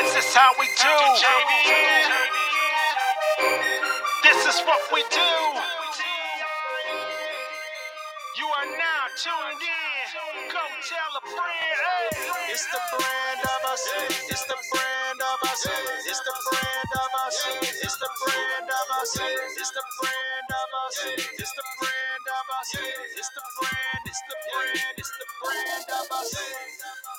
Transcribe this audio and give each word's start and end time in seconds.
This 0.00 0.16
is 0.16 0.34
how 0.34 0.52
we 0.60 0.66
do. 0.80 0.96
This 4.24 4.40
is 4.46 4.60
what 4.66 4.80
we 4.94 5.02
do. 5.12 5.32
You 8.38 8.46
are 8.48 8.70
now 8.80 9.02
tuned 9.20 9.60
in. 9.60 10.48
Go 10.52 10.64
tell 10.88 11.12
a 11.20 11.22
friend. 11.28 11.78
It's 12.48 12.66
the 12.72 12.80
brand 12.96 13.40
of 13.44 13.60
us. 13.72 13.84
It's 14.32 14.44
the 14.48 14.56
brand 14.72 15.20
of 15.20 15.50
us. 15.50 15.66
It's 16.08 16.20
the 16.24 16.34
brand 16.48 16.92
of 16.96 17.10
us. 17.28 17.36
It's 17.60 17.96
the 18.00 18.10
brand 18.24 18.70
of 18.72 18.88
us. 19.00 19.18
It's 19.28 19.72
the 19.72 19.82
brand 20.00 20.48
of 20.48 20.70
us. 20.80 20.96
It's 21.36 21.52
the 21.52 21.64
brand 21.76 22.26
of 22.32 22.46
us. 22.56 22.70
It's 22.80 23.30
the 23.36 23.42
brand. 23.60 24.02
It's 24.08 24.22
the 24.24 24.36
brand. 24.48 24.94
It's 24.98 25.12
the 25.20 25.26
brand 25.44 25.88
of 26.00 26.12
us. 26.16 27.09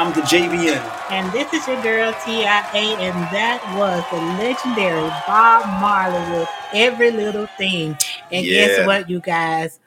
I'm 0.00 0.14
the 0.14 0.22
JVN. 0.22 0.80
And 1.10 1.30
this 1.30 1.52
is 1.52 1.68
your 1.68 1.76
girl 1.82 2.14
TIA, 2.24 2.96
and 2.96 3.14
that 3.36 3.60
was 3.76 4.02
the 4.08 4.16
legendary 4.42 5.10
Bob 5.28 5.66
Marley 5.78 6.38
with 6.38 6.48
Every 6.72 7.10
Little 7.10 7.46
Thing. 7.58 7.98
And 8.32 8.46
Yeah. 8.46 8.66
guess 8.78 8.86
what, 8.86 9.10
you 9.10 9.20
guys? 9.20 9.78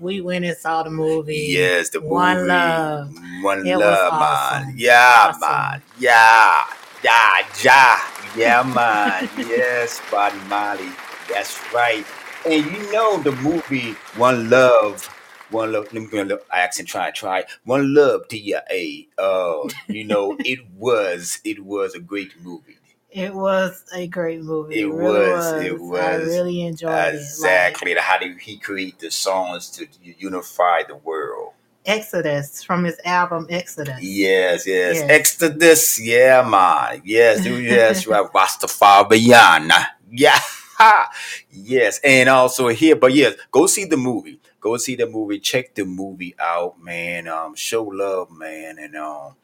We 0.00 0.22
went 0.22 0.44
and 0.44 0.56
saw 0.56 0.82
the 0.82 0.90
movie. 0.90 1.46
Yes, 1.50 1.90
the 1.90 2.00
One 2.00 2.38
movie. 2.38 2.48
Love. 2.48 3.14
One 3.42 3.64
It 3.64 3.76
love, 3.76 4.12
awesome. 4.12 4.66
man. 4.66 4.74
Yeah, 4.76 5.26
Awesome. 5.28 5.40
man. 5.40 5.82
Yeah. 6.00 6.64
Yeah, 7.04 7.30
yeah. 7.62 7.98
Yeah, 8.34 8.62
man. 8.64 9.30
yes, 9.48 10.02
Bob 10.10 10.32
Marley. 10.48 10.90
That's 11.32 11.56
right. 11.72 12.04
And 12.44 12.64
you 12.66 12.90
know 12.92 13.22
the 13.22 13.30
movie 13.38 13.92
One 14.16 14.50
Love. 14.50 15.08
One 15.50 15.72
love. 15.72 15.92
Let 15.92 16.02
me 16.02 16.08
get 16.08 16.26
a 16.26 16.28
little 16.28 16.44
accent. 16.52 16.88
Try, 16.88 17.10
try. 17.10 17.44
One 17.64 17.94
love. 17.94 18.28
T 18.28 18.54
A. 18.54 19.08
Uh, 19.18 19.68
you 19.88 20.04
know, 20.04 20.36
it 20.44 20.60
was. 20.76 21.40
It 21.44 21.64
was 21.64 21.94
a 21.94 22.00
great 22.00 22.32
movie. 22.42 22.76
It 23.10 23.34
was 23.34 23.84
a 23.92 24.06
great 24.06 24.40
movie. 24.42 24.76
It 24.80 24.86
It, 24.86 24.86
really 24.86 25.30
was, 25.30 25.52
was. 25.52 25.64
it 25.64 25.80
was. 25.80 26.00
I 26.00 26.14
really 26.16 26.62
enjoyed 26.62 27.14
it. 27.14 27.14
Exactly. 27.14 27.94
How 27.96 28.18
did 28.18 28.38
he 28.38 28.56
create 28.58 29.00
the 29.00 29.10
songs 29.10 29.68
to 29.70 29.86
unify 30.02 30.82
the 30.86 30.94
world? 30.96 31.54
Exodus 31.86 32.62
from 32.62 32.84
his 32.84 33.00
album 33.04 33.46
Exodus. 33.50 33.98
Yes, 34.00 34.66
yes. 34.66 34.96
Yes. 34.96 35.10
Exodus, 35.10 36.00
yeah, 36.00 36.42
man. 36.48 37.02
Yes, 37.04 37.44
yes, 37.44 38.06
right. 38.06 38.26
Rastafarian. 38.34 39.70
Yeah. 40.10 40.38
yes. 41.50 42.00
And 42.04 42.28
also 42.28 42.68
here, 42.68 42.96
but 42.96 43.12
yes, 43.12 43.34
go 43.50 43.66
see 43.66 43.86
the 43.86 43.96
movie. 43.96 44.40
Go 44.60 44.76
see 44.78 44.96
the 44.96 45.06
movie. 45.08 45.40
Check 45.40 45.74
the 45.74 45.84
movie 45.86 46.34
out, 46.40 46.82
man. 46.82 47.28
Um, 47.28 47.54
show 47.56 47.84
love, 47.84 48.30
man. 48.32 48.78
And 48.78 48.96
um 48.96 49.36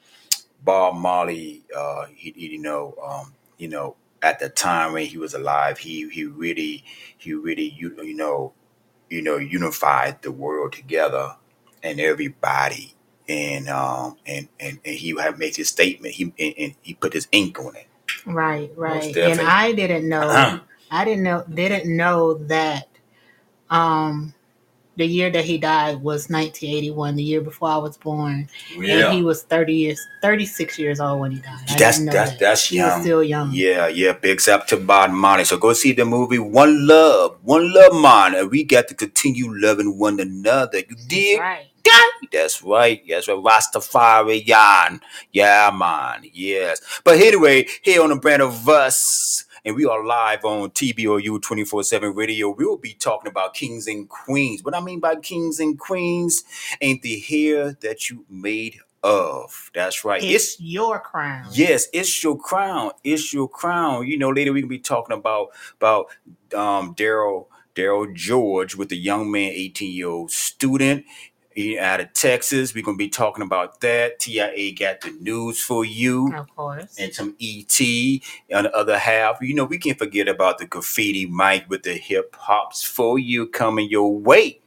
Bob 0.63 0.97
Marley, 0.97 1.65
uh, 1.77 2.07
he, 2.15 2.33
he- 2.37 2.53
you 2.55 2.59
know, 2.63 2.95
um, 3.05 3.35
you 3.59 3.69
know, 3.69 3.97
at 4.23 4.41
the 4.41 4.49
time 4.51 4.93
when 4.95 5.07
he 5.07 5.19
was 5.19 5.35
alive, 5.35 5.79
he 5.79 6.09
he 6.11 6.25
really, 6.27 6.85
he 7.19 7.35
really, 7.35 7.71
you, 7.77 7.95
you 8.03 8.15
know, 8.17 8.55
you 9.11 9.23
know, 9.23 9.37
unified 9.39 10.23
the 10.23 10.33
world 10.33 10.73
together 10.73 11.37
and 11.83 12.01
everybody. 12.01 12.95
And 13.29 13.69
um 13.69 14.19
and 14.27 14.49
and, 14.61 14.81
and 14.85 14.97
he 14.97 15.17
had 15.21 15.39
made 15.39 15.57
his 15.57 15.69
statement. 15.71 16.15
He 16.15 16.33
and, 16.39 16.55
and 16.59 16.75
he 16.83 16.95
put 16.95 17.13
his 17.15 17.29
ink 17.33 17.59
on 17.61 17.77
it. 17.77 17.89
Right, 18.27 18.71
right. 18.77 19.17
And. 19.17 19.41
I 19.41 19.73
didn't 19.73 20.09
know 20.09 20.23
Uh-huh. 20.31 20.61
I 20.91 21.05
didn't 21.05 21.25
know 21.25 21.45
didn't 21.53 21.97
know 21.97 22.35
that 22.47 22.89
um 23.71 24.35
the 24.97 25.07
year 25.07 25.31
that 25.31 25.45
he 25.45 25.59
died 25.59 25.97
was 26.03 26.29
1981, 26.31 27.17
the 27.17 27.23
year 27.23 27.41
before 27.41 27.69
I 27.69 27.77
was 27.77 27.97
born. 27.97 28.49
And 28.77 29.13
he 29.15 29.23
was 29.23 29.43
30 29.43 29.75
years 29.75 30.01
36 30.23 30.79
years 30.79 31.01
old 31.01 31.21
when 31.21 31.33
he 31.33 31.39
died. 31.39 31.65
I 31.69 31.77
That's 31.77 32.05
that's 32.05 32.31
that. 32.31 32.39
that's 32.39 32.69
he 32.69 32.81
was 32.81 32.89
young. 32.93 33.03
still 33.03 33.23
young. 33.23 33.51
Yeah, 33.53 33.89
yeah. 33.89 34.13
Big 34.13 34.47
up 34.49 34.67
to 34.69 34.77
Bob 34.77 35.11
Marley. 35.11 35.45
So 35.45 35.59
go 35.59 35.73
see 35.73 35.93
the 35.93 36.05
movie 36.05 36.39
One 36.39 36.87
Love. 36.87 37.39
One 37.43 37.73
Love. 37.73 38.35
And 38.35 38.51
we 38.51 38.65
got 38.65 38.89
to 38.89 38.95
continue 38.95 39.53
loving 39.55 39.99
one 39.99 40.21
another. 40.21 40.79
You 40.79 40.97
dig? 41.09 41.41
Right. 41.41 41.67
That's 42.33 42.63
right. 42.63 43.03
That's 43.09 43.29
right. 43.29 43.37
Rastafarian. 43.39 45.01
Yeah, 45.33 45.71
man. 45.73 46.29
Yes. 46.33 46.81
But 47.05 47.19
anyway, 47.19 47.67
here 47.83 48.03
on 48.03 48.11
the 48.11 48.17
brand 48.17 48.43
of 48.43 48.69
us, 48.69 49.45
and 49.67 49.75
we 49.75 49.85
are 49.85 50.05
live 50.05 50.45
on 50.45 50.71
TBOU 50.71 51.43
24 51.43 51.83
7 51.83 52.15
radio. 52.15 52.51
We 52.51 52.65
will 52.65 52.79
be 52.79 52.95
talking 52.95 53.29
about 53.29 53.53
kings 53.53 53.89
and 53.89 54.09
queens. 54.09 54.63
What 54.63 54.77
I 54.77 54.81
mean 54.81 55.01
by 55.01 55.17
kings 55.17 55.59
and 55.59 55.77
queens 55.77 56.45
ain't 56.81 57.03
the 57.03 57.19
hair 57.19 57.73
that 57.81 58.09
you 58.09 58.25
made 58.31 58.79
of. 59.03 59.73
That's 59.75 60.05
right. 60.05 60.23
It's, 60.23 60.61
your 60.61 61.01
crown. 61.01 61.49
Yes, 61.51 61.89
it's 61.93 62.23
your 62.23 62.39
crown. 62.39 62.93
It's 63.03 63.35
your 63.35 63.49
crown. 63.49 64.07
You 64.07 64.17
know, 64.17 64.31
later 64.31 64.53
we 64.53 64.61
can 64.61 64.69
be 64.69 64.79
talking 64.79 65.17
about 65.17 65.49
about 65.81 66.07
um 66.55 66.95
Darryl 66.95 67.47
Darryl 67.75 68.15
George 68.15 68.77
with 68.77 68.89
the 68.89 68.97
young 68.97 69.33
man, 69.33 69.51
18 69.53 69.93
year 69.93 70.09
old 70.09 70.31
student. 70.31 71.05
He 71.57 71.79
out 71.79 72.01
of 72.01 72.13
Texas. 72.13 72.75
We're 72.75 72.85
gonna 72.85 72.99
be 72.99 73.09
talking 73.09 73.43
about 73.43 73.81
that. 73.81 74.21
TIA 74.21 74.75
got 74.75 75.01
the 75.01 75.11
news 75.21 75.59
for 75.59 75.87
you 75.87 76.31
Of 76.37 76.55
course. 76.55 76.95
and 76.99 77.15
some 77.15 77.35
ET 77.41 77.81
on 78.55 78.65
the 78.65 78.77
other 78.77 78.99
half. 78.99 79.39
You 79.41 79.55
know, 79.55 79.65
we 79.65 79.79
can't 79.79 79.99
forget 79.99 80.29
about 80.29 80.59
the 80.59 80.67
graffiti 80.67 81.25
mic 81.25 81.65
with 81.71 81.83
the 81.83 81.95
hip 81.95 82.37
hops 82.39 82.83
for 82.85 83.19
you 83.19 83.47
coming 83.47 83.89
your 83.89 84.15
way. 84.15 84.61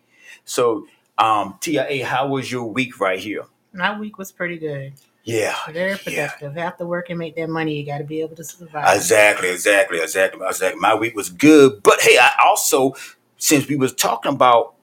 So, 0.45 0.88
um, 1.19 1.57
TIA, 1.62 2.03
how 2.07 2.27
was 2.27 2.51
your 2.51 2.65
week 2.65 3.00
right 3.00 3.19
here? 3.19 3.44
My 3.71 3.97
week 4.00 4.18
was 4.18 4.31
pretty 4.31 4.57
good. 4.57 4.94
Yeah, 5.25 5.56
Very 5.71 5.91
yeah. 5.91 5.97
productive. 6.31 6.56
Have 6.56 6.77
to 6.77 6.88
work 6.88 7.12
and 7.12 7.19
make 7.19 7.36
that 7.36 7.50
money. 7.50 7.80
You 7.80 7.86
got 7.86 8.00
to 8.00 8.03
be 8.03 8.21
able 8.21 8.36
to 8.38 8.44
survive. 8.44 8.95
Exactly, 8.95 9.50
exactly, 9.51 10.00
exactly, 10.00 10.44
exactly. 10.44 10.80
My 10.81 10.95
week 10.95 11.15
was 11.15 11.30
good, 11.30 11.83
but 11.83 12.01
hey, 12.01 12.18
I 12.19 12.31
also 12.44 12.94
since 13.38 13.68
we 13.68 13.75
was 13.75 13.94
talking 13.94 14.33
about 14.33 14.74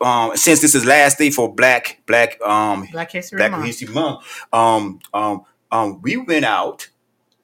um 0.00 0.36
since 0.36 0.60
this 0.60 0.74
is 0.74 0.84
last 0.84 1.18
day 1.18 1.30
for 1.30 1.52
Black 1.54 2.00
Black 2.06 2.40
um 2.42 2.86
Black 2.92 3.12
History 3.12 3.36
Black 3.38 3.50
Month. 3.52 3.66
History 3.66 3.88
Month, 3.88 4.24
um 4.52 5.00
um 5.12 5.42
um 5.70 6.00
we 6.02 6.16
went 6.16 6.44
out 6.44 6.88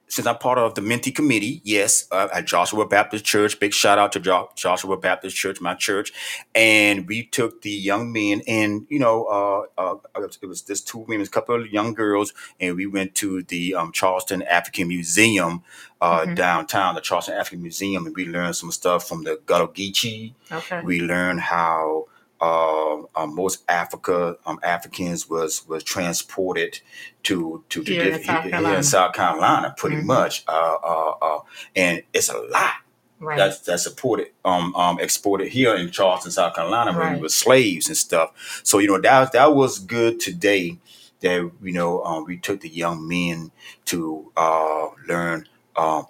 since 0.09 0.25
I'm 0.29 0.39
part 0.39 0.57
of 0.57 0.77
the 0.77 0.83
Minty 0.83 1.11
Committee, 1.11 1.61
yes, 1.65 2.07
uh, 2.13 2.29
at 2.33 2.47
Joshua 2.47 2.87
Baptist 2.87 3.25
Church. 3.25 3.59
Big 3.59 3.75
shout 3.75 3.99
out 3.99 4.13
to 4.13 4.21
jo- 4.21 4.49
Joshua 4.55 4.97
Baptist 4.97 5.37
Church, 5.37 5.61
my 5.61 5.75
church, 5.75 6.13
and 6.55 7.09
we 7.09 7.25
took 7.25 7.63
the 7.63 7.71
young 7.73 8.13
men 8.13 8.41
and 8.47 8.87
you 8.89 9.01
know 9.01 9.25
uh, 9.25 9.63
uh 9.81 9.97
it 10.41 10.47
was 10.47 10.63
this 10.63 10.81
two 10.81 10.99
women, 10.99 11.27
a 11.27 11.29
couple 11.29 11.61
of 11.61 11.71
young 11.73 11.93
girls, 11.93 12.33
and 12.61 12.77
we 12.77 12.87
went 12.87 13.17
to 13.17 13.43
the 13.43 13.75
um, 13.75 13.91
Charleston 13.93 14.43
African 14.43 14.87
Museum 14.89 15.63
uh, 16.01 16.21
Mhm. 16.21 16.37
downtown, 16.37 16.95
the 16.95 17.01
Charleston 17.01 17.35
African 17.35 17.63
Museum, 17.63 18.07
and 18.07 18.15
we 18.15 18.27
learned 18.27 18.55
some 18.55 18.71
stuff 18.71 19.09
from 19.09 19.25
the 19.25 19.41
Gullah 19.45 19.69
Geechee. 19.69 20.35
Okay. 20.53 20.83
We 20.83 21.01
learned 21.01 21.41
how 21.41 22.07
uh, 22.41 23.03
uh, 23.15 23.27
most 23.27 23.65
Africa 23.69 24.37
um, 24.47 24.59
Africans 24.63 25.29
was 25.29 25.67
was 25.69 25.83
transported 25.85 26.81
to 27.25 27.65
to, 27.71 27.83
to 27.85 27.93
Here 27.93 28.13
in 28.13 28.23
South 28.25 28.43
here 28.43 28.51
Carolina. 28.51 28.77
in 28.77 28.83
South 28.83 29.15
Carolina, 29.15 29.75
pretty 29.77 29.97
Mhm. 29.97 30.05
much. 30.05 30.45
Uh, 30.49 30.77
uh, 30.85 31.15
uh, 31.23 31.41
and 31.75 32.03
it's 32.13 32.29
a 32.29 32.39
lot 32.39 32.75
Right. 33.19 33.39
that's 33.39 33.61
that's 33.61 33.83
supported 33.85 34.29
um, 34.45 34.75
um 34.77 35.01
exported 35.01 35.49
here 35.49 35.75
in 35.75 35.91
Charleston, 35.91 36.31
South 36.33 36.55
Carolina, 36.55 36.93
where 36.93 37.07
we 37.09 37.13
Right. 37.15 37.23
were 37.23 37.29
slaves 37.31 37.89
and 37.89 37.97
stuff. 37.97 38.61
So 38.63 38.79
you 38.79 38.89
know 38.89 39.01
that 39.01 39.33
that 39.33 39.55
was 39.55 39.79
good 39.79 40.21
today. 40.21 40.79
That 41.21 41.51
you 41.63 41.73
know 41.73 42.05
um, 42.05 42.25
we 42.27 42.37
took 42.37 42.61
the 42.61 42.69
young 42.69 43.09
men 43.09 43.53
to 43.87 44.31
uh, 44.37 44.89
learn 45.09 45.49
uh, 45.77 46.03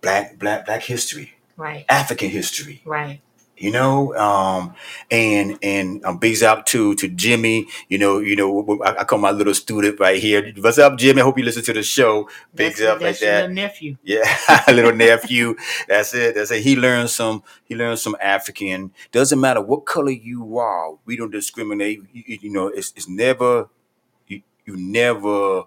black 0.00 0.38
black 0.38 0.66
black 0.66 0.82
history, 0.82 1.34
right. 1.56 1.84
African 1.88 2.30
history 2.30 2.82
Right. 2.84 3.20
You 3.58 3.70
know 3.70 4.14
um 4.16 4.74
and 5.10 5.58
and 5.62 6.04
um 6.04 6.18
bigs 6.18 6.42
out 6.42 6.66
to 6.66 6.94
to 6.96 7.08
jimmy 7.08 7.66
you 7.88 7.98
know 7.98 8.18
you 8.18 8.36
know 8.36 8.80
I, 8.84 8.98
I 9.00 9.04
call 9.04 9.18
my 9.18 9.30
little 9.32 9.54
student 9.54 10.00
right 10.00 10.20
here. 10.20 10.52
What's 10.60 10.78
up 10.78 10.98
jimmy? 10.98 11.20
I 11.20 11.24
hope 11.24 11.38
you 11.38 11.44
listen 11.44 11.64
to 11.64 11.72
the 11.72 11.82
show. 11.82 12.28
Bigs 12.54 12.80
That's, 12.80 12.90
up 12.92 13.00
like 13.00 13.18
that's 13.18 13.22
your 13.22 13.30
that 13.32 13.40
little 13.42 13.54
nephew. 13.54 13.96
yeah 14.04 14.62
little 14.68 14.94
nephew. 14.94 15.56
That's 15.88 16.14
it 16.14 16.34
that's 16.36 16.50
it. 16.50 16.62
He 16.62 16.76
learned 16.76 17.10
some 17.10 17.42
he 17.64 17.74
learned 17.76 17.98
some 17.98 18.16
african. 18.20 18.92
Doesn't 19.12 19.40
matter 19.40 19.60
what 19.62 19.86
color 19.86 20.10
you 20.12 20.58
are 20.58 20.96
we 21.04 21.16
don't 21.16 21.30
discriminate. 21.32 22.02
You, 22.12 22.38
you- 22.42 22.50
know 22.52 22.68
it's, 22.68 22.92
it's 22.96 23.08
never 23.08 23.68
you, 24.28 24.42
you 24.66 24.76
never 24.76 25.64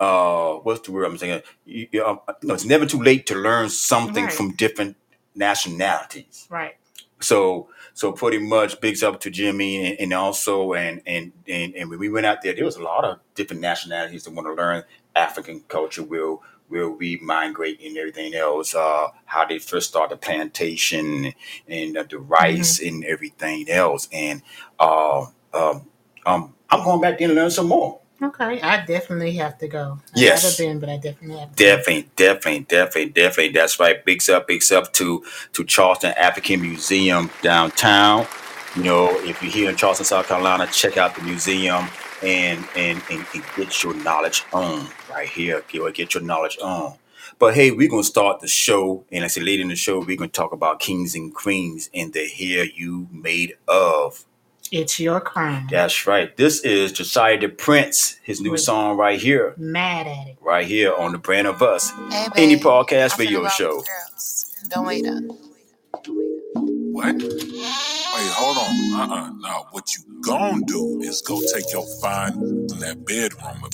uh 0.00 0.54
what's 0.62 0.80
the 0.82 0.92
word 0.92 1.04
i'm 1.04 1.18
saying? 1.18 1.42
You, 1.66 2.04
um, 2.04 2.20
no 2.42 2.54
it's 2.54 2.64
never 2.64 2.86
too 2.86 3.02
late 3.02 3.26
to 3.26 3.34
learn 3.34 3.68
something 3.70 4.24
Right. 4.26 4.32
from 4.32 4.52
different 4.56 4.96
nationalities. 5.34 6.46
Right. 6.50 6.76
So 7.20 7.68
so 7.94 8.12
pretty 8.12 8.38
much 8.38 8.80
bigs 8.80 9.02
up 9.02 9.20
to 9.20 9.30
Jimmy 9.30 9.86
and, 9.86 10.00
and 10.00 10.12
also 10.12 10.74
and, 10.74 11.02
and 11.06 11.32
and 11.48 11.74
and 11.74 11.90
when 11.90 11.98
we 11.98 12.08
went 12.08 12.26
out 12.26 12.42
there, 12.42 12.54
there 12.54 12.64
was 12.64 12.76
a 12.76 12.82
lot 12.82 13.04
of 13.04 13.20
different 13.34 13.62
nationalities 13.62 14.24
that 14.24 14.32
want 14.32 14.46
to 14.46 14.54
learn 14.54 14.84
African 15.14 15.60
culture. 15.68 16.02
Will 16.02 16.42
will 16.68 16.90
we 16.90 17.18
migrate 17.18 17.80
and 17.84 17.96
everything 17.98 18.34
else? 18.34 18.74
Uh, 18.74 19.08
how 19.26 19.44
they 19.44 19.58
first 19.58 19.88
started 19.88 20.14
the 20.14 20.18
plantation 20.18 21.34
and 21.68 21.96
uh, 21.96 22.04
the 22.08 22.18
rice 22.18 22.80
and 22.80 23.04
everything 23.04 23.68
else. 23.68 24.08
And 24.12 24.42
uh, 24.78 25.26
um, 25.52 25.86
um, 26.24 26.54
I'm 26.70 26.84
going 26.84 27.00
back 27.00 27.18
there 27.18 27.28
to 27.28 27.34
learn 27.34 27.50
some 27.50 27.68
more. 27.68 27.99
Okay. 28.22 28.60
I 28.60 28.84
definitely 28.84 29.32
have 29.32 29.58
to 29.58 29.68
go. 29.68 29.98
I've 30.14 30.20
Yes. 30.22 30.42
never 30.44 30.56
been, 30.70 30.80
but 30.80 30.88
I 30.90 30.96
definitely 30.96 31.38
have 31.38 31.54
to. 31.56 31.64
go. 31.64 31.76
Definitely, 31.76 32.10
definitely, 32.16 32.60
definitely, 32.68 33.10
definitely. 33.12 33.52
That's 33.52 33.80
right. 33.80 34.04
Big 34.04 34.28
up, 34.30 34.46
big 34.46 34.62
up 34.72 34.92
to 34.94 35.24
to 35.54 35.64
Charleston 35.64 36.12
African 36.16 36.60
Museum 36.60 37.30
downtown. 37.42 38.26
You 38.76 38.84
know, 38.84 39.10
if 39.20 39.42
you're 39.42 39.50
here 39.52 39.70
in 39.70 39.76
Charleston, 39.76 40.04
South 40.06 40.28
Carolina, 40.28 40.66
check 40.66 40.96
out 40.96 41.14
the 41.16 41.22
museum 41.22 41.86
and 42.22 42.64
and 42.76 43.02
and, 43.10 43.26
and 43.34 43.44
get 43.56 43.82
your 43.82 43.94
knowledge 43.94 44.44
on 44.52 44.86
right 45.10 45.28
here. 45.28 45.62
Get, 45.68 45.94
get 45.94 46.14
your 46.14 46.22
knowledge 46.22 46.58
on. 46.62 46.94
But 47.38 47.54
hey, 47.54 47.70
we're 47.70 47.88
gonna 47.88 48.04
start 48.04 48.40
the 48.40 48.48
show, 48.48 49.04
and 49.10 49.24
I 49.24 49.28
said 49.28 49.44
later 49.44 49.62
in 49.62 49.68
the 49.68 49.76
show, 49.76 49.98
we're 50.00 50.16
gonna 50.16 50.28
talk 50.28 50.52
about 50.52 50.78
kings 50.78 51.14
and 51.14 51.34
queens 51.34 51.88
and 51.94 52.12
the 52.12 52.26
hair 52.28 52.64
you 52.64 53.08
made 53.10 53.54
of. 53.66 54.26
It's 54.72 55.00
your 55.00 55.20
crown. 55.20 55.66
That's 55.70 56.06
right. 56.06 56.36
This 56.36 56.60
is 56.60 56.92
Josiah 56.92 57.38
the 57.40 57.48
Prince, 57.48 58.16
his 58.22 58.40
new 58.40 58.50
Right. 58.52 58.60
song 58.60 58.96
right 58.96 59.20
here, 59.20 59.54
Mad 59.58 60.06
at 60.06 60.28
it. 60.28 60.36
right 60.40 60.64
here 60.66 60.94
on 60.94 61.10
the 61.12 61.18
brand 61.18 61.48
of 61.48 61.60
us. 61.60 61.90
Hey, 62.10 62.26
Any 62.36 62.56
podcast 62.56 63.12
I'm 63.12 63.18
video 63.18 63.48
show. 63.48 63.82
Don't 64.68 64.86
wait 64.86 65.06
up. 65.06 65.22
What? 66.92 67.16
Wait, 67.16 68.30
hold 68.32 68.58
on. 68.58 69.10
Uh-uh. 69.10 69.30
No, 69.40 69.66
what 69.72 69.88
you 69.96 70.02
gonna 70.22 70.60
do 70.66 71.00
is 71.02 71.20
go 71.22 71.40
take 71.52 71.72
your 71.72 71.84
fine 72.00 72.32
in 72.34 72.78
that 72.78 73.04
bedroom. 73.04 73.68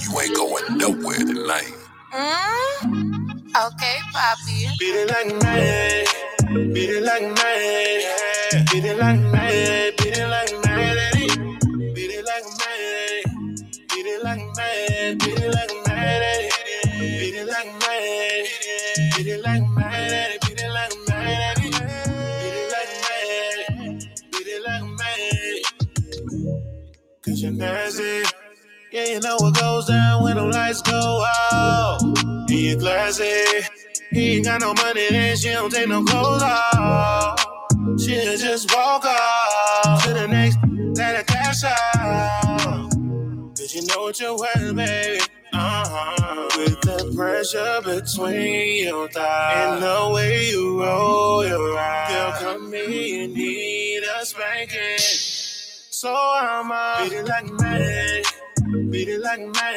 You 0.00 0.20
ain't 0.20 0.34
going 0.34 0.78
nowhere 0.78 1.18
tonight. 1.18 1.74
Mm? 2.12 3.29
Okay, 3.54 3.98
Poppy. 4.12 4.68
Beat 4.78 4.94
it 4.94 5.08
like 5.10 5.42
mad, 5.42 6.06
beat 6.72 6.88
it 6.90 7.02
like 7.02 7.22
mad, 7.22 8.66
beat 8.70 8.84
it 8.84 8.96
like 8.96 9.20
mad, 9.20 9.96
beat 9.98 10.16
it 10.18 10.28
like 10.28 10.52
mad 10.64 10.96
at 10.96 11.16
it. 11.16 11.94
Beat 11.94 12.12
it 12.12 12.24
like 12.24 12.44
mad, 12.60 13.24
beat 13.90 14.06
it 14.06 14.22
like 14.22 14.40
mad, 14.56 15.18
beat 15.18 15.40
it 15.40 15.52
like 15.52 15.74
mad 15.88 16.22
at. 16.22 16.52
Beat 16.94 17.34
it 17.34 17.46
like 17.48 17.66
mad, 17.80 18.46
beat 19.16 19.26
it 19.26 19.42
like 19.42 19.68
mad 19.76 20.40
beat 20.42 20.60
it 20.62 20.70
like 20.72 20.94
mad 21.08 21.56
at. 21.58 21.60
Beat 21.60 21.74
it 22.54 22.72
like 22.72 22.92
mad, 23.02 24.06
beat 24.32 24.46
it 24.46 24.62
like 24.64 24.84
mad. 24.98 25.62
Cause 27.24 27.42
you're 27.42 27.52
nasty. 27.52 28.39
Yeah, 28.92 29.04
you 29.04 29.20
know 29.20 29.36
what 29.38 29.54
goes 29.54 29.86
down 29.86 30.24
when 30.24 30.36
the 30.36 30.46
lights 30.46 30.82
go 30.82 31.24
out. 31.52 32.00
He 32.48 32.70
ain't 32.70 32.80
classy. 32.80 33.64
He 34.10 34.36
ain't 34.36 34.44
got 34.44 34.60
no 34.60 34.74
money, 34.74 35.06
then 35.10 35.36
she 35.36 35.50
don't 35.50 35.70
take 35.70 35.88
no 35.88 36.02
clothes 36.02 36.42
off. 36.42 37.38
She'll 38.00 38.36
just 38.36 38.74
walk 38.74 39.04
off 39.04 40.04
to 40.04 40.12
the 40.12 40.26
next, 40.26 40.58
let 40.98 41.14
her 41.14 41.22
cash 41.22 41.62
out. 41.62 42.90
Cause 43.56 43.72
you 43.76 43.86
know 43.86 44.02
what 44.02 44.18
you're 44.18 44.36
worth, 44.36 44.74
baby. 44.74 45.20
Uh-huh. 45.52 46.48
With 46.58 46.80
the 46.80 47.12
pressure 47.14 47.80
between 47.84 48.88
your 48.88 49.08
thighs 49.08 49.74
and 49.74 49.82
the 49.84 50.10
way 50.12 50.50
you 50.50 50.82
roll 50.82 51.46
your 51.46 51.78
eyes, 51.78 52.40
girl, 52.40 52.54
come 52.56 52.72
here, 52.72 52.88
you 52.88 53.28
need 53.28 54.02
a 54.02 54.26
spanking. 54.26 54.98
So 54.98 56.12
I'm 56.12 56.72
out. 56.72 57.08
Beat 57.08 57.18
it 57.18 57.28
like 57.28 57.52
mad. 57.52 58.24
Beat 58.90 59.08
it 59.08 59.20
like 59.20 59.40
mad. 59.40 59.76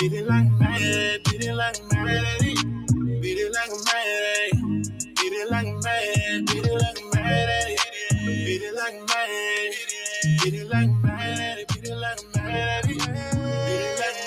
Beat 0.00 0.12
it 0.14 0.26
like 0.26 0.46
a 0.46 0.50
man, 0.58 1.20
beat 1.24 1.44
it 1.44 1.54
like 1.54 1.76
a 1.78 1.94
man. 1.94 3.20
Beat 3.20 3.38
it 3.38 3.52
like 3.52 3.68
a 3.68 3.76
man. 3.84 4.82
Beat 5.16 5.32
it 5.32 5.50
like 5.50 5.66
a 5.66 5.72
man, 5.82 6.44
beat 6.46 6.64
it 6.64 6.72
like 6.72 6.98
a 6.98 7.14
man. 7.14 7.76
Beat 8.24 8.62
it 8.62 8.74
like 8.74 8.94
a 8.94 9.04
man. 9.04 9.72
Beat 10.42 10.54
it 10.54 10.68
like 10.70 10.88
a 10.88 11.06
man, 11.06 11.64
beat 11.68 11.88
it 11.88 11.94
like 11.94 12.20
a 12.20 12.38
man. 12.38 12.82
Beat 12.86 12.96
it 12.96 13.98
like 14.00 14.16
a 14.16 14.24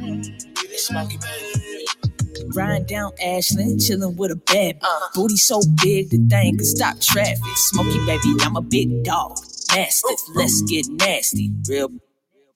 man. 0.00 0.22
Beat 0.54 0.70
it 0.70 0.90
like 0.94 1.20
man. 1.20 2.54
Riding 2.54 2.86
down 2.86 3.12
Ashland, 3.22 3.82
chilling 3.82 4.16
with 4.16 4.30
a 4.30 4.36
bad 4.36 4.80
bitch. 4.80 5.14
Booty 5.14 5.36
so 5.36 5.60
big 5.82 6.08
the 6.08 6.16
thing 6.30 6.56
could 6.56 6.66
stop 6.66 6.98
traffic. 7.00 7.44
Smoky 7.56 7.98
baby, 8.06 8.36
I'm 8.40 8.56
a 8.56 8.62
big 8.62 9.04
dog. 9.04 9.36
Mastiff, 9.74 10.20
let's 10.34 10.62
get 10.62 10.86
nasty. 10.88 11.52
Real. 11.68 11.90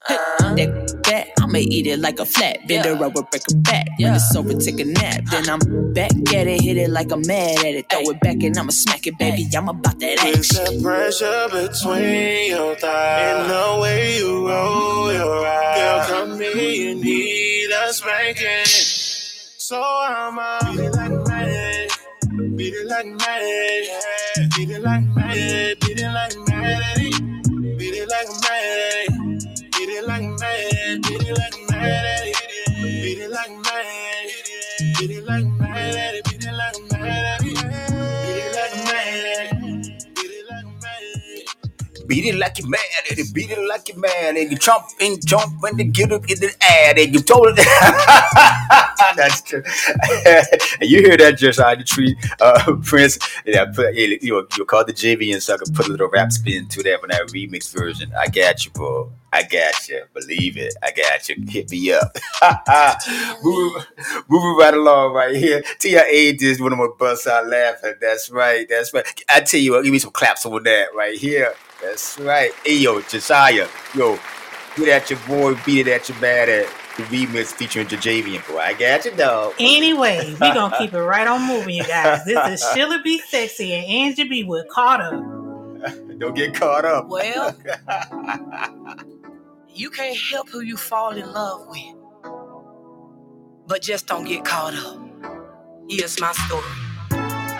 Hey, 0.08 0.16
that 0.16 1.00
back, 1.04 1.28
I'ma 1.40 1.58
eat 1.58 1.86
it 1.86 1.98
like 1.98 2.18
a 2.20 2.24
flat. 2.26 2.66
Bend 2.66 2.86
her 2.86 2.92
over, 3.04 3.22
break 3.22 3.42
her 3.50 3.56
back. 3.58 3.86
When 3.98 4.14
it's 4.14 4.34
over, 4.34 4.54
take 4.54 4.80
a 4.80 4.84
nap. 4.84 5.24
Then 5.30 5.48
I'm 5.48 5.92
back 5.92 6.10
at 6.34 6.46
it, 6.46 6.60
hit 6.62 6.76
it 6.78 6.90
like 6.90 7.12
I'm 7.12 7.22
mad 7.26 7.58
at 7.60 7.74
it. 7.74 7.90
Throw 7.90 8.00
it 8.10 8.20
back 8.20 8.42
and 8.42 8.56
I'ma 8.58 8.70
smack 8.70 9.06
it, 9.06 9.18
baby. 9.18 9.46
I'm 9.56 9.68
about 9.68 9.98
that 10.00 10.18
It's 10.26 10.56
action. 10.58 10.78
the 10.78 10.82
pressure 10.82 11.48
between 11.50 12.50
your 12.50 12.74
thighs 12.76 13.40
and 13.40 13.50
the 13.50 13.80
way 13.82 14.16
you 14.18 14.48
roll 14.48 15.12
your 15.12 15.46
eyes. 15.46 16.08
Girl, 16.08 16.26
come 16.28 16.40
here, 16.40 16.56
you 16.56 16.94
need 16.94 17.70
a 17.70 17.92
spanking. 17.92 18.66
So 19.58 19.80
I'ma 19.82 20.60
beat 20.72 20.80
it 20.80 20.92
like 20.94 21.10
a 21.10 21.24
man, 21.28 21.88
beat 22.56 22.74
it 22.74 22.86
like 22.88 23.04
a 23.04 23.08
man, 23.08 24.50
beat 24.56 24.70
it 24.70 24.82
like 24.82 25.02
a 25.02 25.06
man, 25.14 25.74
beat 25.80 26.00
it 26.00 26.10
like 26.10 26.34
a 26.34 26.49
Beat 31.80 33.18
it 33.18 33.30
like 33.30 33.50
mad 33.50 33.86
at 33.86 34.26
it. 34.26 34.98
Beat 34.98 35.10
it 35.12 35.24
like 35.26 35.46
mad 35.46 35.96
at. 35.96 36.24
Beat 36.24 36.44
it 36.44 36.52
like 36.52 36.76
mad 36.90 37.24
at. 37.24 37.42
Beat 37.44 37.56
it 37.56 38.54
like 38.56 38.76
mad 38.84 39.24
at. 39.26 39.52
Beat 40.14 40.30
it 40.30 40.46
like 40.50 40.66
mad 40.66 41.02
at. 41.96 42.08
Beat 42.08 42.26
it 42.26 42.36
like 42.36 42.58
you 42.58 42.68
mad 42.70 42.80
at 43.10 43.18
it, 43.18 43.34
beat 43.34 43.50
it 43.50 43.58
like 43.68 43.88
you 43.88 44.00
mad 44.00 44.36
and. 44.36 44.50
You 44.52 44.58
jump 44.58 44.84
and 45.00 45.24
jump 45.26 45.62
and 45.64 45.78
then 45.78 45.90
get 45.92 46.12
up 46.12 46.28
in 46.30 46.38
the 46.40 46.54
air, 46.62 46.94
and 46.96 47.14
you 47.14 47.20
told 47.22 47.48
it. 47.58 48.86
That's 49.16 49.42
true. 49.42 49.62
you 50.80 51.00
hear 51.00 51.16
that 51.16 51.36
just 51.38 51.58
out 51.60 51.78
the 51.78 51.84
tree, 51.84 52.16
uh, 52.40 52.76
Prince. 52.82 53.18
Yeah, 53.44 53.66
put 53.66 53.94
you 53.94 54.18
know 54.32 54.46
you 54.56 54.64
call 54.64 54.84
the 54.84 54.92
JV 54.92 55.32
and 55.32 55.42
so 55.42 55.54
I 55.54 55.58
can 55.58 55.72
put 55.74 55.86
a 55.86 55.90
little 55.90 56.08
rap 56.08 56.32
spin 56.32 56.66
to 56.66 56.82
that 56.82 57.00
when 57.00 57.10
that 57.10 57.28
remix 57.28 57.72
version. 57.72 58.12
I 58.18 58.28
got 58.28 58.64
you, 58.64 58.70
bro. 58.72 59.12
I 59.32 59.44
got 59.44 59.88
you. 59.88 60.02
Believe 60.12 60.56
it. 60.56 60.74
I 60.82 60.90
got 60.90 61.28
you. 61.28 61.36
Hit 61.48 61.70
me 61.70 61.92
up. 61.92 62.16
moving, 63.42 63.82
moving 64.28 64.56
right 64.58 64.74
along 64.74 65.14
right 65.14 65.36
here. 65.36 65.62
TIA 65.78 66.34
just 66.36 66.60
one 66.60 66.72
of 66.72 66.78
my 66.78 66.88
busts 66.98 67.26
out 67.26 67.46
laughing. 67.46 67.94
That's 68.00 68.30
right. 68.30 68.66
That's 68.68 68.92
right. 68.92 69.06
I 69.28 69.40
tell 69.40 69.60
you 69.60 69.72
what, 69.72 69.84
give 69.84 69.92
me 69.92 70.00
some 70.00 70.10
claps 70.10 70.44
on 70.46 70.62
that 70.64 70.94
right 70.94 71.16
here. 71.16 71.54
That's 71.82 72.18
right. 72.18 72.50
Hey 72.64 72.78
yo, 72.78 73.00
Josiah. 73.02 73.68
Yo, 73.94 74.18
get 74.76 74.88
at 74.88 75.10
your 75.10 75.20
boy, 75.28 75.54
beat 75.64 75.86
it 75.86 75.90
at 75.92 76.08
your 76.08 76.20
bad 76.20 76.48
at 76.48 76.66
the 76.96 77.26
miss 77.26 77.52
featuring 77.52 77.86
Jajavian. 77.86 78.46
Boy, 78.48 78.58
I 78.58 78.74
got 78.74 79.04
you, 79.04 79.12
dog. 79.12 79.54
Anyway, 79.58 80.32
we 80.32 80.38
gonna 80.38 80.74
keep 80.78 80.92
it 80.92 81.02
right 81.02 81.26
on 81.26 81.46
moving, 81.46 81.76
you 81.76 81.84
guys. 81.84 82.24
This 82.24 82.60
is 82.60 82.70
Sheila 82.72 83.00
B. 83.02 83.18
Sexy 83.18 83.72
and 83.72 83.86
Angie 83.86 84.28
B. 84.28 84.44
with 84.44 84.68
Caught 84.68 85.00
Up. 85.00 86.18
Don't 86.18 86.34
get 86.34 86.54
caught 86.54 86.84
up. 86.84 87.08
Well, 87.08 87.56
you 89.68 89.90
can't 89.90 90.18
help 90.18 90.50
who 90.50 90.60
you 90.60 90.76
fall 90.76 91.12
in 91.12 91.32
love 91.32 91.66
with. 91.68 91.94
But 93.66 93.82
just 93.82 94.06
don't 94.06 94.24
get 94.24 94.44
caught 94.44 94.74
up. 94.74 95.00
Here's 95.88 96.20
my 96.20 96.32
story. 96.32 96.64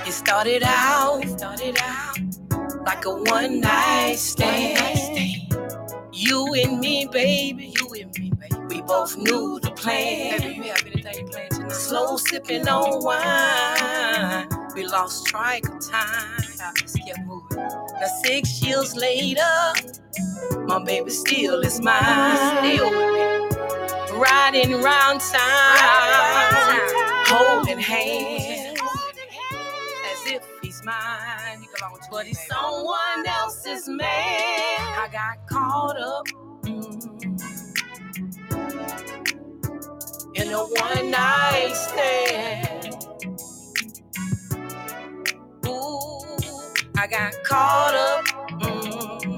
It 0.07 0.13
started 0.13 0.63
out, 0.65 1.23
started 1.29 1.79
out 1.81 2.19
like 2.85 3.05
a 3.05 3.15
one 3.15 3.61
night 3.61 4.17
stand. 4.19 5.55
You 6.13 6.53
and 6.55 6.81
me, 6.81 7.09
baby, 7.11 7.73
you 7.81 7.90
both 8.91 9.17
knew 9.17 9.61
the 9.61 9.71
plan. 9.71 10.41
Baby, 10.41 10.55
you 10.57 10.63
have 10.65 10.85
anything 10.85 11.29
planned 11.29 11.53
tonight? 11.53 11.73
Slow 11.73 12.17
sipping 12.17 12.67
on 12.69 13.05
wine. 13.05 14.49
We 14.75 14.85
lost 14.87 15.27
track 15.27 15.65
of 15.69 15.81
time. 15.81 16.43
I 16.61 16.73
just 16.77 16.99
kept 17.07 17.21
moving. 17.25 17.57
Now 17.57 18.09
six 18.25 18.63
years 18.63 18.97
later, 18.97 19.43
my 20.67 20.83
baby 20.85 21.11
still 21.11 21.61
is 21.61 21.81
mine. 21.81 22.37
Still 22.59 22.91
with 22.91 23.15
me. 23.15 24.19
Riding 24.19 24.83
round 24.83 25.21
town, 25.21 26.81
holding 27.27 27.79
hands, 27.79 28.81
as 30.13 30.33
if 30.33 30.45
he's 30.63 30.83
mine. 30.85 31.65
But 32.11 32.27
he's 32.27 32.45
someone 32.47 33.25
else's 33.27 33.89
man. 33.89 34.09
I 34.09 35.09
got 35.13 35.47
caught 35.47 35.97
up 35.97 36.27
in 40.35 40.51
a 40.51 40.59
one 40.59 41.11
night 41.11 41.73
stand. 41.75 42.95
Ooh, 45.67 46.21
I 46.99 47.07
got 47.09 47.35
caught 47.45 47.95
up. 47.95 48.27
mm, 48.61 49.37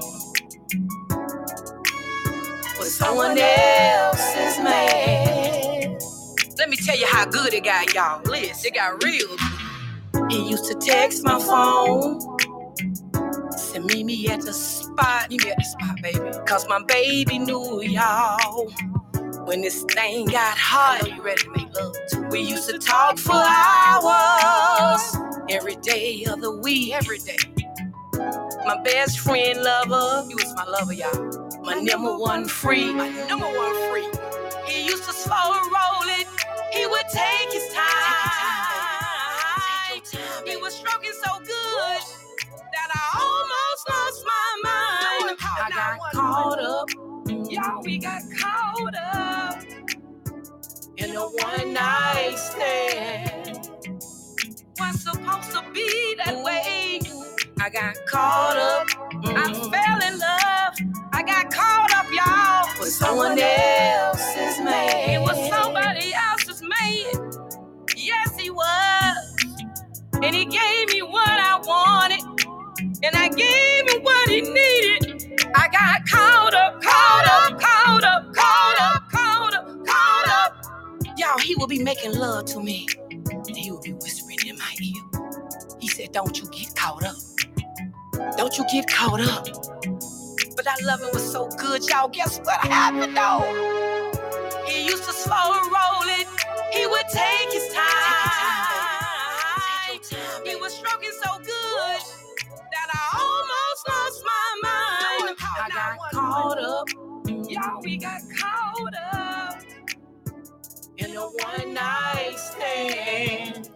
with 2.79 2.89
someone 2.89 3.37
else's 3.37 4.63
man. 4.63 5.97
Let 6.57 6.69
me 6.69 6.77
tell 6.77 6.97
you 6.97 7.07
how 7.07 7.25
good 7.25 7.53
it 7.53 7.63
got, 7.65 7.93
y'all. 7.93 8.21
Listen, 8.25 8.71
it 8.71 8.75
got 8.75 9.03
real. 9.03 9.37
He 10.29 10.49
used 10.49 10.65
to 10.65 10.75
text 10.75 11.23
my 11.25 11.39
phone. 11.39 12.21
Said, 13.57 13.85
meet 13.85 14.05
me 14.05 14.27
at 14.29 14.41
the 14.41 14.53
spot. 14.53 15.29
Meet 15.31 15.45
me 15.45 15.51
at 15.51 15.57
the 15.57 15.63
spot, 15.65 16.01
baby. 16.01 16.19
Cause 16.47 16.67
my 16.69 16.83
baby 16.87 17.39
knew 17.39 17.81
y'all. 17.83 18.73
When 19.53 19.61
this 19.61 19.83
thing 19.83 20.25
got 20.25 20.57
hot, 20.57 21.07
you 21.07 21.21
ready 21.21 21.43
to 21.43 21.51
make 21.51 21.71
love. 21.75 22.31
We 22.31 22.39
used 22.39 22.67
to 22.71 22.79
talk 22.79 23.19
for 23.19 23.33
hours. 23.35 25.15
Every 25.47 25.75
day 25.75 26.25
of 26.25 26.41
the 26.41 26.57
week. 26.57 26.95
Every 26.95 27.19
day. 27.19 27.37
My 28.65 28.81
best 28.83 29.19
friend 29.19 29.61
lover. 29.61 30.27
You 30.27 30.37
was 30.37 30.55
my 30.55 30.65
lover, 30.65 30.93
y'all 30.93 31.59
my 31.63 31.75
number 31.75 32.17
one 32.17 32.47
free, 32.47 32.93
my 32.95 33.09
number 33.29 33.45
one 33.45 33.91
free. 33.91 34.09
He 34.65 34.85
used 34.87 35.03
to 35.03 35.13
slow 35.13 35.51
roll 35.53 36.09
it. 36.19 36.27
He 36.71 36.87
would 36.87 37.05
take 37.13 37.53
his 37.53 37.71
time. 37.73 37.85
He 40.47 40.57
was 40.57 40.73
stroking 40.73 41.13
so 41.23 41.37
good 41.41 42.01
that 42.73 42.89
I 42.89 43.19
almost 43.21 43.87
lost 43.87 44.25
my 44.25 44.61
mind. 44.63 45.37
I 45.41 45.69
got 45.69 45.99
caught 46.13 46.59
up. 46.59 47.12
Y'all, 47.53 47.83
we 47.83 47.99
got 47.99 48.19
caught 48.39 48.95
up 48.95 49.63
in 50.97 51.15
a 51.15 51.21
one 51.21 51.71
night 51.71 52.33
stand. 52.35 53.69
Was 54.79 55.03
supposed 55.03 55.51
to 55.51 55.63
be 55.71 56.15
that 56.25 56.43
way. 56.43 56.99
I 57.61 57.69
got 57.69 57.95
caught 58.07 58.57
up. 58.57 58.87
I 58.89 59.51
mm-hmm. 59.51 59.71
fell 59.71 60.01
in 60.01 60.17
love. 60.17 60.73
I 61.13 61.21
got 61.21 61.51
caught 61.53 61.93
up, 61.93 62.07
y'all, 62.11 62.79
with 62.79 62.89
someone 62.89 63.37
else's 63.37 64.59
man. 64.59 65.11
It 65.11 65.21
was 65.21 65.37
somebody 65.47 66.11
else's 66.11 66.63
man. 66.63 67.31
Yes, 67.95 68.35
he 68.35 68.49
was. 68.49 69.45
And 70.23 70.35
he 70.35 70.45
gave 70.45 70.89
me 70.89 71.03
what 71.03 71.29
I 71.29 71.59
wanted. 71.63 72.49
And 73.03 73.15
I 73.15 73.29
gave 73.29 73.93
him 73.93 74.01
what 74.01 74.27
he 74.27 74.41
needed. 74.41 75.12
I 75.55 75.67
got 75.69 76.07
caught 76.07 76.53
up, 76.55 76.81
caught 76.81 77.27
up, 77.27 77.59
caught 77.61 78.03
up, 78.03 78.33
caught 78.35 78.81
up, 78.81 79.11
caught 79.11 79.55
up, 79.55 79.85
caught 79.87 80.29
up. 80.29 80.65
Y'all, 81.17 81.39
he 81.39 81.55
would 81.55 81.69
be 81.69 81.83
making 81.83 82.13
love 82.17 82.45
to 82.45 82.61
me. 82.61 82.87
And 83.11 83.57
he 83.57 83.71
would 83.71 83.83
be 83.83 83.93
whispering 83.93 84.39
in 84.47 84.57
my 84.57 84.75
ear. 84.81 85.03
He 85.79 85.87
said, 85.89 86.13
Don't 86.13 86.39
you 86.39 86.49
get 86.51 86.75
caught 86.75 87.03
up. 87.05 87.15
Don't 88.37 88.57
you 88.57 88.65
get 88.71 88.87
caught 88.87 89.21
up. 89.21 89.47
But 90.55 90.65
that 90.65 90.81
loving 90.83 91.09
was 91.13 91.31
so 91.31 91.49
good, 91.59 91.87
y'all. 91.89 92.09
Guess 92.09 92.39
what 92.39 92.59
happened 92.61 93.17
though? 93.17 93.71
He 94.65 94.85
used 94.85 95.05
to 95.05 95.13
slow 95.13 95.51
roll 95.53 96.03
it. 96.19 96.27
He 96.73 96.87
would 96.87 97.07
take 97.13 97.51
his 97.53 97.73
time. 97.73 97.85
He 100.45 100.55
was 100.57 100.73
stroking 100.75 101.11
so 101.23 101.32
I 102.93 103.19
almost 103.19 103.89
lost 103.89 104.25
my 104.25 104.61
mind. 104.63 105.37
I 105.41 105.69
got 105.69 105.99
caught 106.13 106.59
up. 106.59 106.89
Y'all, 107.49 107.81
we 107.83 107.97
got 107.97 108.21
caught 108.39 108.95
up 109.13 109.61
in 110.97 111.15
a 111.17 111.21
one 111.21 111.73
night 111.73 112.35
stand. 112.37 113.69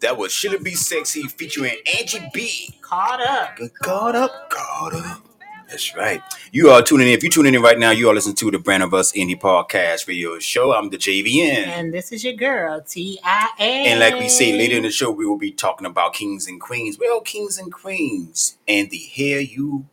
That 0.00 0.18
was 0.18 0.32
Sheila 0.32 0.60
B. 0.60 0.74
Sexy 0.74 1.24
featuring 1.24 1.76
Angie 1.98 2.28
B. 2.34 2.74
Caught 2.82 3.20
Up. 3.22 3.58
Caught 3.82 4.16
up, 4.16 4.50
caught 4.50 4.94
up. 4.94 5.29
That's 5.70 5.94
right. 5.94 6.20
You 6.50 6.70
are 6.70 6.82
tuning 6.82 7.06
in. 7.06 7.12
If 7.12 7.22
you're 7.22 7.30
tuning 7.30 7.54
in 7.54 7.62
right 7.62 7.78
now, 7.78 7.92
you 7.92 8.10
are 8.10 8.14
listening 8.14 8.34
to 8.36 8.50
the 8.50 8.58
Brand 8.58 8.82
of 8.82 8.92
Us 8.92 9.12
Indie 9.12 9.40
Podcast 9.40 10.08
Radio 10.08 10.36
Show. 10.40 10.72
I'm 10.72 10.90
the 10.90 10.98
JVN. 10.98 11.68
And 11.68 11.94
this 11.94 12.10
is 12.10 12.24
your 12.24 12.32
girl, 12.32 12.80
T.I.A. 12.80 13.62
And 13.62 14.00
like 14.00 14.14
we 14.14 14.28
say 14.28 14.52
later 14.58 14.76
in 14.78 14.82
the 14.82 14.90
show, 14.90 15.12
we 15.12 15.24
will 15.24 15.38
be 15.38 15.52
talking 15.52 15.86
about 15.86 16.14
kings 16.14 16.48
and 16.48 16.60
queens. 16.60 16.98
Well, 16.98 17.20
kings 17.20 17.56
and 17.56 17.72
queens, 17.72 18.58
and 18.66 18.90
the 18.90 18.98
hair 18.98 19.40
you 19.40 19.86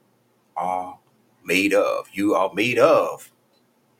are 0.55 0.97
made 1.45 1.75
of. 1.75 2.07
You 2.11 2.33
are 2.33 2.51
made 2.55 2.79
of. 2.79 3.31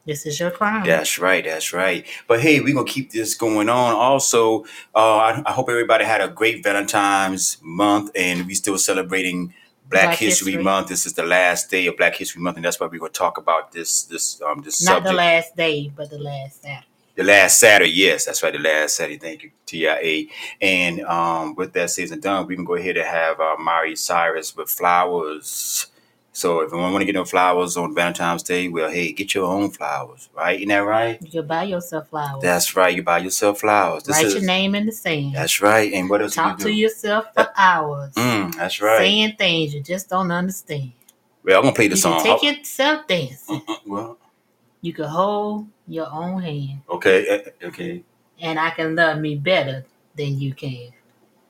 This 0.03 0.25
is 0.25 0.39
your 0.39 0.49
crime. 0.49 0.83
That's 0.83 1.19
right. 1.19 1.43
That's 1.43 1.73
right. 1.73 2.07
But 2.27 2.39
hey, 2.39 2.59
we're 2.59 2.73
gonna 2.73 2.87
keep 2.87 3.11
this 3.11 3.35
going 3.35 3.69
on. 3.69 3.93
Also, 3.93 4.63
uh, 4.95 5.17
I, 5.17 5.43
I 5.45 5.51
hope 5.51 5.69
everybody 5.69 6.05
had 6.05 6.21
a 6.21 6.27
great 6.27 6.63
Valentine's 6.63 7.57
month, 7.61 8.09
and 8.15 8.47
we 8.47 8.55
still 8.55 8.79
celebrating 8.79 9.53
Black, 9.89 10.03
Black 10.03 10.17
History, 10.17 10.51
History. 10.51 10.63
Month. 10.63 10.87
This 10.89 11.05
is 11.05 11.13
the 11.13 11.23
last 11.23 11.69
day 11.69 11.87
of 11.87 11.95
Black 11.97 12.15
History 12.15 12.41
Month, 12.41 12.57
and 12.57 12.65
that's 12.65 12.79
why 12.79 12.87
we're 12.87 12.99
gonna 12.99 13.11
talk 13.11 13.37
about 13.37 13.71
this 13.71 14.03
this 14.03 14.41
um 14.41 14.61
this 14.61 14.83
Not 14.83 14.95
subject. 14.95 15.07
the 15.09 15.13
last 15.13 15.55
day, 15.55 15.91
but 15.95 16.09
the 16.09 16.19
last 16.19 16.61
Saturday. 16.61 16.87
The 17.15 17.23
last 17.23 17.59
Saturday, 17.59 17.91
yes, 17.91 18.25
that's 18.25 18.43
right. 18.43 18.53
The 18.53 18.59
last 18.59 18.95
Saturday. 18.95 19.17
Thank 19.17 19.43
you, 19.43 19.51
TIA. 19.65 20.27
And 20.61 21.01
um, 21.01 21.55
with 21.55 21.73
that 21.73 21.89
said 21.89 22.11
and 22.11 22.21
done, 22.21 22.45
we 22.45 22.55
can 22.55 22.65
go 22.65 22.75
ahead 22.75 22.95
and 22.97 23.07
have 23.07 23.39
uh, 23.39 23.55
Miley 23.57 23.95
Cyrus 23.95 24.55
with 24.55 24.69
flowers. 24.69 25.87
So 26.37 26.59
if 26.59 26.71
you 26.71 26.77
want 26.77 26.99
to 26.99 27.05
get 27.05 27.15
no 27.15 27.25
flowers 27.25 27.77
on 27.77 27.95
Valentine's 27.95 28.43
Day, 28.43 28.67
well, 28.67 28.91
hey, 28.91 29.11
get 29.11 29.33
your 29.33 29.45
own 29.51 29.71
flowers, 29.71 30.29
right? 30.35 30.55
Isn't 30.57 30.67
that 30.67 30.77
right? 30.77 31.17
You 31.19 31.31
can 31.31 31.47
buy 31.47 31.63
yourself 31.63 32.09
flowers. 32.09 32.43
That's 32.43 32.75
right. 32.75 32.95
You 32.95 33.01
buy 33.01 33.17
yourself 33.17 33.61
flowers. 33.61 34.03
This 34.03 34.17
Write 34.17 34.25
is 34.27 34.33
your 34.35 34.43
name 34.43 34.75
in 34.75 34.85
the 34.85 34.91
sand. 34.91 35.33
that's 35.33 35.63
right. 35.63 35.91
And 35.91 36.07
what 36.07 36.21
else 36.21 36.35
Talk 36.35 36.45
you 36.45 36.51
to 36.51 36.57
do? 36.57 36.63
Talk 36.63 36.67
to 36.67 36.73
yourself 36.75 37.33
for 37.33 37.47
hours. 37.57 38.13
Mm, 38.13 38.53
that's 38.53 38.79
right. 38.79 38.99
Saying 38.99 39.35
things 39.35 39.73
you 39.73 39.81
just 39.81 40.09
don't 40.09 40.29
understand. 40.29 40.91
Well, 41.43 41.57
I'm 41.57 41.63
gonna 41.63 41.75
play 41.75 41.87
the 41.87 41.95
You 41.95 42.01
song. 42.01 42.21
take 42.21 42.43
yourself 42.43 43.07
dancing. 43.07 43.59
Uh, 43.67 43.71
uh, 43.73 43.77
well, 43.87 44.17
You 44.81 44.93
can 44.93 45.05
hold 45.05 45.65
your 45.87 46.07
own 46.11 46.39
hand. 46.39 46.81
okay, 46.87 47.29
uh, 47.63 47.65
okay. 47.69 48.03
And 48.39 48.59
I 48.59 48.69
can 48.69 48.95
love 48.95 49.17
me 49.17 49.33
better 49.33 49.85
than 50.15 50.39
you 50.39 50.53
can. 50.53 50.89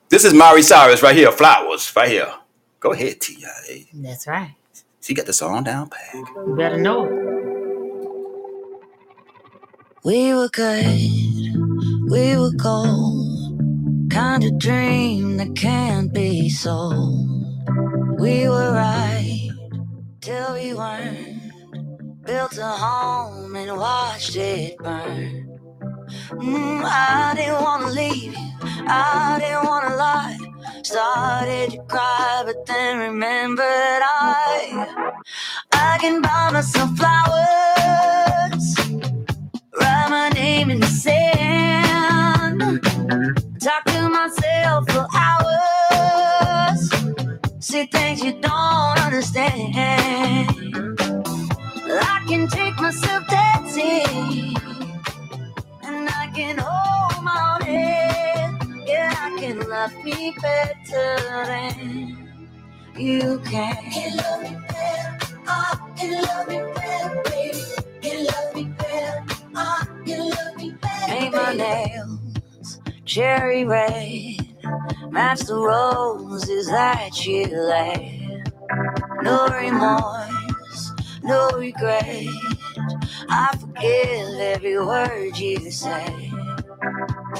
This 0.08 0.24
is 0.24 0.32
Miley 0.32 0.62
Cyrus 0.62 1.02
right 1.02 1.14
here. 1.14 1.30
Flowers 1.30 1.92
right 1.94 2.08
here. 2.08 2.32
Go 2.80 2.94
ahead, 2.94 3.20
TIA. 3.20 3.84
That's 3.92 4.26
right. 4.26 4.54
She 5.00 5.14
got 5.14 5.26
the 5.26 5.32
song 5.32 5.64
down 5.64 5.90
pat. 5.90 6.14
You 6.14 6.54
better 6.56 6.76
know 6.78 7.06
it. 7.06 7.28
We 10.04 10.34
were 10.34 10.48
good, 10.48 11.00
we 12.10 12.36
were 12.36 12.52
gold. 12.56 14.10
Kind 14.10 14.44
of 14.44 14.58
dream 14.58 15.36
that 15.38 15.54
can't 15.56 16.12
be 16.12 16.48
sold. 16.48 17.28
We 18.18 18.48
were 18.48 18.72
right 18.72 19.50
till 20.20 20.54
we 20.54 20.74
weren't. 20.74 21.42
Built 22.24 22.58
a 22.58 22.66
home 22.66 23.56
and 23.56 23.76
watched 23.78 24.36
it 24.36 24.78
burn. 24.78 25.58
Mm, 26.30 26.82
I 26.84 27.34
didn't 27.36 27.62
wanna 27.62 27.88
leave 27.88 28.32
you, 28.34 28.48
I 28.88 29.38
didn't 29.40 29.66
wanna 29.66 29.96
lie. 29.96 30.47
Started 30.84 31.72
to 31.72 31.78
cry, 31.88 32.42
but 32.46 32.66
then 32.66 32.98
remembered 32.98 33.64
I 33.64 35.04
I 35.72 35.98
can 36.00 36.22
buy 36.22 36.50
myself 36.52 36.90
flowers 36.98 38.76
write 39.80 40.08
my 40.10 40.28
name 40.30 40.70
in 40.70 40.80
the 40.80 40.86
sand. 40.86 42.60
Talk 43.60 43.84
to 43.86 44.08
myself 44.08 44.90
for 44.90 45.06
hours. 45.14 46.80
See 47.60 47.86
things 47.86 48.22
you 48.24 48.32
don't 48.40 49.00
understand. 49.00 50.50
I 51.90 52.24
can 52.28 52.48
take 52.48 52.76
myself 52.80 53.26
dancing. 53.28 54.56
And 55.82 56.08
I 56.10 56.30
can 56.34 56.58
hold 56.58 56.97
can 59.48 59.66
love 59.70 60.04
me 60.04 60.34
better 60.42 61.16
than 61.46 62.28
you 62.94 63.40
can. 63.46 63.76
Can 63.90 64.16
love 64.18 64.42
me 64.42 64.58
better. 64.68 65.18
I 65.46 65.92
can 65.96 66.22
love 66.22 66.48
me 66.48 66.58
better, 66.74 67.22
baby. 67.24 67.62
Can 68.02 68.26
love 68.26 68.54
me 68.54 68.64
better. 68.64 69.24
I 69.54 69.86
can 70.04 70.28
love 70.28 70.56
me 70.56 70.72
better. 70.72 71.06
Paint 71.06 71.34
my 71.34 71.54
nails 71.54 72.80
cherry 73.06 73.64
red. 73.64 74.36
Match 75.10 75.40
the 75.40 75.56
roses 75.56 76.66
that 76.66 77.24
you 77.24 77.46
laid. 77.46 78.52
No 79.22 79.48
remorse, 79.48 80.92
no 81.22 81.48
regret. 81.56 82.26
I 83.30 83.56
forgive 83.58 84.38
every 84.40 84.78
word 84.78 85.38
you 85.38 85.70
say. 85.70 86.30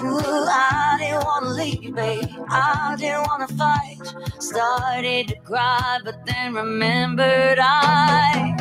Ooh, 0.03 0.21
I 0.49 0.97
didn't 1.01 1.25
wanna 1.25 1.51
leave, 1.51 1.95
babe. 1.95 2.25
I 2.51 2.97
didn't 2.99 3.27
wanna 3.29 3.49
fight. 3.49 3.99
Started 4.41 5.29
to 5.29 5.37
cry, 5.41 5.99
but 6.05 6.27
then 6.27 6.55
remembered 6.55 7.59
I 7.61 8.57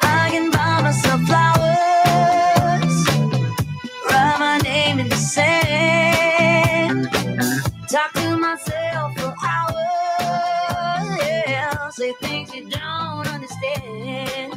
I 0.00 0.30
can 0.30 0.50
buy 0.50 0.82
myself 0.82 1.22
flowers. 1.22 2.96
Write 4.10 4.38
my 4.40 4.58
name 4.64 5.00
in 5.00 5.08
the 5.08 5.16
sand. 5.16 7.10
Talk 7.90 8.12
to 8.14 8.38
myself 8.38 9.18
for 9.18 9.34
hours. 9.46 11.18
Yeah, 11.48 11.90
say 11.90 12.12
things 12.22 12.54
you 12.54 12.68
don't 12.70 13.26
understand. 13.28 14.54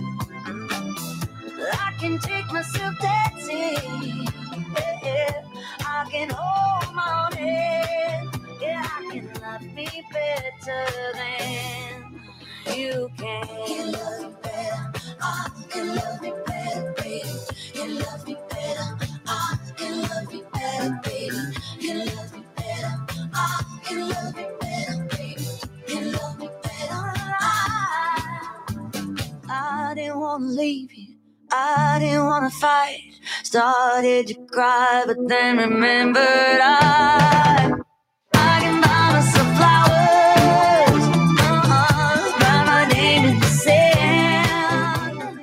I 1.74 1.94
can 2.00 2.20
take 2.20 2.52
myself 2.54 2.96
dancing. 3.00 4.28
Yeah, 4.78 5.44
I 5.82 6.08
can 6.12 6.30
hold 6.32 6.96
my 6.96 7.26
own 7.32 7.38
hand. 7.38 8.30
Yeah, 8.62 8.86
I 8.86 9.10
can 9.12 9.34
love 9.42 9.64
me 9.76 9.90
better 10.14 10.86
than 11.16 12.22
you 12.78 13.10
can. 13.18 13.48
Can 13.68 13.92
love 13.94 14.22
me 14.22 14.36
better. 14.44 14.94
I 15.22 15.50
can 15.70 15.96
love 15.96 16.22
me 16.22 16.34
better, 16.46 16.96
baby. 16.98 17.30
Can 17.74 18.00
love 18.00 18.28
me 18.28 18.38
better. 18.50 18.98
I 19.28 19.58
can 19.78 20.02
love 20.04 20.34
me 20.34 20.44
better, 20.54 21.02
baby. 21.04 21.38
Can 21.82 22.00
love 22.08 22.34
me 22.34 22.44
better. 22.58 23.08
I 23.34 23.82
can 23.86 24.10
love 24.10 24.36
me 24.36 24.46
better, 24.62 25.08
baby. 25.18 25.48
Can 25.88 26.14
love 26.14 26.40
me 26.40 26.50
better. 26.64 27.14
I, 27.42 28.66
I 29.50 29.94
didn't 29.96 30.20
wanna 30.20 30.46
leave 30.46 30.94
you. 30.94 31.09
I 31.52 31.98
didn't 32.00 32.26
wanna 32.26 32.52
fight. 32.52 33.14
Started 33.44 34.28
to 34.28 34.36
cry, 34.52 35.04
but 35.08 35.18
then 35.28 35.58
remembered 35.58 36.24
I 36.24 37.74
I 38.34 38.60
can 38.62 38.82
buy 38.82 39.12
myself 39.14 39.58
flowers. 39.58 41.06
Uh-uh, 41.42 42.40
write 42.42 42.66
my 42.68 42.88
name 42.94 43.26
in 43.26 43.40
the 43.40 43.48
sand. 43.48 45.42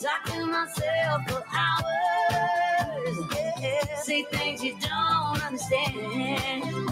Talk 0.00 0.24
to 0.26 0.46
myself 0.46 1.22
for 1.28 1.44
hours. 1.56 3.18
Yeah, 3.62 3.96
say 4.02 4.24
things 4.24 4.64
you 4.64 4.76
don't 4.80 5.44
understand. 5.46 6.90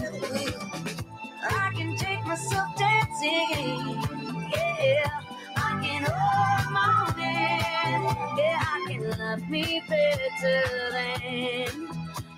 I 1.43 1.71
can 1.75 1.97
take 1.97 2.25
myself 2.25 2.77
dancing. 2.77 4.03
Yeah, 4.53 5.21
can 5.99 6.11
hold 6.11 6.71
my 6.73 7.13
hand. 7.21 8.03
Yeah, 8.37 8.61
I 8.61 8.85
can 8.87 9.09
love 9.19 9.49
me 9.49 9.81
better 9.89 10.91
than. 10.91 11.89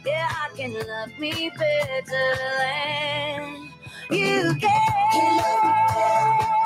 Yeah, 0.06 0.30
I 0.32 0.50
can 0.56 0.74
love 0.74 1.20
me 1.20 1.52
better 1.58 2.36
than 2.60 3.72
you 4.12 4.56
can. 4.60 5.42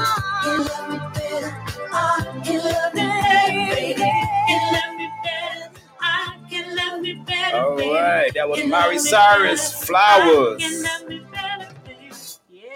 Can 0.44 0.58
love 0.64 0.90
me 0.90 0.98
better. 1.14 1.52
I 1.92 2.42
can 2.44 2.60
love 2.64 2.94
me 2.94 3.02
better, 3.02 3.76
baby. 3.76 3.94
Can 4.48 4.74
love 4.74 4.96
me 4.98 5.10
better. 5.24 5.80
I 6.00 6.38
can 6.50 6.76
love 6.76 7.00
me 7.00 7.14
better, 7.26 7.56
All 7.56 7.76
right, 7.76 8.34
that 8.34 8.48
was 8.48 8.64
Miley 8.66 8.98
Cyrus. 8.98 9.84
Flowers. 9.84 10.62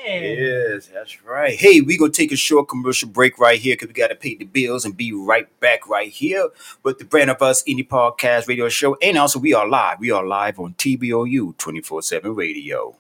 Yes, 0.07 0.87
that's 0.92 1.23
right. 1.25 1.59
Hey, 1.59 1.81
we 1.81 1.99
gonna 1.99 2.12
take 2.12 2.31
a 2.31 2.37
short 2.37 2.69
commercial 2.69 3.09
break 3.09 3.38
right 3.40 3.59
here 3.59 3.75
because 3.75 3.88
we 3.88 3.95
gotta 3.95 4.14
pay 4.14 4.37
the 4.37 4.45
bills 4.45 4.85
and 4.85 4.97
be 4.97 5.12
right 5.12 5.49
back 5.61 5.88
right 5.88 6.11
here 6.11 6.49
with 6.85 6.99
the 6.99 7.05
brand 7.05 7.29
of 7.29 7.42
us 7.42 7.64
indie 7.64 7.87
podcast 7.87 8.47
radio 8.47 8.69
show. 8.69 8.97
And 9.03 9.19
also 9.19 9.40
we 9.40 9.53
are 9.53 9.66
live. 9.69 9.99
We 9.99 10.12
are 10.12 10.25
live 10.25 10.61
on 10.61 10.75
TBOU 10.75 11.57
24-7 11.57 12.37
radio. 12.37 12.95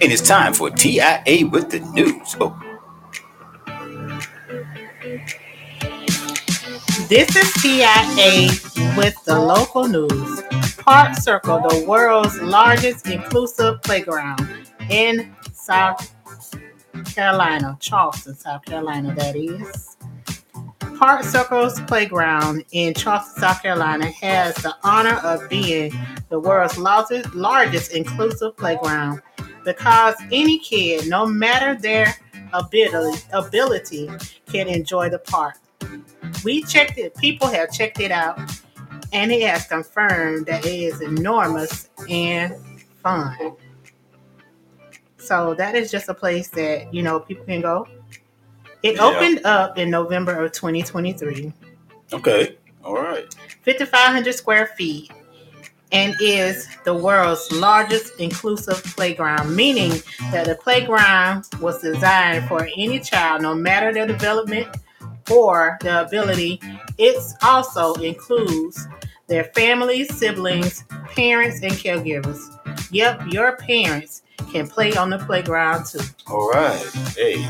And 0.02 0.12
it's 0.12 0.22
time 0.28 0.54
for 0.54 0.70
TIA 0.70 1.48
with 1.48 1.72
the 1.72 1.80
news. 1.94 2.36
Oh, 2.42 2.60
This 7.10 7.36
is 7.36 7.54
TIA 7.62 8.50
with 8.98 9.16
the 9.26 9.40
local 9.40 9.88
news. 9.88 10.63
Park 10.86 11.16
Circle, 11.16 11.62
the 11.70 11.86
world's 11.88 12.42
largest 12.42 13.08
inclusive 13.08 13.82
playground 13.84 14.46
in 14.90 15.34
South 15.54 16.14
Carolina, 17.06 17.78
Charleston, 17.80 18.36
South 18.36 18.66
Carolina, 18.66 19.16
that 19.16 19.34
is. 19.34 19.96
Park 21.00 21.24
Circle's 21.24 21.80
playground 21.84 22.66
in 22.74 22.94
Charleston, 22.94 23.42
South 23.42 23.62
Carolina 23.62 24.08
has 24.08 24.56
the 24.56 24.76
honor 24.84 25.22
of 25.24 25.50
being 25.50 25.94
the 26.28 26.38
world's 26.38 26.78
largest, 26.78 27.34
largest 27.34 27.94
inclusive 27.94 28.58
playground 28.58 29.22
because 29.64 30.16
any 30.34 30.60
kid, 30.60 31.08
no 31.08 31.26
matter 31.26 31.80
their 31.80 32.14
ability, 32.52 33.24
ability, 33.32 34.10
can 34.48 34.68
enjoy 34.68 35.10
the 35.10 35.20
park. 35.20 35.56
We 36.44 36.62
checked 36.64 36.98
it, 36.98 37.16
people 37.16 37.48
have 37.48 37.72
checked 37.72 38.02
it 38.02 38.12
out, 38.12 38.38
and 39.14 39.32
it 39.32 39.42
has 39.48 39.66
confirmed 39.68 40.48
that 40.48 40.66
it 40.66 40.74
is 40.74 41.02
enormous 41.02 41.90
and 42.10 42.56
fun. 43.02 43.56
So 45.18 45.54
that 45.54 45.76
is 45.76 45.90
just 45.92 46.10
a 46.10 46.14
place 46.14 46.50
that, 46.50 46.94
you 46.94 47.04
know, 47.04 47.20
people 47.20 47.46
can 47.46 47.62
go. 47.62 47.88
It 48.82 48.96
Yeah. 48.96 49.04
opened 49.06 49.46
up 49.46 49.78
in 49.78 49.90
November 49.90 50.44
of 50.44 50.52
2023. 50.52 51.54
okay. 52.12 52.58
All 52.84 52.96
right. 52.96 53.34
5,500 53.64 54.36
square 54.36 54.68
feet 54.78 55.10
and 55.94 56.14
is 56.20 56.68
the 56.84 56.94
world's 56.94 57.50
largest 57.52 58.20
inclusive 58.20 58.84
playground, 58.84 59.56
meaning 59.56 59.92
that 60.32 60.46
the 60.48 60.56
playground 60.56 61.46
was 61.62 61.82
designed 61.82 62.46
for 62.50 62.68
any 62.76 63.00
child, 63.00 63.42
no 63.42 63.56
matter 63.56 63.94
their 63.94 64.06
development 64.06 64.68
or 65.32 65.78
the 65.82 66.02
ability. 66.02 66.60
It 66.98 67.18
also 67.42 67.94
includes 67.96 68.88
their 69.28 69.46
families, 69.56 70.14
siblings, 70.16 70.84
parents, 71.16 71.62
and 71.62 71.72
caregivers. 71.74 72.40
Yep, 72.92 73.28
your 73.32 73.56
parents 73.58 74.24
can 74.52 74.68
play 74.68 74.96
on 74.96 75.10
the 75.10 75.18
playground 75.20 75.86
too. 75.86 76.00
All 76.30 76.50
right. 76.50 76.86
Hey, 77.16 77.48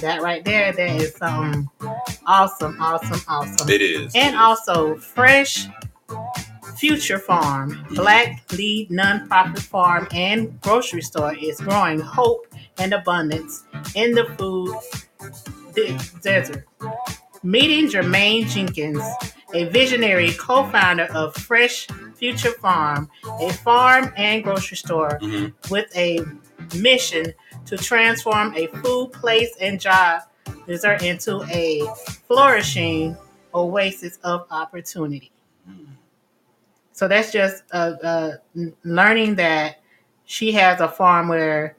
That 0.00 0.22
right 0.22 0.44
there, 0.44 0.72
that 0.72 1.00
is 1.00 1.16
um 1.20 1.70
awesome, 2.26 2.76
awesome, 2.80 3.20
awesome. 3.28 3.68
it 3.68 3.80
is. 3.82 4.12
And 4.14 4.36
also 4.36 4.96
Fresh 4.96 5.66
Future 6.76 7.18
Farm, 7.18 7.84
Black 7.90 8.42
lead 8.52 8.90
nonprofit 8.90 9.60
farm 9.60 10.08
and 10.12 10.58
grocery 10.62 11.02
store 11.02 11.34
is 11.36 11.60
growing 11.60 12.00
hope 12.00 12.46
and 12.78 12.92
abundance 12.92 13.64
in 13.94 14.12
the 14.14 14.24
food 14.38 14.74
de- 15.74 15.98
desert. 16.22 16.66
Meeting 17.42 17.88
Germaine 17.88 18.46
Jenkins, 18.46 19.02
a 19.52 19.64
visionary 19.64 20.32
co-founder 20.32 21.04
of 21.12 21.34
Fresh 21.34 21.88
Future 22.14 22.52
Farm, 22.52 23.10
a 23.40 23.52
farm 23.52 24.12
and 24.16 24.44
grocery 24.44 24.76
store 24.76 25.18
Mhm. 25.20 25.52
with 25.70 25.94
a 25.96 26.20
mission 26.76 27.32
to 27.66 27.76
transform 27.76 28.54
a 28.56 28.68
food 28.68 29.12
place 29.12 29.50
and 29.60 29.80
job 29.80 30.22
desert 30.68 31.02
into 31.02 31.42
a 31.52 31.82
flourishing 32.28 33.16
oasis 33.54 34.18
of 34.22 34.46
opportunity. 34.50 35.32
So 36.92 37.08
that's 37.08 37.32
just 37.32 37.64
uh, 37.72 37.94
uh, 38.02 38.30
learning 38.84 39.36
that 39.36 39.80
she 40.24 40.52
has 40.52 40.80
a 40.80 40.88
farm 40.88 41.28
where 41.28 41.76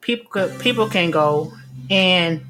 people 0.00 0.30
could, 0.30 0.60
people 0.60 0.88
can 0.88 1.10
go 1.10 1.52
and 1.90 2.42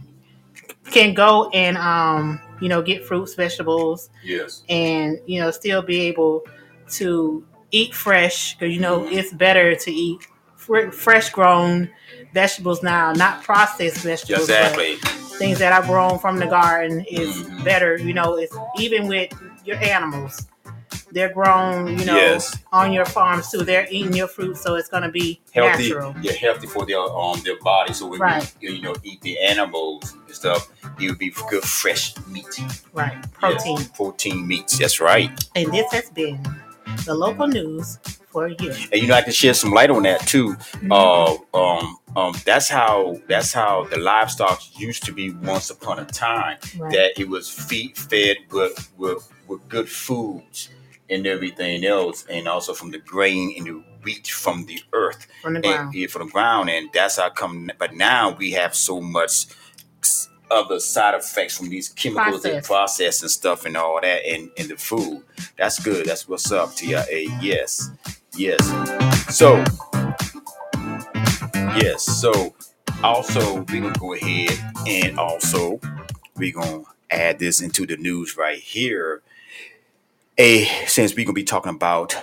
can 0.90 1.14
go 1.14 1.48
and 1.50 1.76
um, 1.76 2.40
you 2.60 2.68
know 2.68 2.82
get 2.82 3.04
fruits, 3.04 3.34
vegetables, 3.34 4.10
Yes. 4.24 4.62
and 4.68 5.18
you 5.26 5.40
know 5.40 5.50
still 5.50 5.82
be 5.82 6.00
able 6.02 6.44
to 6.90 7.44
eat 7.70 7.94
fresh 7.94 8.54
because 8.54 8.74
you 8.74 8.80
know 8.80 9.06
it's 9.08 9.32
better 9.32 9.74
to 9.76 9.90
eat 9.92 10.20
fr- 10.56 10.90
fresh 10.90 11.30
grown 11.30 11.88
vegetables 12.34 12.82
now, 12.82 13.12
not 13.12 13.42
processed 13.42 13.98
vegetables. 13.98 14.48
Exactly. 14.48 14.96
things 15.40 15.58
that 15.58 15.72
are 15.72 15.86
grown 15.86 16.18
from 16.18 16.38
the 16.38 16.44
garden 16.46 17.02
is 17.10 17.30
Mhm. 17.34 17.64
better. 17.64 17.96
You 17.96 18.12
know, 18.12 18.36
it's 18.36 18.54
even 18.78 19.08
with 19.08 19.32
your 19.64 19.78
animals. 19.78 20.46
They're 21.12 21.32
grown, 21.32 21.98
you 21.98 22.04
know, 22.04 22.16
Yes. 22.16 22.56
on 22.72 22.92
your 22.92 23.04
farms 23.04 23.50
too. 23.50 23.64
They're 23.64 23.86
eating 23.90 24.14
your 24.14 24.28
fruit, 24.28 24.56
so 24.56 24.74
it's 24.76 24.88
gonna 24.88 25.10
be 25.10 25.40
Healthy. 25.52 25.88
natural. 25.88 26.14
Yeah, 26.22 26.32
healthy 26.32 26.66
for 26.66 26.86
their 26.86 27.00
um 27.00 27.40
their 27.44 27.58
body. 27.60 27.92
So 27.92 28.06
when 28.06 28.20
Right. 28.20 28.52
we 28.60 28.70
you 28.70 28.82
know 28.82 28.94
eat 29.02 29.20
the 29.22 29.38
animals 29.40 30.12
and 30.26 30.34
stuff, 30.34 30.68
it 31.00 31.08
would 31.08 31.18
be 31.18 31.30
good 31.48 31.64
fresh 31.64 32.14
meat. 32.28 32.46
Right. 32.92 33.12
Yes. 33.16 33.26
Protein. 33.32 33.84
Protein 33.96 34.46
meats. 34.46 34.78
That's 34.78 35.00
right. 35.00 35.30
And 35.56 35.72
this 35.72 35.90
has 35.92 36.10
been 36.10 36.38
the 37.06 37.14
local 37.14 37.46
news 37.48 37.98
for 38.30 38.46
you. 38.48 38.72
And 38.92 39.00
you 39.02 39.08
know 39.08 39.14
I 39.14 39.22
can 39.22 39.32
shed 39.32 39.56
some 39.56 39.72
light 39.72 39.90
on 39.90 40.04
that 40.04 40.20
too. 40.26 40.56
Uh, 40.90 41.36
um, 41.54 41.96
um, 42.16 42.34
that's 42.44 42.68
how 42.68 43.18
that's 43.28 43.52
how 43.52 43.84
the 43.90 43.98
livestock 43.98 44.60
used 44.78 45.04
to 45.04 45.12
be 45.12 45.30
once 45.30 45.70
upon 45.70 45.98
a 45.98 46.04
time. 46.04 46.58
Right. 46.78 46.92
That 46.92 47.20
it 47.20 47.28
was 47.28 47.48
feed 47.48 47.96
fed 47.96 48.36
with 48.52 48.90
with 48.96 49.28
with 49.48 49.68
good 49.68 49.88
foods 49.88 50.68
and 51.10 51.26
everything 51.26 51.84
else, 51.84 52.24
and 52.30 52.46
also 52.48 52.72
from 52.72 52.90
the 52.90 52.98
grain 52.98 53.54
and 53.58 53.66
the 53.66 53.82
wheat 54.02 54.28
from 54.28 54.64
the 54.66 54.80
earth 54.92 55.26
from 55.42 55.54
the 55.54 55.58
and 55.58 55.64
ground. 55.66 55.94
yeah, 55.94 56.06
from 56.06 56.26
the 56.26 56.32
ground, 56.32 56.70
and 56.70 56.88
that's 56.92 57.16
how 57.18 57.28
come. 57.30 57.70
But 57.78 57.94
now 57.94 58.30
we 58.36 58.52
have 58.52 58.74
so 58.74 59.00
much 59.00 59.46
other 60.50 60.80
side 60.80 61.14
effects 61.14 61.56
from 61.56 61.68
these 61.70 61.88
chemicals 61.90 62.44
and 62.44 62.54
Processed. 62.64 62.66
process 62.66 63.22
and 63.22 63.30
stuff 63.30 63.66
and 63.66 63.76
all 63.76 64.00
that 64.00 64.24
in 64.24 64.50
in 64.56 64.68
the 64.68 64.76
food. 64.76 65.22
That's 65.56 65.78
good. 65.82 66.06
That's 66.06 66.28
what's 66.28 66.50
up, 66.50 66.74
TIA. 66.74 67.28
Yes, 67.40 67.90
yes. 68.36 68.64
So, 69.34 69.62
yes. 71.78 72.02
So, 72.04 72.54
also 73.02 73.62
we 73.62 73.80
gonna 73.80 73.92
go 73.98 74.14
ahead 74.14 74.58
and 74.86 75.18
also 75.18 75.80
we 76.36 76.52
gonna 76.52 76.82
add 77.10 77.38
this 77.38 77.60
into 77.60 77.86
the 77.86 77.96
news 77.96 78.36
right 78.36 78.58
here. 78.58 79.22
A 80.40 80.64
since 80.86 81.14
we're 81.14 81.26
gonna 81.26 81.34
be 81.34 81.44
talking 81.44 81.74
about 81.74 82.16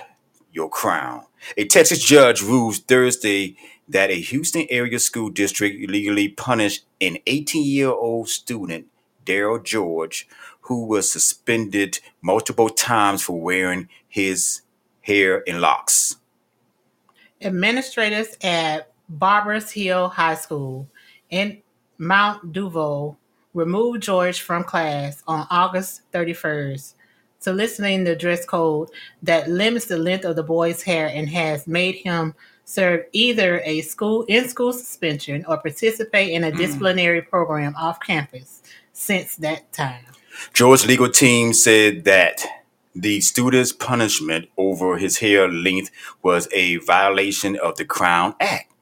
your 0.50 0.68
crown. 0.68 1.24
A 1.56 1.66
Texas 1.66 2.02
judge 2.04 2.42
rules 2.42 2.80
Thursday 2.80 3.56
that 3.88 4.10
a 4.10 4.20
Houston 4.20 4.66
area 4.70 4.98
school 4.98 5.30
district 5.30 5.80
illegally 5.80 6.28
punished 6.28 6.84
an 7.00 7.18
18 7.28 7.64
year 7.64 7.90
old 7.90 8.28
student, 8.28 8.88
Darryl 9.24 9.62
George, 9.62 10.26
who 10.62 10.84
was 10.86 11.12
suspended 11.12 12.00
multiple 12.20 12.68
times 12.68 13.22
for 13.22 13.40
wearing 13.40 13.88
his 14.08 14.62
hair 15.02 15.38
in 15.38 15.60
locks. 15.60 16.16
Administrators 17.40 18.36
at 18.42 18.90
Barbers 19.08 19.70
Hill 19.70 20.08
High 20.08 20.34
School 20.34 20.88
in 21.30 21.62
Mount 21.98 22.52
Duval 22.52 23.16
removed 23.54 24.02
George 24.02 24.40
from 24.40 24.64
class 24.64 25.22
on 25.28 25.46
August 25.50 26.02
31st, 26.10 26.94
soliciting 27.38 28.04
the 28.04 28.16
dress 28.16 28.44
code 28.44 28.90
that 29.22 29.48
limits 29.48 29.86
the 29.86 29.98
length 29.98 30.24
of 30.24 30.36
the 30.36 30.42
boy's 30.42 30.82
hair 30.82 31.08
and 31.08 31.28
has 31.28 31.66
made 31.66 31.96
him 31.96 32.34
serve 32.64 33.04
either 33.12 33.60
a 33.64 33.80
school 33.80 34.24
in 34.24 34.48
school 34.48 34.72
suspension 34.72 35.44
or 35.48 35.56
participate 35.56 36.30
in 36.30 36.44
a 36.44 36.52
disciplinary 36.52 37.22
program 37.22 37.74
off 37.76 37.98
campus 38.00 38.62
since 38.92 39.36
that 39.36 39.72
time. 39.72 40.04
George's 40.52 40.86
legal 40.86 41.08
team 41.08 41.52
said 41.52 42.04
that 42.04 42.44
the 42.94 43.20
student's 43.20 43.72
punishment 43.72 44.48
over 44.56 44.98
his 44.98 45.18
hair 45.18 45.48
length 45.48 45.90
was 46.22 46.48
a 46.52 46.76
violation 46.76 47.56
of 47.56 47.76
the 47.76 47.84
Crown 47.84 48.34
Act 48.40 48.72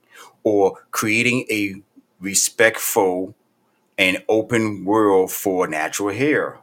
or 0.42 0.78
creating 0.90 1.44
a 1.50 1.74
respectful 2.20 3.34
and 3.98 4.22
open 4.28 4.84
world 4.84 5.30
for 5.30 5.66
natural 5.66 6.10
hair, 6.10 6.58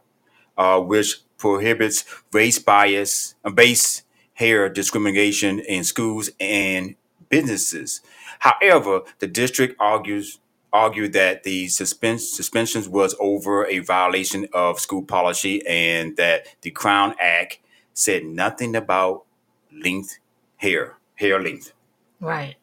uh, 0.57 0.79
which 0.79 1.22
prohibits 1.43 2.05
race 2.31 2.57
bias, 2.57 3.35
base 3.53 4.03
hair 4.35 4.69
discrimination 4.69 5.59
in 5.59 5.83
schools 5.83 6.29
and 6.39 6.95
businesses. 7.27 7.99
However, 8.39 9.01
the 9.19 9.27
district 9.27 9.75
argues 9.77 10.39
argued 10.71 11.11
that 11.11 11.43
the 11.43 11.65
suspen- 11.65 12.17
suspensions 12.19 12.87
was 12.87 13.13
over 13.19 13.67
a 13.67 13.79
violation 13.79 14.47
of 14.53 14.79
school 14.79 15.03
policy 15.03 15.61
and 15.67 16.15
that 16.15 16.47
the 16.61 16.71
Crown 16.71 17.13
Act 17.19 17.59
said 17.93 18.23
nothing 18.23 18.73
about 18.73 19.25
length 19.69 20.19
hair, 20.55 20.95
hair 21.15 21.43
length. 21.43 21.73
Right. 22.21 22.55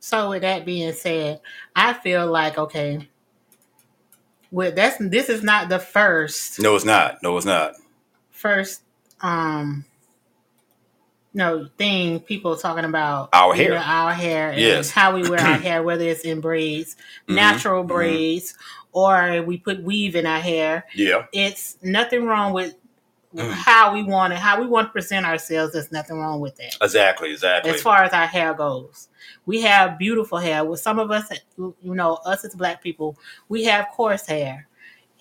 So 0.00 0.30
with 0.30 0.40
that 0.40 0.64
being 0.64 0.94
said, 0.94 1.42
I 1.76 1.92
feel 1.92 2.26
like 2.26 2.56
okay, 2.56 3.06
with 4.50 4.76
that's 4.76 4.96
this 4.98 5.28
is 5.28 5.42
not 5.42 5.68
the 5.68 5.78
first 5.78 6.58
No, 6.58 6.74
it's 6.74 6.84
not. 6.84 7.22
No, 7.22 7.36
it's 7.36 7.46
not. 7.46 7.74
First 8.46 8.82
um 9.20 9.84
no 11.34 11.66
thing 11.78 12.20
people 12.20 12.56
talking 12.56 12.84
about 12.84 13.30
Our 13.32 13.54
you 13.56 13.62
hair. 13.62 13.70
know, 13.70 13.76
our 13.84 14.12
hair 14.12 14.52
Yes. 14.52 14.90
how 14.90 15.14
we 15.14 15.28
wear 15.28 15.40
our 15.40 15.56
hair 15.68 15.82
whether 15.82 16.04
it's 16.04 16.22
in 16.22 16.40
braids 16.40 16.96
Mhm, 17.28 17.34
natural 17.36 17.84
mhm. 17.84 17.88
braids 17.88 18.54
or 18.92 19.42
we 19.42 19.56
put 19.58 19.82
weave 19.82 20.14
in 20.16 20.26
our 20.26 20.40
hair 20.40 20.84
Yeah. 20.94 21.26
it's 21.32 21.78
nothing 21.82 22.24
wrong 22.26 22.52
with 22.52 22.74
Mm. 23.34 23.50
how 23.50 23.94
we 23.94 24.02
want 24.02 24.34
it 24.34 24.38
how 24.38 24.60
we 24.60 24.66
want 24.66 24.88
to 24.88 24.92
present 24.92 25.24
ourselves 25.24 25.72
there's 25.72 25.90
nothing 25.90 26.18
wrong 26.18 26.38
with 26.40 26.54
that 26.56 26.76
Exactly. 26.82 27.30
Exactly. 27.32 27.70
as 27.72 27.80
far 27.80 28.02
as 28.02 28.12
our 28.12 28.26
hair 28.26 28.52
goes. 28.52 29.08
We 29.46 29.62
have 29.62 29.96
beautiful 29.98 30.36
hair. 30.36 30.62
With 30.66 30.80
some 30.80 30.98
of 30.98 31.10
us, 31.10 31.30
you 31.56 31.74
know, 31.94 32.16
us 32.26 32.44
as 32.44 32.54
black 32.54 32.82
people, 32.82 33.16
we 33.48 33.64
have 33.64 33.88
coarse 33.94 34.26
hair, 34.26 34.68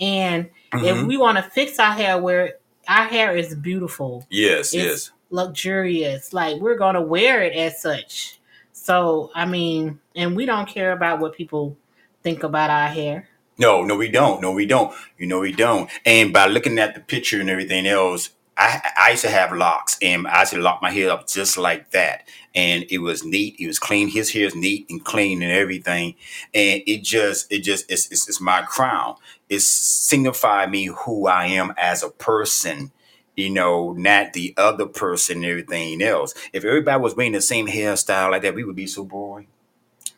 and 0.01 0.49
if 0.73 0.97
Mhm. 0.97 1.07
we 1.07 1.15
want 1.15 1.37
to 1.37 1.43
fix 1.43 1.79
our 1.79 1.93
hair 1.93 2.17
where 2.17 2.55
our 2.87 3.05
hair 3.05 3.35
is 3.35 3.55
beautiful, 3.55 4.25
Yes. 4.29 4.73
it's 4.73 4.73
Yes. 4.73 5.11
luxurious, 5.29 6.33
like 6.33 6.57
we're 6.57 6.77
gonna 6.77 7.01
wear 7.01 7.41
it 7.43 7.53
as 7.53 7.81
such. 7.81 8.39
So 8.73 9.31
I 9.35 9.45
mean, 9.45 9.99
and 10.15 10.35
we 10.35 10.45
don't 10.45 10.67
care 10.67 10.91
about 10.91 11.19
what 11.19 11.33
people 11.33 11.77
think 12.23 12.43
about 12.43 12.69
our 12.69 12.87
hair. 12.87 13.27
No, 13.57 13.83
no, 13.83 13.95
we 13.95 14.09
don't. 14.09 14.41
No, 14.41 14.51
we 14.51 14.65
don't. 14.65 14.91
You 15.19 15.27
know, 15.27 15.39
we 15.39 15.51
don't. 15.51 15.89
And 16.05 16.33
by 16.33 16.47
looking 16.47 16.79
at 16.79 16.95
the 16.95 17.01
picture 17.01 17.39
and 17.39 17.49
everything 17.49 17.85
else, 17.85 18.29
I, 18.63 18.91
I 19.07 19.09
used 19.11 19.23
to 19.23 19.29
have 19.29 19.51
locks, 19.51 19.97
and 20.01 20.27
I 20.27 20.41
used 20.41 20.53
to 20.53 20.59
lock 20.59 20.81
my 20.81 20.91
hair 20.91 21.09
up 21.09 21.27
just 21.27 21.57
like 21.57 21.89
that. 21.91 22.27
And 22.53 22.85
it 22.89 22.99
was 22.99 23.23
neat. 23.23 23.55
It 23.59 23.65
was 23.67 23.79
clean. 23.79 24.07
His 24.09 24.31
hair 24.31 24.45
is 24.45 24.55
neat 24.55 24.85
and 24.89 25.03
clean 25.03 25.41
and 25.41 25.51
everything. 25.51 26.15
And 26.53 26.81
it 26.85 27.03
just, 27.03 27.51
it 27.51 27.59
just, 27.59 27.89
it's, 27.89 28.11
it's, 28.11 28.27
it's 28.29 28.41
my 28.41 28.61
crown. 28.61 29.15
It 29.49 29.61
signified 29.61 30.69
me 30.69 30.85
who 30.85 31.27
I 31.27 31.45
am 31.47 31.73
as 31.77 32.03
a 32.03 32.09
person. 32.09 32.91
You 33.37 33.49
know, 33.49 33.93
not 33.93 34.33
the 34.33 34.53
other 34.57 34.85
person 34.85 35.37
and 35.37 35.45
everything 35.45 36.01
else. 36.01 36.33
If 36.53 36.65
everybody 36.65 37.01
was 37.01 37.15
wearing 37.15 37.31
the 37.31 37.41
same 37.41 37.65
hairstyle 37.67 38.29
like 38.29 38.41
that, 38.43 38.53
we 38.53 38.65
would 38.65 38.75
be 38.75 38.87
so 38.87 39.05
boring. 39.05 39.47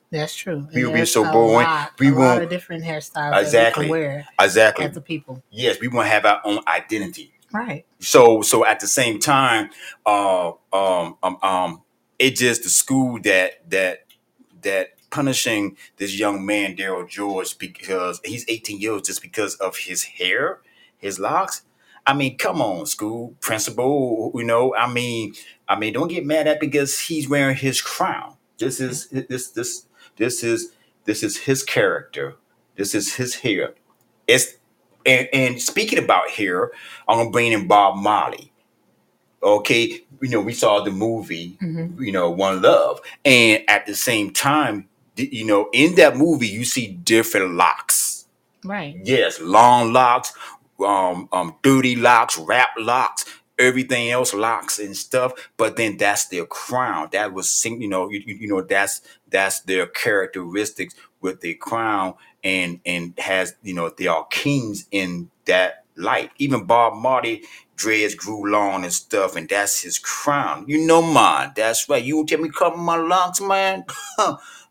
That's 0.10 0.36
true. 0.36 0.68
We 0.74 0.86
would 0.86 0.94
be 0.96 1.06
so 1.06 1.24
boring. 1.32 1.68
Lot, 1.68 1.92
We 2.00 2.10
a 2.10 2.12
lot 2.12 2.18
won't- 2.18 2.44
of 2.44 2.50
different 2.50 2.84
hairstyles 2.84 3.40
Exactly. 3.40 3.50
that 3.50 3.78
we 3.78 3.84
can 3.84 3.90
wear 3.90 4.28
Exactly. 4.40 4.86
as 4.86 4.98
a 4.98 5.02
people. 5.02 5.44
Yes, 5.52 5.80
we 5.80 5.88
want 5.88 6.08
to 6.08 6.10
have 6.12 6.26
our 6.26 6.42
own 6.44 6.60
identity. 6.68 7.33
Right. 7.54 7.86
so 8.00 8.42
so 8.42 8.66
at 8.66 8.80
the 8.80 8.88
same 8.88 9.20
time 9.20 9.70
uh 10.08 10.54
um 10.74 11.18
um 11.22 11.38
um 11.44 11.82
it 12.18 12.36
just 12.36 12.64
the 12.64 12.70
school 12.70 13.20
that 13.24 13.70
that 13.70 14.06
that 14.64 14.90
punishing 15.12 15.78
this 15.98 16.18
young 16.18 16.46
man 16.46 16.76
darryl 16.76 17.08
george 17.08 17.58
because 17.60 18.20
he's 18.26 18.44
18 18.50 18.80
years 18.82 19.04
just 19.04 19.22
because 19.22 19.56
of 19.56 19.78
his 19.78 20.04
hair 20.04 20.62
his 20.98 21.20
locks. 21.20 21.62
I 22.08 22.14
mean 22.16 22.38
come 22.38 22.62
on 22.62 22.88
school 22.88 23.36
principal 23.40 24.32
you 24.36 24.44
know 24.44 24.76
i 24.76 24.92
mean 24.92 25.34
i 25.70 25.78
mean 25.78 25.94
don't 25.94 26.08
get 26.10 26.26
mad 26.26 26.48
at 26.48 26.60
because 26.60 27.00
he's 27.02 27.30
wearing 27.30 27.56
his 27.58 27.82
crown. 27.82 28.36
This 28.58 28.80
is 28.80 29.10
this 29.10 29.50
this 29.52 29.86
this 30.18 30.44
is 30.44 30.72
this 31.06 31.24
is 31.24 31.38
his 31.38 31.64
character. 31.64 32.36
This 32.76 32.96
is 32.96 33.16
his 33.16 33.36
hair. 33.36 33.76
It's 34.28 34.56
and, 35.06 35.28
and 35.34 35.62
speaking 35.62 36.00
about 36.00 36.30
hair 36.30 36.72
I'm 37.08 37.18
gonna 37.18 37.32
bring 37.32 37.52
in 37.52 37.68
Bob 37.68 37.98
Marley. 37.98 38.52
Okay, 39.42 40.02
you 40.22 40.30
know 40.30 40.42
we 40.42 40.54
saw 40.54 40.82
the 40.84 40.92
movie, 40.92 41.58
hmm 41.60 42.02
you 42.02 42.12
know 42.12 42.30
One 42.30 42.62
Love, 42.62 43.02
and 43.26 43.64
at 43.68 43.86
the 43.86 43.96
same 43.96 44.32
time, 44.32 44.88
you 45.18 45.46
know 45.46 45.70
in 45.74 45.96
that 45.96 46.16
movie 46.18 46.48
you 46.48 46.64
see 46.66 46.88
different 46.88 47.54
locks. 47.56 48.26
Right. 48.66 48.98
Yes, 49.04 49.42
long 49.42 49.92
locks, 49.92 50.34
um, 50.86 51.28
um, 51.34 51.56
dirty 51.64 51.96
locks, 51.98 52.38
rap 52.38 52.70
locks, 52.78 53.26
everything 53.60 54.10
else 54.10 54.34
locks 54.34 54.80
and 54.80 54.96
stuff. 54.96 55.34
But 55.58 55.76
then 55.76 55.98
that's 55.98 56.28
their 56.28 56.46
crown. 56.46 57.10
That 57.12 57.34
was, 57.34 57.66
you 57.66 57.88
know, 57.88 58.10
you 58.10 58.22
you 58.26 58.48
know 58.48 58.62
that's 58.62 59.02
that's 59.34 59.62
their 59.62 59.88
characteristics 59.88 60.96
with 61.22 61.42
the 61.42 61.56
crown, 61.56 62.16
and 62.46 62.82
and 62.88 63.16
has 63.20 63.56
you 63.64 63.76
know 63.76 63.92
they 63.98 64.08
are 64.08 64.28
kings 64.28 64.88
in 64.92 65.32
that 65.48 65.86
light. 65.98 66.32
Even 66.40 66.66
Bob 66.66 66.96
Marley 66.96 67.44
dreads 67.78 68.16
grew 68.16 68.52
long 68.52 68.86
and 68.86 68.94
stuff, 68.94 69.38
and 69.38 69.50
that's 69.50 69.84
his 69.84 70.00
crown. 70.00 70.66
You 70.70 70.88
know 70.88 71.04
mine. 71.04 71.54
That's 71.58 71.90
right. 71.90 72.04
You 72.04 72.26
tell 72.28 72.40
me 72.42 72.52
cut 72.52 72.78
my 72.78 72.98
locks, 72.98 73.42
man. 73.42 73.86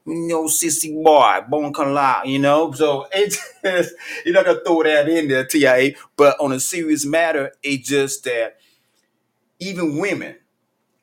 you 0.07 0.29
know, 0.29 0.47
sissy 0.47 0.95
boy, 1.03 1.41
bone 1.49 1.75
can 1.75 1.95
lie, 1.95 2.25
you 2.27 2.41
know. 2.41 2.73
So 2.73 3.09
it's 3.13 3.39
you're 4.27 4.35
not 4.35 4.47
gonna 4.47 4.61
throw 4.67 4.85
that 4.85 5.09
in 5.09 5.29
there, 5.29 5.47
TIA. 5.47 5.95
But 6.17 6.41
on 6.41 6.53
a 6.53 6.61
serious 6.61 7.07
matter, 7.07 7.53
it's 7.63 7.89
just 7.89 8.25
that 8.25 8.59
even 9.61 9.99
women, 9.99 10.37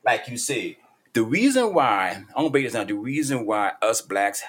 like 0.05 0.27
you 0.29 0.37
said, 0.37 0.77
the 1.13 1.23
reason 1.23 1.73
why 1.73 2.11
I'm 2.11 2.25
gonna 2.35 2.49
break 2.49 2.65
this 2.65 2.73
down. 2.73 2.87
The 2.87 2.93
reason 2.93 3.45
why 3.45 3.73
us 3.81 4.01
blacks 4.01 4.43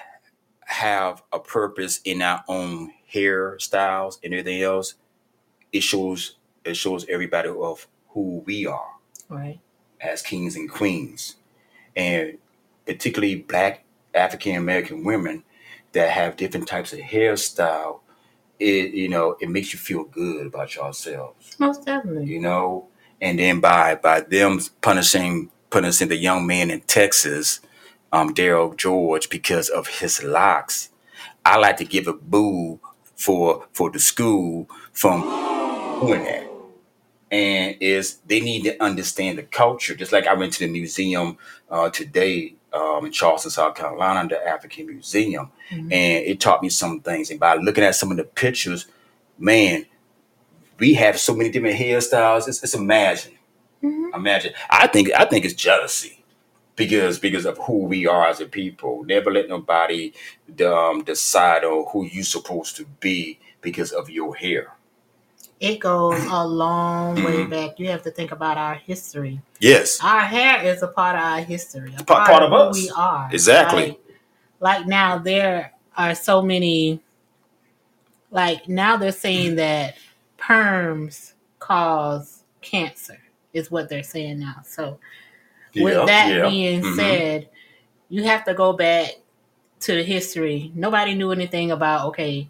have 0.65 1.21
a 1.33 1.39
purpose 1.39 1.99
in 2.05 2.21
our 2.21 2.43
own 2.47 2.93
hairstyles 3.13 4.19
and 4.23 4.33
everything 4.33 4.61
else, 4.61 4.95
it 5.73 5.81
shows 5.83 6.35
it 6.63 6.75
shows 6.75 7.05
everybody 7.09 7.49
of 7.49 7.87
who 8.09 8.43
we 8.45 8.67
are 8.67 8.91
Right. 9.29 9.59
as 9.99 10.21
kings 10.21 10.55
and 10.55 10.69
queens, 10.69 11.37
and 11.95 12.37
particularly 12.85 13.35
black 13.35 13.83
African 14.13 14.55
American 14.55 15.03
women 15.03 15.43
that 15.93 16.11
have 16.11 16.37
different 16.37 16.67
types 16.67 16.93
of 16.93 16.99
hairstyle. 16.99 18.01
It 18.59 18.93
you 18.93 19.09
know 19.09 19.37
it 19.41 19.49
makes 19.49 19.73
you 19.73 19.79
feel 19.79 20.03
good 20.03 20.47
about 20.47 20.75
yourselves, 20.75 21.55
Most 21.59 21.85
definitely. 21.85 22.25
you 22.25 22.39
know. 22.39 22.87
And 23.21 23.37
then 23.39 23.59
by 23.59 23.95
by 23.95 24.21
them 24.21 24.59
punishing 24.81 25.49
punishing 25.71 26.09
the 26.09 26.17
young 26.17 26.45
man 26.45 26.69
in 26.69 26.81
Texas, 26.81 27.61
um, 28.11 28.33
Darryl 28.35 28.75
George 28.77 29.29
because 29.29 29.69
of 29.69 29.87
his 29.87 30.23
locks, 30.23 30.89
I 31.43 31.57
like 31.57 31.77
to 31.77 31.85
give 31.85 32.07
a 32.07 32.13
boo 32.13 32.79
for 33.15 33.65
for 33.73 33.89
the 33.89 33.99
school 33.99 34.69
from 34.93 35.21
doing 36.01 36.23
that 36.23 36.47
and 37.31 37.77
is 37.79 38.17
they 38.27 38.41
need 38.41 38.63
to 38.63 38.83
understand 38.83 39.37
the 39.37 39.43
culture. 39.43 39.95
Just 39.95 40.11
like 40.11 40.27
I 40.27 40.33
went 40.33 40.53
to 40.53 40.59
the 40.59 40.67
museum 40.71 41.37
uh, 41.69 41.89
today 41.89 42.55
um, 42.73 43.05
in 43.05 43.11
Charleston, 43.11 43.51
South 43.51 43.75
Carolina, 43.75 44.27
the 44.27 44.47
African 44.47 44.87
Museum, 44.87 45.49
Mhm. 45.71 45.83
and 45.91 46.25
it 46.25 46.39
taught 46.39 46.61
me 46.61 46.69
some 46.69 46.99
things. 46.99 47.29
And 47.31 47.39
by 47.39 47.55
looking 47.55 47.83
at 47.83 47.95
some 47.95 48.11
of 48.11 48.17
the 48.17 48.23
pictures, 48.25 48.85
man, 49.37 49.85
we 50.77 50.93
have 50.95 51.17
so 51.19 51.33
many 51.35 51.49
different 51.49 51.77
hairstyles. 51.79 52.47
It's, 52.47 52.61
it's 52.63 52.73
imagine, 52.73 53.33
Mhm. 53.83 54.15
imagine. 54.15 54.53
I 54.69 54.87
think 54.87 55.09
I 55.17 55.25
think 55.25 55.45
it's 55.45 55.53
jealousy 55.53 56.23
because 56.75 57.19
because 57.19 57.45
of 57.45 57.57
who 57.59 57.85
we 57.85 58.07
are 58.07 58.27
as 58.27 58.39
a 58.41 58.45
people. 58.45 59.03
Never 59.03 59.31
let 59.31 59.49
nobody 59.49 60.13
um, 60.65 61.03
decide 61.03 61.63
on 61.63 61.85
who 61.91 62.05
you're 62.05 62.23
supposed 62.23 62.75
to 62.77 62.85
be 62.99 63.39
because 63.61 63.91
of 63.91 64.09
your 64.09 64.35
hair. 64.35 64.73
It 65.59 65.79
goes 65.79 66.19
a 66.31 66.45
long 66.47 67.15
way 67.23 67.45
Mhm. 67.45 67.49
back. 67.49 67.79
You 67.79 67.87
have 67.89 68.03
to 68.03 68.11
think 68.11 68.31
about 68.31 68.57
our 68.57 68.75
history. 68.75 69.41
Yes, 69.59 69.99
Our 70.03 70.21
hair 70.21 70.63
is 70.63 70.81
a 70.81 70.87
part 70.87 71.15
of 71.15 71.21
our 71.23 71.41
history, 71.41 71.93
a 71.97 72.03
part, 72.03 72.27
part 72.27 72.43
of, 72.43 72.51
of 72.51 72.59
who 72.59 72.69
us. 72.69 72.75
we 72.75 72.89
are. 72.91 73.29
Exactly. 73.31 73.87
Like, 73.89 73.99
like 74.59 74.87
now, 74.87 75.17
there 75.19 75.73
are 75.97 76.15
so 76.15 76.41
many. 76.41 77.01
Like 78.31 78.67
now, 78.69 78.97
they're 78.97 79.11
saying 79.11 79.55
that 79.55 79.95
perms 80.39 81.33
cause 81.59 82.43
cancer. 82.61 83.19
Is 83.53 83.69
what 83.71 83.89
they're 83.89 84.03
saying 84.03 84.39
now. 84.39 84.61
So, 84.65 84.97
with 85.75 86.05
that 86.07 86.29
yeah. 86.29 86.49
being 86.49 86.81
Mhm. 86.81 86.95
said, 86.95 87.49
you 88.09 88.23
have 88.23 88.43
to 88.45 88.53
go 88.53 88.73
back 88.73 89.15
to 89.81 89.95
the 89.95 90.03
history. 90.03 90.71
Nobody 90.75 91.15
knew 91.15 91.31
anything 91.31 91.71
about 91.71 92.07
okay, 92.09 92.49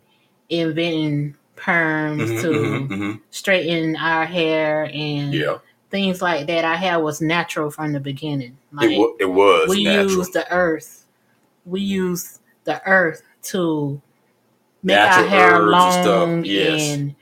inventing 0.49 1.35
perms 1.55 2.27
Mhm, 2.27 2.41
to 2.41 2.49
mhm, 2.49 2.89
mhm. 2.89 3.21
straighten 3.31 3.95
our 3.95 4.25
hair 4.25 4.89
and 4.93 5.33
Yeah, 5.33 5.57
things 5.89 6.21
like 6.21 6.47
that. 6.47 6.65
Our 6.65 6.75
hair 6.75 6.99
was 6.99 7.21
natural 7.21 7.71
from 7.71 7.93
the 7.93 7.99
beginning. 7.99 8.57
it, 8.71 8.75
Like 8.75 8.97
wa- 8.97 9.13
it 9.19 9.25
was 9.25 9.69
we 9.69 9.83
natural. 9.83 10.17
use 10.17 10.29
the 10.29 10.51
earth. 10.51 11.05
We 11.65 11.81
use 11.81 12.39
the 12.63 12.81
earth 12.87 13.23
to 13.43 14.01
make 14.83 14.95
Natural 14.97 15.25
our 15.25 15.29
hair 15.29 15.59
herbs 15.59 15.83
and 15.85 15.93
stuff, 15.93 16.29
long 16.29 16.45
yes. 16.45 16.97
and 16.97 17.15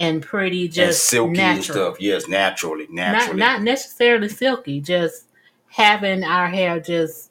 and 0.00 0.22
pretty, 0.22 0.64
and 0.64 0.72
just 0.72 1.04
silky 1.06 1.36
natural. 1.38 1.54
and 1.56 1.64
stuff. 1.64 2.00
Yes, 2.00 2.28
naturally, 2.28 2.86
Not 2.90 3.12
naturally. 3.12 3.38
not 3.40 3.62
necessarily 3.62 4.28
silky, 4.28 4.80
just 4.80 5.24
having 5.68 6.24
our 6.24 6.48
hair 6.48 6.80
just 6.80 7.30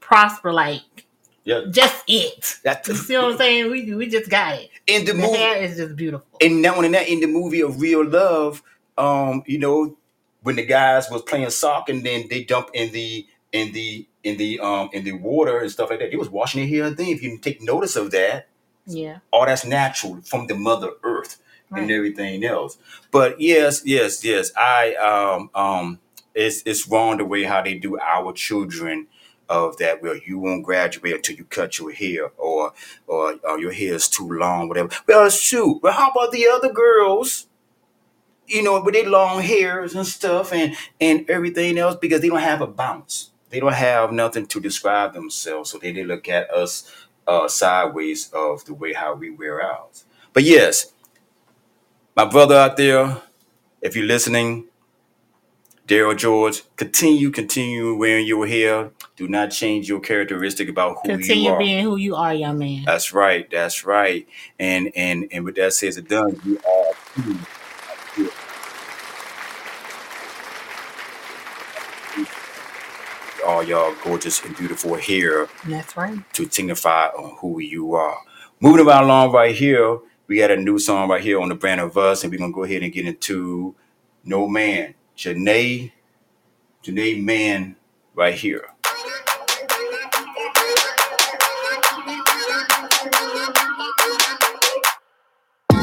prosper 0.00 0.52
like 0.52 0.82
yeah, 1.44 1.62
just 1.70 2.04
it. 2.06 2.58
That's 2.62 2.88
You 2.88 2.94
see 2.94 3.16
what 3.16 3.32
I'm 3.32 3.38
saying? 3.38 3.70
We 3.70 3.94
we 3.94 4.06
just 4.08 4.30
got 4.30 4.54
it. 4.60 4.70
in 4.86 5.04
the 5.04 5.12
The 5.12 5.18
movie. 5.18 5.36
hair 5.38 5.56
is 5.62 5.76
just 5.76 5.96
beautiful. 5.96 6.26
And 6.40 6.62
now 6.62 6.80
and 6.80 6.94
that 6.94 7.08
in 7.08 7.20
the 7.20 7.26
movie 7.26 7.62
of 7.62 7.80
Real 7.80 8.06
Love, 8.06 8.62
um, 8.96 9.42
you 9.46 9.58
know, 9.58 9.96
when 10.42 10.56
the 10.56 10.64
guys 10.64 11.10
was 11.10 11.22
playing 11.22 11.50
soccer 11.50 11.92
and 11.92 12.04
then 12.04 12.26
they 12.30 12.44
dump 12.44 12.70
in 12.74 12.92
the 12.92 13.26
in 13.52 13.72
the 13.72 14.06
in 14.22 14.36
the 14.36 14.60
um 14.60 14.90
in 14.92 15.02
the 15.04 15.12
water 15.12 15.58
and 15.58 15.70
stuff 15.70 15.90
like 15.90 15.98
that. 15.98 16.10
They 16.12 16.16
was 16.16 16.30
washing 16.30 16.60
their 16.60 16.68
hair 16.68 16.84
and 16.86 16.96
thing. 16.96 17.10
If 17.10 17.22
you 17.22 17.38
take 17.38 17.60
notice 17.62 17.96
of 17.96 18.12
that, 18.12 18.48
Yeah. 18.86 19.18
all 19.32 19.46
that's 19.46 19.64
natural 19.64 20.20
from 20.22 20.46
the 20.48 20.54
Mother 20.54 20.90
Earth 21.02 21.38
and 21.74 21.90
everything 21.90 22.44
else. 22.44 22.78
But 23.10 23.40
yes, 23.40 23.82
yes, 23.84 24.24
yes. 24.24 24.52
I 24.56 24.94
um 24.96 25.50
um 25.54 25.98
it's 26.34 26.62
it's 26.66 26.88
wrong 26.88 27.18
the 27.18 27.24
way 27.24 27.44
how 27.44 27.62
they 27.62 27.74
do 27.74 27.98
our 27.98 28.32
children 28.32 29.06
of 29.48 29.76
that 29.78 30.02
well 30.02 30.16
you 30.26 30.38
won't 30.38 30.64
graduate 30.64 31.14
until 31.16 31.36
you 31.36 31.44
cut 31.44 31.78
your 31.78 31.92
hair 31.92 32.30
or 32.38 32.72
or, 33.06 33.34
or 33.44 33.58
your 33.58 33.72
hair 33.72 33.94
is 33.94 34.08
too 34.08 34.28
long 34.30 34.68
whatever 34.68 34.88
well 35.06 35.28
shoot 35.28 35.80
but 35.82 35.94
how 35.94 36.10
about 36.10 36.32
the 36.32 36.46
other 36.46 36.72
girls 36.72 37.46
you 38.46 38.62
know 38.62 38.80
with 38.82 38.94
their 38.94 39.08
long 39.08 39.42
hairs 39.42 39.94
and 39.94 40.06
stuff 40.06 40.52
and 40.52 40.76
and 41.00 41.28
everything 41.30 41.78
else 41.78 41.96
because 41.96 42.20
they 42.20 42.28
don't 42.28 42.40
have 42.40 42.60
a 42.60 42.66
bounce 42.66 43.30
they 43.50 43.60
don't 43.60 43.74
have 43.74 44.12
nothing 44.12 44.46
to 44.46 44.60
describe 44.60 45.12
themselves 45.12 45.70
so 45.70 45.78
they, 45.78 45.92
they 45.92 46.04
look 46.04 46.28
at 46.28 46.50
us 46.50 46.90
uh 47.26 47.48
sideways 47.48 48.30
of 48.32 48.64
the 48.64 48.74
way 48.74 48.92
how 48.92 49.14
we 49.14 49.30
wear 49.30 49.62
ours 49.62 50.04
but 50.32 50.42
yes 50.42 50.92
my 52.16 52.24
brother 52.24 52.56
out 52.56 52.76
there 52.76 53.18
if 53.80 53.96
you're 53.96 54.06
listening 54.06 54.66
Darryl 55.86 56.16
George, 56.16 56.62
continue, 56.76 57.30
continue 57.30 57.94
wearing 57.94 58.26
your 58.26 58.46
hair. 58.46 58.92
Do 59.16 59.28
not 59.28 59.50
change 59.50 59.88
your 59.88 60.00
characteristic 60.00 60.68
about 60.68 60.98
who 61.02 61.10
you 61.10 61.16
Continue 61.18 61.50
are. 61.50 61.58
being 61.58 61.84
who 61.84 61.96
you 61.96 62.14
are, 62.14 62.32
young 62.32 62.58
man. 62.58 62.84
That's 62.86 63.12
right. 63.12 63.46
That's 63.50 63.84
right. 63.84 64.26
And 64.58 64.92
and 64.94 65.26
and 65.32 65.44
with 65.44 65.56
that 65.56 65.72
says 65.72 65.96
and 65.96 66.06
done, 66.06 66.40
you 66.44 66.58
are 66.58 66.94
All 73.46 73.62
y'all 73.62 73.94
gorgeous 74.04 74.42
and 74.44 74.56
beautiful 74.56 74.94
hair 74.94 75.48
That's 75.66 75.96
right. 75.96 76.18
to 76.34 76.48
signify 76.50 77.06
on 77.08 77.36
who 77.40 77.60
you 77.60 77.94
are. 77.94 78.18
Moving 78.60 78.86
right 78.86 79.02
along 79.02 79.32
right 79.32 79.54
here, 79.54 79.98
we 80.28 80.38
got 80.38 80.50
a 80.52 80.56
new 80.56 80.78
song 80.78 81.08
right 81.08 81.20
here 81.22 81.40
on 81.40 81.48
the 81.48 81.54
brand 81.56 81.80
of 81.80 81.96
us, 81.98 82.22
and 82.22 82.32
we're 82.32 82.38
gonna 82.38 82.52
go 82.52 82.62
ahead 82.62 82.82
and 82.82 82.92
get 82.92 83.06
into 83.06 83.74
No 84.24 84.46
Man. 84.46 84.94
Janae, 85.16 85.90
Janae 86.84 87.22
Man 87.22 87.76
right 88.14 88.34
here. 88.34 88.64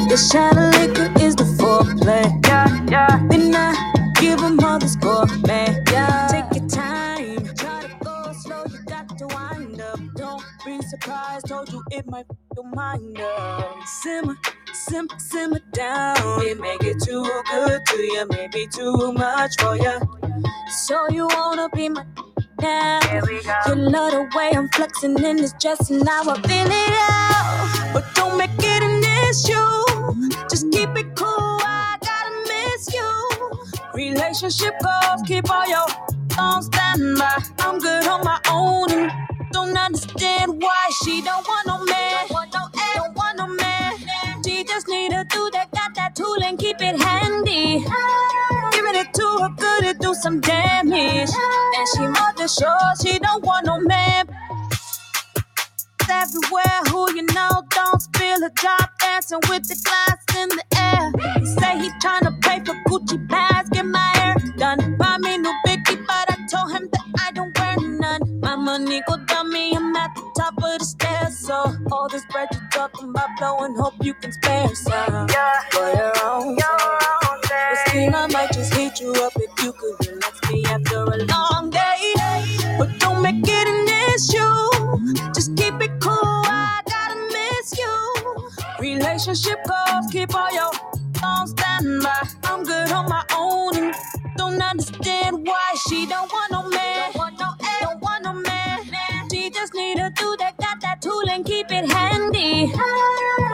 The 0.10 0.18
shot 0.18 0.58
of 0.58 0.74
liquor 0.82 1.12
is 1.24 1.36
the 1.36 1.44
foreplay. 1.44 2.26
Yeah, 2.48 2.86
yeah. 2.90 3.49
Surprised, 10.90 11.48
told 11.48 11.72
you 11.72 11.84
it 11.92 12.08
might 12.08 12.26
f- 12.32 12.38
your 12.56 12.66
mind 12.76 13.20
up. 13.22 13.84
Simmer, 14.02 14.38
simmer, 14.74 15.20
simmer 15.20 15.62
down. 15.74 16.18
It 16.44 16.60
may 16.60 16.78
get 16.80 17.02
too 17.04 17.24
good 17.52 17.86
to 17.88 17.98
you, 17.98 18.28
maybe 18.32 18.68
too 18.68 19.14
much 19.14 19.54
for 19.60 19.78
you. 19.78 20.00
So 20.86 21.10
you 21.10 21.28
wanna 21.28 21.70
be 21.76 21.90
my 21.90 22.06
now. 22.62 23.00
You 23.68 23.76
love 23.76 24.12
the 24.14 24.30
way 24.36 24.52
I'm 24.56 24.70
flexing 24.70 25.18
in 25.24 25.38
this 25.38 25.54
dress 25.62 25.90
and 25.92 26.04
now 26.06 26.22
I 26.24 26.36
feel 26.42 26.68
it 26.68 26.94
out. 27.12 27.92
But 27.94 28.06
don't 28.16 28.38
make 28.38 28.52
it 28.60 28.84
an 28.84 29.04
issue. 29.30 30.40
Just 30.50 30.72
keep 30.72 30.90
it 30.98 31.16
cool. 31.16 31.60
I 31.64 31.98
gotta 32.02 32.36
miss 32.50 32.94
you. 32.94 33.52
Relationship 33.96 34.76
goals, 34.84 35.22
keep 35.28 35.50
all 35.52 35.68
your 35.68 35.88
on 36.40 36.64
standby. 36.64 37.44
I'm 37.60 37.80
good 37.80 38.08
on 38.08 38.24
my 38.24 38.40
own 38.52 38.92
and 38.92 39.12
don't 39.52 39.78
understand 39.78 40.62
why 40.62 40.90
she 41.04 41.22
don't 41.22 41.48
want 41.48 41.68
no 41.68 41.86
man. 41.86 42.28
Don't 42.28 42.32
want 42.32 42.54
no, 42.54 42.62
don't 42.96 43.16
want 43.16 43.38
no 43.38 43.48
man. 43.48 43.94
She 44.46 44.64
just 44.64 44.88
need 44.88 45.12
a 45.14 45.26
dude 45.26 45.54
that 45.54 45.70
got 45.74 45.96
that 45.96 46.16
tool 46.16 46.38
and 46.44 46.58
keep 46.58 46.78
it 46.82 47.02
handy. 47.02 47.86
Giving 48.72 48.96
it 48.96 49.14
to 49.14 49.28
her 49.42 49.50
good 49.58 49.84
to 49.84 49.94
do 50.00 50.14
some 50.14 50.40
damage. 50.42 51.30
And 51.78 51.88
she 51.96 52.02
more 52.08 52.34
than 52.38 52.48
sure 52.48 52.94
she 53.04 53.20
don't 53.20 53.44
want 53.44 53.66
no 53.66 53.80
man. 53.80 54.28
Everywhere, 56.10 56.82
who 56.90 57.14
you 57.16 57.24
know, 57.34 57.64
don't 57.70 58.02
spill 58.02 58.44
a 58.44 58.50
drop, 58.56 58.90
dancing 59.00 59.40
with 59.50 59.68
the 59.68 59.78
glass 59.86 60.20
in 60.42 60.50
the 60.50 60.64
air. 60.78 61.12
He 61.40 61.46
say 61.46 61.80
he 61.80 61.90
tryna 62.02 62.42
pay 62.42 62.60
for 62.66 62.76
Gucci 62.90 63.28
bags, 63.28 63.70
get 63.70 63.86
my 63.86 64.12
hair 64.16 64.36
done. 64.58 64.98
Buy 64.98 65.18
me 65.20 65.38
new 65.38 65.54
biggie, 65.66 66.06
but 66.08 66.32
I 66.32 66.38
told 66.52 66.72
him 66.72 66.90
that 66.92 67.06
I 67.28 67.32
don't 67.32 67.49
none. 68.00 68.22
My 68.42 68.56
money 68.56 69.02
go 69.08 69.18
dummy, 69.28 69.76
I'm 69.76 69.96
at 69.96 70.16
the 70.16 70.24
top 70.38 70.56
of 70.58 70.80
the 70.80 70.86
stairs, 70.86 71.38
so 71.38 71.76
all 71.92 72.08
this 72.10 72.26
bread 72.32 72.48
you 72.54 72.60
talking 72.72 73.10
about 73.10 73.30
blowing, 73.38 73.76
hope 73.76 73.96
you 74.02 74.14
can 74.14 74.32
spare 74.32 74.74
some 74.76 75.28
yeah. 75.30 75.60
for 75.72 75.90
your 75.92 76.14
own. 76.24 76.56
But 76.56 77.78
still, 77.88 78.16
I 78.16 78.28
might 78.28 78.52
just 78.52 78.74
hit 78.74 79.00
you 79.00 79.12
up 79.14 79.34
if 79.36 79.64
you 79.64 79.74
could 79.74 80.08
relax 80.08 80.40
me 80.52 80.66
after 80.66 81.04
a 81.04 81.18
long 81.26 81.70
day. 81.70 82.14
But 82.78 82.98
don't 83.00 83.22
make 83.22 83.44
it 83.44 83.68
an 83.68 83.88
issue. 84.16 85.34
Just 85.34 85.56
keep 85.56 85.76
it 85.82 85.92
cool. 86.02 86.44
I 86.46 86.82
gotta 86.88 87.20
miss 87.34 87.78
you. 87.78 88.50
Relationship 88.80 89.60
goals, 89.68 90.06
keep 90.12 90.34
all 90.34 90.52
your 90.54 90.72
on 91.24 91.48
standby. 91.48 92.28
I'm 92.44 92.64
good 92.64 92.92
on 92.92 93.08
my 93.10 93.24
own 93.36 93.76
and 93.78 93.96
don't 94.38 94.62
understand 94.62 95.46
why 95.46 95.76
she 95.88 96.06
don't 96.06 96.32
want 96.32 96.52
no 96.52 96.70
man. 96.70 97.12
A 100.10 100.22
dude 100.22 100.40
that 100.40 100.58
got 100.58 100.82
that 100.82 101.02
tool 101.02 101.24
and 101.30 101.46
keep 101.46 101.68
it 101.70 101.92
handy. 101.92 102.68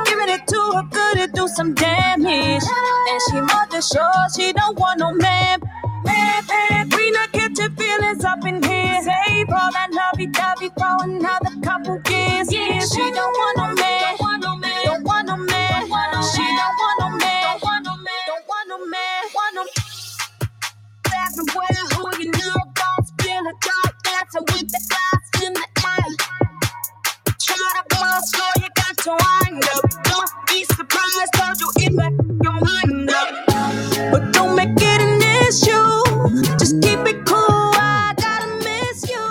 Giving 0.08 0.30
it 0.30 0.48
to 0.48 0.60
her 0.76 0.88
good 0.91 1.15
to 1.18 1.28
do 1.34 1.48
some 1.48 1.74
damage. 1.74 2.63
And 2.63 3.22
she 3.28 3.39
more 3.41 3.68
than 3.72 3.82
sure 3.82 4.26
she 4.36 4.54
don't 4.54 4.78
want 4.80 5.00
no 5.00 5.12
man. 5.13 5.60
Man, 6.04 6.44
man, 6.48 6.89
we 6.96 7.12
not 7.12 7.32
catching 7.32 7.76
feelings 7.76 8.24
up 8.24 8.46
in 8.46 8.62
here. 8.63 9.02
Save 9.04 9.50
all 9.50 9.72
that 9.72 9.89
lovey-dovey 9.91 10.70
for 10.78 10.96
another 11.04 11.54
couple 11.63 12.00
years. 12.10 12.52
Yeah, 12.54 12.80
she 12.80 13.04
don't 13.12 13.34
want 13.41 13.58
no 13.58 13.68
man. 13.82 14.02
Don't 14.02 14.22
want 14.22 14.44
no 14.44 14.56
man. 14.58 14.86
Don't 14.86 15.04
want 15.04 15.28
no 15.28 15.38
man. 15.38 15.82
She 16.32 16.46
don't 16.46 16.76
want 16.82 16.98
no 17.02 17.10
man. 17.18 17.44
Don't 17.44 17.63
want 17.63 17.86
no 17.86 17.96
man. 17.98 18.24
Don't 18.28 18.48
want 18.48 18.68
no 18.70 18.78
man. 18.86 19.22
Want 19.34 19.56
no 19.56 19.65
everywhere. 21.26 21.84
Who 21.96 22.24
you 22.24 22.32
know, 22.32 22.60
don't 22.76 23.08
spill 23.08 23.44
a 23.44 23.54
drop. 23.62 23.91
Dancing 24.04 24.46
with 24.54 24.70
the 24.72 24.82
glass 24.89 25.05
But 33.97 34.34
don't 34.34 34.55
make 34.55 34.71
it 34.77 35.01
an 35.01 35.21
issue. 35.47 36.58
Just 36.60 36.81
keep 36.81 36.99
it 37.08 37.25
cool. 37.25 37.71
I 37.75 38.13
gotta 38.17 38.49
miss 38.63 39.10
you. 39.10 39.27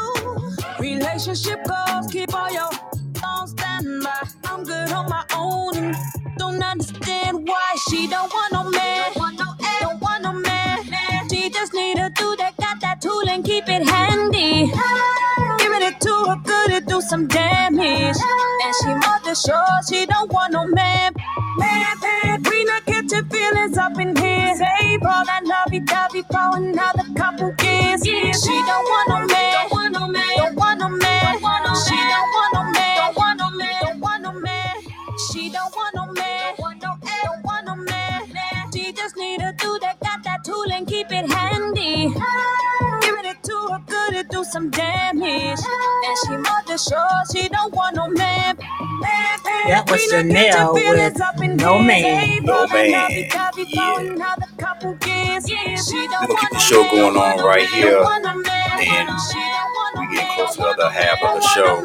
Relationship 0.81 1.65
goals, 1.67 2.09
keep 2.13 2.35
all 2.35 2.51
your 2.53 2.71
on 3.25 3.49
standby. 3.49 4.23
I'm 4.45 4.65
good 4.65 4.93
on 4.93 5.09
my 5.09 5.25
own 5.37 5.77
and 5.77 5.97
don't 6.39 6.63
understand 6.63 7.49
why 7.49 7.77
she 7.91 8.09
don't 8.09 8.33
want 8.33 8.53
no 8.53 8.65
man. 8.71 9.13
Don't 9.81 10.01
want 10.03 10.23
no, 10.23 10.33
man. 10.35 11.29
She 11.31 11.51
just 11.51 11.75
need 11.75 11.99
a 11.99 12.11
dude 12.11 12.39
that 12.39 12.57
got 12.59 12.81
that 12.83 13.01
tool 13.03 13.29
and 13.29 13.45
keep 13.45 13.65
it 13.69 13.89
handy. 13.89 14.73
Giving 15.59 15.83
it 15.83 16.01
to 16.03 16.15
her 16.29 16.41
good 16.45 16.71
to 16.73 16.81
do 16.81 17.01
some 17.03 17.29
damage. 17.29 18.17
And 18.17 18.75
she 18.83 18.95
than 19.25 19.35
sure 19.35 19.81
she 19.89 20.04
all 25.75 25.81
that 25.81 26.13
lovey-dovey 26.13 26.23
for 26.31 26.57
another 26.57 27.05
couple 27.17 27.55
years. 27.65 28.07
Yeah, 28.07 28.33
she 28.33 28.49
don't 28.49 28.85
want 28.85 29.09
no 29.09 29.27
man. 29.27 29.53
Don't 29.53 29.73
want 29.73 29.93
no 29.93 30.09
man. 30.09 30.37
Don't 30.37 30.57
want 30.57 30.81
no 30.81 30.89
man. 30.89 31.39
She 31.87 31.97
don't 31.97 32.31
want 32.33 32.55
no 32.55 32.63
man. 32.73 32.97
Don't 32.99 33.17
want 33.17 33.39
no 33.39 33.51
man. 33.51 33.75
Don't 33.83 34.01
want 34.01 34.23
no 34.23 34.33
man. 34.33 34.75
She 35.33 35.51
don't 35.51 35.75
want 35.77 35.95
no 35.95 36.13
man. 36.13 36.55
Don't 36.57 36.59
want 36.61 36.83
no, 36.83 36.97
don't 37.25 37.45
want 37.45 37.67
no 37.67 37.77
man. 37.77 38.23
She 38.73 38.93
just 38.93 39.17
need 39.17 39.41
a 39.41 39.53
dude 39.53 39.83
that 39.83 39.99
got 40.01 40.23
that 40.25 40.45
tool 40.45 40.71
and 40.73 40.87
keep 40.87 41.11
it 41.11 41.31
handy. 41.31 42.13
Giving 43.03 43.25
it 43.25 43.43
to 43.45 43.69
her 43.73 43.81
good 43.87 44.15
to 44.15 44.25
do 44.31 44.45
some 44.45 44.71
damage. 44.71 45.59
And 46.07 46.17
she 46.25 46.37
more 46.37 46.63
than 46.67 46.79
sure 46.79 47.23
she 47.33 47.49
don't 47.49 47.75
want 47.75 47.97
no 47.97 48.09
man. 48.09 48.57
That 49.67 49.89
was 49.91 50.03
Chanel 50.11 50.75
with 50.75 51.51
No 51.57 51.79
Man. 51.79 52.45
No 52.45 52.67
Man. 52.67 52.91
Yeah. 52.91 54.44
We're 55.93 56.09
gonna 56.09 56.35
keep 56.41 56.51
the 56.51 56.59
show 56.59 56.83
going 56.91 57.17
on 57.17 57.45
right 57.45 57.69
here, 57.69 58.03
and 58.03 59.09
we 59.99 60.17
get 60.17 60.35
close 60.35 60.55
to 60.57 60.63
the 60.63 60.69
other 60.69 60.91
half 60.91 61.23
of 61.23 61.43
the 61.43 61.49
show. 61.49 61.85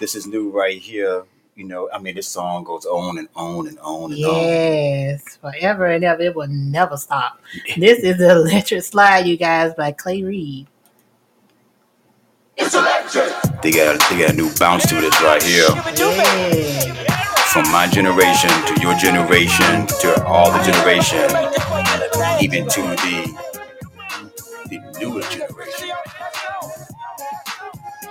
This 0.00 0.14
is 0.14 0.26
new 0.26 0.50
right 0.50 0.78
here. 0.78 1.24
You 1.54 1.64
know, 1.64 1.88
I 1.92 1.98
mean, 1.98 2.14
this 2.16 2.28
song 2.28 2.64
goes 2.64 2.84
on 2.84 3.18
and 3.18 3.28
on 3.34 3.68
and 3.68 3.78
on 3.78 4.12
and 4.12 4.24
on. 4.24 4.42
Yes, 4.42 5.36
forever 5.36 5.86
and 5.86 6.04
ever. 6.04 6.22
It 6.22 6.34
will 6.34 6.48
never 6.48 6.96
stop. 6.96 7.40
This 7.76 8.00
is 8.00 8.18
the 8.18 8.30
Electric 8.32 8.82
Slide, 8.82 9.26
you 9.26 9.36
guys, 9.36 9.72
by 9.74 9.92
Clay 9.92 10.22
Reed. 10.22 10.66
It's 12.56 12.74
electric. 12.74 13.32
They 13.62 13.70
got 13.70 14.00
they 14.10 14.18
got 14.18 14.30
a 14.30 14.32
new 14.32 14.50
bounce 14.58 14.86
to 14.88 15.00
this 15.00 15.20
right 15.22 15.42
here. 15.42 15.68
Yeah. 15.94 17.04
From 17.52 17.70
my 17.70 17.86
generation 17.86 18.50
to 18.66 18.80
your 18.82 18.94
generation 18.96 19.86
to 20.00 20.24
all 20.24 20.50
the 20.52 20.62
generation, 20.62 21.30
even 22.42 22.68
to 22.68 22.82
the 22.82 23.38
the 24.70 24.78
newer 25.00 25.22
generation. 25.22 25.90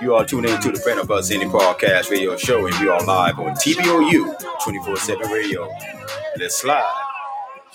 You 0.02 0.16
are 0.16 0.26
tuned 0.26 0.46
in 0.46 0.62
to 0.62 0.72
the 0.72 0.80
Brand 0.82 1.00
of 1.00 1.12
Us 1.12 1.32
Indie 1.32 1.50
Podcast 1.50 2.12
Radio 2.12 2.38
Show, 2.38 2.68
and 2.68 2.78
we 2.80 2.90
are 2.90 3.02
live 3.06 3.40
on 3.40 3.56
TBOU 3.56 4.38
24 4.64 4.98
7 4.98 5.32
Radio. 5.32 5.70
Let's 6.38 6.58
slide. 6.62 6.94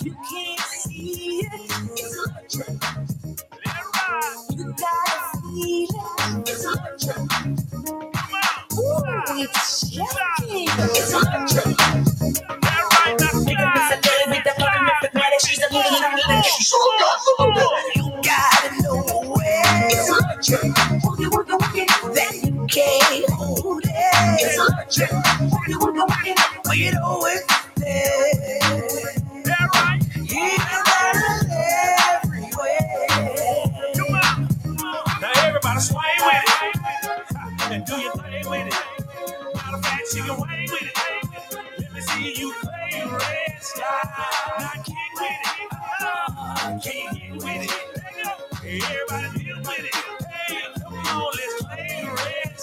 You 0.02 0.14
can't 0.30 0.60
see 0.60 1.40
it. 1.40 1.70
It's. 1.96 2.56
You 4.52 4.74
gotta 4.78 5.38
feel 5.42 5.88
it. 6.36 6.48
It's. 6.48 6.66
Ooh, 8.78 9.02
it's. 9.42 9.98
It's. 10.42 11.89
Oh, 16.30 17.36
oh, 17.40 17.92
you 17.96 18.04
gotta 18.22 18.82
know 18.82 19.32
where 19.32 19.88
it's 19.88 20.10
electric. 20.10 20.74
That 22.14 22.34
you 22.44 22.66
can't 22.68 23.30
hold 23.30 23.82
it. 23.84 24.40
It's 24.40 24.58
electric. 24.58 25.10
You 26.78 26.92
know 26.92 27.26
it's 27.26 27.46
there. 27.76 29.14
Now 35.20 35.32
everybody 35.44 35.80
swing 35.80 36.02
with 36.20 36.44
it. 36.46 36.76
And 37.72 37.86
do 37.86 37.96
your 38.00 38.12
thing 38.12 38.50
with 38.50 38.68
it. 38.68 38.74
Matter 39.54 39.76
of 39.76 39.84
fact, 39.84 40.14
you 40.14 40.24
can 40.24 40.38
with 40.72 40.82
it. 40.82 40.98
Let 41.80 41.92
me 41.94 42.00
see 42.02 42.34
you 42.40 42.54
play 42.62 43.04
red 43.06 43.62
sky. 43.62 44.56
Now 44.60 44.70
kick 44.84 44.96
with 45.14 45.30
it. 45.30 45.59
Can't 46.56 46.82
get 46.82 47.32
with 47.34 47.44
it. 47.46 47.72
Everybody 48.64 49.44
deal 49.44 49.58
with 49.58 49.80
it. 49.80 49.94
Hey, 49.94 50.66
come 50.82 50.94
on, 50.94 51.32
let's 51.36 51.64
play 51.64 52.08
red 52.16 52.58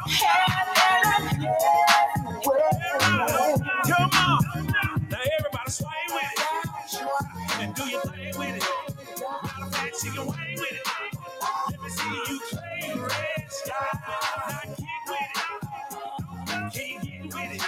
With 5.81 6.23
it. 6.23 7.01
And 7.59 7.75
do 7.75 7.83
with 7.83 8.19
it. 8.19 8.37
With 8.37 8.57
it. 8.57 8.63
Let 11.71 11.81
me 11.81 11.89
see 11.89 12.23
you 12.29 12.41
play 12.51 12.93
red 12.95 13.51
sky. 13.51 13.99
Now 14.49 14.75
kick 14.75 14.87
with 15.07 15.35
it. 15.35 15.67
Can't 16.73 17.03
get 17.03 17.35
with 17.35 17.55
it. 17.55 17.63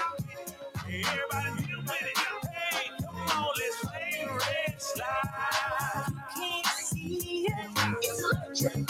Everybody 0.88 1.68
deal 1.68 1.82
with 1.82 2.04
it. 2.04 2.20
Hey, 2.54 2.92
come 3.02 3.16
on, 3.16 3.54
let's 3.58 3.86
play 3.86 4.28
red 4.28 4.82
slide. 4.82 6.14
Can't 6.36 6.68
see 6.68 7.48
it. 7.48 7.54
It's 8.02 8.24
electric. 8.24 8.88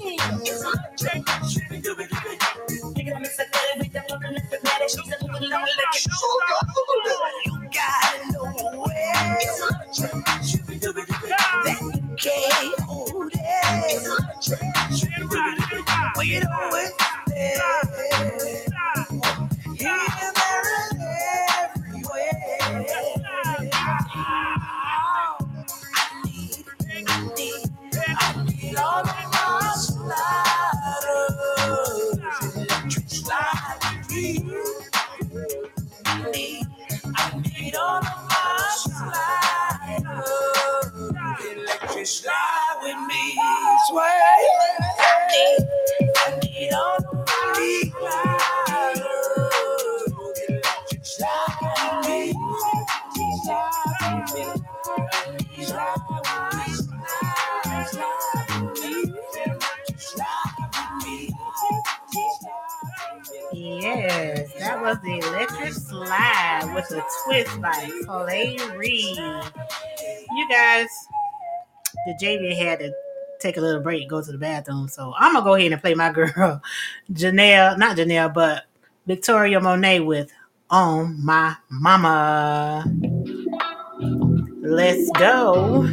You 0.00 0.16
gotta 7.72 8.32
know 8.32 8.84
where. 8.86 9.79
Was 64.80 64.98
the 65.00 65.18
electric 65.18 65.72
slide 65.74 66.72
with 66.74 66.90
a 66.90 67.02
twist 67.24 67.60
by 67.60 67.90
Clay 68.06 68.56
Reed. 68.76 69.16
You 69.16 70.48
guys, 70.48 70.88
the 72.06 72.14
JV 72.22 72.56
had 72.56 72.78
to 72.78 72.92
take 73.40 73.58
a 73.58 73.60
little 73.60 73.82
break, 73.82 74.08
go 74.08 74.22
to 74.22 74.32
the 74.32 74.38
bathroom. 74.38 74.88
So 74.88 75.12
I'm 75.18 75.34
gonna 75.34 75.44
go 75.44 75.54
ahead 75.54 75.72
and 75.72 75.80
play 75.80 75.94
my 75.94 76.10
girl, 76.12 76.62
Janelle, 77.12 77.78
not 77.78 77.96
Janelle, 77.96 78.32
but 78.32 78.64
Victoria 79.06 79.60
Monet 79.60 80.00
with 80.00 80.32
On 80.70 81.24
My 81.24 81.56
Mama. 81.68 82.84
Let's 84.62 85.10
go. 85.18 85.86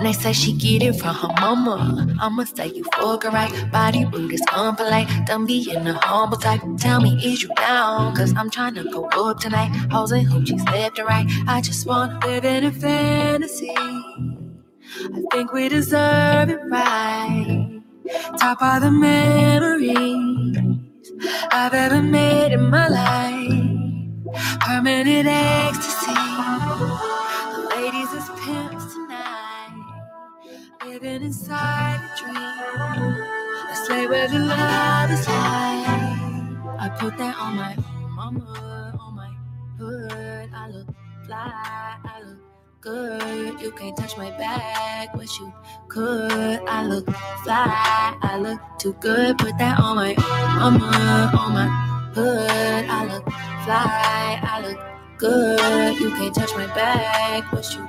When 0.00 0.06
they 0.06 0.14
say 0.14 0.32
she 0.32 0.54
get 0.54 0.82
it 0.82 0.94
from 0.98 1.14
her 1.14 1.28
mama, 1.28 2.16
I'ma 2.18 2.44
say 2.44 2.68
you 2.68 2.84
fuck 2.84 3.24
her 3.24 3.30
right. 3.30 3.52
Body 3.70 4.06
rude 4.06 4.32
is 4.32 4.40
unpolite. 4.48 5.26
Done 5.26 5.44
being 5.44 5.86
a 5.86 5.92
humble 5.92 6.38
type. 6.38 6.62
Tell 6.78 7.02
me, 7.02 7.20
is 7.22 7.42
you 7.42 7.50
down? 7.54 8.16
Cause 8.16 8.32
I'm 8.34 8.48
trying 8.48 8.76
to 8.76 8.84
go 8.84 9.04
up 9.10 9.40
tonight. 9.40 9.68
Hoes 9.92 10.12
and 10.12 10.26
hoochies 10.26 10.64
left 10.72 10.98
and 10.98 11.06
right. 11.06 11.26
I 11.46 11.60
just 11.60 11.86
wanna 11.86 12.18
live 12.26 12.46
in 12.46 12.64
a 12.64 12.72
fantasy. 12.72 13.74
I 13.76 15.22
think 15.32 15.52
we 15.52 15.68
deserve 15.68 16.48
it 16.48 16.60
right. 16.70 17.82
Top 18.38 18.62
of 18.62 18.80
the 18.80 18.90
memories 18.90 20.56
I've 21.52 21.74
ever 21.74 22.00
made 22.00 22.54
in 22.54 22.70
my 22.70 22.88
life. 22.88 24.60
Permanent 24.60 25.28
ecstasy. 25.28 26.69
Living 30.90 31.22
inside 31.22 32.00
a 32.02 32.18
dream. 32.18 33.24
Let's 33.68 33.86
play 33.86 34.08
where 34.08 34.26
the 34.26 34.40
love 34.40 35.10
is 35.12 35.24
high. 35.24 35.84
I 36.80 36.88
put 36.98 37.16
that 37.16 37.36
on 37.36 37.54
my 37.54 37.76
mama, 38.08 38.98
on 38.98 39.14
my 39.14 39.32
hood. 39.78 40.50
I 40.52 40.68
look 40.68 40.88
fly, 41.26 41.96
I 42.04 42.22
look 42.26 42.38
good. 42.80 43.60
You 43.60 43.70
can't 43.70 43.96
touch 43.96 44.16
my 44.16 44.32
back, 44.32 45.14
wish 45.14 45.38
you 45.38 45.52
could. 45.86 46.60
I 46.66 46.84
look 46.84 47.06
fly, 47.44 48.18
I 48.22 48.38
look 48.38 48.60
too 48.80 48.94
good. 48.94 49.38
Put 49.38 49.58
that 49.58 49.78
on 49.78 49.94
my 49.94 50.12
mama, 50.58 51.30
on 51.38 51.52
my 51.54 51.68
hood. 52.16 52.86
I 52.90 53.04
look 53.06 53.24
fly, 53.62 54.40
I 54.42 54.60
look 54.66 54.80
good. 55.18 56.00
You 56.00 56.10
can't 56.10 56.34
touch 56.34 56.52
my 56.56 56.66
back, 56.74 57.52
wish 57.52 57.76
you 57.76 57.88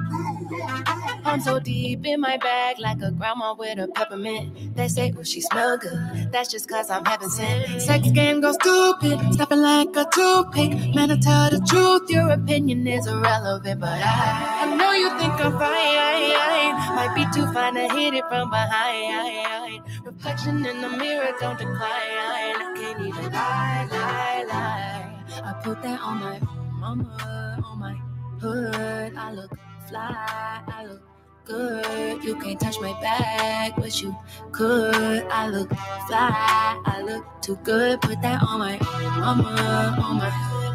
I'm 1.31 1.39
so 1.39 1.59
deep 1.61 2.05
in 2.05 2.19
my 2.19 2.35
bag, 2.35 2.77
like 2.79 3.01
a 3.01 3.09
grandma 3.09 3.53
with 3.57 3.79
a 3.79 3.87
peppermint. 3.87 4.75
They 4.75 4.89
say, 4.89 5.13
oh, 5.17 5.23
she 5.23 5.39
smell 5.39 5.77
good. 5.77 6.29
That's 6.29 6.51
just 6.51 6.67
cause 6.67 6.89
I'm 6.89 7.05
having 7.05 7.29
sin. 7.29 7.79
Sex 7.79 8.11
game 8.11 8.41
go 8.41 8.51
stupid, 8.51 9.17
stopping 9.33 9.61
like 9.61 9.95
a 9.95 10.05
toothpick. 10.13 10.71
Man, 10.93 11.09
I 11.09 11.17
tell 11.21 11.49
the 11.49 11.65
truth, 11.65 12.09
your 12.09 12.31
opinion 12.31 12.85
is 12.85 13.07
irrelevant. 13.07 13.79
But 13.79 14.01
I, 14.03 14.63
I 14.67 14.75
know 14.75 14.91
you 14.91 15.09
think 15.19 15.33
I'm 15.39 15.53
fine. 15.53 16.95
Might 16.97 17.15
be 17.15 17.23
too 17.33 17.47
fine 17.53 17.75
to 17.75 17.87
hit 17.95 18.13
it 18.13 18.25
from 18.27 18.49
behind. 18.49 19.83
Reflection 20.03 20.65
in 20.65 20.81
the 20.81 20.89
mirror, 20.89 21.31
don't 21.39 21.57
decline. 21.57 21.79
I 21.79 22.73
can't 22.75 22.99
even 22.99 23.31
lie, 23.31 23.87
lie, 23.89 24.45
lie. 24.49 25.23
I 25.45 25.53
put 25.63 25.81
that 25.81 26.01
on 26.01 26.19
my 26.19 26.39
mama, 26.73 27.63
on 27.65 27.79
my 27.79 27.95
hood. 28.41 29.15
I 29.15 29.31
look 29.31 29.57
fly, 29.87 30.61
I 30.67 30.85
look 30.85 31.10
good. 31.51 32.23
You 32.23 32.35
can't 32.35 32.59
touch 32.59 32.79
my 32.79 32.93
back, 33.01 33.75
but 33.75 34.01
you 34.01 34.15
could. 34.51 35.23
I 35.29 35.47
look 35.47 35.69
fly, 36.07 36.81
I 36.85 37.01
look 37.05 37.25
too 37.41 37.57
good. 37.63 38.01
Put 38.01 38.21
that 38.21 38.41
on 38.41 38.59
my 38.59 38.77
mama, 39.19 39.95
on 40.01 40.15
my 40.17 40.29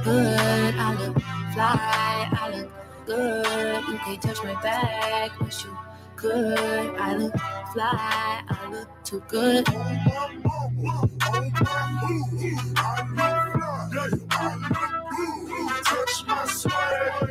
hood. 0.05 0.74
I 0.77 0.95
look 1.01 1.14
fly, 1.55 2.29
I 2.33 2.51
look 2.55 2.70
good. 3.07 3.85
You 3.89 3.99
can't 3.99 4.22
touch 4.22 4.43
my 4.45 4.55
back, 4.62 5.33
but 5.39 5.64
you 5.64 5.77
could. 6.16 6.59
I 6.99 7.16
look 7.16 7.33
fly, 7.72 8.43
I 8.49 8.70
look 8.70 8.89
too 9.05 9.22
good. 9.29 9.64
Touch 15.85 16.27
my 16.27 16.45
swag, 16.47 17.31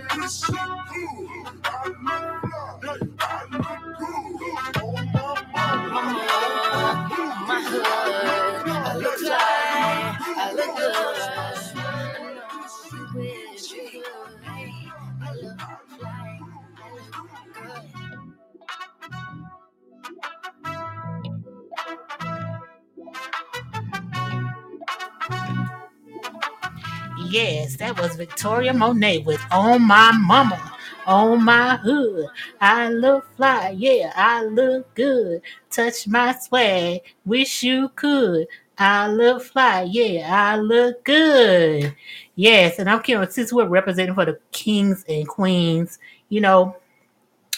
that 27.85 28.01
was 28.01 28.15
Victoria 28.15 28.73
Monet 28.73 29.19
with 29.19 29.39
On 29.51 29.79
My 29.79 30.11
Mama, 30.11 30.73
On 31.05 31.43
My 31.43 31.77
Hood. 31.77 32.25
I 32.59 32.89
look 32.89 33.27
fly, 33.37 33.75
yeah, 33.77 34.11
I 34.15 34.43
look 34.43 34.91
good. 34.95 35.43
Touch 35.69 36.07
my 36.07 36.33
swag, 36.33 37.01
wish 37.25 37.61
you 37.61 37.89
could. 37.89 38.47
I 38.79 39.07
look 39.09 39.43
fly, 39.43 39.83
yeah, 39.83 40.27
I 40.31 40.57
look 40.57 41.03
good. 41.03 41.95
Yes, 42.33 42.79
and 42.79 42.89
I'm 42.89 43.03
Kim. 43.03 43.23
Since 43.29 43.53
we're 43.53 43.67
representing 43.67 44.15
for 44.15 44.25
the 44.25 44.39
kings 44.51 45.05
and 45.07 45.27
queens, 45.27 45.99
you 46.29 46.41
know, 46.41 46.75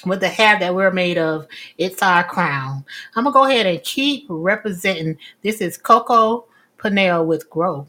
with 0.05 0.19
the 0.19 0.27
hair 0.27 0.59
that 0.59 0.75
we're 0.75 0.91
made 0.91 1.17
of, 1.17 1.47
it's 1.77 2.03
our 2.03 2.25
crown. 2.25 2.83
I'm 3.15 3.23
gonna 3.23 3.33
go 3.33 3.45
ahead 3.45 3.65
and 3.65 3.81
keep 3.81 4.25
representing. 4.27 5.17
This 5.41 5.61
is 5.61 5.77
Coco 5.77 6.47
Panel 6.77 7.25
with 7.25 7.49
Grow. 7.49 7.87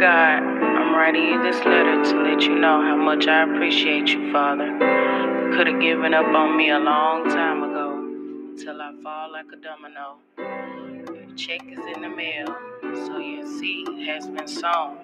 God, 0.00 0.42
I'm 0.42 0.94
writing 0.94 1.22
you 1.24 1.42
this 1.42 1.56
letter 1.58 2.02
to 2.02 2.22
let 2.22 2.42
you 2.42 2.56
know 2.56 2.82
how 2.82 2.96
much 2.96 3.28
I 3.28 3.44
appreciate 3.44 4.08
you, 4.08 4.32
Father. 4.32 4.66
You 4.66 5.56
could 5.56 5.68
have 5.68 5.80
given 5.80 6.12
up 6.14 6.26
on 6.26 6.56
me 6.56 6.70
a 6.70 6.78
long 6.80 7.28
time 7.28 7.62
ago 7.62 8.04
until 8.50 8.82
I 8.82 8.92
fall 9.02 9.30
like 9.30 9.46
a 9.52 9.56
domino. 9.56 10.16
Your 10.36 11.36
check 11.36 11.62
is 11.70 11.78
in 11.94 12.02
the 12.02 12.08
mail, 12.08 12.46
so 13.06 13.18
your 13.18 13.46
seed 13.46 13.86
has 14.08 14.26
been 14.26 14.48
sown. 14.48 14.98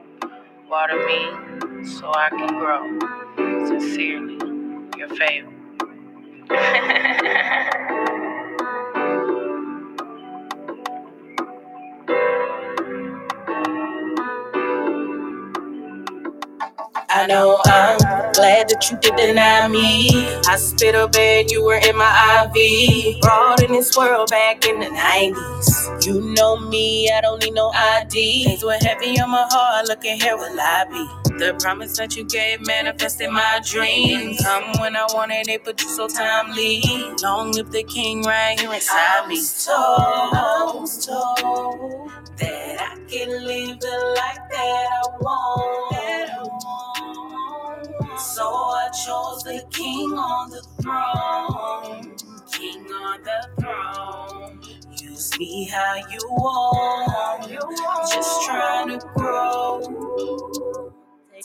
Water 0.69 1.07
me 1.07 1.87
so 1.87 2.13
I 2.13 2.31
can 2.31 2.59
grow. 2.59 2.99
Sincerely, 3.69 4.39
your 4.99 5.09
favor. 5.11 5.53
I 17.11 17.27
know 17.27 17.61
I'm 17.67 17.99
glad 18.35 18.69
that 18.71 18.91
you 18.91 18.99
did 18.99 19.17
deny 19.17 19.69
me. 19.69 20.11
I 20.49 20.57
spit 20.57 20.95
Hospital 20.97 21.09
bed, 21.09 21.51
you 21.53 21.65
were 21.65 21.77
in 21.89 21.97
my 21.97 22.51
IV. 22.55 23.21
Brought 23.23 23.63
in 23.63 23.73
this 23.73 23.97
world 23.97 24.31
back 24.31 24.67
in 24.67 24.81
the 24.81 24.87
90s. 24.87 26.07
You 26.07 26.21
know 26.35 26.59
me, 26.59 27.11
I 27.11 27.21
don't 27.23 27.43
need 27.43 27.55
no 27.55 27.71
ID. 27.75 28.45
Things 28.45 28.65
were 28.65 28.79
heavy 28.81 29.21
on 29.21 29.31
my 29.31 29.47
heart, 29.51 29.89
looking 29.89 30.21
here 30.21 30.37
will 30.37 30.61
I 30.61 30.85
be. 30.91 31.39
The 31.39 31.57
promise 31.61 31.97
that 31.99 32.17
you 32.17 32.25
gave 32.25 32.67
manifested 32.67 33.31
my 33.31 33.61
dreams. 33.65 34.43
Come 34.43 34.73
when 34.81 34.97
I 34.97 35.07
wanted 35.15 35.49
it, 35.49 35.65
but 35.65 35.81
you 35.83 35.89
so 35.89 36.09
timely. 36.09 36.83
Long 37.23 37.53
live 37.53 37.73
the 37.73 37.85
king 37.85 38.23
right 38.23 38.59
here 38.61 38.73
inside 38.75 39.29
me. 39.29 39.37
I 39.37 40.73
was 40.75 41.07
told 41.07 42.11
that 42.39 42.81
I 42.81 42.97
can 43.11 43.31
live 43.47 43.81
the 43.81 44.15
life 44.19 44.39
that 44.53 44.89
I 44.93 45.09
want. 45.21 45.93
That 45.93 46.31
I 46.31 46.43
want. 46.43 47.00
So 48.21 48.45
I 48.45 48.89
chose 49.07 49.43
the 49.45 49.65
king 49.71 50.13
on 50.13 50.51
the 50.51 50.63
throne. 50.83 52.15
King 52.53 52.85
on 52.93 53.23
the 53.23 53.49
throne. 53.61 54.61
Use 55.03 55.39
me 55.39 55.65
how 55.73 55.95
you 55.97 56.19
want. 56.29 57.49
Just 58.13 58.45
trying 58.47 58.89
to 58.91 59.07
grow. 59.17 60.90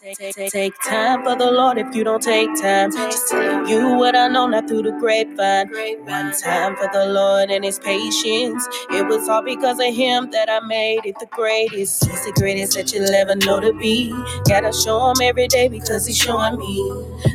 Take, 0.06 0.20
take, 0.20 0.36
take, 0.36 0.51
time 0.88 1.26
for 1.26 1.36
the 1.36 1.51
Lord 1.51 1.78
if 1.80 1.95
you 1.95 2.06
don't 2.06 2.24
take 2.24 2.49
time. 2.62 2.91
Just 2.93 3.30
telling 3.30 3.68
you 3.70 3.97
what 3.97 4.16
I 4.16 4.30
know, 4.30 4.47
not 4.47 4.68
through 4.70 4.84
the 4.84 4.93
grapevine. 4.93 5.70
One 6.06 6.34
time 6.34 6.78
for 6.78 6.89
the 6.93 7.08
Lord 7.08 7.51
and 7.51 7.66
His 7.66 7.80
patience. 7.80 8.68
It 8.91 9.08
was 9.08 9.30
all 9.30 9.43
because 9.43 9.80
of 9.80 9.93
Him 9.95 10.32
that 10.32 10.49
I 10.49 10.62
made 10.68 11.06
it 11.06 11.20
the 11.20 11.28
greatest. 11.28 12.06
He's 12.06 12.26
the 12.26 12.34
greatest 12.34 12.76
that 12.78 12.93
you'll 12.93 13.14
ever 13.16 13.36
know 13.36 13.60
to 13.62 13.74
be. 13.74 14.12
Gotta 14.47 14.74
show 14.74 15.12
Him 15.12 15.18
every 15.24 15.49
day 15.49 15.70
because 15.70 16.08
He's 16.08 16.18
showing 16.20 16.58
me. 16.60 16.78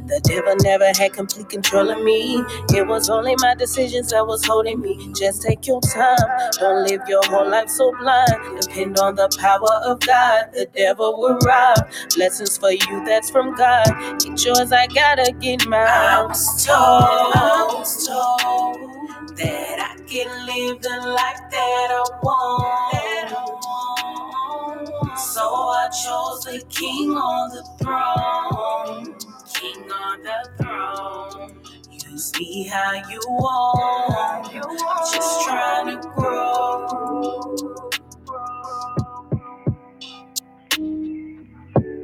The 0.08 0.20
devil 0.24 0.56
never 0.62 0.86
had 0.98 1.12
complete 1.14 1.50
control 1.50 1.90
of 1.90 2.02
me. 2.04 2.44
It 2.70 2.86
was 2.88 3.10
only 3.10 3.36
my 3.38 3.56
decisions 3.56 4.12
that 4.12 4.26
was 4.26 4.44
holding 4.46 4.80
me. 4.80 5.12
Just 5.14 5.42
take 5.42 5.66
your 5.68 5.82
time. 5.82 6.16
Don't 6.60 6.88
live 6.88 7.02
your 7.08 7.22
whole 7.26 7.50
life 7.50 7.70
so 7.70 7.92
blind. 8.00 8.62
Depend 8.62 8.98
on 9.00 9.16
the 9.16 9.28
power 9.40 9.82
of 9.86 10.00
God. 10.00 10.52
The 10.54 10.66
devil 10.76 11.18
will 11.20 11.38
rob. 11.46 11.78
Blessings 12.16 12.59
for 12.60 12.72
you, 12.72 13.04
that's 13.06 13.30
from 13.30 13.56
God. 13.56 13.86
Get 14.20 14.44
yours, 14.44 14.72
I 14.72 14.86
gotta 14.88 15.32
get 15.40 15.66
mine. 15.66 15.88
I 15.88 16.24
was 16.26 16.64
told, 16.66 16.76
I 16.76 17.66
was 17.74 18.06
told 18.06 19.38
that 19.38 19.80
I 19.80 20.02
can 20.04 20.46
live 20.46 20.82
the 20.82 21.00
life 21.08 21.50
that 21.50 21.88
I 21.90 22.04
want. 22.22 22.92
That 22.92 23.34
I 23.36 23.44
want. 23.44 25.18
So 25.18 25.42
I 25.42 25.88
chose 26.04 26.40
the 26.44 26.64
king 26.70 27.12
on 27.12 27.50
the 27.50 27.64
throne. 27.82 29.16
King 29.54 29.92
on 29.92 30.22
the 30.22 30.50
throne. 30.62 31.62
Use 32.10 32.32
me 32.38 32.68
how 32.68 32.94
you 33.10 33.20
want. 33.28 34.54
I'm 34.54 35.12
just 35.12 35.46
trying 35.46 36.00
to 36.00 36.08
grow. 36.16 37.89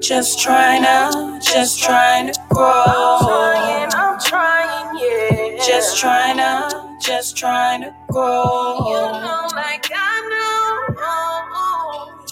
Just 0.01 0.41
trying 0.41 0.83
to, 0.85 1.41
just 1.43 1.83
trying 1.83 2.33
to 2.33 2.41
grow. 2.51 2.85
I'm 2.87 3.27
trying, 3.27 3.89
I'm 3.95 4.19
trying, 4.21 4.99
yeah. 4.99 5.57
Just 5.67 5.99
trying 5.99 6.37
to, 6.39 6.97
just 7.03 7.37
trying 7.37 7.83
to 7.83 7.95
grow. 8.11 8.79
You 8.89 9.21
know, 9.21 9.49
like 9.55 9.87
I 9.95 10.29
know. 10.31 10.97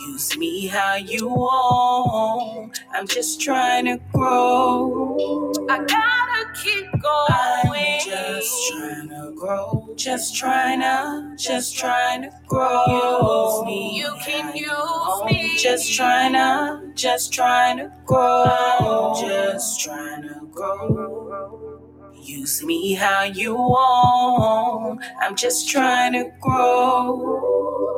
Use 0.08 0.36
me 0.38 0.66
how 0.68 0.94
you 0.96 1.28
want. 1.28 2.78
I'm 2.92 3.06
just 3.08 3.40
trying 3.40 3.86
to 3.86 3.98
grow. 4.12 5.52
I 5.70 5.78
gotta 5.78 6.33
keep 6.54 6.86
going. 7.02 7.30
I'm 7.30 8.00
just 8.06 8.70
trying 8.72 9.08
to 9.08 9.34
grow. 9.36 9.88
Just 9.96 10.36
trying 10.36 10.80
to, 10.80 11.36
just 11.38 11.76
trying 11.76 12.22
to 12.22 12.30
grow. 12.46 12.84
Use 12.88 13.66
me. 13.66 13.98
You 13.98 14.14
can 14.24 14.56
use 14.56 15.24
me. 15.26 15.58
Just 15.58 15.94
trying 15.94 16.32
to, 16.34 16.92
just 16.94 17.32
trying 17.32 17.78
to 17.78 17.92
grow. 18.06 19.14
Just 19.20 19.80
trying 19.80 20.22
to 20.22 20.46
grow. 20.52 21.80
Use 22.14 22.62
me 22.64 22.94
how 22.94 23.24
you 23.24 23.54
want. 23.54 25.02
I'm 25.20 25.36
just 25.36 25.68
trying 25.68 26.12
to 26.14 26.30
grow. 26.40 27.93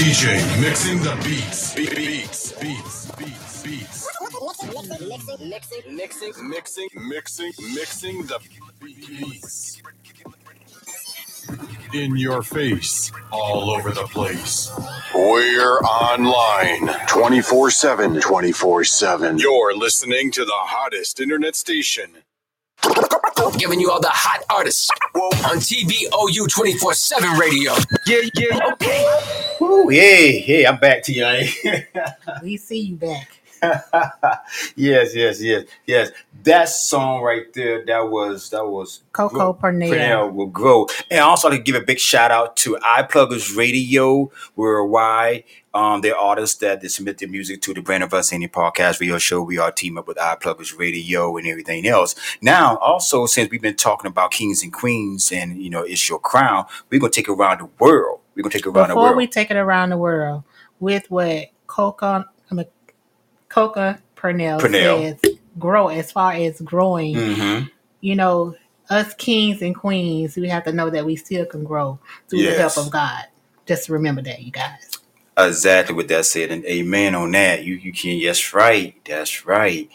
DJ 0.00 0.40
mixing 0.62 0.98
the 1.00 1.14
beats. 1.22 1.74
Be- 1.74 1.86
Beats, 1.94 2.52
beats, 2.52 3.10
beats, 3.16 3.62
beats. 3.62 4.08
Mixing, 5.50 5.50
mixing, 5.50 5.98
mixing, 6.48 6.48
mixing 6.48 6.88
mixing, 7.08 7.52
mixing 7.74 8.22
the 8.26 8.38
beats. 8.80 9.82
In 11.92 12.16
your 12.16 12.42
face, 12.42 13.12
all 13.30 13.70
over 13.70 13.90
the 13.90 14.04
place. 14.04 14.72
We're 15.14 15.80
online 15.80 16.88
24 17.06 17.70
7. 17.70 18.20
24 18.22 18.84
7. 18.84 19.38
You're 19.38 19.76
listening 19.76 20.30
to 20.32 20.46
the 20.46 20.50
hottest 20.54 21.20
internet 21.20 21.56
station. 21.56 22.22
Giving 23.58 23.80
you 23.80 23.90
all 23.90 24.00
the 24.00 24.08
hot 24.10 24.44
artists 24.50 24.88
on 25.14 25.58
TBOU 25.58 26.48
24 26.48 26.94
7 26.94 27.38
radio. 27.38 27.72
Yeah, 28.06 28.22
yeah. 28.34 28.72
Okay. 28.72 29.20
Woo, 29.60 29.90
yeah, 29.90 30.18
yeah. 30.46 30.70
I'm 30.70 30.78
back 30.78 31.02
to 31.04 31.12
you. 31.12 31.24
Eh? 31.24 31.82
We 32.42 32.56
see 32.56 32.80
you 32.80 32.96
back. 32.96 33.39
yes, 34.76 35.14
yes, 35.14 35.42
yes, 35.42 35.64
yes. 35.86 36.10
That 36.44 36.68
song 36.68 37.22
right 37.22 37.52
there, 37.52 37.84
that 37.84 38.08
was 38.08 38.50
that 38.50 38.66
was 38.66 39.02
Coco 39.12 39.52
Pernell. 39.52 39.90
Pernell 39.90 40.32
will 40.32 40.46
grow. 40.46 40.86
And 41.10 41.20
also 41.20 41.50
to 41.50 41.58
give 41.58 41.74
a 41.74 41.80
big 41.80 41.98
shout 41.98 42.30
out 42.30 42.56
to 42.58 42.76
iPluggers 42.76 43.56
Radio 43.56 44.30
Worldwide. 44.56 45.44
Um, 45.72 46.00
they're 46.00 46.16
artists 46.16 46.58
that 46.58 46.80
they 46.80 46.88
submit 46.88 47.18
their 47.18 47.28
music 47.28 47.62
to 47.62 47.74
the 47.74 47.80
Brand 47.80 48.02
of 48.02 48.12
Us 48.12 48.32
Indie 48.32 48.50
Podcast 48.50 49.00
Radio 49.00 49.18
Show. 49.18 49.42
We 49.42 49.58
are 49.58 49.70
team 49.70 49.98
up 49.98 50.08
with 50.08 50.16
iPluggers 50.16 50.76
Radio 50.76 51.36
and 51.36 51.46
everything 51.46 51.86
else. 51.86 52.14
Now, 52.42 52.76
also 52.78 53.26
since 53.26 53.50
we've 53.50 53.62
been 53.62 53.76
talking 53.76 54.08
about 54.08 54.32
kings 54.32 54.62
and 54.62 54.72
queens 54.72 55.30
and 55.30 55.62
you 55.62 55.70
know 55.70 55.82
it's 55.82 56.08
your 56.08 56.18
crown, 56.18 56.64
we're 56.90 56.98
gonna 56.98 57.12
take 57.12 57.28
it 57.28 57.32
around 57.32 57.60
the 57.60 57.68
world. 57.78 58.20
We're 58.34 58.42
gonna 58.42 58.52
take 58.52 58.66
it 58.66 58.68
around 58.68 58.88
the 58.88 58.94
Before 58.94 59.04
world. 59.04 59.16
we 59.16 59.26
take 59.26 59.50
it 59.50 59.56
around 59.56 59.90
the 59.90 59.98
world 59.98 60.42
with 60.80 61.10
what 61.10 61.50
Coco 61.66 62.24
Coca 63.50 64.00
Pernell, 64.16 64.60
Pernell. 64.60 65.20
says, 65.20 65.36
grow 65.58 65.88
as 65.88 66.10
far 66.10 66.32
as 66.32 66.60
growing. 66.62 67.14
mm-hmm. 67.14 67.66
You 68.00 68.16
know, 68.16 68.56
us 68.88 69.12
kings 69.14 69.60
and 69.60 69.76
queens, 69.76 70.36
we 70.36 70.48
have 70.48 70.64
to 70.64 70.72
know 70.72 70.88
that 70.88 71.04
we 71.04 71.16
still 71.16 71.44
can 71.44 71.64
grow 71.64 71.98
through 72.28 72.44
the 72.44 72.54
help 72.54 72.78
of 72.78 72.90
God. 72.90 73.24
Just 73.66 73.90
remember 73.90 74.22
that, 74.22 74.42
you 74.42 74.50
guys. 74.50 74.98
Exactly 75.36 75.94
what 75.94 76.08
that 76.08 76.24
said, 76.26 76.50
and 76.50 76.64
amen 76.64 77.14
on 77.14 77.30
that. 77.32 77.64
You 77.64 77.74
you 77.74 77.92
can 77.92 78.16
yes 78.18 78.52
right, 78.52 78.94
that's 79.04 79.46
right, 79.46 79.88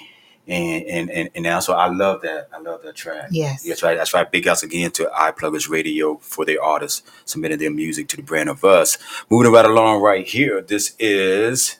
and 0.47 0.85
and 0.85 1.09
and 1.11 1.29
and 1.35 1.47
also 1.47 1.73
I 1.73 1.87
love 1.87 2.21
that. 2.21 2.47
I 2.53 2.59
love 2.59 2.81
that 2.83 2.95
track. 2.95 3.27
Yes. 3.31 3.63
That's 3.63 3.83
right. 3.83 3.97
That's 3.97 4.13
right. 4.13 4.31
Big 4.31 4.47
ups 4.47 4.63
again 4.63 4.91
to 4.91 5.05
iPluggers 5.15 5.69
Radio 5.69 6.17
for 6.17 6.45
their 6.45 6.63
artists 6.63 7.03
submitting 7.25 7.59
their 7.59 7.71
music 7.71 8.07
to 8.09 8.17
the 8.17 8.23
brand 8.23 8.49
of 8.49 8.63
us. 8.63 8.97
Moving 9.29 9.51
right 9.51 9.65
along 9.65 10.01
right 10.01 10.25
here. 10.25 10.61
This 10.61 10.95
is 10.99 11.79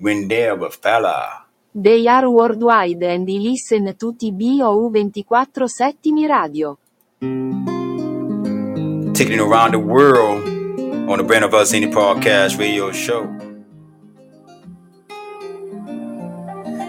Wendell 0.00 0.70
Fella. 0.70 1.44
They 1.74 2.06
are 2.06 2.30
worldwide 2.30 3.02
and 3.02 3.26
they 3.28 3.38
listen 3.38 3.94
to 3.96 4.12
TBOU 4.12 4.90
24 4.90 5.68
settimi 5.68 6.26
radio. 6.26 6.78
Taking 9.12 9.34
it 9.34 9.40
around 9.40 9.72
the 9.72 9.78
world 9.78 10.42
on 11.10 11.18
the 11.18 11.24
brand 11.24 11.44
of 11.44 11.54
us 11.54 11.72
indie 11.72 11.92
podcast 11.92 12.58
radio 12.58 12.92
show. 12.92 13.26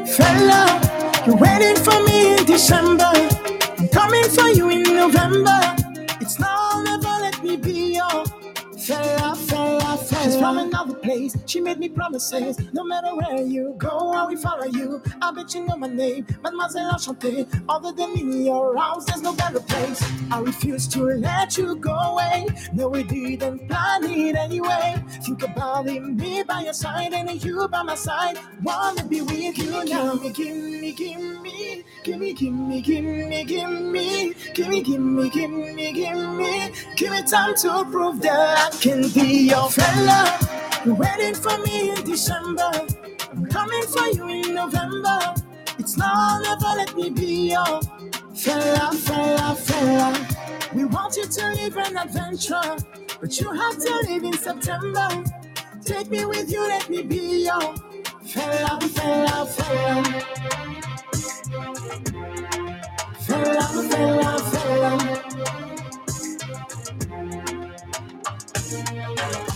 Fella, 0.06 0.80
you're 1.26 1.38
waiting 1.38 1.76
for 1.84 2.04
me 2.04 2.38
in 2.38 2.46
December. 2.46 3.12
I'm 3.78 3.88
coming 3.90 4.24
for 4.26 4.48
you 4.50 4.70
in 4.70 4.84
November. 4.84 5.60
It's 6.22 6.40
now 6.40 6.78
or 6.78 6.84
never 6.84 7.16
let 7.22 7.44
me 7.44 7.58
be 7.58 7.96
your 7.96 8.26
fella, 8.78 9.36
fella, 9.36 9.36
fella. 9.36 9.49
She's 10.24 10.36
from 10.38 10.58
another 10.58 10.96
place. 10.96 11.38
She 11.46 11.62
made 11.62 11.80
me 11.80 11.90
promises. 11.90 12.60
No 12.74 12.84
matter 12.84 13.16
where 13.16 13.42
you 13.42 13.76
go, 13.78 14.12
I 14.12 14.26
will 14.26 14.38
follow 14.38 14.66
you. 14.66 15.02
I 15.22 15.32
bet 15.32 15.54
you 15.54 15.66
know 15.66 15.78
my 15.78 15.88
name, 15.88 16.28
Mademoiselle 16.44 16.92
Enchantée. 16.92 17.48
Other 17.70 17.92
than 17.94 18.12
in 18.18 18.46
your 18.46 18.78
arms, 18.78 19.06
there's 19.06 19.22
no 19.22 19.34
better 19.34 19.62
place. 19.62 20.04
I 20.32 20.40
refuse 20.40 20.88
to 20.90 21.04
let 21.04 21.58
you 21.58 21.76
go 21.76 21.94
away. 21.94 22.48
No, 22.74 22.90
we 22.90 23.04
didn't 23.04 23.68
plan 23.70 24.04
it 24.04 24.36
anyway. 24.36 25.02
Think 25.24 25.44
about 25.44 25.88
it, 25.88 26.02
me 26.04 26.44
by 26.44 26.62
your 26.64 26.74
side 26.74 27.14
and 27.14 27.44
you 27.44 27.68
by 27.70 27.84
my 27.84 27.96
side. 27.96 28.40
Wanna 28.62 29.04
be 29.06 29.22
with 29.22 29.58
you 29.58 29.86
now. 29.86 30.16
Gimme, 30.16 30.34
gimme, 30.34 30.92
gimme, 30.94 31.84
gimme, 32.10 32.34
gimme, 32.34 32.82
gimme, 32.82 33.44
gimme, 33.44 34.34
gimme, 34.54 34.82
gimme, 34.82 35.30
gimme, 35.30 35.92
gimme. 35.94 36.72
Give 36.96 37.12
me 37.12 37.22
time 37.24 37.54
to 37.56 37.86
prove 37.92 38.20
that 38.22 38.74
I 38.74 38.78
can 38.78 39.10
be 39.10 39.50
your 39.50 39.70
fella. 39.70 40.40
You're 40.86 40.96
waiting 40.96 41.36
for 41.36 41.58
me 41.60 41.92
in 41.92 42.04
December. 42.04 42.72
I'm 43.32 43.46
coming 43.46 43.84
for 43.84 44.08
you 44.08 44.28
in 44.28 44.56
November. 44.56 45.36
It's 45.78 45.98
now 45.98 46.38
or 46.38 46.42
never 46.42 46.78
let 46.78 46.96
me 46.96 47.10
be 47.12 47.52
your 47.52 47.82
fella, 48.34 48.92
fella, 48.92 49.56
fella. 49.56 50.28
We 50.74 50.86
want 50.86 51.16
you 51.16 51.26
to 51.26 51.52
live 51.54 51.78
an 51.78 51.98
adventure, 51.98 52.78
but 53.22 53.40
you 53.40 53.52
have 53.52 53.78
to 53.78 54.06
live 54.08 54.24
in 54.24 54.34
September. 54.34 55.24
Take 55.86 56.10
me 56.10 56.26
with 56.26 56.52
you, 56.52 56.68
let 56.68 56.90
me 56.90 57.04
be 57.04 57.46
your 57.46 57.76
fella, 58.24 58.80
fella, 58.82 59.46
fella. 59.46 60.89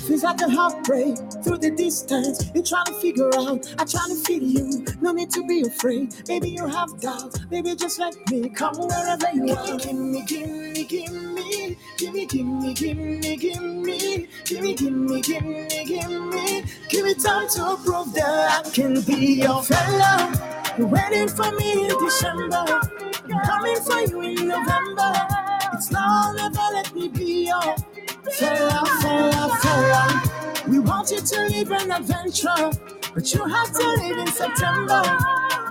Feels 0.07 0.23
like 0.23 0.41
a 0.41 0.49
heartbreak 0.49 1.17
through 1.43 1.59
the 1.59 1.71
distance. 1.75 2.51
You're 2.53 2.63
trying 2.63 2.85
to 2.87 2.93
figure 2.95 3.31
out, 3.37 3.73
I 3.79 3.85
try 3.85 4.05
to 4.09 4.15
feel 4.15 4.43
you. 4.43 4.85
No 5.01 5.13
need 5.13 5.31
to 5.31 5.47
be 5.47 5.61
afraid. 5.61 6.13
Maybe 6.27 6.49
you 6.49 6.67
have 6.67 6.99
doubts. 7.01 7.39
Maybe 7.51 7.75
just 7.75 7.99
let 7.99 8.15
me 8.29 8.49
come 8.49 8.75
wherever 8.77 9.27
you 9.33 9.51
are. 9.55 9.77
Gimme, 9.77 10.23
gimme, 10.25 10.83
gimme, 10.85 11.77
gimme, 11.97 12.25
gimme, 12.27 12.73
gimme, 12.75 13.35
gimme, 13.37 14.27
gimme, 14.45 14.75
gimme, 14.75 15.21
gimme, 15.21 15.85
gimme. 15.85 16.63
Give 16.89 17.05
me 17.05 17.15
time 17.15 17.49
to 17.49 17.77
prove 17.85 18.13
that 18.13 18.65
I 18.67 18.69
can 18.71 19.01
be 19.03 19.41
your 19.41 19.63
fella. 19.63 20.73
You're 20.77 20.87
waiting 20.87 21.29
for 21.29 21.51
me 21.53 21.89
in 21.89 21.97
December. 21.99 23.12
Coming 23.29 23.77
for 23.77 23.99
you 24.01 24.21
in 24.21 24.47
November. 24.47 25.13
It's 25.73 25.91
now 25.91 26.33
never 26.35 26.61
let 26.73 26.93
me 26.93 27.07
be 27.09 27.47
your 27.47 27.75
fella, 28.31 28.83
fella, 29.01 29.57
fella. 29.61 30.63
We 30.69 30.79
want 30.79 31.11
you 31.11 31.21
to 31.21 31.47
live 31.47 31.71
an 31.71 31.91
adventure, 31.91 32.71
but 33.13 33.33
you 33.33 33.45
have 33.45 33.71
to 33.73 33.87
live 34.01 34.17
in 34.19 34.27
September. 34.27 35.03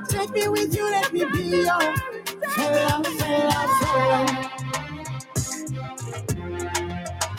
Take 0.09 0.30
me 0.32 0.48
with 0.48 0.74
you, 0.74 0.90
let 0.90 1.12
me 1.12 1.24
be 1.26 1.42
your 1.64 1.80
fella, 2.50 3.03
fella, 3.18 3.68
fella. 3.80 4.50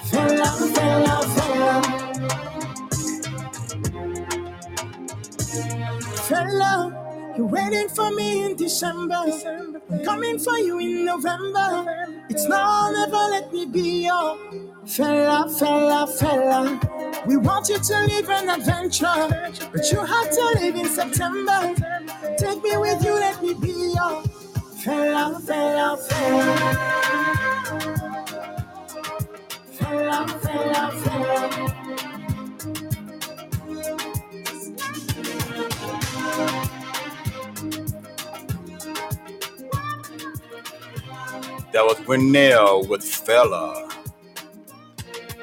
Fella, 0.04 0.46
fella, 0.76 1.22
fella. 1.36 1.82
Fella, 6.28 7.03
you're 7.36 7.48
waiting 7.48 7.90
for 7.90 8.12
me 8.12 8.46
in 8.46 8.56
December. 8.56 9.16
I'm 9.16 10.06
coming 10.06 10.38
for 10.38 10.58
you 10.58 10.80
in 10.80 11.06
November. 11.06 11.54
November 11.54 12.26
it's 12.30 12.48
now 12.48 12.90
or 12.90 12.94
never 12.94 13.18
let 13.32 13.52
me 13.52 13.66
be 13.66 14.06
your 14.06 14.38
fella, 14.86 15.50
fella, 15.50 16.08
fella. 16.08 16.80
We 17.26 17.38
want 17.38 17.70
you 17.70 17.80
to 17.80 18.06
live 18.06 18.30
an 18.30 18.50
adventure, 18.50 19.52
but 19.72 19.92
you 19.92 20.00
have 20.00 20.30
to 20.32 20.58
live 20.60 20.76
in 20.76 20.88
September. 20.88 21.74
Take 22.38 22.64
me 22.64 22.78
with 22.78 23.04
you, 23.04 23.14
let 23.14 23.42
me 23.42 23.54
be 23.56 23.94
your 23.94 24.24
fella, 24.84 25.40
fella, 25.46 25.98
fella. 25.98 27.04
Fella, 29.72 30.28
fella, 30.28 30.92
fella. 30.92 31.83
That 41.74 41.84
was 41.84 41.98
Winnell 42.06 42.88
with 42.88 43.04
Fella. 43.04 43.90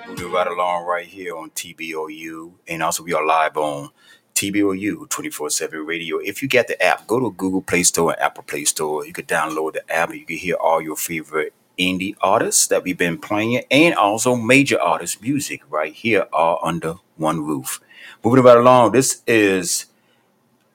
Moving 0.06 0.30
right 0.30 0.46
along 0.46 0.86
right 0.86 1.04
here 1.04 1.36
on 1.36 1.50
TBOU. 1.50 2.52
And 2.68 2.84
also 2.84 3.02
we 3.02 3.12
are 3.12 3.26
live 3.26 3.56
on 3.56 3.90
TBOU 4.36 5.08
24-7 5.08 5.84
radio. 5.84 6.18
If 6.18 6.40
you 6.40 6.46
get 6.46 6.68
the 6.68 6.80
app, 6.80 7.08
go 7.08 7.18
to 7.18 7.32
Google 7.32 7.62
Play 7.62 7.82
Store 7.82 8.12
and 8.12 8.20
Apple 8.20 8.44
Play 8.44 8.64
Store. 8.64 9.04
You 9.04 9.12
can 9.12 9.24
download 9.26 9.72
the 9.72 9.92
app 9.92 10.10
and 10.10 10.20
you 10.20 10.24
can 10.24 10.36
hear 10.36 10.54
all 10.54 10.80
your 10.80 10.94
favorite 10.94 11.52
indie 11.76 12.14
artists 12.20 12.68
that 12.68 12.84
we've 12.84 12.96
been 12.96 13.18
playing 13.18 13.64
and 13.68 13.96
also 13.96 14.36
major 14.36 14.80
artists' 14.80 15.20
music 15.20 15.62
right 15.68 15.92
here 15.92 16.28
all 16.32 16.60
under 16.62 16.94
one 17.16 17.44
roof. 17.44 17.80
Moving 18.24 18.44
right 18.44 18.56
along, 18.56 18.92
this 18.92 19.22
is 19.26 19.86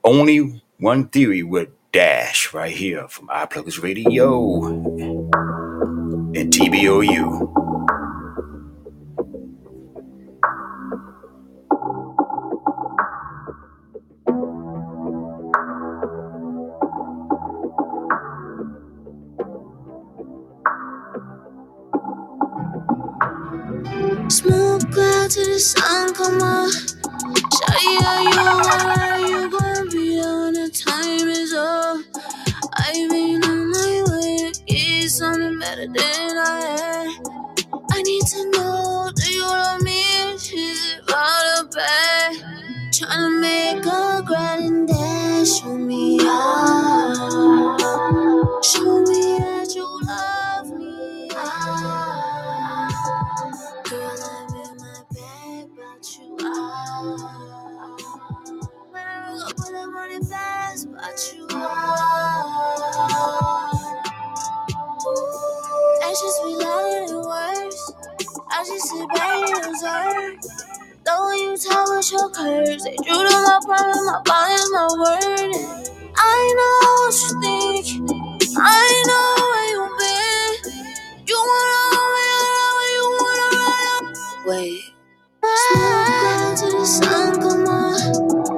only 0.03 0.62
one 0.80 1.08
theory 1.08 1.43
with 1.43 1.70
Dash 1.95 2.53
right 2.53 2.76
here 2.76 3.08
from 3.08 3.30
iPluggers 3.30 3.82
Radio 3.82 4.60
and 6.36 6.52
TBOU. 6.52 7.52
Smoke 24.30 24.92
cloud 24.92 25.32
to 25.32 25.46
the 25.46 25.60
sun 25.60 26.14
come 26.14 26.42
on. 26.42 26.70
Shawty, 27.56 28.02
are 28.06 28.24
you 28.24 28.40
are 28.40 29.14
better 35.66 35.88
than 35.88 36.38
I 36.38 36.61
had. 36.78 37.09
I 37.91 38.01
need 38.03 38.26
to 38.34 38.51
know, 38.51 39.11
do 39.16 39.34
you 39.34 39.43
love 39.45 39.82
me? 39.82 40.03
She's 40.38 40.99
about 41.03 41.43
to 41.72 41.78
bed. 41.78 42.32
Tryna 42.93 43.41
make 43.41 43.86
a 43.86 44.24
grand 44.26 44.88
dash. 44.89 45.61
Show 45.61 45.76
me 45.76 46.20
how. 46.24 47.78
Show 48.61 49.01
me 49.09 49.55
Just 66.22 66.43
be 66.45 66.55
louder 66.55 67.07
than 67.07 67.18
words. 67.18 67.93
I 68.51 68.63
just 68.66 68.89
sit 68.89 69.09
back 69.09 69.49
and 69.49 69.66
observe. 69.66 70.36
Way 71.05 71.38
you 71.38 71.57
talk 71.57 71.89
with 71.89 72.11
your 72.13 72.30
curves, 72.32 72.84
they 72.86 72.95
drew 72.97 73.05
to 73.28 73.38
my 73.47 73.59
problem, 73.66 74.05
my 74.05 74.22
body's 74.26 74.72
my 74.72 74.88
word. 74.99 75.55
I 76.18 76.53
know 76.57 76.80
what 77.01 77.16
you 77.22 77.41
think, 77.41 78.11
I 78.57 79.03
know 79.07 79.45
where 79.51 79.70
you 79.74 79.84
been. 79.99 81.26
You 81.28 81.38
wanna 81.38 81.82
hold 81.91 82.11
me, 82.80 82.93
you 82.95 83.07
wanna 83.22 83.57
ride 83.57 84.47
Wait. 84.47 84.84
Smoke 85.57 86.07
cloud 86.07 86.57
to 86.57 86.78
the 86.78 86.86
sun, 86.86 87.41
come 87.41 87.68
on. 87.68 88.55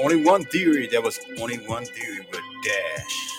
Only 0.00 0.24
one 0.24 0.44
theory. 0.46 0.86
That 0.88 1.02
was 1.02 1.20
only 1.40 1.58
one 1.66 1.84
theory 1.86 2.26
but 2.30 2.40
Dash. 2.64 3.30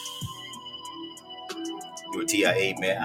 Your 2.13 2.25
TIA 2.25 2.75
man, 2.79 3.01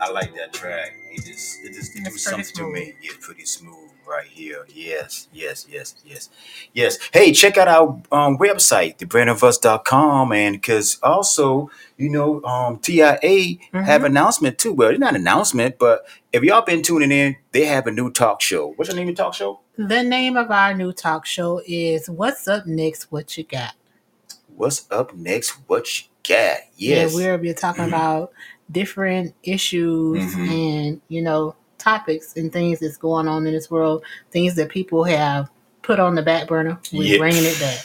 I, 0.00 0.06
I 0.06 0.10
like 0.10 0.34
that 0.36 0.52
track. 0.54 0.96
It 1.12 1.24
just 1.24 1.64
it 1.64 1.74
just 1.74 1.94
do 1.94 2.00
It's 2.00 2.24
pretty 2.24 2.44
something 2.44 2.56
to 2.66 2.72
me. 2.72 2.94
Yeah, 3.02 3.12
pretty 3.20 3.46
smooth 3.46 3.83
right 4.06 4.26
here. 4.26 4.64
Yes, 4.72 5.28
yes, 5.32 5.66
yes, 5.70 5.94
yes, 6.04 6.30
yes. 6.72 6.98
Hey, 7.12 7.32
check 7.32 7.56
out 7.56 7.68
our 7.68 8.00
um, 8.12 8.38
website, 8.38 8.98
thebrandofus.com, 8.98 10.32
and 10.32 10.54
because 10.56 10.98
also 11.02 11.70
you 11.96 12.08
know 12.10 12.42
um, 12.44 12.78
TIA 12.78 13.56
have 13.72 14.02
Mhm. 14.02 14.06
announcement 14.06 14.58
too. 14.58 14.72
Well, 14.72 14.90
it's 14.90 14.98
not 15.00 15.14
an 15.14 15.20
announcement, 15.20 15.78
but 15.78 16.06
if 16.32 16.42
y'all 16.42 16.62
been 16.62 16.82
tuning 16.82 17.12
in, 17.12 17.36
they 17.52 17.64
have 17.66 17.86
a 17.86 17.90
new 17.90 18.10
talk 18.10 18.40
show. 18.40 18.72
What's 18.76 18.90
the 18.90 18.96
name 18.96 19.08
of 19.08 19.16
the 19.16 19.22
talk 19.22 19.34
show? 19.34 19.60
The 19.76 20.02
name 20.02 20.36
of 20.36 20.50
our 20.50 20.74
new 20.74 20.92
talk 20.92 21.26
show 21.26 21.60
is 21.66 22.08
What's 22.08 22.46
Up 22.46 22.66
Next? 22.66 23.10
What 23.10 23.36
You 23.36 23.44
Got? 23.44 23.74
What's 24.56 24.86
up 24.90 25.14
next? 25.16 25.50
What 25.66 25.98
you 26.00 26.06
got? 26.28 26.58
Yes. 26.76 27.12
Yeah, 27.12 27.16
we'll 27.16 27.38
be 27.38 27.52
talking 27.54 27.84
about 27.86 28.30
different 28.70 29.34
issues 29.42 30.32
Mhm. 30.36 30.48
and, 30.48 31.00
you 31.08 31.22
know, 31.22 31.56
topics 31.78 32.36
and 32.36 32.52
things 32.52 32.80
that's 32.80 32.96
going 32.96 33.28
on 33.28 33.46
in 33.46 33.52
this 33.52 33.70
world, 33.70 34.04
things 34.30 34.54
that 34.56 34.68
people 34.68 35.04
have 35.04 35.50
put 35.82 36.00
on 36.00 36.14
the 36.14 36.22
back 36.22 36.48
burner. 36.48 36.78
We're 36.92 37.02
Yeah. 37.14 37.18
bringing 37.18 37.44
it 37.44 37.58
back. 37.60 37.84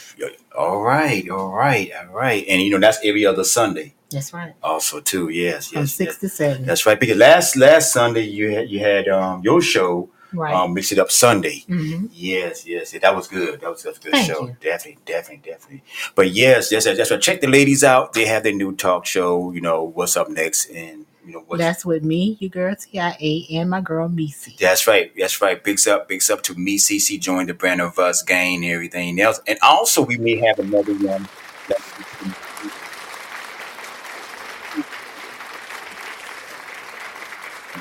All 0.56 0.80
right, 0.82 1.28
all 1.30 1.52
right, 1.52 1.90
all 1.98 2.14
right. 2.14 2.44
And 2.48 2.60
you 2.60 2.70
know 2.70 2.78
that's 2.78 2.98
every 3.04 3.24
other 3.24 3.44
Sunday. 3.44 3.94
That's 4.10 4.32
right. 4.34 4.54
Also, 4.62 5.00
too. 5.00 5.28
Yes, 5.28 5.68
From 5.68 5.82
yes, 5.82 5.92
six 5.92 6.14
yes. 6.14 6.18
to 6.20 6.28
seven. 6.28 6.66
That's 6.66 6.84
right. 6.84 6.98
Because 6.98 7.16
last 7.16 7.56
last 7.56 7.92
Sunday 7.92 8.22
you 8.24 8.50
had 8.50 8.68
you 8.68 8.80
had 8.80 9.06
um 9.08 9.42
your 9.44 9.62
show, 9.62 10.10
Right. 10.32 10.52
um, 10.54 10.74
mix 10.74 10.90
it 10.92 10.98
up 10.98 11.10
Sunday. 11.12 11.60
hmm 11.68 12.06
Yes, 12.12 12.66
yes, 12.66 12.90
that 12.92 13.14
was 13.14 13.28
good. 13.28 13.60
That 13.60 13.70
was, 13.70 13.82
that 13.84 13.90
was 13.90 13.98
a 13.98 14.00
good 14.02 14.12
Thank 14.12 14.26
show. 14.26 14.46
you. 14.46 14.56
Definitely, 14.60 14.98
definitely, 15.06 15.50
definitely. 15.50 15.82
But 16.16 16.30
yes, 16.32 16.72
yes, 16.72 16.84
that's 16.84 17.10
right. 17.10 17.20
Check 17.20 17.40
the 17.40 17.46
ladies 17.46 17.84
out. 17.84 18.12
They 18.14 18.26
have 18.26 18.42
their 18.42 18.52
new 18.54 18.74
talk 18.74 19.06
show. 19.06 19.52
You 19.52 19.60
know 19.60 19.84
what's 19.84 20.16
up 20.16 20.28
next, 20.28 20.68
and 20.70 21.06
you 21.30 21.46
know 21.48 21.56
That's 21.56 21.84
with 21.84 22.02
me, 22.02 22.36
your 22.40 22.48
girl 22.48 22.74
TIA, 22.74 23.60
and 23.60 23.70
my 23.70 23.80
girl 23.80 24.08
Misi. 24.08 24.56
That's 24.58 24.86
right. 24.86 25.12
That's 25.16 25.40
right. 25.40 25.62
Bigs 25.62 25.86
up, 25.86 26.08
bigs 26.08 26.28
up 26.28 26.42
to 26.44 26.54
me. 26.54 26.76
CC 26.76 27.20
joined 27.20 27.48
the 27.48 27.54
brand 27.54 27.80
of 27.80 27.98
us 27.98 28.22
gang 28.22 28.64
and 28.64 28.72
everything 28.72 29.20
else. 29.20 29.40
And 29.46 29.58
also 29.62 30.02
we 30.02 30.16
may 30.16 30.36
have 30.38 30.58
another 30.58 30.94
one. 30.94 31.28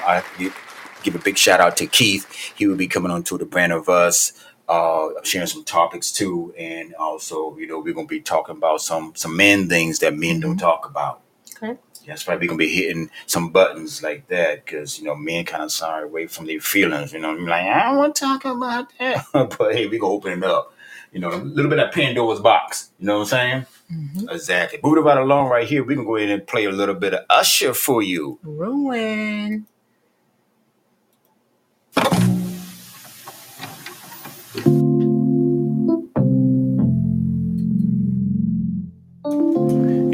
I 0.06 0.24
give, 0.38 0.56
give 1.04 1.16
a 1.16 1.20
big 1.20 1.38
shout 1.38 1.60
out 1.60 1.78
to 1.78 1.88
Keith. 1.88 2.32
He 2.56 2.68
will 2.68 2.78
be 2.78 2.88
coming 2.88 3.12
on 3.12 3.24
to 3.24 3.38
the 3.38 3.46
brand 3.46 3.74
of 3.74 3.90
us, 3.90 4.34
uh, 4.68 5.10
sharing 5.24 5.48
some 5.48 5.64
topics 5.64 6.12
too, 6.12 6.54
and 6.58 6.94
also 6.96 7.58
you 7.58 7.68
know 7.68 7.80
we're 7.80 7.94
gonna 7.94 8.08
be 8.08 8.22
talking 8.22 8.56
about 8.56 8.82
some 8.82 9.14
some 9.16 9.36
men 9.36 9.68
things 9.68 10.00
that 10.00 10.16
men 10.16 10.40
don't 10.40 10.58
talk 10.58 10.88
about. 10.88 11.22
Okay. 11.56 11.78
That's 12.08 12.28
right. 12.28 12.40
We're 12.40 12.48
gonna 12.48 12.58
be 12.58 12.74
hitting 12.74 13.10
some 13.26 13.52
buttons 13.52 14.02
like 14.02 14.28
that 14.28 14.66
because 14.66 15.00
you 15.00 15.06
know 15.06 15.16
men 15.16 15.46
kind 15.46 15.64
of 15.64 15.72
shy 15.72 16.02
away 16.02 16.28
from 16.28 16.46
their 16.46 16.60
feelings. 16.60 17.14
You 17.14 17.20
know, 17.20 17.32
I'm 17.32 17.46
like 17.46 17.66
I 17.66 17.84
don't 17.84 17.98
want 17.98 18.16
to 18.16 18.22
talk 18.22 18.46
about 18.46 18.92
that, 19.00 19.26
but 19.34 19.76
hey, 19.76 19.88
we 19.88 20.00
gonna 20.00 20.14
open 20.14 20.32
it 20.34 20.44
up. 20.44 20.74
You 21.12 21.20
know, 21.20 21.30
a 21.30 21.38
little 21.38 21.70
bit 21.70 21.80
of 21.80 21.92
Pandora's 21.92 22.40
box. 22.40 22.92
You 23.00 23.08
know 23.08 23.16
what 23.20 23.22
I'm 23.22 23.28
saying? 23.28 23.66
Mm-hmm. 23.92 24.30
Exactly. 24.30 24.80
Moving 24.84 25.04
right 25.04 25.18
along 25.18 25.50
right 25.50 25.68
here, 25.68 25.84
we 25.84 25.96
can 25.96 26.06
go 26.06 26.16
ahead 26.18 26.30
and 26.30 26.46
play 26.46 26.66
a 26.66 26.72
little 26.72 26.94
bit 26.94 27.16
of 27.16 27.26
Usher 27.30 27.74
for 27.74 28.04
you. 28.04 28.40
Ruin. 28.44 29.66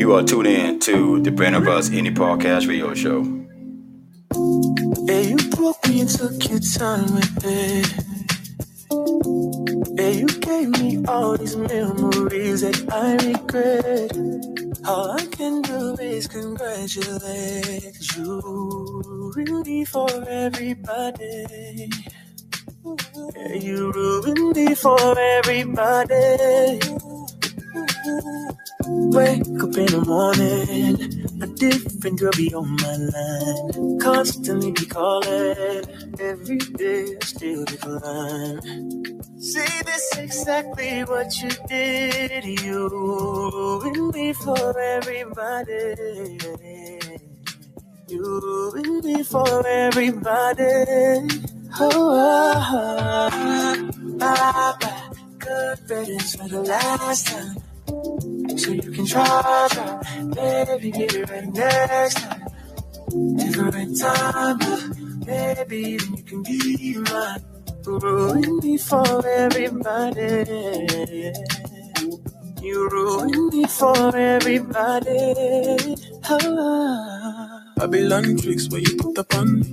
You 0.05 0.13
are 0.13 0.21
tuned 0.21 0.45
in 0.45 0.79
to 0.81 1.19
the 1.19 1.31
Brand 1.31 1.55
of 1.55 1.67
Us 1.67 1.89
Indie 1.89 2.13
Podcast 2.13 2.67
Radio 2.67 2.93
Show. 2.93 3.23
Yeah, 5.07 5.21
you 5.21 5.37
broke 5.49 5.83
me 5.87 6.01
and 6.01 6.07
took 6.07 6.47
your 6.47 6.59
time 6.59 7.11
with 7.15 7.43
it. 7.43 7.87
Yeah, 9.97 10.09
you 10.09 10.27
gave 10.27 10.69
me 10.79 11.03
all 11.07 11.35
these 11.35 11.55
memories 11.55 12.61
that 12.61 12.85
I 12.93 13.15
regret. 13.25 14.15
All 14.87 15.09
I 15.09 15.25
can 15.25 15.63
do 15.63 15.95
is 15.99 16.27
congratulate 16.27 17.97
you 18.15 19.33
me 19.65 19.85
for 19.85 20.07
everybody. 20.29 21.89
Yeah, 23.35 23.53
you 23.55 23.91
ruined 23.91 24.55
me 24.55 24.75
for 24.75 25.17
everybody. 25.17 26.77
Wake 28.97 29.41
up 29.63 29.77
in 29.77 29.87
the 29.87 30.03
morning, 30.07 30.95
a 31.41 31.47
different 31.47 32.19
girl 32.19 32.31
be 32.37 32.53
on 32.53 32.69
my 32.77 32.95
line. 32.97 33.99
Constantly 33.99 34.71
be 34.73 34.85
calling, 34.85 35.83
every 36.19 36.57
day 36.59 37.05
I 37.21 37.25
still 37.25 37.65
decline. 37.65 38.61
See, 39.39 39.81
this 39.85 40.17
exactly 40.17 41.01
what 41.05 41.33
you 41.41 41.49
did. 41.69 42.45
You 42.61 42.89
ruined 42.89 44.13
me 44.15 44.33
for 44.33 44.79
everybody. 44.79 45.95
You 48.09 48.21
ruined 48.21 49.05
me 49.05 49.23
for 49.23 49.67
everybody. 49.67 51.29
Oh, 51.79 51.91
oh, 51.93 53.29
oh. 53.33 53.91
bye 54.19 54.73
bye. 54.81 55.14
Good 55.45 55.89
riddance 55.89 56.35
for 56.35 56.47
the 56.49 56.61
last 56.61 57.27
time. 57.27 57.57
So 58.57 58.71
you 58.71 58.91
can 58.91 59.05
try, 59.05 59.67
try, 59.69 60.01
baby, 60.33 60.91
get 60.91 61.13
it 61.13 61.29
right 61.29 61.47
next 61.53 62.15
time. 62.15 62.47
Different 63.37 63.99
time, 63.99 64.57
then 65.21 65.69
you 65.69 66.23
can 66.25 66.41
be 66.43 66.97
mine. 66.97 67.45
Ruin 67.85 68.59
me 68.63 68.77
for 68.77 69.27
everybody. 69.27 71.33
You 72.61 72.89
ruin 72.89 73.49
me 73.49 73.65
for 73.65 74.15
everybody. 74.17 75.95
Ah. 76.25 77.24
Babylon 77.75 78.37
tricks 78.37 78.69
where 78.69 78.81
you 78.81 78.95
put 78.97 79.17
up 79.19 79.35
on 79.35 79.59
me. 79.59 79.67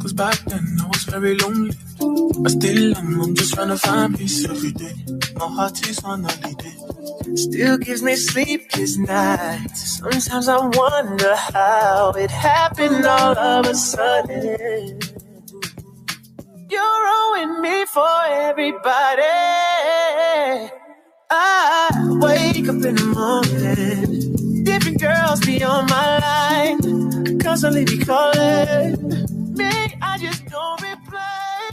Cause 0.00 0.12
back 0.12 0.38
then 0.46 0.64
I 0.82 0.86
was 0.88 1.04
very 1.04 1.36
lonely. 1.36 1.76
I 2.44 2.48
still 2.50 2.96
am, 2.96 3.20
I'm 3.20 3.34
just 3.34 3.54
trying 3.54 3.68
to 3.68 3.78
find 3.78 4.18
peace 4.18 4.44
every 4.48 4.72
day. 4.72 4.94
My 5.36 5.46
heart 5.48 5.88
is 5.88 5.98
on 6.04 6.24
holiday. 6.24 6.76
Still 7.36 7.78
gives 7.78 8.02
me 8.02 8.16
sleepless 8.16 8.98
nights. 8.98 9.98
Sometimes 9.98 10.48
I 10.48 10.66
wonder 10.66 11.36
how 11.36 12.12
it 12.16 12.30
happened 12.30 13.06
all 13.06 13.38
of 13.38 13.66
a 13.66 13.74
sudden. 13.74 15.00
You 16.70 16.80
ruined 16.80 17.60
me 17.60 17.86
for 17.86 18.24
everybody. 18.28 19.22
I 21.30 21.90
wake 22.20 22.68
up 22.68 22.84
in 22.84 22.96
the 22.96 23.12
morning, 23.14 23.67
constantly 27.48 27.84
be 27.86 27.98
calling 28.04 28.92
me. 29.56 29.70
I 30.02 30.18
just 30.20 30.44
don't 30.48 30.82
reply. 30.82 31.70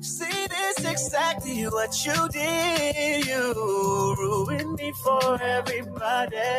See, 0.00 0.46
this 0.46 0.78
exactly 0.84 1.64
what 1.64 1.92
you 2.06 2.28
did. 2.28 3.26
You 3.26 4.14
ruined 4.20 4.74
me 4.74 4.92
for 5.02 5.42
everybody. 5.42 6.50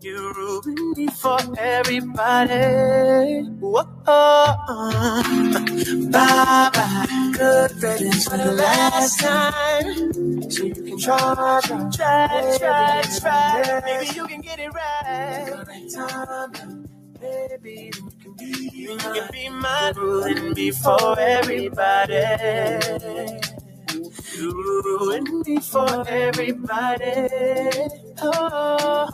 You 0.00 0.32
ruined 0.34 0.96
me 0.96 1.08
for 1.08 1.40
everybody. 1.58 3.42
Whoa. 3.60 3.84
Bye 6.12 6.70
bye. 6.74 7.29
Good 7.40 7.82
riddance 7.82 8.28
for 8.28 8.38
the 8.38 8.52
last 8.52 9.20
time. 9.20 10.12
So 10.50 10.64
you 10.64 10.74
can 10.74 10.98
try, 11.00 11.60
try, 11.64 11.90
try, 11.90 12.58
try, 12.58 13.02
try. 13.20 13.82
Maybe 13.86 14.14
you 14.14 14.28
can 14.28 14.42
get 14.42 14.60
it 14.60 14.70
right. 14.74 15.64
Good 15.66 15.94
time, 15.94 16.86
baby. 17.20 17.92
You 17.96 18.10
can 18.22 18.36
be, 18.38 18.70
you 18.74 18.96
can 18.98 19.28
be 19.32 19.50
mine. 19.50 19.94
Ruined 19.96 20.56
me 20.56 20.72
for 20.72 21.18
everybody. 21.20 22.26
You 24.38 24.52
ruined 24.52 25.46
me 25.46 25.60
for 25.60 26.08
everybody. 26.08 27.28
Oh, 28.22 29.08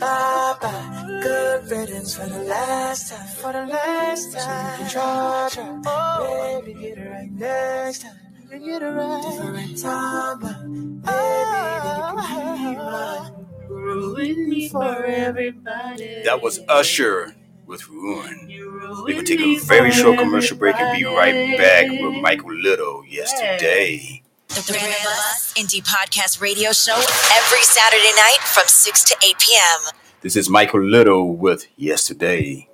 bye 0.00 0.56
bye. 0.60 1.20
Good 1.22 1.70
riddance 1.70 2.16
for 2.16 2.26
the 2.26 2.38
last 2.44 3.10
time. 3.12 3.26
For 3.28 3.52
the 3.52 3.66
last 3.66 4.32
time. 4.32 4.42
So 4.42 4.50
you 4.72 4.78
can 4.78 4.90
try, 4.90 5.48
try. 5.52 5.82
Oh, 5.86 6.62
baby, 6.64 6.80
get 6.80 6.98
it 6.98 7.08
right 7.10 7.30
next 7.30 8.02
time. 8.02 8.16
Baby, 8.50 8.64
Get 8.64 8.82
it 8.82 8.86
right. 8.86 9.22
Different 9.22 9.78
time, 9.78 10.38
but 10.40 10.58
baby, 10.62 11.04
then 11.04 12.16
you 12.16 12.22
can 12.26 12.72
be 12.74 12.76
mine. 12.78 13.46
Ruin 13.68 14.48
me 14.50 14.68
for 14.68 15.04
everybody. 15.04 16.22
That 16.24 16.42
was 16.42 16.60
Usher 16.68 17.34
with 17.66 17.88
Ruin. 17.88 18.48
We're 19.04 19.14
gonna 19.14 19.22
take 19.24 19.40
a 19.40 19.56
very 19.60 19.92
short 19.92 20.18
commercial 20.18 20.56
break 20.56 20.74
and 20.76 20.98
be 20.98 21.04
right 21.04 21.56
back 21.56 21.86
with 21.88 22.20
Michael 22.20 22.52
Little 22.54 23.04
yesterday. 23.06 24.22
The 24.50 24.62
of 24.66 25.06
Us 25.06 25.54
Indie 25.54 25.80
Podcast 25.80 26.40
Radio 26.40 26.72
Show 26.72 26.96
every 26.96 27.62
Saturday 27.62 28.12
night 28.16 28.38
from 28.42 28.64
6 28.66 29.04
to 29.04 29.16
8 29.24 29.38
p.m. 29.38 29.92
This 30.22 30.34
is 30.34 30.50
Michael 30.50 30.82
Little 30.82 31.36
with 31.36 31.68
Yesterday. 31.76 32.68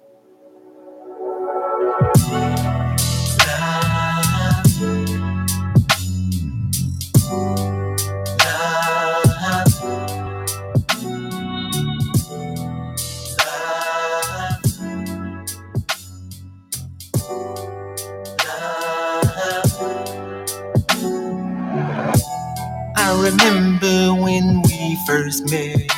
Remember 23.26 24.14
when 24.22 24.62
we 24.62 24.98
first 25.06 25.50
met. 25.50 25.90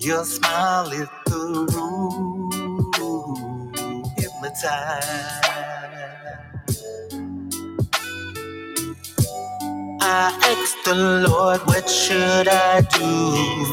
Your 0.00 0.24
smile 0.24 0.88
lit 0.88 1.08
the 1.26 1.66
room, 1.74 3.72
hypnotized. 4.18 5.49
I 10.12 10.32
asked 10.42 10.84
the 10.86 10.94
Lord, 11.28 11.60
what 11.66 11.88
should 11.88 12.48
I 12.48 12.80
do? 12.80 13.06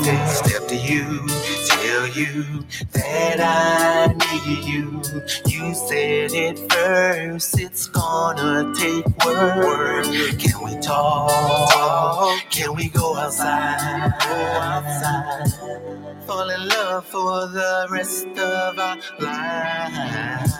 He 0.04 0.28
step 0.28 0.68
to 0.70 0.76
you, 0.76 1.28
tell 1.68 2.08
you 2.10 2.64
that 2.94 3.40
I 3.42 4.14
need 4.14 4.66
you. 4.66 5.02
You 5.48 5.74
said 5.74 6.34
it 6.34 6.72
first, 6.72 7.60
it's 7.60 7.88
gonna 7.88 8.74
take 8.76 9.06
work. 9.26 10.06
Can 10.38 10.64
we 10.64 10.80
talk? 10.82 12.40
Can 12.52 12.76
we 12.76 12.90
go 12.90 13.16
outside? 13.16 14.14
Go 14.22 14.36
outside. 14.62 16.16
Fall 16.28 16.51
in 16.51 16.69
love 16.69 17.07
for 17.07 17.47
the 17.47 17.88
rest 17.91 18.28
of 18.28 18.80
our 18.80 18.99
lives. 19.19 20.53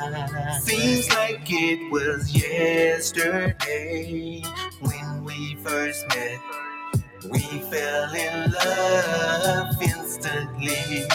Seems 0.66 1.10
like 1.12 1.44
it 1.48 1.92
was 1.92 2.36
yesterday 2.36 4.44
when 4.82 5.26
we 5.26 5.58
first 5.64 6.08
met. 6.10 6.40
We 7.30 7.40
fell 7.40 8.14
in 8.16 8.52
love 8.52 9.84
instantly. 9.84 11.06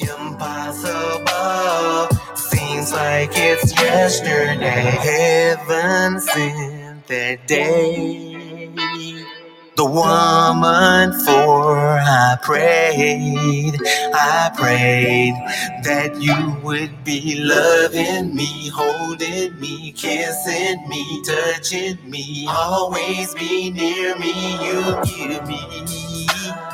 Impossible. 0.00 2.08
Seems 2.36 2.92
like 2.92 3.30
it's 3.34 3.72
yesterday. 3.80 4.92
Heaven 5.08 6.20
sent 6.20 7.06
that 7.08 7.48
day. 7.48 8.63
The 9.76 9.86
woman 9.86 11.12
for 11.24 11.98
I 11.98 12.38
prayed, 12.42 13.74
I 14.14 14.52
prayed 14.56 15.34
that 15.84 16.16
you 16.22 16.60
would 16.62 17.04
be 17.04 17.36
loving 17.40 18.36
me, 18.36 18.68
holding 18.68 19.58
me, 19.60 19.92
kissing 19.92 20.88
me, 20.88 21.22
touching 21.24 21.98
me, 22.08 22.46
always 22.48 23.34
be 23.34 23.72
near 23.72 24.16
me. 24.18 24.34
You 24.64 25.02
give 25.06 25.48
me. 25.48 26.73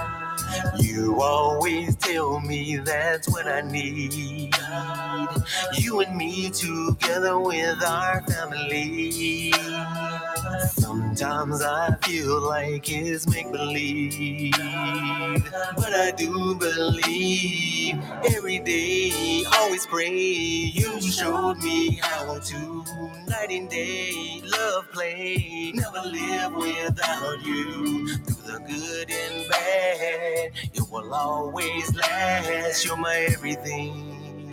You 0.78 1.20
always 1.22 1.96
tell 1.96 2.40
me 2.40 2.78
that's 2.78 3.28
what 3.30 3.46
I 3.48 3.62
need. 3.62 4.54
You 5.74 6.00
and 6.00 6.16
me 6.16 6.50
together 6.50 7.38
with 7.40 7.82
our 7.84 8.22
family. 8.22 9.52
Sometimes 10.72 11.62
I 11.62 11.96
feel 12.02 12.40
like 12.48 12.90
it's 12.90 13.28
make 13.28 13.52
believe, 13.52 14.54
but 15.76 15.94
I 15.94 16.12
do 16.16 16.54
believe 16.56 17.98
every 18.34 18.60
day. 18.60 19.44
Always 19.58 19.86
pray. 19.86 20.16
You 20.18 21.00
showed 21.02 21.58
me 21.58 22.00
how 22.02 22.38
to 22.38 22.84
night 23.28 23.50
and 23.50 23.68
day 23.70 24.42
love 24.44 24.90
play. 24.92 25.72
Never 25.74 26.02
live 26.08 26.54
without 26.54 27.42
you. 27.44 28.08
Through 28.18 28.44
the 28.46 28.60
good 28.68 29.10
and 29.10 29.50
bad, 29.50 30.49
it 30.74 30.82
will 30.90 31.14
always 31.14 31.94
last. 31.96 32.84
You're 32.84 32.96
my 32.96 33.26
everything. 33.30 34.50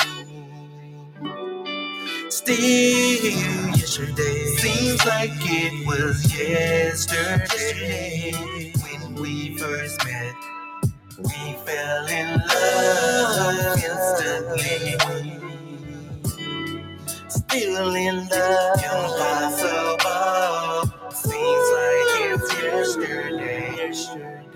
Still, 2.29 2.55
yesterday 2.55 4.45
seems 4.57 5.05
like 5.05 5.31
it 5.33 5.87
was 5.87 6.23
yesterday 6.37 8.31
when 8.83 9.15
we 9.15 9.57
first 9.57 10.03
met. 10.05 10.35
We 11.17 11.55
fell 11.65 12.05
in 12.07 12.41
love 12.47 13.77
instantly. 13.77 14.97
Still 17.29 17.95
in 17.95 18.27
love, 18.29 18.83
impossible. 18.83 20.01
Seems 21.11 21.69
like 21.77 22.31
it's 22.31 22.63
yesterday. 22.63 23.75
yesterday. 23.77 24.46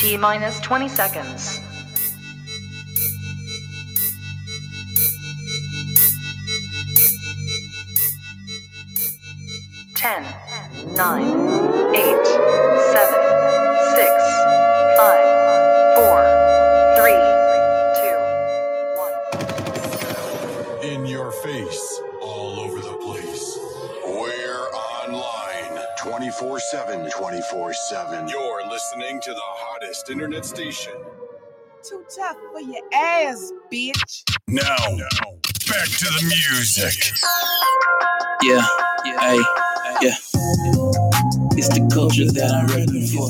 T 0.00 0.16
minus 0.16 0.58
20 0.60 0.88
seconds. 0.88 1.60
Ten, 9.94 10.22
nine, 10.96 11.36
eight, 11.94 12.26
seven, 12.94 13.20
six, 13.94 14.10
five, 14.96 15.29
7. 26.70 27.10
24 27.10 27.74
7. 27.74 28.28
You're 28.28 28.68
listening 28.68 29.20
to 29.22 29.30
the 29.32 29.40
hottest 29.42 30.08
internet 30.08 30.46
station. 30.46 30.92
Too 31.82 32.04
tough 32.16 32.36
for 32.52 32.60
your 32.60 32.82
ass, 32.94 33.52
bitch. 33.72 34.22
Now, 34.46 34.76
back 35.68 35.88
to 35.88 36.06
the 36.06 36.22
music. 36.22 37.12
Yeah, 38.42 38.66
hey, 39.20 39.42
yeah. 40.00 40.14
It's 41.60 41.68
the 41.68 41.90
culture 41.92 42.24
that 42.24 42.52
I'm 42.56 42.68
repping 42.68 43.04
for. 43.12 43.28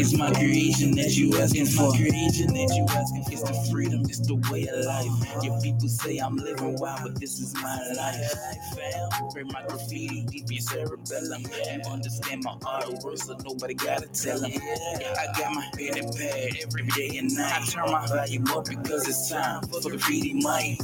It's 0.00 0.16
my 0.16 0.32
creation 0.32 0.92
that 0.96 1.12
you 1.14 1.36
asking 1.38 1.66
for. 1.66 1.92
creation 1.92 2.48
that 2.56 2.72
you 2.72 2.86
asking 2.88 3.24
It's 3.30 3.42
the 3.44 3.54
freedom, 3.70 4.00
it's 4.08 4.20
the 4.26 4.36
way 4.50 4.66
of 4.68 4.86
life. 4.86 5.44
Your 5.44 5.60
people 5.60 5.88
say 5.88 6.18
I'm 6.18 6.36
living 6.38 6.76
wild, 6.80 7.00
but 7.04 7.20
this 7.20 7.38
is 7.38 7.54
my 7.56 7.76
life. 7.96 8.32
Bring 9.34 9.48
my 9.48 9.62
graffiti 9.68 10.24
deep 10.32 10.50
in 10.50 10.62
cerebellum. 10.62 11.42
You 11.44 11.82
understand 11.92 12.44
my 12.44 12.56
artwork, 12.64 13.18
so 13.18 13.36
nobody 13.44 13.74
gotta 13.74 14.08
tell 14.08 14.40
them. 14.40 14.52
I 14.56 15.26
got 15.38 15.52
my 15.52 15.68
pen 15.76 15.98
and 15.98 16.16
pad 16.16 16.56
every 16.64 16.86
day 16.96 17.18
and 17.18 17.28
night. 17.36 17.60
I 17.60 17.66
turn 17.66 17.92
my 17.92 18.06
volume 18.08 18.48
up 18.48 18.64
because 18.66 19.06
it's 19.08 19.30
time 19.30 19.62
for 19.68 19.82
the 19.82 19.90
graffiti 19.90 20.34
mic. 20.34 20.80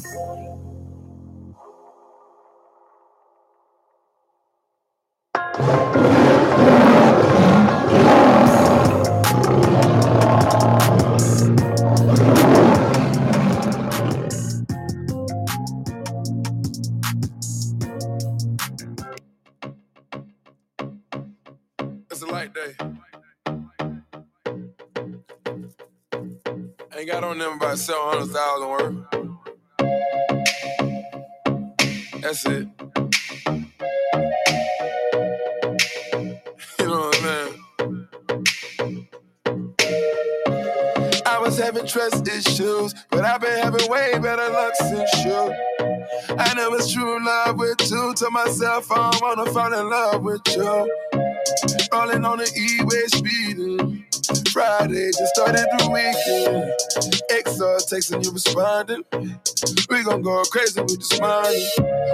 Them 27.39 27.55
about 27.55 27.79
700,000 27.79 28.69
worth. 28.69 28.97
That's 32.23 32.47
it. 32.47 32.69
You 36.81 36.87
know 36.87 37.01
what 37.01 37.17
saying? 37.17 37.55
I 41.27 41.39
was 41.41 41.59
having 41.59 41.87
trust 41.87 42.27
issues, 42.29 42.95
but 43.11 43.25
I've 43.25 43.41
been 43.41 43.59
having 43.63 43.89
way 43.91 44.19
better 44.19 44.49
luck 44.53 44.75
since 44.77 45.25
you. 45.25 45.55
I 46.39 46.55
know 46.55 46.73
it's 46.75 46.93
true 46.93 47.25
love 47.25 47.59
with 47.59 47.81
you. 47.91 48.15
To 48.15 48.31
myself, 48.31 48.91
I 48.91 49.19
wanna 49.23 49.51
fall 49.53 49.73
in 49.73 49.91
love 49.91 50.23
with 50.23 50.41
you. 50.57 50.91
Rolling 51.93 52.25
on 52.25 52.39
the 52.39 52.51
E-way 52.57 53.07
speeding. 53.09 54.07
Friday 54.53 55.11
just 55.13 55.35
started 55.35 55.67
the 55.79 55.91
weekend. 55.91 56.73
XR 57.31 57.79
texting 57.89 58.25
you 58.25 58.33
responding. 58.33 59.05
We 59.89 60.05
gon' 60.05 60.23
go 60.23 60.43
crazy 60.51 60.81
with 60.81 60.99
this 60.99 61.21
money. 61.21 61.67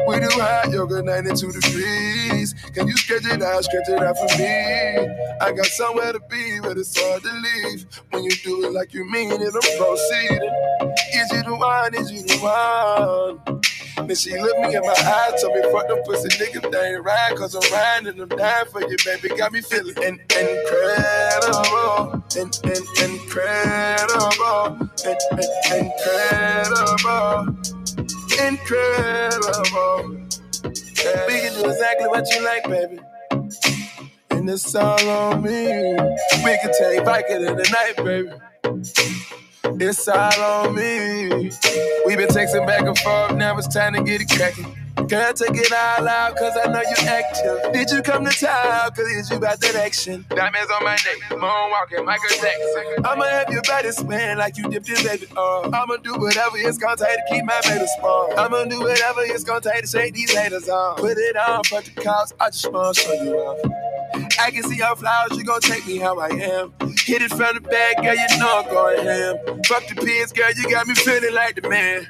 We 0.06 0.20
do 0.20 0.28
hot 0.40 0.70
yoga 0.70 1.02
92 1.02 1.52
degrees. 1.52 2.54
Can 2.74 2.88
you 2.88 2.96
stretch 2.96 3.26
it 3.26 3.42
out, 3.42 3.64
stretch 3.64 3.88
it 3.88 4.02
out 4.02 4.16
for 4.16 4.38
me? 4.38 5.08
I 5.40 5.52
got 5.52 5.66
somewhere 5.66 6.12
to 6.12 6.20
be, 6.30 6.60
but 6.62 6.78
it's 6.78 6.98
hard 7.00 7.22
to 7.22 7.32
leave. 7.32 7.86
When 8.10 8.24
you 8.24 8.32
do 8.44 8.64
it 8.66 8.72
like 8.72 8.94
you 8.94 9.10
mean 9.10 9.32
it, 9.32 9.40
I'm 9.40 9.78
proceeding. 9.78 10.52
Is 11.14 11.32
you 11.32 11.42
the 11.44 11.56
one? 11.56 11.94
Is 11.94 12.12
you 12.12 12.22
the 12.22 12.38
one? 12.38 13.63
Then 13.96 14.16
she 14.16 14.38
looked 14.38 14.60
me 14.60 14.74
in 14.76 14.82
my 14.82 14.92
eyes, 14.92 15.42
told 15.42 15.54
me 15.56 15.62
fuck 15.72 15.88
them 15.88 15.98
pussy 16.04 16.28
niggas, 16.30 16.70
they 16.70 16.94
ain't 16.94 17.04
right, 17.04 17.34
cause 17.36 17.54
I'm 17.54 17.72
riding 17.72 18.08
and 18.08 18.20
I'm 18.22 18.38
dying 18.38 18.66
for 18.70 18.82
you, 18.82 18.96
baby. 19.04 19.28
Got 19.36 19.52
me 19.52 19.60
feeling 19.62 19.96
in- 20.02 20.20
incredible, 20.30 22.24
in- 22.36 22.52
in- 22.64 22.88
incredible, 23.10 24.90
in- 25.06 25.18
in- 25.38 25.86
incredible, 25.86 27.56
incredible. 28.40 30.18
We 31.28 31.40
can 31.40 31.54
do 31.54 31.70
exactly 31.70 32.08
what 32.08 32.28
you 32.34 32.44
like, 32.44 32.64
baby. 32.68 33.00
And 34.30 34.50
it's 34.50 34.74
all 34.74 35.08
on 35.08 35.42
me. 35.42 35.66
We 36.44 36.58
can 36.60 36.72
take 36.78 37.04
Viking 37.04 37.36
in 37.44 37.56
the 37.56 37.68
night, 37.72 37.96
baby. 38.04 38.30
It's 39.80 40.06
all 40.08 40.40
on 40.40 40.74
me. 40.76 41.28
We've 42.06 42.18
been 42.18 42.28
texting 42.28 42.66
back 42.66 42.82
and 42.82 42.98
forth, 42.98 43.34
now 43.36 43.56
it's 43.58 43.68
time 43.68 43.94
to 43.94 44.02
get 44.02 44.20
it 44.20 44.28
cracking. 44.30 44.76
Girl, 45.08 45.32
take 45.34 45.50
it 45.56 45.72
all 45.72 46.08
out, 46.08 46.36
cause 46.36 46.52
I 46.64 46.68
know 46.68 46.80
you 46.80 47.08
active. 47.08 47.72
Did 47.72 47.90
you 47.90 48.00
come 48.00 48.24
to 48.24 48.30
town, 48.30 48.90
cause 48.92 49.06
it's 49.10 49.30
you 49.30 49.36
about 49.36 49.60
that 49.60 49.74
action? 49.74 50.24
Diamonds 50.30 50.70
on 50.70 50.84
my 50.84 50.92
neck, 50.92 51.18
moonwalking, 51.30 52.04
Michael 52.04 52.28
Jackson. 52.30 53.04
I'ma 53.04 53.24
have 53.24 53.50
your 53.50 53.62
body 53.62 53.90
spin 53.90 54.38
like 54.38 54.56
you 54.56 54.68
dipped 54.70 54.88
your 54.88 55.02
baby 55.02 55.26
off. 55.36 55.74
I'ma 55.74 55.96
do 55.96 56.14
whatever 56.14 56.56
it's 56.56 56.78
gonna 56.78 56.96
take 56.96 57.16
to 57.16 57.22
keep 57.34 57.44
my 57.44 57.60
baby 57.64 57.86
small. 57.98 58.32
I'ma 58.38 58.64
do 58.64 58.80
whatever 58.80 59.22
it's 59.22 59.44
gonna 59.44 59.60
take 59.60 59.82
to 59.82 59.88
shake 59.88 60.14
these 60.14 60.32
haters 60.32 60.68
off. 60.68 60.98
Put 60.98 61.18
it 61.18 61.36
on 61.36 61.64
for 61.64 61.82
the 61.82 61.90
cause, 62.00 62.32
I 62.40 62.50
just 62.50 62.72
wanna 62.72 62.94
show 62.94 63.12
you 63.12 63.34
off. 63.34 63.83
I 64.44 64.50
can 64.50 64.62
see 64.64 64.76
your 64.76 64.94
flowers, 64.94 65.38
you 65.38 65.44
gon' 65.44 65.62
take 65.62 65.86
me 65.86 65.96
how 65.96 66.18
I 66.18 66.28
am. 66.28 66.74
Hit 67.06 67.22
it 67.22 67.30
from 67.30 67.54
the 67.54 67.62
back, 67.62 67.96
girl, 67.96 68.14
you 68.14 68.38
know 68.38 68.62
I'm 68.62 68.68
going 68.68 69.02
ham. 69.02 69.36
Fuck 69.64 69.88
the 69.88 69.94
pins, 69.94 70.32
girl, 70.32 70.50
you 70.54 70.68
got 70.68 70.86
me 70.86 70.94
feeling 70.94 71.32
like 71.32 71.54
the 71.54 71.66
man. 71.66 72.06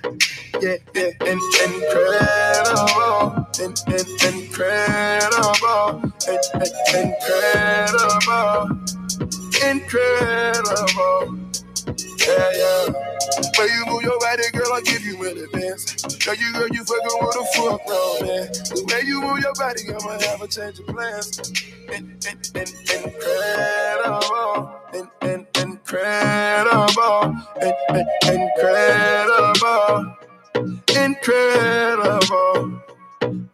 Yeah, 0.61 0.79
yeah, 0.97 1.13
in, 1.31 1.39
incredible, 1.63 3.47
in, 3.61 3.73
in, 3.87 4.07
incredible, 4.35 6.03
in, 6.27 6.41
in, 6.59 7.15
incredible, 7.23 8.83
incredible. 9.63 11.44
Yeah, 12.27 12.51
yeah. 12.57 12.87
When 13.59 13.69
you 13.69 13.85
move 13.87 14.03
your 14.03 14.19
body, 14.21 14.45
girl, 14.53 14.73
I'll 14.75 14.83
give 14.83 15.05
you 15.05 15.17
an 15.25 15.39
advance. 15.45 16.03
Girl, 16.25 16.35
you 16.37 16.53
girl, 16.55 16.69
you 16.73 16.85
fucking 16.85 17.19
with 17.23 17.37
a 17.37 17.45
grown 17.57 17.79
man. 18.27 18.49
The 18.53 18.85
way 18.89 19.03
you 19.07 19.21
move 19.23 19.41
your 19.41 19.55
body, 19.55 19.83
I'ma 19.89 20.19
have 20.31 20.43
a 20.43 20.49
change 20.49 20.81
of 20.81 20.87
plans. 20.89 21.39
In, 21.93 22.19
in, 22.27 22.39
in, 22.57 22.69
incredible, 23.05 24.73
in, 24.95 25.11
in, 25.29 25.47
incredible, 25.57 27.37
in, 27.63 27.75
in, 27.95 28.07
incredible, 28.41 30.17
incredible. 30.97 32.84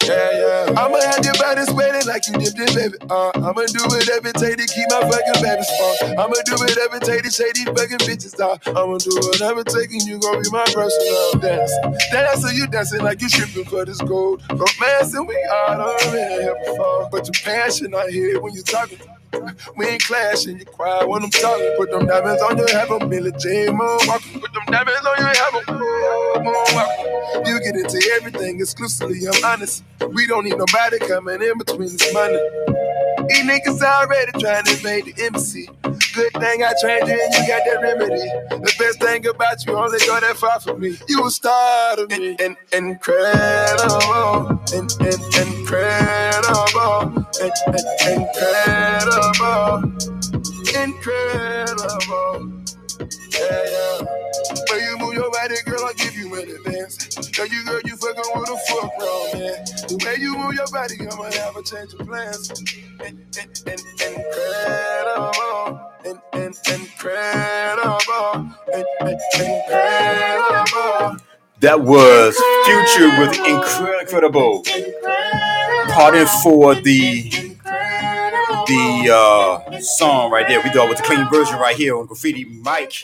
Yeah, 0.05 0.31
yeah. 0.33 0.81
I'ma 0.81 0.99
have 1.01 1.25
your 1.25 1.35
body 1.35 1.63
sweating 1.65 2.07
like 2.09 2.27
you 2.27 2.35
dipped 2.39 2.59
in, 2.59 2.75
baby. 2.75 2.97
Uh, 3.11 3.31
I'ma 3.37 3.67
do 3.69 3.85
it 3.93 4.35
take 4.37 4.57
to 4.57 4.67
keep 4.67 4.89
my 4.91 5.01
fucking 5.05 5.43
baby 5.43 5.63
strong. 5.63 6.19
I'ma 6.19 6.35
do 6.47 6.57
it 6.57 7.03
take 7.05 7.23
to 7.23 7.31
shade 7.31 7.55
these 7.55 7.67
fucking 7.69 8.01
bitches 8.09 8.37
down. 8.37 8.59
I'ma 8.77 8.99
do 8.99 9.13
it 9.13 9.67
take 9.69 9.93
and 9.93 10.03
you 10.03 10.19
gon' 10.19 10.43
be 10.43 10.51
my 10.51 10.65
personal 10.73 11.33
dance. 11.41 11.73
Dancer, 12.13 12.53
you 12.53 12.67
dancing 12.67 13.03
like 13.03 13.21
you 13.21 13.29
tripping 13.29 13.65
for 13.67 13.85
this 13.85 14.01
gold. 14.01 14.43
Romance 14.51 15.15
and 15.15 15.29
we 15.29 15.37
done 15.51 16.13
been 16.13 16.41
here 16.41 16.57
before. 16.65 17.09
But 17.13 17.27
your 17.27 17.35
passion 17.45 17.95
I 17.95 18.11
hear 18.11 18.41
when 18.41 18.55
you 18.55 18.63
talking. 18.63 18.99
We 19.77 19.87
ain't 19.87 20.03
clashing, 20.03 20.59
you 20.59 20.65
quiet 20.65 21.09
when 21.09 21.23
I'm 21.23 21.31
talking. 21.31 21.75
Put 21.77 21.91
them 21.91 22.07
diamonds 22.07 22.43
on 22.43 22.59
your 22.59 23.09
Billie 23.09 23.33
Jean 23.39 23.79
Moonwalker. 23.79 24.41
Put 24.41 24.53
them 24.53 24.65
diamonds 24.67 25.07
on 25.07 25.19
your 25.19 25.29
head, 25.29 25.37
I'm 26.37 27.47
You 27.47 27.61
get 27.61 27.77
into 27.77 28.11
everything 28.17 28.61
exclusively, 28.61 29.21
I'm 29.27 29.45
honest. 29.45 29.85
We 30.13 30.27
don't 30.27 30.45
need 30.45 30.59
nobody 30.59 30.99
coming 30.99 31.43
in 31.43 31.59
between 31.59 31.97
this 31.97 32.13
money. 32.13 32.39
These 33.29 33.45
niggas 33.45 33.83
already 33.83 34.33
trying 34.41 34.65
to 34.65 34.73
invade 34.73 35.05
the 35.05 35.25
embassy. 35.25 35.69
Good 35.83 36.33
thing 36.33 36.65
I 36.65 36.75
trained 36.81 37.07
you 37.07 37.15
and 37.15 37.35
you 37.35 37.47
got 37.47 37.63
that 37.65 37.79
remedy. 37.81 38.27
The 38.51 38.75
best 38.79 39.01
thing 39.01 39.27
about 39.27 39.65
you 39.65 39.77
only 39.77 39.99
go 40.01 40.19
that 40.19 40.37
far 40.37 40.59
for 40.59 40.77
me. 40.77 40.97
You 41.09 41.25
a 41.27 41.31
star 41.31 41.97
to 41.97 42.07
me. 42.09 42.37
And, 42.41 42.57
incredible. 42.73 44.61
And, 44.75 44.91
and, 45.01 45.23
incredible. 45.39 47.27
And, 47.41 47.53
and, 47.69 48.19
incredible. 48.19 49.20
Incredible. 49.25 49.99
incredible. 50.83 52.53
Yeah, 53.33 53.65
yeah. 53.71 54.07
When 54.71 54.81
you 54.83 54.99
move 54.99 55.15
your 55.15 55.31
body, 55.33 55.57
girl, 55.67 55.85
I'll 55.85 55.95
give 55.95 56.17
you 56.17 56.35
an 56.35 56.51
advance. 56.51 56.99
Tell 57.33 57.47
you, 57.47 57.65
girl, 57.67 57.81
you 57.85 57.97
fucking 57.97 58.25
with 58.35 58.51
a 58.51 58.59
fuck 58.69 58.93
wrong, 59.01 59.31
man. 59.35 59.65
The 59.89 60.03
way 60.05 60.17
you 60.21 60.37
move 60.39 60.55
your 60.55 60.67
body, 60.69 60.97
I'ma 61.01 61.25
have 61.33 61.57
a 61.57 61.63
change 61.63 61.95
of 61.95 62.07
plans. 62.07 62.51
In, 63.01 63.27
in, 63.39 63.53
in, 63.67 63.79
incredible. 64.17 65.81
In, 66.05 66.21
in, 66.35 66.55
incredible. 66.75 68.51
In, 68.75 68.85
in, 69.03 69.19
incredible. 69.41 71.19
That 71.61 71.81
was 71.83 72.37
Future 72.67 73.11
with 73.21 73.37
Incredible. 73.49 74.65
Pardon 75.91 76.27
for 76.43 76.75
the 76.77 77.50
the 78.71 79.13
uh, 79.13 79.81
song 79.81 80.31
right 80.31 80.47
there. 80.47 80.61
We 80.63 80.71
do 80.71 80.83
it 80.85 80.89
with 80.89 80.99
the 80.99 81.03
clean 81.03 81.29
version 81.29 81.59
right 81.59 81.75
here 81.75 81.99
on 81.99 82.07
Graffiti 82.07 82.45
Mic. 82.45 83.03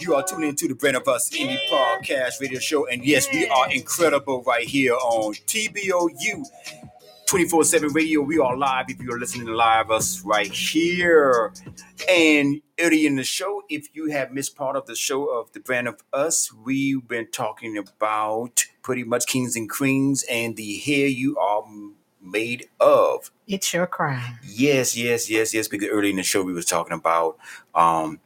You 0.00 0.14
are 0.14 0.24
tuning 0.24 0.50
into 0.50 0.68
the 0.68 0.76
Brand 0.76 0.96
of 0.96 1.08
Us 1.08 1.28
Indie 1.30 1.58
Podcast 1.68 2.40
Radio 2.40 2.60
Show. 2.60 2.86
And 2.86 3.04
yes, 3.04 3.26
we 3.32 3.48
are 3.48 3.68
incredible 3.72 4.44
right 4.44 4.64
here 4.64 4.94
on 4.94 5.34
TBOU 5.34 6.44
24 7.26 7.64
7 7.64 7.92
radio. 7.92 8.20
We 8.22 8.38
are 8.38 8.56
live 8.56 8.86
if 8.88 9.00
you're 9.00 9.18
listening 9.18 9.48
live, 9.48 9.90
us 9.90 10.22
right 10.24 10.52
here. 10.52 11.52
And 12.08 12.62
early 12.78 13.06
in 13.06 13.16
the 13.16 13.24
show, 13.24 13.62
if 13.68 13.88
you 13.92 14.10
have 14.10 14.30
missed 14.30 14.54
part 14.54 14.76
of 14.76 14.86
the 14.86 14.94
show 14.94 15.26
of 15.36 15.52
the 15.52 15.58
Brand 15.58 15.88
of 15.88 16.00
Us, 16.12 16.52
we've 16.52 17.08
been 17.08 17.26
talking 17.32 17.76
about 17.76 18.66
pretty 18.82 19.02
much 19.02 19.26
kings 19.26 19.56
and 19.56 19.68
queens 19.68 20.24
and 20.30 20.56
the 20.56 20.74
Here 20.74 21.08
you 21.08 21.36
are 21.38 21.64
made 22.30 22.68
of. 22.80 23.30
It's 23.46 23.72
your 23.72 23.86
crime. 23.86 24.38
Yes, 24.44 24.96
yes, 24.96 25.28
yes, 25.30 25.52
yes. 25.54 25.68
Because 25.68 25.88
early 25.88 26.10
in 26.10 26.16
the 26.16 26.22
show 26.22 26.42
we 26.42 26.52
was 26.52 26.66
talking 26.66 26.92
about 26.92 27.38
um 27.74 28.20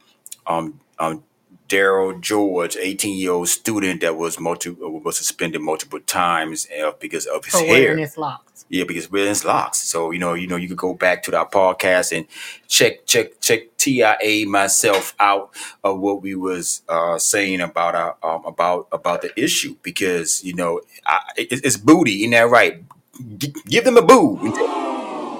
um 0.47 0.79
um 0.99 1.23
Darryl 1.67 2.19
George, 2.21 2.77
18 2.77 3.17
year 3.17 3.31
old 3.31 3.47
student 3.49 4.01
that 4.01 4.15
was 4.15 4.39
multi 4.39 4.69
was 4.69 5.17
suspended 5.17 5.61
multiple 5.61 5.99
times 5.99 6.67
uh, 6.79 6.91
because 6.99 7.25
of 7.25 7.43
his 7.45 7.55
For 7.55 7.65
hair. 7.65 7.97
his 7.97 8.17
locks. 8.17 8.65
Yeah, 8.69 8.83
because 8.83 9.11
wearing 9.11 9.29
his 9.29 9.43
locks. 9.45 9.79
So 9.79 10.11
you 10.11 10.19
know, 10.19 10.33
you 10.35 10.47
know, 10.47 10.57
you 10.57 10.67
could 10.67 10.77
go 10.77 10.93
back 10.93 11.23
to 11.23 11.35
our 11.37 11.49
podcast 11.49 12.15
and 12.15 12.27
check, 12.67 13.05
check, 13.07 13.39
check 13.41 13.75
TIA 13.77 14.45
myself 14.47 15.15
out 15.19 15.51
of 15.83 15.99
what 15.99 16.21
we 16.21 16.35
was 16.35 16.81
uh, 16.87 17.17
saying 17.17 17.61
about 17.61 17.95
our 17.95 18.15
um, 18.23 18.45
about 18.45 18.87
about 18.91 19.21
the 19.23 19.31
issue 19.39 19.75
because 19.81 20.43
you 20.43 20.53
know 20.53 20.81
I, 21.05 21.19
it, 21.37 21.47
it's 21.51 21.77
booty, 21.77 22.19
isn't 22.21 22.31
that 22.31 22.49
right? 22.49 22.83
G- 23.37 23.55
give 23.67 23.85
them 23.85 23.97
a 23.97 24.03
boo. 24.03 24.39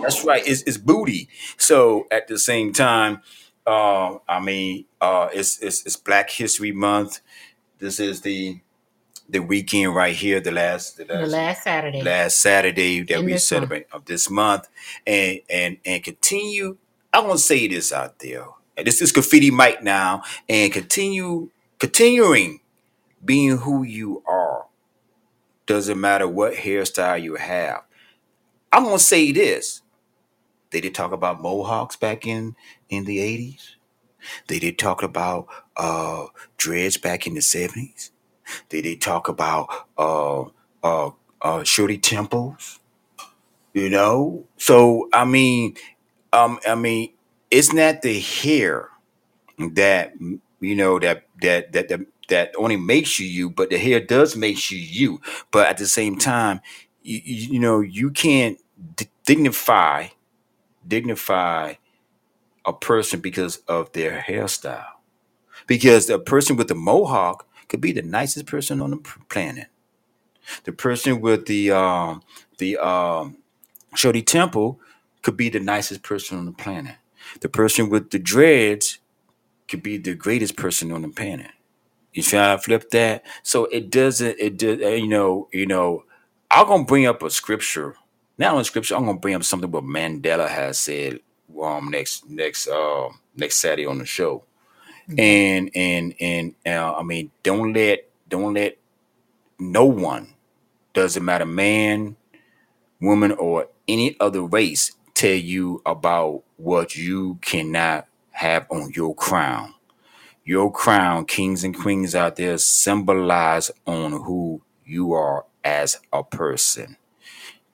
That's 0.02 0.24
right. 0.26 0.44
It's, 0.48 0.64
it's 0.64 0.78
booty. 0.78 1.30
So 1.58 2.08
at 2.12 2.28
the 2.28 2.40
same 2.40 2.74
time, 2.74 3.22
uh, 3.68 4.18
I 4.28 4.42
mean, 4.42 4.86
uh, 5.02 5.30
it's, 5.34 5.60
it's 5.60 5.86
it's 5.86 5.98
Black 5.98 6.30
History 6.32 6.72
Month. 6.74 7.22
This 7.80 8.00
is 8.00 8.22
the 8.22 8.60
the 9.30 9.40
weekend 9.40 9.96
right 9.96 10.16
here, 10.16 10.40
the 10.42 10.52
last 10.52 10.98
the 10.98 11.06
The 11.12 11.16
last, 11.20 11.32
last 11.32 11.64
Saturday. 11.64 12.02
last 12.04 12.40
Saturday 12.40 13.04
that 13.04 13.20
In 13.20 13.26
we 13.26 13.34
this 13.34 13.52
month. 13.52 13.72
celebrate 13.72 13.88
of 13.94 14.06
this 14.06 14.30
month, 14.30 14.70
and 15.08 15.42
and 15.50 15.78
and 15.86 16.04
continue. 16.04 16.78
I 17.14 17.20
want 17.22 17.34
to 17.34 17.40
say 17.40 17.68
this 17.68 17.94
out 17.94 18.20
there. 18.20 18.48
And 18.78 18.88
this 18.88 19.02
is 19.02 19.12
graffiti 19.12 19.52
Mic 19.52 19.84
now, 19.84 20.24
and 20.50 20.74
continue 20.74 21.50
continuing 21.80 22.62
being 23.26 23.58
who 23.58 23.84
you 23.84 24.24
are. 24.28 24.45
Doesn't 25.66 26.00
matter 26.00 26.28
what 26.28 26.54
hairstyle 26.54 27.22
you 27.22 27.36
have. 27.36 27.84
I'm 28.72 28.84
gonna 28.86 29.00
say 29.00 29.32
this. 29.32 29.82
They 30.72 30.82
did 30.82 30.96
talk 30.96 31.12
about 31.12 31.42
mohawks 31.42 31.96
back 31.96 32.28
in 32.28 32.56
in 32.90 33.06
the 33.06 33.20
80s. 33.20 33.76
They 34.48 34.60
did 34.60 34.80
talk 34.80 35.04
about 35.04 35.48
uh 35.78 36.28
dreads 36.58 36.98
back 36.98 37.28
in 37.28 37.36
the 37.36 37.42
70s. 37.42 38.12
They 38.70 38.82
did 38.82 39.02
talk 39.02 39.28
about 39.30 39.70
uh 39.98 40.44
uh 40.84 41.12
uh 41.42 41.64
shorty 41.64 41.98
temples. 41.98 42.80
You 43.74 43.90
know? 43.90 44.46
So 44.58 45.10
I 45.14 45.26
mean, 45.26 45.76
um 46.34 46.60
I 46.68 46.76
mean, 46.76 47.14
it's 47.52 47.74
not 47.74 48.02
the 48.04 48.20
hair 48.20 48.90
that 49.60 50.14
you 50.60 50.76
know 50.76 51.00
that 51.00 51.26
that 51.42 51.72
that 51.74 51.90
that, 51.90 52.02
that 52.30 52.54
only 52.58 52.78
makes 52.78 53.20
you 53.20 53.28
you, 53.28 53.50
but 53.50 53.70
the 53.70 53.78
hair 53.78 54.00
does 54.00 54.36
make 54.36 54.72
you 54.72 54.78
you. 54.80 55.22
But 55.52 55.68
at 55.68 55.78
the 55.78 55.88
same 55.88 56.18
time, 56.18 56.62
you, 57.04 57.22
you, 57.24 57.60
know 57.60 57.82
you 57.82 58.12
can't 58.12 58.60
d- 58.96 59.10
dignify 59.26 60.08
dignify 60.88 61.76
a 62.66 62.74
person 62.74 63.20
because 63.22 63.58
of 63.68 63.92
their 63.94 64.24
hairstyle. 64.28 64.86
Because 65.68 66.08
the 66.08 66.20
person 66.20 66.58
with 66.58 66.68
the 66.70 66.76
mohawk 66.76 67.48
could 67.70 67.82
be 67.82 67.92
the 67.94 68.02
nicest 68.04 68.48
person 68.48 68.82
on 68.82 68.92
the 68.92 68.98
planet. 69.30 69.68
The 70.66 70.74
person 70.74 71.22
with 71.22 71.48
the 71.48 71.72
um 71.72 72.24
the 72.60 72.78
um 72.78 73.38
shorty 73.96 74.22
temple 74.24 74.80
could 75.24 75.38
be 75.38 75.50
the 75.50 75.60
nicest 75.62 76.04
person 76.04 76.38
on 76.40 76.46
the 76.46 76.52
planet. 76.54 76.96
The 77.42 77.50
person 77.50 77.90
with 77.90 78.12
the 78.12 78.20
dreads 78.20 79.00
could 79.70 79.84
be 79.84 79.98
the 79.98 80.16
greatest 80.16 80.58
person 80.58 80.92
on 80.92 81.04
the 81.04 81.10
planet. 81.10 81.52
You 82.16 82.24
how 82.40 82.56
I 82.56 82.58
flip 82.58 82.92
that? 82.92 83.26
So 83.44 83.66
it 83.68 83.92
doesn't. 83.92 84.40
It 84.40 84.58
does. 84.58 84.82
uh, 84.82 84.90
You 84.90 85.08
know. 85.10 85.50
You 85.54 85.68
know. 85.68 86.06
I'm 86.52 86.68
gonna 86.68 86.86
bring 86.86 87.08
up 87.08 87.24
a 87.24 87.32
scripture. 87.32 87.96
Not 88.40 88.54
only 88.54 88.66
scripture. 88.66 88.96
I'm 88.96 89.06
gonna 89.08 89.20
bring 89.20 89.36
up 89.36 89.46
something 89.46 89.72
what 89.72 89.86
Mandela 89.86 90.50
has 90.50 90.80
said. 90.80 91.22
Um, 91.62 91.90
next 91.92 92.30
next 92.30 92.68
uh 92.70 93.10
next 93.38 93.58
Saturday 93.58 93.88
on 93.88 94.00
the 94.00 94.06
show. 94.08 94.46
And 95.18 95.72
and 95.76 96.16
and 96.22 96.56
uh, 96.66 96.96
I 96.96 97.04
mean, 97.04 97.32
don't 97.44 97.74
let 97.74 98.10
don't 98.30 98.56
let 98.56 98.78
no 99.60 99.86
one 99.86 100.36
doesn't 100.94 101.26
matter 101.26 101.46
man, 101.48 102.18
woman, 103.02 103.34
or 103.34 103.70
any 103.88 104.18
other 104.22 104.44
race 104.44 104.94
tell 105.16 105.36
you 105.36 105.84
about 105.86 106.44
what 106.58 106.98
you 106.98 107.40
cannot 107.44 108.08
have 108.32 108.68
on 108.72 108.92
your 108.96 109.16
crown. 109.16 109.75
Your 110.48 110.72
crown, 110.72 111.26
kings 111.26 111.64
and 111.64 111.76
queens 111.76 112.14
out 112.14 112.36
there, 112.36 112.60
symbolize 112.60 113.72
on 113.88 114.12
who 114.12 114.62
you 114.86 115.12
are 115.12 115.46
as 115.64 116.00
a 116.14 116.24
person. 116.24 116.98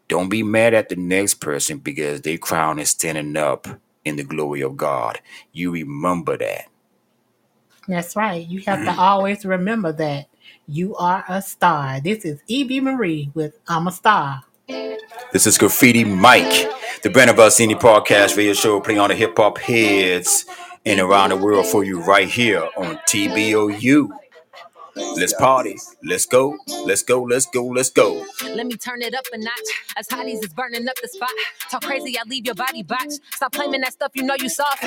Don't 0.08 0.30
be 0.30 0.42
mad 0.42 0.74
at 0.74 0.88
the 0.88 0.96
next 0.96 1.36
person 1.36 1.80
because 1.80 2.22
their 2.22 2.38
crown 2.38 2.80
is 2.80 2.92
standing 2.92 3.36
up 3.36 3.68
in 4.06 4.16
the 4.16 4.24
glory 4.24 4.62
of 4.62 4.78
God. 4.78 5.20
You 5.52 5.72
remember 5.72 6.38
that. 6.38 6.68
That's 7.90 8.16
right. 8.16 8.48
You 8.48 8.62
have 8.62 8.86
to 8.86 8.98
always 8.98 9.44
remember 9.44 9.92
that 9.92 10.28
you 10.66 10.96
are 10.96 11.26
a 11.28 11.42
star. 11.42 12.00
This 12.00 12.24
is 12.24 12.40
E.B. 12.48 12.80
Marie 12.80 13.32
with 13.34 13.60
I'm 13.68 13.88
a 13.88 13.92
Star. 13.92 14.44
This 15.34 15.46
is 15.46 15.58
Graffiti 15.58 16.06
Mic, 16.06 16.70
the 17.04 17.10
Brand 17.10 17.30
of 17.30 17.40
Us 17.40 17.60
Indie 17.60 17.78
Podcast 17.78 18.38
radio 18.38 18.54
show 18.54 18.80
playing 18.80 19.00
on 19.02 19.10
the 19.10 19.16
hip 19.16 19.36
hop 19.36 19.58
heads 19.58 20.46
and 20.86 21.00
around 21.00 21.30
the 21.30 21.38
world 21.38 21.66
for 21.66 21.84
you 21.84 22.02
right 22.02 22.30
here 22.30 22.68
on 22.78 22.98
TBOU 23.08 24.10
Let's 24.96 25.34
party. 25.34 25.78
Let's 26.04 26.26
go. 26.26 26.58
Let's 26.86 27.04
go. 27.04 27.24
Let's 27.24 27.46
go. 27.48 27.66
Let's 27.66 27.90
go. 27.90 28.26
Let 28.44 28.68
me 28.68 28.76
turn 28.78 29.02
it 29.02 29.14
up 29.16 29.26
a 29.34 29.38
notch. 29.38 29.70
As 29.98 30.08
hotties 30.08 30.44
is 30.44 30.54
burning 30.54 30.88
up 30.88 30.96
the 31.02 31.08
spot. 31.08 31.30
Talk 31.70 31.84
crazy, 31.84 32.18
I 32.18 32.24
leave 32.28 32.46
your 32.46 32.56
body 32.56 32.84
botch. 32.84 33.14
Stop 33.34 33.54
claiming 33.54 33.82
that 33.82 33.94
stuff, 33.94 34.12
you 34.16 34.24
know 34.24 34.36
you 34.40 34.50
soft. 34.50 34.84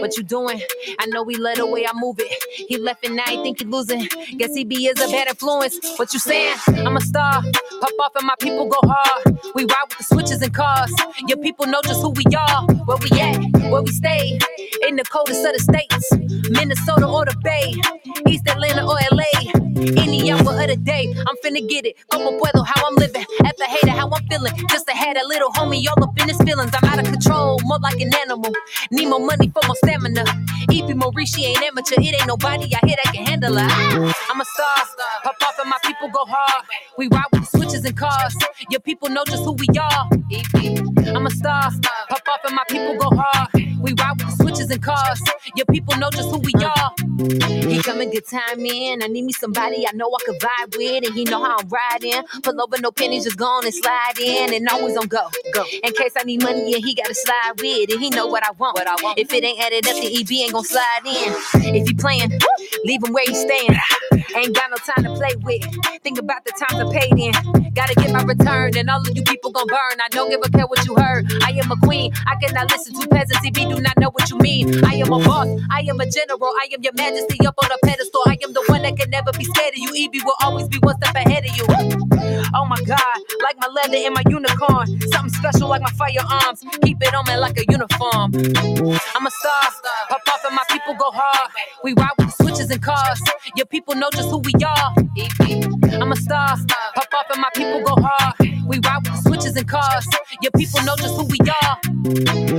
What 0.00 0.16
you 0.16 0.22
doing? 0.22 0.60
I 0.98 1.06
know 1.06 1.22
we 1.22 1.36
love 1.36 1.56
the 1.56 1.66
way 1.66 1.86
I 1.86 1.92
move 1.94 2.16
it. 2.20 2.44
He 2.68 2.78
left 2.78 3.04
and 3.06 3.16
now 3.16 3.24
he 3.26 3.42
think 3.42 3.60
he 3.60 3.64
losing. 3.66 4.08
Guess 4.38 4.54
he 4.54 4.64
be 4.64 4.86
is 4.86 5.00
a 5.00 5.10
bad 5.10 5.28
influence. 5.28 5.78
What 5.98 6.12
you 6.14 6.20
saying? 6.20 6.56
I'm 6.68 6.96
a 6.96 7.00
star. 7.00 7.42
Pop 7.80 7.92
off 8.00 8.16
and 8.16 8.26
my 8.26 8.34
people 8.40 8.66
go 8.68 8.78
hard. 8.84 9.38
We 9.54 9.64
ride 9.64 9.86
with 9.88 9.98
the 9.98 10.04
switches 10.04 10.42
and 10.42 10.54
cars. 10.54 10.92
Your 11.26 11.38
people 11.38 11.66
know 11.66 11.80
just 11.84 12.00
who 12.02 12.10
we 12.10 12.24
are. 12.36 12.66
Where 12.84 12.98
we 12.98 13.20
at? 13.20 13.70
Where 13.70 13.82
we 13.82 13.90
stay? 13.90 14.38
In 14.86 14.96
the 14.96 15.04
coldest 15.04 15.44
of 15.44 15.52
the 15.54 15.60
states. 15.60 16.50
Minnesota 16.50 17.06
or 17.06 17.24
the 17.24 17.36
Bay. 17.42 17.74
East 18.28 18.48
Atlanta 18.48 18.84
or 18.86 18.98
LA. 19.12 19.39
Any 19.98 20.30
hour 20.30 20.40
of 20.40 20.68
the 20.68 20.76
day, 20.76 21.12
I'm 21.28 21.36
finna 21.44 21.66
get 21.68 21.86
it. 21.86 21.96
Como 22.10 22.38
puedo, 22.38 22.66
how 22.66 22.86
I'm 22.88 22.94
living. 22.96 23.24
After 23.44 23.64
hater, 23.64 23.90
how 23.90 24.10
I'm 24.10 24.26
feeling. 24.28 24.52
Just 24.70 24.88
had 24.90 25.16
a 25.16 25.26
little 25.26 25.50
homie 25.50 25.84
all 25.88 26.04
up 26.04 26.18
in 26.20 26.28
his 26.28 26.38
feelings. 26.38 26.72
I'm 26.74 26.88
out 26.88 26.98
of 27.00 27.06
control, 27.06 27.58
more 27.64 27.78
like 27.80 28.00
an 28.00 28.12
animal. 28.22 28.52
Need 28.90 29.08
more 29.08 29.20
money 29.24 29.50
for 29.54 29.62
more 29.66 29.76
stamina. 29.76 30.24
EP 30.70 30.96
Maurice 30.96 31.34
she 31.34 31.46
ain't 31.46 31.62
amateur. 31.62 31.96
It 31.98 32.14
ain't 32.20 32.26
nobody 32.26 32.74
out 32.74 32.84
here 32.84 32.96
that 33.04 33.14
can 33.14 33.24
handle 33.26 33.56
her. 33.56 34.12
I'm 34.30 34.40
a 34.40 34.44
star. 34.44 34.76
Pop 35.24 35.36
off 35.42 35.58
and 35.60 35.70
my 35.70 35.78
people 35.84 36.08
go 36.08 36.24
hard. 36.26 36.64
We 36.98 37.08
ride 37.08 37.24
with 37.32 37.50
the 37.50 37.58
switches 37.58 37.84
and 37.84 37.96
cars. 37.96 38.34
Your 38.70 38.80
people 38.80 39.08
know 39.08 39.24
just 39.26 39.44
who 39.44 39.52
we 39.52 39.66
are. 39.78 40.08
I'm 41.16 41.26
a 41.26 41.30
star. 41.30 41.70
Pop 42.08 42.28
off 42.28 42.40
and 42.46 42.54
my 42.56 42.64
people 42.68 42.96
go 42.98 43.10
hard. 43.16 43.48
We 43.80 43.94
ride 43.98 44.16
with 44.18 44.36
the 44.36 44.42
switches 44.42 44.70
and 44.70 44.82
cars. 44.82 45.20
Your 45.56 45.66
people 45.66 45.96
know 45.96 46.10
just 46.10 46.30
who 46.30 46.38
we 46.38 46.52
are. 46.64 46.92
He 47.68 47.82
coming 47.82 48.10
good 48.10 48.26
time 48.26 48.60
in. 48.64 49.02
I 49.02 49.06
need 49.06 49.24
me 49.24 49.29
somebody 49.32 49.86
I 49.86 49.92
know 49.94 50.08
I 50.10 50.18
could 50.24 50.40
vibe 50.40 50.76
with, 50.76 51.04
and 51.04 51.14
he 51.14 51.24
know 51.24 51.42
how 51.42 51.56
I'm 51.58 51.68
riding. 51.68 52.22
Pull 52.42 52.60
over, 52.60 52.78
no 52.80 52.90
pennies, 52.92 53.24
just 53.24 53.36
gone 53.38 53.64
and 53.64 53.74
slide 53.74 54.18
in, 54.18 54.54
and 54.54 54.68
always 54.68 54.96
on 54.96 55.08
go. 55.08 55.28
Go. 55.54 55.64
In 55.84 55.92
case 55.92 56.12
I 56.18 56.24
need 56.24 56.42
money, 56.42 56.72
yeah, 56.72 56.78
he 56.78 56.94
gotta 56.94 57.14
slide 57.14 57.52
with, 57.60 57.90
and 57.90 58.00
he 58.00 58.10
know 58.10 58.26
what 58.26 58.44
I 58.46 58.52
want. 58.52 58.76
What 58.76 58.88
I 58.88 58.96
want. 59.02 59.18
If 59.18 59.32
it 59.32 59.44
ain't 59.44 59.60
added 59.60 59.86
up, 59.86 59.94
the 59.96 60.20
EB 60.20 60.30
ain't 60.44 60.52
gon' 60.52 60.64
slide 60.64 61.02
in. 61.06 61.74
If 61.76 61.88
he 61.88 61.94
playing, 61.94 62.30
leave 62.84 63.02
him 63.04 63.12
where 63.12 63.24
he 63.26 63.34
staying. 63.34 63.76
Ain't 64.36 64.54
got 64.54 64.70
no 64.70 64.76
time 64.76 65.04
to 65.04 65.14
play 65.14 65.34
with. 65.42 65.62
Think 66.02 66.18
about 66.18 66.44
the 66.44 66.52
times 66.52 66.80
I 66.80 66.98
paid 66.98 67.18
in. 67.18 67.32
Gotta 67.74 67.94
get 67.94 68.12
my 68.12 68.22
return, 68.22 68.76
and 68.76 68.88
all 68.90 69.00
of 69.00 69.16
you 69.16 69.22
people 69.22 69.50
gon' 69.52 69.66
burn. 69.66 70.00
I 70.02 70.08
don't 70.10 70.30
give 70.30 70.40
a 70.44 70.48
care 70.50 70.66
what 70.66 70.84
you 70.86 70.94
heard. 70.96 71.26
I 71.42 71.50
am 71.50 71.70
a 71.70 71.76
queen. 71.86 72.12
I 72.26 72.36
cannot 72.36 72.70
listen 72.70 72.94
to 73.00 73.08
peasants. 73.08 73.46
EB 73.46 73.54
do 73.54 73.80
not 73.80 73.98
know 73.98 74.10
what 74.10 74.30
you 74.30 74.38
mean. 74.38 74.84
I 74.84 74.94
am 74.94 75.12
a 75.12 75.18
boss. 75.18 75.48
I 75.70 75.80
am 75.88 76.00
a 76.00 76.06
general. 76.10 76.52
I 76.60 76.68
am 76.72 76.82
your 76.82 76.92
majesty 76.94 77.44
up 77.46 77.54
on 77.62 77.70
a 77.70 77.78
pedestal. 77.86 78.22
I 78.26 78.36
am 78.44 78.52
the 78.52 78.64
one 78.68 78.82
that 78.82 78.96
can 78.96 79.10
never 79.10 79.19
be 79.38 79.44
scared 79.44 79.74
of 79.74 79.78
you. 79.78 79.90
EB 80.06 80.24
will 80.24 80.34
always 80.42 80.68
be 80.68 80.78
one 80.78 80.96
step 80.96 81.14
ahead 81.14 81.44
of 81.46 81.56
you. 81.56 81.64
Oh 82.54 82.64
my 82.66 82.80
God, 82.86 83.16
like 83.42 83.56
my 83.58 83.68
leather 83.68 83.96
and 83.96 84.14
my 84.14 84.22
unicorn. 84.28 84.86
Something 85.12 85.30
special 85.34 85.68
like 85.68 85.82
my 85.82 85.90
firearms. 85.92 86.64
Keep 86.82 87.02
it 87.02 87.14
on 87.14 87.24
me 87.28 87.36
like 87.36 87.58
a 87.58 87.64
uniform. 87.70 88.32
I'm 89.14 89.26
a 89.26 89.30
star. 89.30 89.62
Pop 90.08 90.20
off 90.28 90.44
and 90.46 90.54
my 90.56 90.64
people 90.70 90.94
go 90.94 91.10
hard. 91.12 91.50
We 91.84 91.94
ride 91.94 92.12
with 92.18 92.28
the 92.28 92.44
switches 92.44 92.70
and 92.70 92.82
cars. 92.82 93.20
Your 93.56 93.66
people 93.66 93.94
know 93.94 94.08
just 94.12 94.30
who 94.30 94.38
we 94.38 94.52
are. 94.64 94.94
I'm 96.02 96.12
a 96.12 96.16
star. 96.16 96.56
Pop 96.94 97.14
off 97.14 97.26
and 97.32 97.40
my 97.40 97.50
people 97.54 97.82
go 97.84 97.94
hard. 98.02 98.34
We 98.70 98.78
ride 98.86 99.02
with 99.02 99.16
the 99.16 99.28
switches 99.28 99.56
and 99.56 99.66
cars. 99.66 100.06
Your 100.42 100.52
people 100.52 100.80
know 100.84 100.94
just 100.94 101.16
who 101.16 101.24
we 101.24 101.38
are. 101.40 101.78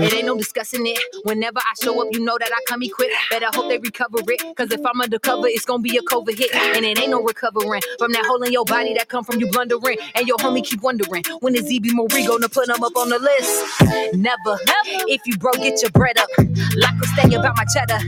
It 0.03 0.13
ain't 0.13 0.25
no 0.25 0.37
discussing 0.37 0.85
it. 0.85 0.99
Whenever 1.23 1.59
I 1.59 1.73
show 1.81 2.01
up, 2.01 2.09
you 2.11 2.19
know 2.19 2.37
that 2.37 2.51
I 2.51 2.59
come 2.67 2.83
equipped. 2.83 3.13
Better 3.29 3.47
hope 3.53 3.69
they 3.69 3.77
recover 3.77 4.17
it. 4.27 4.57
Cause 4.57 4.71
if 4.71 4.81
I'm 4.85 4.99
undercover, 4.99 5.47
it's 5.47 5.63
gonna 5.63 5.81
be 5.81 5.95
a 5.95 6.01
COVID 6.01 6.37
hit. 6.37 6.53
And 6.53 6.83
it 6.85 6.99
ain't 6.99 7.11
no 7.11 7.23
recovering 7.23 7.81
from 7.97 8.11
that 8.11 8.25
hole 8.25 8.43
in 8.43 8.51
your 8.51 8.65
body 8.65 8.93
that 8.95 9.07
come 9.07 9.23
from 9.23 9.39
you 9.39 9.47
blundering. 9.51 9.99
And 10.15 10.27
your 10.27 10.35
homie 10.37 10.65
keep 10.65 10.81
wondering 10.81 11.23
when 11.39 11.55
is 11.55 11.71
EB 11.71 11.93
Marie 11.93 12.27
gonna 12.27 12.49
put 12.49 12.67
him 12.67 12.83
up 12.83 12.95
on 12.97 13.07
the 13.07 13.19
list? 13.19 14.13
Never. 14.13 14.59
If 15.07 15.21
you 15.25 15.37
broke, 15.37 15.63
get 15.63 15.81
your 15.81 15.91
bread 15.91 16.17
up. 16.17 16.27
Like 16.75 16.99
a 17.01 17.07
stay 17.07 17.33
about 17.35 17.55
my 17.55 17.65
cheddar. 17.71 18.03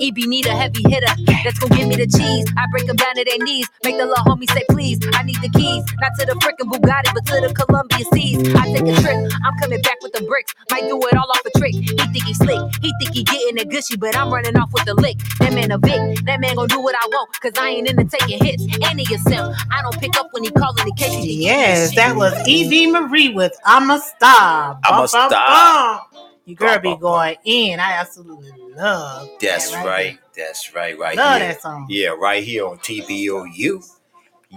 EB 0.00 0.16
need 0.30 0.46
a 0.46 0.54
heavy 0.54 0.82
hitter 0.88 1.12
that's 1.42 1.58
gonna 1.58 1.74
give 1.76 1.88
me 1.88 1.96
the 1.96 2.06
cheese. 2.06 2.46
I 2.56 2.66
break 2.70 2.86
them 2.86 2.96
down 2.96 3.16
to 3.16 3.24
their 3.24 3.38
knees. 3.38 3.68
Make 3.82 3.98
the 3.98 4.06
little 4.06 4.24
homie 4.24 4.48
say, 4.50 4.62
please. 4.70 5.00
I 5.14 5.24
need 5.24 5.40
the 5.42 5.50
keys. 5.50 5.82
Not 6.00 6.12
to 6.20 6.26
the 6.26 6.34
frickin' 6.38 6.70
Bugatti, 6.70 7.12
but 7.14 7.26
to 7.26 7.40
the 7.40 7.47
Columbia 7.54 8.04
Seas. 8.12 8.54
I 8.54 8.72
take 8.72 8.82
a 8.86 9.00
trip. 9.00 9.32
I'm 9.44 9.58
coming 9.60 9.80
back 9.82 9.98
with 10.02 10.12
the 10.12 10.22
bricks. 10.24 10.54
Might 10.70 10.82
do 10.88 10.98
it 11.00 11.16
all 11.16 11.30
off 11.30 11.42
a 11.46 11.58
trick. 11.58 11.74
He 11.74 11.86
think 11.96 12.24
he 12.24 12.34
slick. 12.34 12.60
He 12.82 12.92
think 13.00 13.14
he 13.14 13.24
getting 13.24 13.58
it 13.58 13.70
gushy, 13.70 13.96
but 13.96 14.16
I'm 14.16 14.32
running 14.32 14.56
off 14.56 14.72
with 14.72 14.84
the 14.84 14.94
lick. 14.94 15.18
That 15.40 15.52
man 15.54 15.70
a 15.72 15.78
Vic. 15.78 16.24
That 16.26 16.40
man 16.40 16.56
gonna 16.56 16.68
do 16.68 16.80
what 16.80 16.94
I 16.94 17.06
want, 17.08 17.30
cause 17.40 17.52
I 17.58 17.70
ain't 17.70 17.88
into 17.88 18.04
taking 18.04 18.44
hits. 18.44 18.62
And 18.84 19.00
he 19.00 19.14
a 19.14 19.18
simp. 19.18 19.56
I 19.70 19.82
don't 19.82 19.98
pick 20.00 20.16
up 20.18 20.28
when 20.32 20.44
he 20.44 20.50
calling 20.50 20.86
in 20.86 20.94
case 20.94 21.24
Yes, 21.24 21.94
that 21.96 22.16
was 22.16 22.34
Evie 22.48 22.86
Marie 22.90 23.30
with 23.34 23.56
I'm 23.64 23.90
a 23.90 23.98
Star. 24.00 24.78
I'm 24.84 24.94
a 24.94 24.96
Bum, 24.96 25.08
bum, 25.12 25.30
star. 25.30 25.98
bum. 26.12 26.22
You 26.44 26.56
girl 26.56 26.78
be 26.78 26.96
going 26.96 27.36
in. 27.44 27.78
I 27.78 27.92
absolutely 27.92 28.50
love 28.74 29.28
That's 29.40 29.70
that 29.70 29.84
right. 29.84 30.18
That's 30.36 30.74
right. 30.74 30.98
Right 30.98 31.16
Love 31.16 31.40
here. 31.40 31.48
that 31.52 31.60
song. 31.62 31.86
Yeah, 31.90 32.08
right 32.10 32.42
here 32.42 32.66
on 32.66 32.78
TBOU. 32.78 33.84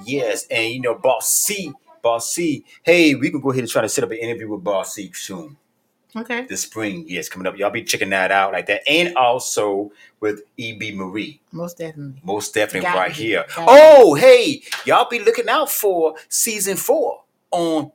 Yes, 0.05 0.47
and 0.49 0.73
you 0.73 0.79
know, 0.81 0.95
Boss 0.95 1.29
C, 1.29 1.73
Boss 2.01 2.33
C. 2.33 2.65
Hey, 2.83 3.15
we 3.15 3.29
can 3.29 3.41
go 3.41 3.51
ahead 3.51 3.63
and 3.63 3.71
try 3.71 3.81
to 3.81 3.89
set 3.89 4.03
up 4.03 4.11
an 4.11 4.17
interview 4.17 4.49
with 4.49 4.63
Boss 4.63 4.93
C 4.93 5.11
soon. 5.13 5.57
Okay. 6.15 6.45
This 6.45 6.63
spring, 6.63 7.05
yes, 7.07 7.29
coming 7.29 7.47
up. 7.47 7.57
Y'all 7.57 7.69
be 7.69 7.83
checking 7.83 8.09
that 8.09 8.31
out 8.31 8.51
like 8.51 8.65
that. 8.65 8.81
And 8.85 9.15
also 9.15 9.91
with 10.19 10.41
EB 10.59 10.93
Marie. 10.93 11.39
Most 11.53 11.77
definitely. 11.77 12.19
Most 12.23 12.53
definitely 12.53 12.81
Gotta 12.81 12.99
right 12.99 13.15
be, 13.15 13.23
here. 13.23 13.45
gotta 13.55 13.65
Oh, 13.69 14.15
hey, 14.15 14.61
y'all 14.85 15.07
be 15.09 15.19
looking 15.19 15.47
out 15.47 15.71
for 15.71 16.15
season 16.27 16.75
four 16.75 17.23
on 17.51 17.91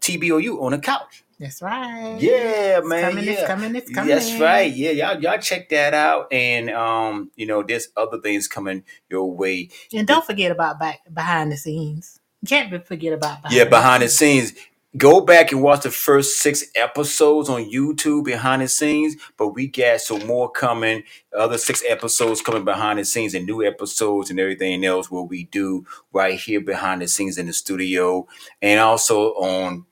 TBOU 0.00 0.62
on 0.62 0.72
the 0.72 0.78
couch. 0.78 1.24
That's 1.38 1.60
right. 1.60 2.16
Yeah, 2.20 2.78
It's 2.78 2.86
man. 2.86 3.10
Coming, 3.10 3.24
yeah. 3.24 3.32
it's 3.32 3.46
coming, 3.46 3.76
it's 3.76 3.90
coming. 3.90 4.14
That's 4.14 4.40
right. 4.40 4.72
Yeah, 4.72 4.90
y'all 4.92 5.20
y'all 5.20 5.38
check 5.38 5.68
that 5.70 5.92
out. 5.92 6.32
And 6.32 6.70
um, 6.70 7.30
you 7.34 7.44
know, 7.44 7.62
there's 7.62 7.88
other 7.96 8.20
things 8.20 8.46
coming 8.46 8.84
your 9.10 9.30
way. 9.30 9.68
And 9.92 10.06
don't 10.06 10.24
forget 10.24 10.52
about 10.52 10.78
back 10.78 11.00
behind 11.12 11.50
the 11.52 11.56
scenes. 11.56 12.20
Can't 12.46 12.86
forget 12.86 13.12
about 13.12 13.42
behind 13.42 13.56
Yeah, 13.56 13.64
behind 13.64 14.02
the 14.02 14.08
scenes. 14.08 14.52
Go 14.96 15.20
back 15.20 15.50
and 15.50 15.60
watch 15.60 15.82
the 15.82 15.90
first 15.90 16.38
six 16.38 16.64
episodes 16.76 17.48
on 17.48 17.68
YouTube 17.68 18.24
behind 18.24 18.62
the 18.62 18.68
scenes. 18.68 19.16
But 19.36 19.48
we 19.48 19.66
got 19.66 20.00
some 20.00 20.24
more 20.26 20.48
coming. 20.50 21.02
Other 21.36 21.58
six 21.58 21.82
episodes 21.88 22.40
coming 22.40 22.64
behind 22.64 23.00
the 23.00 23.04
scenes 23.04 23.34
and 23.34 23.44
new 23.44 23.64
episodes 23.64 24.30
and 24.30 24.38
everything 24.38 24.84
else 24.84 25.10
what 25.10 25.28
we 25.28 25.44
do 25.44 25.84
right 26.12 26.38
here 26.38 26.60
behind 26.60 27.02
the 27.02 27.08
scenes 27.08 27.38
in 27.38 27.46
the 27.46 27.52
studio. 27.52 28.28
And 28.62 28.78
also 28.78 29.30
on 29.34 29.84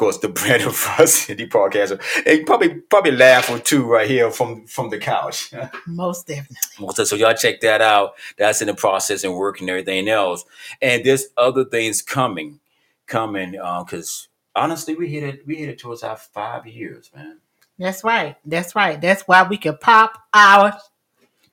course 0.00 0.16
the 0.18 0.28
Brandon 0.40 0.70
Varsity 0.70 1.46
podcast. 1.46 2.00
And 2.26 2.38
you 2.38 2.44
probably 2.44 2.74
probably 2.74 3.12
laugh 3.12 3.50
or 3.50 3.58
two 3.58 3.84
right 3.84 4.08
here 4.08 4.30
from 4.30 4.66
from 4.66 4.88
the 4.88 4.98
couch. 4.98 5.52
Most 5.86 6.26
definitely. 6.26 6.88
So, 6.94 7.04
so 7.04 7.16
y'all 7.16 7.34
check 7.34 7.60
that 7.60 7.82
out. 7.82 8.14
That's 8.38 8.62
in 8.62 8.68
the 8.68 8.74
process 8.74 9.22
and 9.22 9.36
working 9.36 9.68
and 9.68 9.70
everything 9.70 10.08
else. 10.08 10.44
And 10.80 11.04
there's 11.04 11.26
other 11.36 11.64
things 11.64 12.00
coming, 12.02 12.60
coming. 13.06 13.58
Uh, 13.60 13.84
because 13.84 14.28
honestly, 14.56 14.94
we 14.94 15.08
hit 15.08 15.22
it. 15.22 15.46
We 15.46 15.56
hit 15.56 15.68
it 15.68 15.78
towards 15.78 16.02
our 16.02 16.16
five 16.16 16.66
years, 16.66 17.10
man. 17.14 17.38
That's 17.78 18.02
right. 18.02 18.36
That's 18.44 18.74
right. 18.74 19.00
That's 19.00 19.22
why 19.22 19.42
we 19.42 19.56
can 19.56 19.76
pop 19.76 20.12
our 20.34 20.76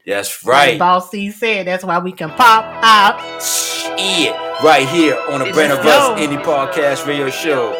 That's 0.08 0.44
Like 0.46 0.54
right. 0.56 0.80
Boss 0.80 1.12
C 1.12 1.30
said, 1.32 1.68
that's 1.68 1.84
why 1.84 2.00
we 2.00 2.14
can 2.14 2.30
pop 2.30 2.64
out. 2.82 3.20
Yeah, 4.00 4.64
right 4.64 4.88
here 4.88 5.18
on 5.30 5.40
the 5.40 5.46
Let's 5.46 5.58
Brandon 5.58 5.84
go. 5.84 6.16
Indie 6.18 6.42
Podcast 6.42 7.06
Radio 7.06 7.30
Show. 7.30 7.74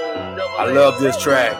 I 0.60 0.70
love 0.70 1.00
this 1.00 1.16
track. 1.22 1.54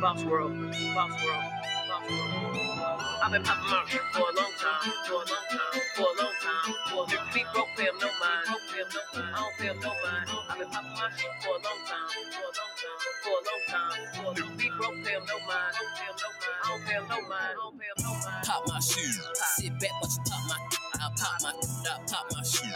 Boss 0.00 0.22
World, 0.24 0.52
Boss 0.60 0.76
World, 0.76 0.94
Boss 0.94 1.24
World. 1.24 1.39
I've 3.30 3.34
been 3.38 3.46
popping 3.46 3.70
my 3.70 3.86
shit 3.86 4.02
for 4.10 4.26
a 4.26 4.34
long 4.42 4.54
time, 4.58 4.90
for 5.06 5.14
a 5.14 5.18
long 5.22 5.46
time, 5.54 5.82
for 5.94 6.02
a 6.02 6.14
long 6.18 6.34
time. 6.42 6.66
For 6.90 7.06
a 7.06 7.22
big 7.30 7.46
broke, 7.54 7.70
pay 7.78 7.86
no 8.02 8.10
mind, 8.18 8.42
broke, 8.50 8.66
pay 8.74 8.82
no 8.90 9.02
mind. 9.14 9.30
I 9.30 9.38
don't 9.38 9.54
pay 9.54 9.70
'em 9.70 9.78
no 9.78 9.92
mind. 10.02 10.26
I've 10.50 10.58
been 10.58 10.70
popping 10.74 10.98
my 10.98 11.06
shit 11.14 11.30
for 11.38 11.54
a 11.54 11.62
long 11.62 11.80
time, 11.86 12.10
for 12.26 12.42
a 12.42 12.50
long 12.58 12.74
time, 12.74 12.98
for 13.22 13.30
a 13.38 13.42
long 13.46 13.62
time. 13.70 13.98
For 14.18 14.30
a 14.34 14.56
big 14.58 14.72
broke, 14.74 14.98
pay 15.06 15.14
no 15.14 15.36
mind, 15.46 15.74
broke, 15.78 15.94
pay 15.94 16.10
no 16.10 16.26
mind. 16.42 16.58
I 16.58 16.66
don't 16.74 16.82
pay 16.90 16.96
'em 16.98 17.06
no 17.06 17.18
mind, 17.30 17.54
I 17.54 17.54
don't 17.54 17.78
pay 17.78 17.92
no 18.02 18.10
mind. 18.18 18.46
Pop 18.50 18.62
my 18.66 18.80
shoe. 18.82 19.14
Sit 19.62 19.78
back, 19.78 19.94
watch 20.02 20.14
you 20.18 20.22
pop 20.26 20.42
my. 20.50 20.58
I 20.98 21.06
pop 21.14 21.34
my. 21.46 21.50
I 21.54 21.94
pop 22.10 22.26
my 22.34 22.42
shoe. 22.42 22.66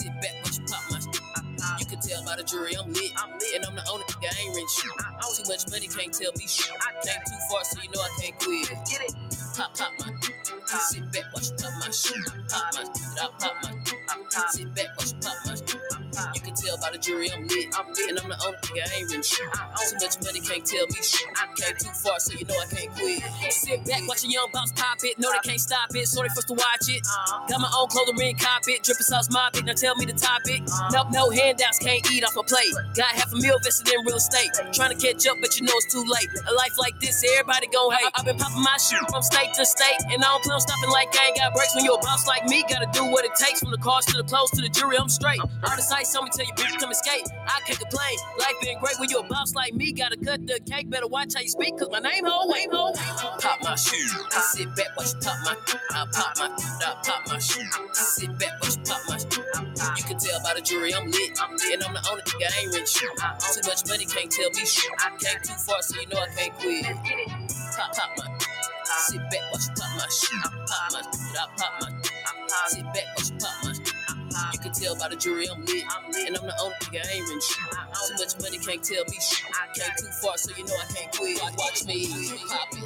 Sit 0.00 0.12
back, 0.24 0.34
watch 0.40 0.56
you 0.56 0.64
pop 0.72 0.84
my. 0.88 1.76
You 1.76 1.84
can 1.84 2.00
tell 2.00 2.24
by 2.24 2.36
the 2.40 2.44
jury 2.48 2.72
I'm 2.80 2.88
lit, 2.96 3.12
and 3.12 3.64
I'm 3.68 3.76
the 3.76 3.84
only 3.92 4.08
nigga 4.08 4.32
I 4.32 4.40
ain't 4.40 4.70
shit. 4.72 4.88
Too 5.36 5.44
much 5.52 5.68
money 5.68 5.88
can't 5.92 6.14
tell 6.16 6.32
me 6.32 6.48
shit. 6.48 6.72
Came 7.04 7.20
too 7.28 7.40
far, 7.52 7.60
so 7.68 7.76
you 7.84 7.92
know 7.92 8.00
I 8.00 8.08
can't 8.24 8.38
quit. 8.40 8.68
Get 8.88 9.02
it? 9.04 9.27
Pop, 9.58 9.76
pop 9.76 9.92
my. 9.98 10.06
pop. 10.06 10.80
Sit 10.82 11.12
back, 11.12 11.24
watch 11.34 11.50
you 11.50 11.56
pop 11.56 11.72
my 11.80 11.90
shoe. 11.90 12.14
Pop 12.48 12.74
my. 12.74 12.82
I 13.20 13.28
pop 13.40 13.56
my. 13.64 14.50
Sit 14.50 14.72
back, 14.72 14.86
watch 14.96 15.12
you 15.12 15.18
pop 15.20 15.36
my. 15.46 15.77
You 16.34 16.40
can 16.40 16.54
tell 16.54 16.76
by 16.78 16.90
the 16.90 16.98
jury 16.98 17.30
I'm 17.30 17.46
lit. 17.46 17.70
I'm 17.78 17.86
lit, 17.94 18.10
and 18.10 18.18
I'm 18.18 18.28
the 18.28 18.38
only 18.44 18.58
nigga 18.58 18.82
I 18.82 18.96
ain't 18.98 19.06
written 19.08 19.22
shit. 19.22 19.46
Too 19.46 19.96
much 20.02 20.16
money 20.24 20.40
can't 20.40 20.64
tell 20.64 20.86
me 20.86 20.98
shit. 21.02 21.28
I 21.38 21.46
came 21.54 21.76
too 21.78 21.94
far, 21.94 22.18
so 22.18 22.34
you 22.34 22.44
know 22.46 22.58
I 22.58 22.66
can't 22.66 22.90
quit. 22.94 23.22
Sit 23.52 23.84
back, 23.86 24.02
watch 24.08 24.24
a 24.24 24.28
young 24.28 24.48
bounce 24.52 24.72
pop 24.72 24.98
it. 25.04 25.18
No, 25.18 25.30
they 25.30 25.42
can't 25.46 25.60
stop 25.60 25.94
it, 25.94 26.06
so 26.08 26.22
they 26.22 26.28
forced 26.34 26.48
to 26.48 26.54
watch 26.54 26.86
it. 26.88 27.02
Got 27.48 27.60
my 27.60 27.70
own 27.78 27.88
clothing 27.88 28.16
ring, 28.16 28.36
cop 28.36 28.66
it. 28.68 28.82
Dripping 28.82 29.06
sauce, 29.06 29.30
mop 29.30 29.56
it. 29.56 29.64
Now 29.64 29.74
tell 29.74 29.94
me 29.96 30.04
the 30.06 30.18
topic. 30.18 30.62
Nope, 30.90 31.08
no 31.12 31.30
handouts, 31.30 31.78
can't 31.78 32.02
eat 32.10 32.24
off 32.24 32.36
a 32.36 32.42
plate. 32.42 32.72
Got 32.94 33.14
half 33.14 33.32
a 33.32 33.36
meal 33.36 33.56
invested 33.56 33.88
in 33.94 34.04
real 34.06 34.16
estate. 34.16 34.50
Trying 34.72 34.96
to 34.96 34.98
catch 34.98 35.26
up, 35.26 35.38
but 35.40 35.54
you 35.58 35.66
know 35.66 35.74
it's 35.76 35.92
too 35.92 36.04
late. 36.04 36.28
A 36.48 36.52
life 36.54 36.74
like 36.78 36.98
this, 37.00 37.22
everybody 37.34 37.68
gon' 37.68 37.92
hate. 37.92 38.10
I've 38.14 38.24
been 38.24 38.36
popping 38.36 38.62
my 38.62 38.76
shit 38.78 38.98
from 39.10 39.22
state 39.22 39.54
to 39.54 39.64
state, 39.64 40.00
and 40.10 40.22
I 40.22 40.26
don't 40.28 40.42
plan 40.42 40.54
on 40.54 40.60
stopping 40.60 40.90
like 40.90 41.14
I 41.14 41.26
ain't 41.30 41.36
got 41.36 41.54
breaks. 41.54 41.74
When 41.74 41.84
you're 41.84 41.98
a 41.98 42.02
boss 42.02 42.26
like 42.26 42.44
me, 42.46 42.64
gotta 42.68 42.88
do 42.92 43.04
what 43.06 43.24
it 43.24 43.34
takes. 43.38 43.60
From 43.60 43.70
the 43.70 43.78
cars 43.78 44.04
to 44.06 44.16
the 44.16 44.24
clothes 44.24 44.50
to 44.52 44.62
the 44.62 44.68
jury, 44.68 44.98
I'm 44.98 45.08
straight. 45.08 45.40
All 45.40 45.76
the 45.76 45.82
sights, 45.82 46.07
me 46.22 46.30
tell 46.32 46.46
you, 46.46 46.52
bitch, 46.54 46.78
come 46.80 46.90
escape. 46.90 47.26
I 47.46 47.60
can't 47.66 47.78
complain. 47.78 48.16
Life 48.38 48.54
been 48.62 48.78
great 48.78 48.98
when 48.98 49.10
you're 49.10 49.24
a 49.24 49.28
boss 49.28 49.54
like 49.54 49.74
me. 49.74 49.92
Gotta 49.92 50.16
cut 50.16 50.46
the 50.46 50.60
cake, 50.70 50.88
better 50.90 51.06
watch 51.06 51.34
how 51.34 51.40
you 51.42 51.48
speak, 51.48 51.78
cause 51.78 51.88
my 51.90 52.00
name 52.00 52.24
ho, 52.24 52.50
name 52.52 52.70
ho. 52.72 52.92
Pop 53.40 53.58
my 53.62 53.74
shoe. 53.76 53.96
I 54.32 54.40
sit 54.52 54.74
back, 54.76 54.96
watch 54.96 55.12
you 55.14 55.20
pop 55.20 55.36
my. 55.44 55.56
I 55.92 56.06
pop 56.12 56.38
my. 56.38 56.48
I 56.48 56.94
pop 57.04 57.28
my 57.28 57.38
shoe. 57.38 57.60
I 57.60 57.92
sit 57.94 58.38
back, 58.38 58.52
watch 58.62 58.76
you 58.76 58.84
pop 58.84 59.02
my. 59.06 59.94
You 59.96 60.04
can 60.04 60.18
tell 60.18 60.40
by 60.42 60.54
the 60.54 60.62
jury 60.62 60.94
I'm 60.94 61.10
lit. 61.10 61.38
I'm 61.42 61.52
lit, 61.56 61.74
and 61.74 61.84
I'm 61.84 61.94
the 61.94 62.08
only 62.10 62.22
nigga 62.22 62.46
I 62.48 62.60
ain't 62.62 62.74
rich. 62.74 62.94
Too 62.94 63.08
much 63.68 63.88
money 63.88 64.06
can't 64.06 64.30
tell 64.30 64.50
me 64.50 64.64
shit. 64.66 64.90
I 65.00 65.10
came 65.18 65.40
too 65.42 65.54
far, 65.54 65.82
so 65.82 66.00
you 66.00 66.06
know 66.08 66.18
I 66.18 66.28
can't 66.36 66.54
quit. 66.54 66.86
Pop, 67.76 67.94
pop 67.96 68.10
my. 68.18 68.38
Sit 69.08 69.20
back, 69.30 69.44
watch 69.52 69.68
you 69.68 69.74
pop 69.76 69.90
my 69.98 70.06
shit. 70.08 70.40
I 70.40 70.50
pop 70.66 70.92
my. 70.92 71.00
I 71.00 71.46
pop 71.58 71.72
my. 71.82 71.88
Sit 72.68 72.84
back, 72.84 73.06
watch 73.16 73.30
you 73.30 73.36
pop 73.38 73.64
my. 73.64 73.67
You 74.52 74.58
can 74.58 74.72
tell 74.72 74.96
by 74.96 75.08
the 75.08 75.16
jury 75.16 75.48
I'm 75.50 75.64
lit, 75.64 75.84
and 76.26 76.36
I'm 76.36 76.46
the 76.46 76.54
only 76.60 76.76
nigga 76.76 77.14
ain't 77.14 77.28
rich. 77.28 77.48
Too 77.56 78.14
much 78.18 78.40
money 78.40 78.58
can't 78.58 78.82
tell 78.82 79.04
me 79.04 79.18
shit. 79.20 79.44
I 79.52 79.66
came 79.74 79.94
too 79.98 80.10
far, 80.22 80.36
so 80.38 80.52
you 80.56 80.64
know 80.64 80.74
I 80.74 80.92
can't 80.92 81.12
quit. 81.12 81.40
Watch 81.56 81.84
me. 81.86 82.06
Pop 82.48 82.68
it, 82.72 82.82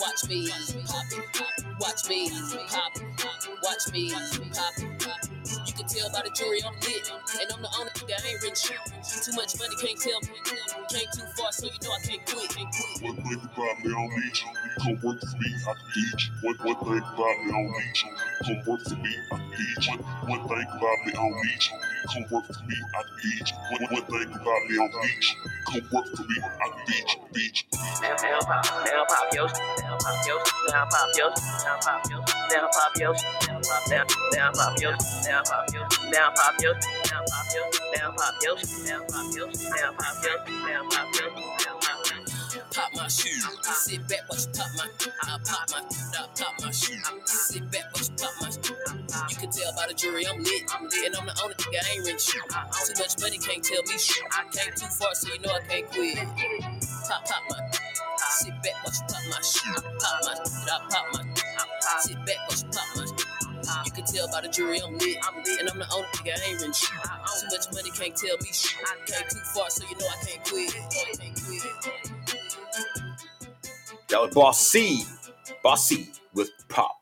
watch 0.00 0.28
me. 0.28 0.50
Pop 0.86 1.06
it, 1.12 1.64
watch 1.80 2.08
me. 2.08 2.30
Pop 2.68 2.96
it, 2.96 3.04
watch 3.62 3.92
me. 3.92 4.10
Pop 4.12 4.78
it. 4.78 5.37
You 5.48 5.72
can 5.72 5.86
tell 5.88 6.10
by 6.12 6.20
the 6.20 6.30
jury 6.36 6.60
I'm 6.60 6.74
lit, 6.84 7.08
and 7.08 7.48
I'm 7.52 7.62
the 7.62 7.70
only 7.80 7.92
nigga 7.96 8.20
I 8.20 8.28
ain't 8.28 8.42
rich. 8.44 8.68
Too 8.68 9.32
much 9.32 9.56
money 9.56 9.76
can't 9.80 9.96
tell 9.96 10.20
me. 10.28 10.36
Came 10.92 11.08
too 11.08 11.24
far, 11.40 11.52
so 11.52 11.66
you 11.66 11.78
know 11.80 11.92
I 11.96 12.00
can't 12.04 12.22
quit. 12.28 12.52
One 13.00 13.16
thing 13.16 13.40
about 13.40 13.76
me, 13.80 13.88
I 13.88 13.96
don't 13.96 14.12
need 14.12 14.36
you. 14.36 14.50
Come 14.76 14.98
work 15.00 15.20
for 15.24 15.36
me, 15.40 15.48
I 15.48 15.72
can 15.72 15.88
teach. 15.94 16.22
One, 16.44 16.58
one 16.68 16.80
thing 16.84 17.00
about 17.00 17.36
me, 17.40 17.48
I 17.48 17.56
don't 17.56 17.72
need 17.72 17.96
you. 17.96 18.10
Come 18.44 18.60
work 18.68 18.82
for 18.84 18.96
me, 19.00 19.12
I 19.16 19.36
can 19.38 19.50
teach. 19.56 19.88
One, 19.88 20.02
one 20.28 20.44
thing 20.48 20.68
about 20.68 20.98
me, 21.06 21.12
I 21.12 21.16
don't 21.16 21.36
need 21.40 21.62
you. 21.64 21.76
Come 22.12 22.24
work 22.28 22.46
for 22.52 22.64
me, 22.68 22.76
I 22.76 23.00
can 23.00 23.16
teach. 23.24 23.50
One, 23.72 23.84
one 23.88 24.04
thing 24.04 24.30
about 24.36 24.62
me, 24.68 24.74
I 24.76 24.84
don't 24.84 25.00
need 25.00 25.24
you. 25.24 25.36
Come 25.64 25.84
work 25.92 26.06
for 26.12 26.24
me, 26.28 26.36
I 26.44 26.66
can 26.68 26.86
teach. 26.86 27.12
Teach. 27.32 27.66
Now 28.02 28.38
pop, 28.40 28.64
now 28.84 29.04
pop 29.08 29.34
yo, 29.34 29.46
now 29.46 29.96
pop 29.98 30.26
yo, 30.26 30.36
now 30.68 30.86
pop 30.90 31.08
yo, 31.16 31.28
now 31.64 31.78
pop 31.80 32.00
yo, 32.10 32.18
now 32.50 32.68
pop 32.72 32.98
yo, 32.98 33.12
now 33.12 33.60
pop 33.60 33.90
now, 33.90 34.04
now 34.32 34.50
pop 34.52 34.80
yo, 34.80 34.90
now 35.24 35.37
pop 35.42 35.66
yo, 35.72 35.80
now 36.10 36.30
pop 36.34 36.54
yo, 36.60 36.72
now 36.72 37.22
pop 37.28 37.46
yo, 37.54 37.62
now 37.96 38.10
pop 38.16 38.34
yo, 38.42 38.54
now 38.84 39.00
pop 39.08 39.36
yo, 39.36 39.46
now 39.46 39.92
pop 39.92 40.24
yo, 40.24 40.36
now 40.66 40.88
pop 40.88 41.20
yo, 41.20 41.26
now 41.30 41.78
pop 41.80 42.10
yo. 42.16 42.24
Pop 42.74 42.90
my 42.94 43.08
shoe. 43.08 43.30
Sit 43.62 44.06
back, 44.08 44.20
watch 44.28 44.46
you 44.46 44.52
pop 44.54 44.68
my. 44.76 44.86
I 45.22 45.38
pop 45.44 45.70
my. 45.70 45.80
I 45.80 46.26
pop 46.38 46.54
my 46.60 46.70
shoe. 46.70 46.94
Sit 47.26 47.70
back, 47.70 47.84
watch 47.94 48.08
you 48.08 48.16
pop 48.16 48.32
my. 48.40 49.26
You 49.30 49.36
can 49.36 49.50
tell 49.50 49.72
by 49.74 49.86
the 49.88 49.94
jury 49.94 50.26
I'm 50.26 50.38
lit, 50.42 50.62
and 50.62 51.16
I'm 51.16 51.26
the 51.26 51.40
only 51.42 51.54
nigga 51.54 51.80
I 51.82 51.92
ain't 51.94 52.06
rich. 52.06 52.26
Too 52.26 52.40
much 52.98 53.20
money 53.20 53.38
can't 53.38 53.64
tell 53.64 53.82
me 53.82 53.98
shit. 53.98 54.22
I 54.32 54.44
came 54.52 54.72
too 54.74 54.86
far, 54.86 55.14
so 55.14 55.32
you 55.32 55.40
know 55.40 55.50
I 55.50 55.60
can't 55.66 55.90
quit. 55.90 56.16
Pop, 57.08 57.24
pop 57.26 57.42
my. 57.50 57.70
Sit 58.30 58.54
back, 58.62 58.84
watch 58.84 58.98
you 59.00 59.06
pop 59.08 59.22
my 59.30 59.40
shoe. 59.42 59.74
Pop 59.74 60.24
my. 60.24 60.34
I 60.34 60.88
pop 60.90 61.06
my. 61.14 62.00
Sit 62.00 62.16
back, 62.26 62.36
watch 62.48 62.62
you 62.62 62.68
pop 62.70 62.96
my. 62.96 63.27
You 64.18 64.24
can 64.24 64.32
tell 64.32 64.40
by 64.40 64.46
the 64.46 64.52
jury 64.52 64.80
I'm 64.82 64.98
lit, 64.98 65.16
and 65.60 65.70
I'm 65.70 65.78
the 65.78 65.86
only 65.94 66.08
nigga 66.08 66.32
I 66.36 66.50
ain't 66.50 66.60
rich. 66.60 66.80
Too 66.90 67.46
much 67.52 67.72
money 67.72 67.90
can't 67.90 68.16
tell 68.16 68.36
me 68.40 68.52
shit. 68.52 68.76
I 68.84 68.96
came 69.06 69.28
too 69.30 69.38
far, 69.54 69.70
so 69.70 69.84
you 69.88 69.96
know 69.96 70.06
I 70.06 70.16
can't 70.24 70.44
quit. 70.44 70.74
I 70.74 70.78
can't 70.90 71.40
quit. 71.44 71.62
That 74.08 74.20
was 74.20 74.34
Boss 74.34 74.66
C. 74.66 75.04
Boss 75.62 75.86
C 75.86 76.10
with 76.34 76.50
Pop. 76.68 76.96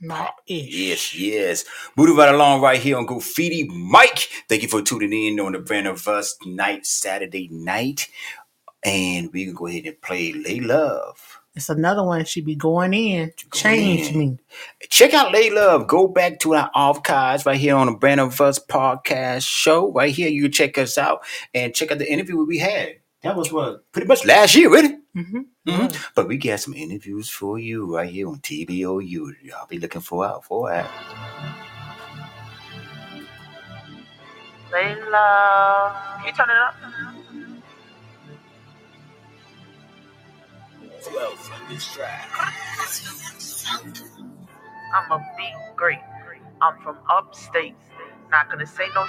My 0.00 0.30
ish. 0.48 0.74
Yes, 0.74 1.14
yes. 1.14 1.64
Moving 1.96 2.16
right 2.16 2.34
along 2.34 2.60
right 2.60 2.80
here 2.80 2.96
on 2.96 3.06
Graffiti 3.06 3.68
Mic. 3.68 4.28
Thank 4.48 4.62
you 4.62 4.68
for 4.68 4.82
tuning 4.82 5.12
in 5.12 5.38
on 5.38 5.52
the 5.52 5.60
Brand 5.60 5.86
of 5.86 6.08
Us 6.08 6.36
night, 6.44 6.86
Saturday 6.86 7.48
night. 7.52 8.08
And 8.82 9.30
we 9.32 9.44
can 9.44 9.54
go 9.54 9.68
ahead 9.68 9.84
and 9.84 10.00
play 10.00 10.32
Lay 10.32 10.58
Love. 10.58 11.29
It's 11.54 11.68
another 11.68 12.04
one 12.04 12.24
she 12.24 12.40
be 12.40 12.54
going 12.54 12.94
in. 12.94 13.32
Change 13.52 14.14
me. 14.14 14.38
Check 14.88 15.14
out 15.14 15.32
Lay 15.32 15.50
Love. 15.50 15.88
Go 15.88 16.06
back 16.06 16.38
to 16.40 16.54
our 16.54 16.70
archives 16.74 17.44
right 17.44 17.58
here 17.58 17.74
on 17.74 17.86
the 17.88 17.94
Brand 17.94 18.20
of 18.20 18.40
Us 18.40 18.58
podcast 18.58 19.46
show. 19.46 19.90
Right 19.92 20.14
here, 20.14 20.28
you 20.28 20.42
can 20.42 20.52
check 20.52 20.78
us 20.78 20.96
out 20.96 21.22
and 21.52 21.74
check 21.74 21.90
out 21.90 21.98
the 21.98 22.10
interview 22.10 22.36
we 22.44 22.58
had. 22.58 22.96
That 23.22 23.36
was 23.36 23.52
what 23.52 23.90
pretty 23.92 24.06
much 24.06 24.24
last 24.24 24.54
year, 24.54 24.70
really. 24.70 24.96
Mm-hmm. 25.16 25.40
Mhm. 25.68 26.08
But 26.14 26.28
we 26.28 26.38
got 26.38 26.60
some 26.60 26.72
interviews 26.72 27.28
for 27.28 27.58
you 27.58 27.94
right 27.96 28.08
here 28.08 28.28
on 28.28 28.38
TBOU. 28.38 29.34
Y'all 29.42 29.66
be 29.68 29.78
looking 29.78 30.00
for 30.00 30.24
out 30.24 30.44
for 30.44 30.70
that. 30.70 30.88
Layla, 34.70 36.16
can 36.18 36.26
you 36.26 36.32
turn 36.32 36.48
it 36.48 36.56
up? 36.56 36.74
I'm 44.94 45.12
a 45.12 45.18
big 45.36 45.54
great. 45.76 45.98
I'm 46.62 46.78
from 46.82 46.98
upstate. 47.10 47.74
Not 48.30 48.50
gonna 48.50 48.66
say 48.66 48.84
no 48.94 49.06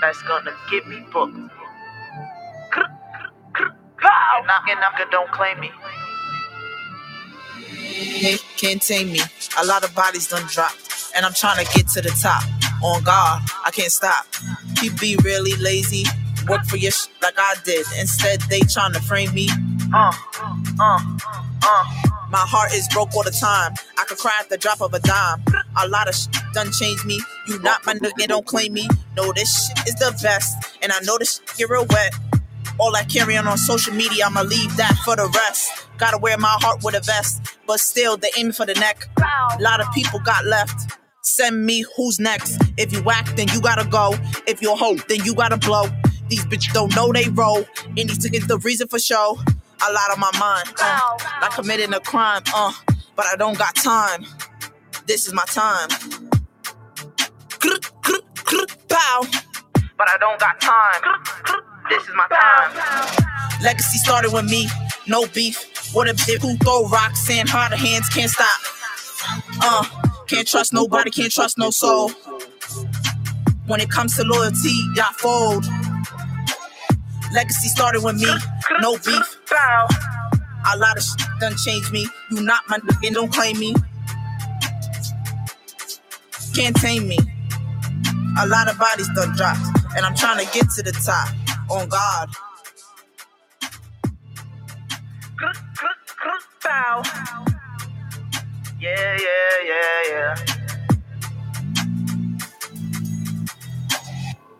that's 0.00 0.22
gonna 0.22 0.52
get 0.70 0.86
me 0.88 1.00
booked. 1.12 1.36
I'm, 4.02 4.44
and 4.70 4.80
I'm 4.80 5.10
don't 5.10 5.30
claim 5.32 5.60
me. 5.60 5.70
Can't, 8.06 8.44
can't 8.56 8.82
tame 8.82 9.12
me. 9.12 9.20
A 9.58 9.66
lot 9.66 9.84
of 9.84 9.94
bodies 9.94 10.28
done 10.28 10.46
dropped, 10.48 11.12
and 11.16 11.26
I'm 11.26 11.34
trying 11.34 11.64
to 11.64 11.72
get 11.74 11.88
to 11.90 12.02
the 12.02 12.10
top. 12.22 12.42
On 12.82 13.02
God, 13.02 13.42
I 13.64 13.70
can't 13.72 13.92
stop. 13.92 14.26
You 14.82 14.92
be 14.92 15.16
really 15.24 15.54
lazy, 15.56 16.04
work 16.48 16.64
for 16.66 16.76
your 16.76 16.92
sh- 16.92 17.08
like 17.22 17.34
I 17.38 17.54
did. 17.64 17.86
Instead, 17.98 18.40
they 18.42 18.60
trying 18.60 18.92
to 18.94 19.00
frame 19.02 19.34
me. 19.34 19.48
Uh, 19.92 20.12
uh, 20.80 20.98
uh. 21.62 21.84
My 22.28 22.38
heart 22.44 22.74
is 22.74 22.88
broke 22.92 23.14
all 23.14 23.22
the 23.22 23.30
time. 23.30 23.72
I 23.98 24.04
could 24.04 24.18
cry 24.18 24.36
at 24.40 24.48
the 24.48 24.58
drop 24.58 24.80
of 24.80 24.92
a 24.92 24.98
dime. 25.00 25.44
A 25.80 25.88
lot 25.88 26.08
of 26.08 26.14
sh- 26.14 26.26
done 26.52 26.72
changed 26.72 27.04
me. 27.04 27.20
You 27.46 27.60
not 27.62 27.86
my 27.86 27.94
nigga, 27.94 28.26
don't 28.26 28.44
claim 28.46 28.72
me. 28.72 28.88
No, 29.16 29.32
this 29.32 29.68
shit 29.68 29.88
is 29.88 29.94
the 29.94 30.16
best, 30.22 30.56
and 30.82 30.92
I 30.92 30.98
know 31.00 31.18
this 31.18 31.36
shit 31.46 31.56
get 31.56 31.70
real 31.70 31.86
wet. 31.90 32.14
All 32.78 32.94
I 32.94 33.04
carry 33.04 33.36
on 33.36 33.46
on 33.46 33.56
social 33.56 33.94
media, 33.94 34.26
I'ma 34.26 34.42
leave 34.42 34.76
that 34.76 34.96
for 35.04 35.16
the 35.16 35.28
rest. 35.34 35.70
Gotta 35.98 36.18
wear 36.18 36.36
my 36.36 36.56
heart 36.60 36.82
with 36.82 36.94
a 36.94 37.00
vest, 37.00 37.56
but 37.66 37.80
still 37.80 38.16
they 38.16 38.30
aiming 38.36 38.52
for 38.52 38.66
the 38.66 38.74
neck. 38.74 39.08
A 39.18 39.62
lot 39.62 39.80
of 39.80 39.86
people 39.94 40.18
got 40.18 40.44
left. 40.44 40.98
Send 41.22 41.64
me 41.64 41.84
who's 41.96 42.18
next. 42.20 42.60
If 42.76 42.92
you 42.92 43.02
whack, 43.02 43.34
then 43.36 43.48
you 43.52 43.60
gotta 43.60 43.88
go. 43.88 44.14
If 44.46 44.60
you 44.60 44.74
hope, 44.74 45.06
then 45.08 45.24
you 45.24 45.34
gotta 45.34 45.56
blow. 45.56 45.84
These 46.28 46.44
bitches 46.46 46.72
don't 46.72 46.94
know 46.94 47.12
they 47.12 47.28
roll. 47.30 47.64
And 47.86 48.08
these 48.08 48.18
tickets 48.18 48.46
the 48.46 48.58
reason 48.58 48.88
for 48.88 48.98
show. 48.98 49.38
A 49.82 49.92
lot 49.92 50.10
on 50.12 50.20
my 50.20 50.30
mind. 50.38 50.68
Uh, 50.80 51.00
not 51.40 51.52
committing 51.52 51.92
a 51.94 52.00
crime, 52.00 52.42
uh, 52.54 52.72
but 53.14 53.26
I 53.26 53.36
don't 53.36 53.58
got 53.58 53.74
time. 53.76 54.24
This 55.06 55.26
is 55.26 55.34
my 55.34 55.44
time. 55.46 55.88
Pow. 58.88 59.22
But 59.98 60.08
I 60.08 60.16
don't 60.18 60.40
got 60.40 60.60
time. 60.60 61.02
This 61.90 62.02
is 62.04 62.10
my 62.16 62.26
time. 62.28 63.62
Legacy 63.62 63.98
started 63.98 64.32
with 64.32 64.50
me, 64.50 64.68
no 65.06 65.26
beef. 65.28 65.94
What 65.94 66.08
a 66.08 66.14
bitch 66.14 66.40
who 66.42 66.56
throw 66.58 66.88
rocks, 66.88 67.20
saying 67.20 67.46
harder 67.46 67.76
hands 67.76 68.08
can't 68.08 68.30
stop. 68.30 68.60
Uh, 69.62 69.84
can't 70.26 70.46
trust 70.48 70.72
nobody, 70.72 71.10
can't 71.10 71.32
trust 71.32 71.58
no 71.58 71.70
soul. 71.70 72.10
When 73.66 73.80
it 73.80 73.90
comes 73.90 74.16
to 74.16 74.24
loyalty, 74.24 74.74
y'all 74.94 75.12
fold. 75.14 75.64
Legacy 77.36 77.68
started 77.68 78.02
with 78.02 78.16
me, 78.16 78.32
no 78.80 78.94
beef. 78.96 79.40
Bow. 79.50 79.88
A 80.72 80.78
lot 80.78 80.96
of 80.96 81.04
shit 81.04 81.28
done 81.38 81.54
changed 81.56 81.92
me. 81.92 82.08
You 82.30 82.40
not 82.42 82.62
my 82.70 82.78
nigga, 82.78 83.12
don't 83.12 83.30
claim 83.30 83.58
me. 83.58 83.74
Can't 86.54 86.74
tame 86.76 87.06
me. 87.06 87.18
A 88.40 88.46
lot 88.46 88.70
of 88.70 88.78
bodies 88.78 89.10
done 89.14 89.36
dropped, 89.36 89.60
and 89.96 90.06
I'm 90.06 90.14
trying 90.16 90.44
to 90.44 90.50
get 90.54 90.70
to 90.76 90.82
the 90.82 90.92
top. 90.92 91.28
On 91.70 91.86
God. 91.90 92.30
Bow. 96.64 97.02
Yeah, 98.80 99.18
yeah, 99.20 99.66
yeah, 99.66 100.02
yeah. 100.10 100.34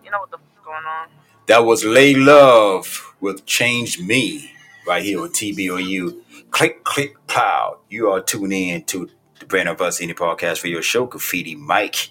You 0.05 0.11
know 0.11 0.21
what 0.21 0.31
the 0.31 0.37
f- 0.37 0.65
going 0.65 0.77
on. 0.85 1.16
That 1.47 1.65
was 1.65 1.85
Lay 1.85 2.13
Love 2.13 3.15
with 3.21 3.47
Change 3.47 4.01
Me 4.01 4.51
right 4.85 5.01
here 5.01 5.21
on 5.21 5.29
TBOU. 5.29 6.21
Click, 6.51 6.83
click, 6.83 7.15
cloud. 7.29 7.79
You 7.89 8.11
are 8.11 8.21
tuning 8.21 8.71
in 8.71 8.83
to 8.87 9.09
the 9.39 9.47
Brand 9.47 9.69
of 9.69 9.81
Us 9.81 10.01
Indie 10.01 10.17
Podcast 10.17 10.59
for 10.59 10.67
your 10.67 10.83
show, 10.83 11.07
Graffiti 11.07 11.55
Mic. 11.55 12.11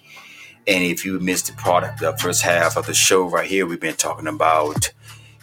And 0.66 0.86
if 0.86 1.04
you 1.04 1.20
missed 1.20 1.48
the 1.48 1.70
of 1.70 2.00
the 2.00 2.16
first 2.18 2.44
half 2.44 2.78
of 2.78 2.86
the 2.86 2.94
show 2.94 3.28
right 3.30 3.46
here, 3.46 3.66
we've 3.66 3.78
been 3.78 3.98
talking 3.98 4.28
about 4.28 4.94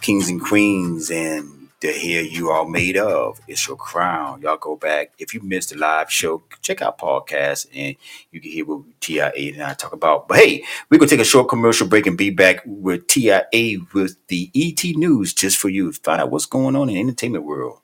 kings 0.01 0.27
and 0.27 0.41
queens 0.41 1.11
and 1.11 1.52
the 1.83 1.91
hair 1.91 2.21
you 2.23 2.49
are 2.49 2.65
made 2.65 2.97
of. 2.97 3.39
It's 3.47 3.67
your 3.67 3.75
crown. 3.75 4.41
Y'all 4.41 4.57
go 4.57 4.77
back. 4.77 5.11
If 5.19 5.33
you 5.33 5.41
missed 5.41 5.71
the 5.71 5.77
live 5.77 6.09
show, 6.09 6.41
check 6.61 6.81
out 6.81 6.97
podcast 6.97 7.67
and 7.75 7.95
you 8.31 8.39
can 8.39 8.51
hear 8.51 8.65
what 8.65 8.85
TIA 9.01 9.53
and 9.53 9.61
I 9.61 9.73
talk 9.73 9.91
about. 9.91 10.29
But 10.29 10.37
hey, 10.39 10.63
we're 10.89 10.97
gonna 10.97 11.09
take 11.09 11.19
a 11.19 11.25
short 11.25 11.49
commercial 11.49 11.85
break 11.85 12.07
and 12.07 12.17
be 12.17 12.29
back 12.29 12.61
with 12.65 13.07
TIA 13.07 13.79
with 13.93 14.15
the 14.29 14.49
ET 14.55 14.81
News 14.95 15.33
just 15.33 15.57
for 15.57 15.67
you. 15.67 15.91
Find 15.91 16.21
out 16.21 16.31
what's 16.31 16.45
going 16.45 16.77
on 16.77 16.87
in 16.89 16.95
the 16.95 17.01
entertainment 17.01 17.43
world. 17.43 17.79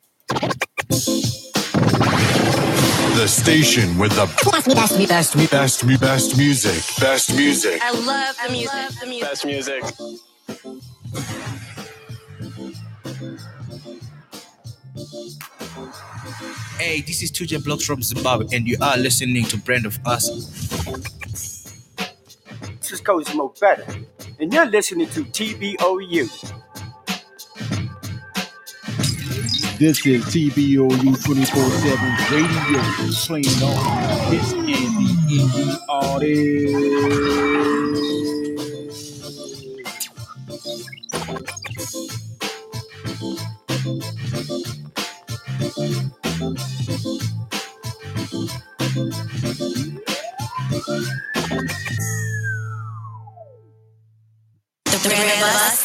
The 3.18 3.28
station 3.28 3.98
with 3.98 4.14
the 4.14 4.28
best, 4.50 4.68
best, 4.68 5.10
best, 5.10 5.36
best, 5.36 5.52
best, 5.52 6.00
best 6.00 6.38
music. 6.38 6.82
Best 7.02 7.36
music. 7.36 7.82
I 7.84 7.92
love 7.92 8.38
the 8.46 8.52
music. 8.52 8.74
Love 8.74 9.00
The 9.02 9.08
music. 9.08 9.30
Best 9.30 9.46
music. 9.46 9.84
Hey, 16.78 17.00
this 17.02 17.24
is 17.24 17.32
Tuja 17.32 17.64
Blocks 17.64 17.86
from 17.86 18.02
Zimbabwe, 18.04 18.48
and 18.52 18.68
you 18.68 18.76
are 18.82 18.98
listening 18.98 19.46
to 19.46 19.58
Brand 19.58 19.86
of 19.86 19.98
Us. 20.06 20.28
This 22.82 22.92
is 22.92 23.00
Coach 23.00 23.28
Smoke 23.28 23.58
Better, 23.62 23.86
and 24.40 24.52
you're 24.52 24.66
listening 24.66 25.08
to 25.10 25.24
TBOU. 25.24 26.28
This 29.80 30.06
is 30.06 30.26
TBOU 30.26 31.24
24 31.24 31.70
7 31.70 32.18
radio 32.32 32.82
playing 33.26 33.64
all 33.64 33.80
hits 34.30 34.52
and 34.52 34.68
the 34.68 34.74
indie 35.32 35.78
artists. 35.88 37.40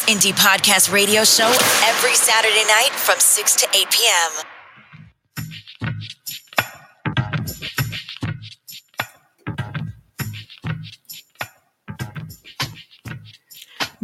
Indie 0.07 0.33
Podcast 0.33 0.93
Radio 0.93 1.25
Show 1.25 1.49
every 1.83 2.15
Saturday 2.15 2.65
night 2.69 2.91
from 2.93 3.19
6 3.19 3.57
to 3.57 3.67
8 3.75 3.91
p.m. 3.91 4.54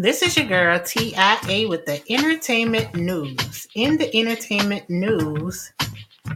This 0.01 0.23
is 0.23 0.35
your 0.35 0.47
girl 0.47 0.81
TIA 0.81 1.69
with 1.69 1.85
the 1.85 2.01
entertainment 2.09 2.95
news. 2.95 3.67
In 3.75 3.99
the 3.99 4.09
entertainment 4.19 4.89
news, 4.89 5.75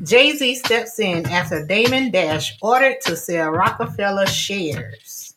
Jay 0.03 0.33
Z 0.33 0.57
steps 0.57 0.99
in 1.01 1.25
after 1.31 1.65
Damon 1.65 2.11
Dash 2.11 2.59
ordered 2.61 3.01
to 3.07 3.17
sell 3.17 3.49
Roc-A-Fella 3.53 4.27
shares 4.27 5.35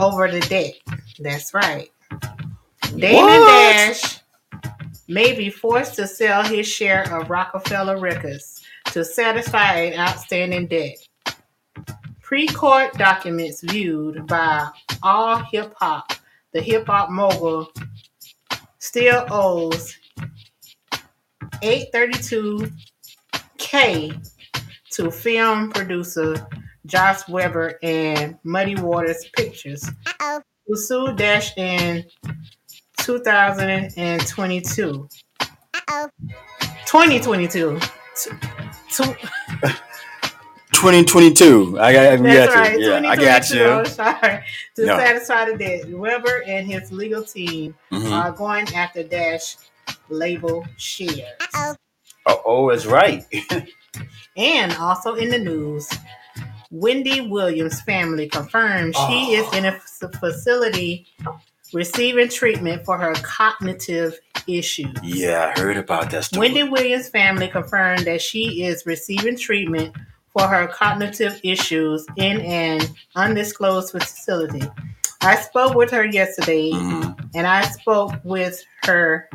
over 0.00 0.28
the 0.28 0.40
debt. 0.40 0.72
That's 1.20 1.54
right. 1.54 1.92
Damon 2.96 3.22
What? 3.22 3.46
Dash 3.46 4.18
may 5.06 5.32
be 5.32 5.48
forced 5.48 5.94
to 5.94 6.08
sell 6.08 6.42
his 6.42 6.66
share 6.66 7.04
of 7.14 7.30
Roc-A-Fella 7.30 8.00
Records 8.00 8.64
to 8.86 9.04
satisfy 9.04 9.74
an 9.74 10.00
outstanding 10.00 10.66
debt. 10.66 10.96
Pre-court 12.20 12.94
documents 12.94 13.60
viewed 13.62 14.26
by 14.26 14.68
All 15.04 15.36
Hip 15.52 15.72
Hop, 15.76 16.14
the 16.52 16.60
hip 16.60 16.86
hop 16.86 17.10
mogul, 17.10 17.72
still 18.78 19.24
owes 19.30 19.96
832k 21.62 22.70
to 24.90 25.10
film 25.10 25.70
producer 25.70 26.46
Josh 26.86 27.26
Webber 27.28 27.78
and 27.82 28.38
Muddy 28.44 28.76
Waters 28.76 29.28
Pictures, 29.36 29.88
Uh-oh. 30.06 30.40
who 30.66 30.76
sued 30.76 31.16
Dash 31.16 31.56
in 31.56 32.04
2022. 32.98 35.08
2022. 36.86 37.78
T- 38.16 38.30
two- 38.90 39.14
2022. 40.78 41.78
I 41.80 41.92
got, 41.92 42.06
I 42.06 42.16
got 42.16 42.22
That's 42.22 42.54
you. 42.54 42.60
right. 42.60 42.80
Yeah, 42.80 43.10
I 43.10 43.16
got 43.16 43.50
you. 43.50 43.84
Sorry. 43.92 44.44
To 44.76 44.86
No. 44.86 44.96
satisfy 44.96 45.50
the 45.50 45.56
debt, 45.58 45.88
Webber 45.90 46.44
and 46.46 46.66
his 46.70 46.92
legal 46.92 47.24
team 47.24 47.74
Mhm. 47.92 48.12
are 48.12 48.30
going 48.30 48.72
after 48.74 49.02
Dash 49.02 49.56
label 50.08 50.64
shares. 50.76 51.32
Oh, 52.26 52.42
oh, 52.46 52.68
it's 52.70 52.86
right. 52.86 53.24
And 54.36 54.72
also 54.74 55.16
in 55.16 55.30
the 55.30 55.38
news, 55.38 55.88
Wendy 56.70 57.22
Williams' 57.22 57.80
family 57.80 58.28
confirms 58.28 58.96
she 59.08 59.32
is 59.34 59.52
in 59.52 59.64
a 59.64 59.72
facility 60.20 61.08
receiving 61.72 62.28
treatment 62.28 62.84
for 62.84 62.96
her 62.96 63.14
cognitive 63.22 64.16
issues. 64.46 64.94
Yeah, 65.02 65.52
I 65.56 65.58
heard 65.60 65.76
about 65.76 66.10
that 66.12 66.24
story. 66.26 66.46
Wendy 66.50 66.62
Williams' 66.62 67.08
family 67.08 67.48
confirmed 67.48 68.04
that 68.06 68.22
she 68.22 68.62
is 68.62 68.86
receiving 68.86 69.36
treatment 69.36 69.96
for 70.32 70.46
her 70.46 70.66
cognitive 70.68 71.40
issues 71.42 72.06
in 72.16 72.40
an 72.40 72.82
undisclosed 73.16 73.92
facility. 73.92 74.62
I 75.20 75.36
spoke 75.36 75.74
with 75.74 75.90
her 75.90 76.04
yesterday, 76.04 76.70
and 77.34 77.46
I 77.46 77.62
spoke 77.62 78.12
with 78.22 78.62
her 78.84 79.28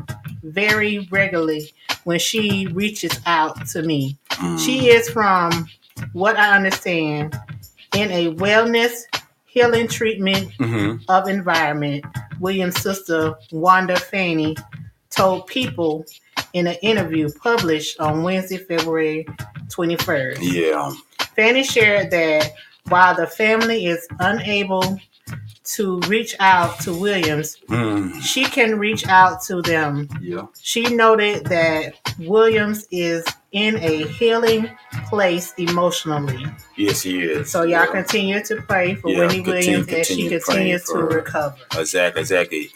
very 0.43 1.07
regularly 1.11 1.73
when 2.05 2.19
she 2.19 2.67
reaches 2.67 3.19
out 3.25 3.67
to 3.67 3.81
me. 3.83 4.17
She 4.57 4.89
is 4.89 5.09
from 5.09 5.67
what 6.13 6.37
I 6.37 6.55
understand 6.55 7.37
in 7.95 8.11
a 8.11 8.33
wellness 8.35 9.03
healing 9.45 9.87
treatment 9.87 10.51
Mhm. 10.59 11.01
of 11.09 11.27
environment. 11.27 12.05
Williams' 12.39 12.81
sister 12.81 13.35
Wanda 13.51 13.95
Finnie 13.95 14.57
told 15.11 15.47
people 15.47 16.05
in 16.53 16.65
an 16.65 16.75
interview 16.81 17.29
published 17.43 17.99
on 17.99 18.23
Wednesday, 18.23 18.57
February 18.57 19.27
21st. 19.69 20.37
Yeah. 20.41 20.91
Finnie 21.37 21.63
shared 21.69 22.11
that 22.11 22.51
while 22.89 23.15
the 23.15 23.27
family 23.27 23.85
is 23.87 24.07
unable 24.19 24.99
to 25.63 25.99
reach 26.01 26.35
out 26.39 26.79
to 26.81 26.93
Williams, 26.93 27.57
Mm. 27.69 28.21
she 28.21 28.43
can 28.43 28.77
reach 28.77 29.07
out 29.07 29.41
to 29.43 29.61
them. 29.61 30.09
Yeah. 30.21 30.47
She 30.61 30.83
noted 30.93 31.45
that 31.45 31.93
Williams 32.19 32.85
is 32.91 33.23
in 33.53 33.77
a 33.77 34.05
healing 34.07 34.69
place 35.07 35.53
emotionally. 35.57 36.45
Yes, 36.75 37.01
he 37.01 37.21
is. 37.21 37.49
So 37.49 37.63
y'all 37.63 37.87
continue 37.87 38.43
to 38.43 38.57
pray 38.63 38.95
for 38.95 39.09
Yeah, 39.09 39.19
Wendy 39.19 39.43
continue- 39.43 39.77
Williams 39.85 39.87
as 39.93 40.07
she 40.07 40.27
continues 40.27 40.43
to 40.45 40.51
praying 40.51 40.79
for 40.79 40.97
her. 41.01 41.05
recover. 41.07 41.55
Exactly, 41.77 42.21
exactly. 42.21 42.71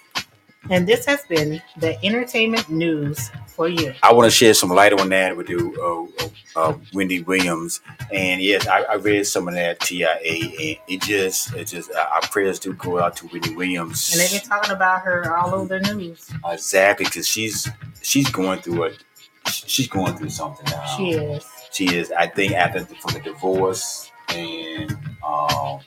And 0.69 0.87
this 0.87 1.05
has 1.05 1.23
been 1.25 1.61
the 1.77 2.03
entertainment 2.05 2.69
news 2.69 3.31
for 3.47 3.67
you. 3.67 3.93
I 4.03 4.13
want 4.13 4.25
to 4.25 4.31
share 4.31 4.53
some 4.53 4.69
light 4.69 4.93
on 4.93 5.09
that 5.09 5.35
with 5.35 5.49
you, 5.49 6.09
uh, 6.55 6.59
uh, 6.59 6.77
Wendy 6.93 7.21
Williams. 7.23 7.81
And 8.11 8.41
yes, 8.41 8.67
I, 8.67 8.81
I 8.83 8.95
read 8.95 9.25
some 9.25 9.47
of 9.47 9.53
that 9.55 9.79
TIA, 9.79 10.07
and 10.11 10.77
it 10.87 11.01
just, 11.01 11.53
it 11.55 11.65
just, 11.65 11.91
uh, 11.91 12.05
our 12.13 12.21
prayers 12.21 12.59
do 12.59 12.73
go 12.73 12.99
out 12.99 13.15
to 13.17 13.27
Wendy 13.27 13.55
Williams. 13.55 14.11
And 14.11 14.21
they've 14.21 14.31
been 14.31 14.47
talking 14.47 14.71
about 14.71 15.01
her 15.01 15.35
all 15.35 15.55
over 15.55 15.79
the 15.79 15.93
news. 15.93 16.29
Exactly, 16.45 17.05
because 17.05 17.27
she's 17.27 17.69
she's 18.01 18.29
going 18.29 18.59
through 18.61 18.83
it. 18.83 19.03
She's 19.47 19.87
going 19.87 20.15
through 20.17 20.29
something 20.29 20.65
now. 20.69 20.85
She 20.97 21.11
is. 21.11 21.45
She 21.71 21.95
is. 21.95 22.11
I 22.11 22.27
think 22.27 22.53
after 22.53 22.85
from 22.85 23.13
the 23.13 23.21
divorce 23.21 24.11
and 24.29 24.91
um, 25.25 25.79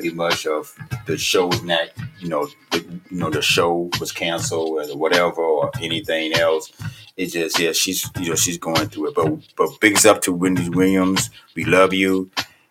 pretty 0.00 0.14
much 0.14 0.46
of 0.46 0.76
the 1.06 1.18
show 1.18 1.48
was 1.48 1.62
not, 1.64 1.88
you 2.20 2.28
know, 2.28 2.46
the, 2.70 2.78
you 3.10 3.18
know, 3.18 3.30
the 3.30 3.42
show 3.42 3.90
was 3.98 4.12
canceled 4.12 4.90
or 4.90 4.96
whatever 4.96 5.42
or 5.42 5.70
anything 5.80 6.32
else. 6.34 6.72
It 7.16 7.26
just 7.32 7.58
yeah, 7.58 7.72
she's 7.72 8.08
you 8.20 8.28
know 8.28 8.36
she's 8.36 8.58
going 8.58 8.88
through 8.88 9.08
it. 9.08 9.14
But 9.16 9.32
but 9.56 9.80
bigs 9.80 10.06
up 10.06 10.22
to 10.22 10.32
Wendy 10.32 10.68
Williams. 10.68 11.30
We 11.56 11.64
love 11.64 11.92
you. 11.92 12.30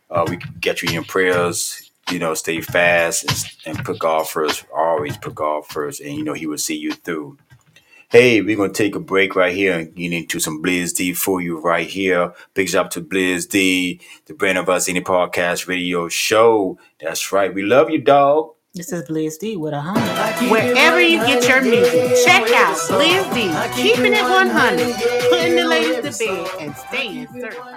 Uh, 0.10 0.26
we 0.30 0.38
get 0.62 0.82
you 0.82 0.98
in 0.98 1.04
prayers. 1.04 1.92
You 2.10 2.20
know, 2.20 2.34
stay 2.34 2.62
fast 2.62 3.26
and, 3.66 3.78
and 3.78 3.86
put 3.86 4.00
God 4.00 4.30
first. 4.30 4.64
Always 4.74 5.18
put 5.18 5.36
God 5.36 5.66
first, 5.68 6.00
and 6.00 6.16
you 6.16 6.24
know 6.24 6.34
He 6.34 6.48
will 6.48 6.58
see 6.58 6.78
you 6.78 6.94
through. 6.94 7.38
Hey, 8.10 8.42
we're 8.42 8.56
gonna 8.56 8.72
take 8.72 8.96
a 8.96 9.02
break 9.02 9.36
right 9.36 9.54
here 9.54 9.78
and 9.78 9.94
get 9.94 10.14
into 10.14 10.40
some 10.40 10.64
Blizz 10.64 10.96
D 10.96 11.12
for 11.12 11.42
you 11.42 11.60
right 11.60 11.86
here. 11.86 12.32
Big 12.54 12.70
shout 12.70 12.86
out 12.86 12.92
to 12.92 13.02
Blizz 13.02 13.50
D, 13.50 14.00
the 14.28 14.34
brand 14.34 14.58
of 14.58 14.70
us 14.70 14.88
indie 14.88 15.02
podcast 15.04 15.68
radio 15.68 16.08
show. 16.08 16.80
That's 17.02 17.34
right. 17.34 17.54
We 17.54 17.64
love 17.64 17.90
you, 17.90 18.00
dog. 18.00 18.54
This 18.74 18.94
is 18.94 19.04
Blizz 19.10 19.40
D 19.40 19.58
with 19.58 19.74
a 19.74 19.82
hundred. 19.82 20.50
Wherever 20.50 21.02
you 21.02 21.18
get 21.18 21.46
your 21.50 21.62
music, 21.62 22.26
check 22.26 22.50
out 22.54 22.78
Blizz 22.78 23.34
D, 23.34 23.52
keeping 23.76 24.14
it 24.14 24.24
100, 24.24 25.30
putting 25.30 25.56
the 25.58 25.68
ladies 25.68 26.18
to 26.18 26.26
bed, 26.26 26.48
and 26.62 26.74
staying 26.78 27.28
certified. 27.28 27.76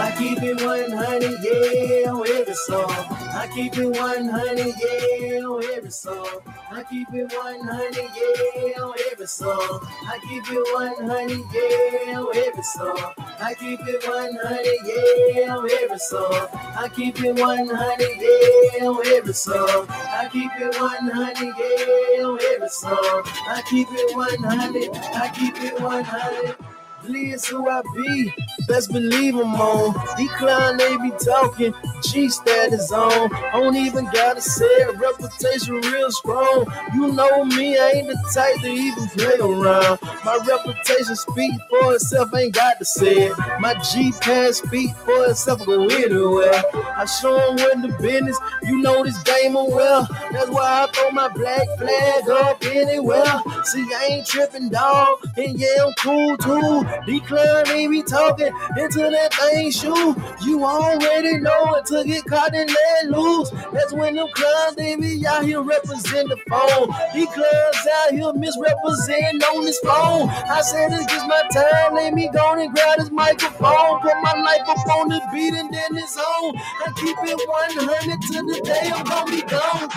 I 0.00 0.14
keep 0.16 0.40
it 0.42 0.62
100, 0.62 1.42
yeah, 1.42 2.10
on 2.12 2.28
every 2.28 2.54
song. 2.54 2.88
I 2.88 3.50
keep 3.52 3.76
it 3.76 3.88
100, 3.88 4.58
yeah, 4.58 5.40
on 5.40 5.64
every 5.74 5.90
song. 5.90 6.40
I 6.70 6.84
keep 6.84 7.12
it 7.12 7.32
100, 7.32 7.96
yeah, 7.96 8.80
on 8.80 8.94
every 9.10 9.26
song. 9.26 9.80
I 10.06 10.18
keep 10.22 10.44
it 10.48 10.66
100, 10.72 11.30
yeah, 11.52 12.20
on 12.20 12.36
every 12.36 12.62
song. 12.62 13.12
I 13.40 13.54
keep 13.54 13.80
it 13.80 14.06
100, 14.06 14.78
yeah, 14.86 15.56
on 15.56 15.70
every 15.82 15.98
song. 15.98 16.48
I 16.52 16.88
keep 16.94 17.20
it 17.20 17.40
100, 17.40 17.98
yeah, 18.20 18.86
on 18.86 19.06
every 19.06 19.32
song. 19.34 19.86
I 19.88 20.28
keep 20.32 20.52
it 20.60 20.80
100, 20.80 21.38
yeah, 21.58 22.24
on 22.24 22.38
every 22.54 22.68
song. 22.68 23.22
I 23.48 23.62
keep 23.68 23.88
it 23.90 24.16
100, 24.16 24.96
I 25.16 25.28
keep 25.34 25.56
it 25.60 25.80
100. 25.80 26.77
Please 27.08 27.46
who 27.46 27.66
I 27.70 27.80
be, 27.96 28.30
best 28.66 28.92
believe 28.92 29.34
I'm 29.34 29.54
on. 29.54 29.94
Decline, 30.18 30.76
they 30.76 30.94
be 30.98 31.10
talking, 31.12 31.72
G 32.02 32.28
status 32.28 32.92
on. 32.92 33.34
I 33.34 33.52
don't 33.52 33.76
even 33.76 34.04
gotta 34.12 34.42
say 34.42 34.66
it, 34.66 34.94
reputation 34.98 35.76
real 35.76 36.10
strong. 36.10 36.66
You 36.92 37.10
know 37.14 37.46
me, 37.46 37.78
I 37.78 37.92
ain't 37.96 38.08
the 38.08 38.30
type 38.34 38.60
to 38.60 38.68
even 38.68 39.08
play 39.08 39.38
around. 39.40 39.98
My 40.22 40.38
reputation 40.46 41.16
speak 41.16 41.52
for 41.70 41.94
itself, 41.94 42.28
ain't 42.34 42.54
got 42.54 42.78
to 42.78 42.84
say 42.84 43.28
it. 43.28 43.38
My 43.58 43.72
G 43.90 44.12
pass 44.20 44.58
speak 44.58 44.94
for 44.96 45.30
itself, 45.30 45.64
go 45.64 45.84
anywhere. 45.86 46.62
I 46.94 47.06
show 47.06 47.38
them 47.38 47.56
when 47.56 47.90
the 47.90 47.96
business, 48.02 48.38
you 48.64 48.82
know 48.82 49.02
this 49.02 49.16
game 49.22 49.54
well. 49.54 50.06
That's 50.30 50.50
why 50.50 50.84
I 50.84 50.92
throw 50.92 51.10
my 51.12 51.28
black 51.28 51.66
flag 51.78 52.28
up 52.28 52.62
anywhere. 52.66 53.24
See, 53.64 53.86
I 53.94 54.08
ain't 54.10 54.26
tripping, 54.26 54.68
dog, 54.68 55.20
and 55.38 55.58
yeah, 55.58 55.86
I'm 55.86 55.94
cool 55.98 56.36
too. 56.36 56.97
Decline, 57.06 57.64
they 57.66 57.86
be 57.86 58.02
talking 58.02 58.52
into 58.78 58.98
that 58.98 59.34
thing 59.34 59.70
shoe. 59.70 60.14
You 60.44 60.64
already 60.64 61.38
know 61.38 61.74
it 61.74 61.86
to 61.86 62.04
get 62.04 62.24
caught 62.24 62.54
and 62.54 62.68
let 62.68 63.18
loose. 63.18 63.50
That's 63.72 63.92
when 63.92 64.16
them 64.16 64.28
clowns, 64.34 64.76
they 64.76 64.96
be 64.96 65.26
out 65.26 65.44
here 65.44 65.62
represent 65.62 66.28
the 66.28 66.36
phone. 66.48 66.88
These 67.14 67.28
clubs 67.34 67.88
out 68.04 68.12
here 68.12 68.32
misrepresenting 68.34 69.42
on 69.42 69.64
this 69.64 69.78
phone. 69.80 70.28
I 70.28 70.60
said 70.62 70.92
it's 70.92 71.12
just 71.12 71.26
my 71.26 71.42
time, 71.52 71.94
let 71.94 72.14
me 72.14 72.28
go 72.32 72.54
and 72.54 72.72
grab 72.74 72.98
this 72.98 73.10
microphone. 73.10 74.00
Put 74.00 74.14
my 74.22 74.34
life 74.42 74.68
up 74.68 74.86
on 74.88 75.08
the 75.08 75.20
beat 75.32 75.54
and 75.54 75.72
then 75.72 75.96
it's 75.96 76.16
on. 76.16 76.56
I 76.56 76.92
keep 76.96 77.16
it 77.22 77.40
100 77.48 78.22
till 78.22 78.46
the 78.46 78.60
day 78.64 78.90
I'm 78.94 79.04
gonna 79.04 79.30
be 79.30 79.42
gone. 79.42 79.88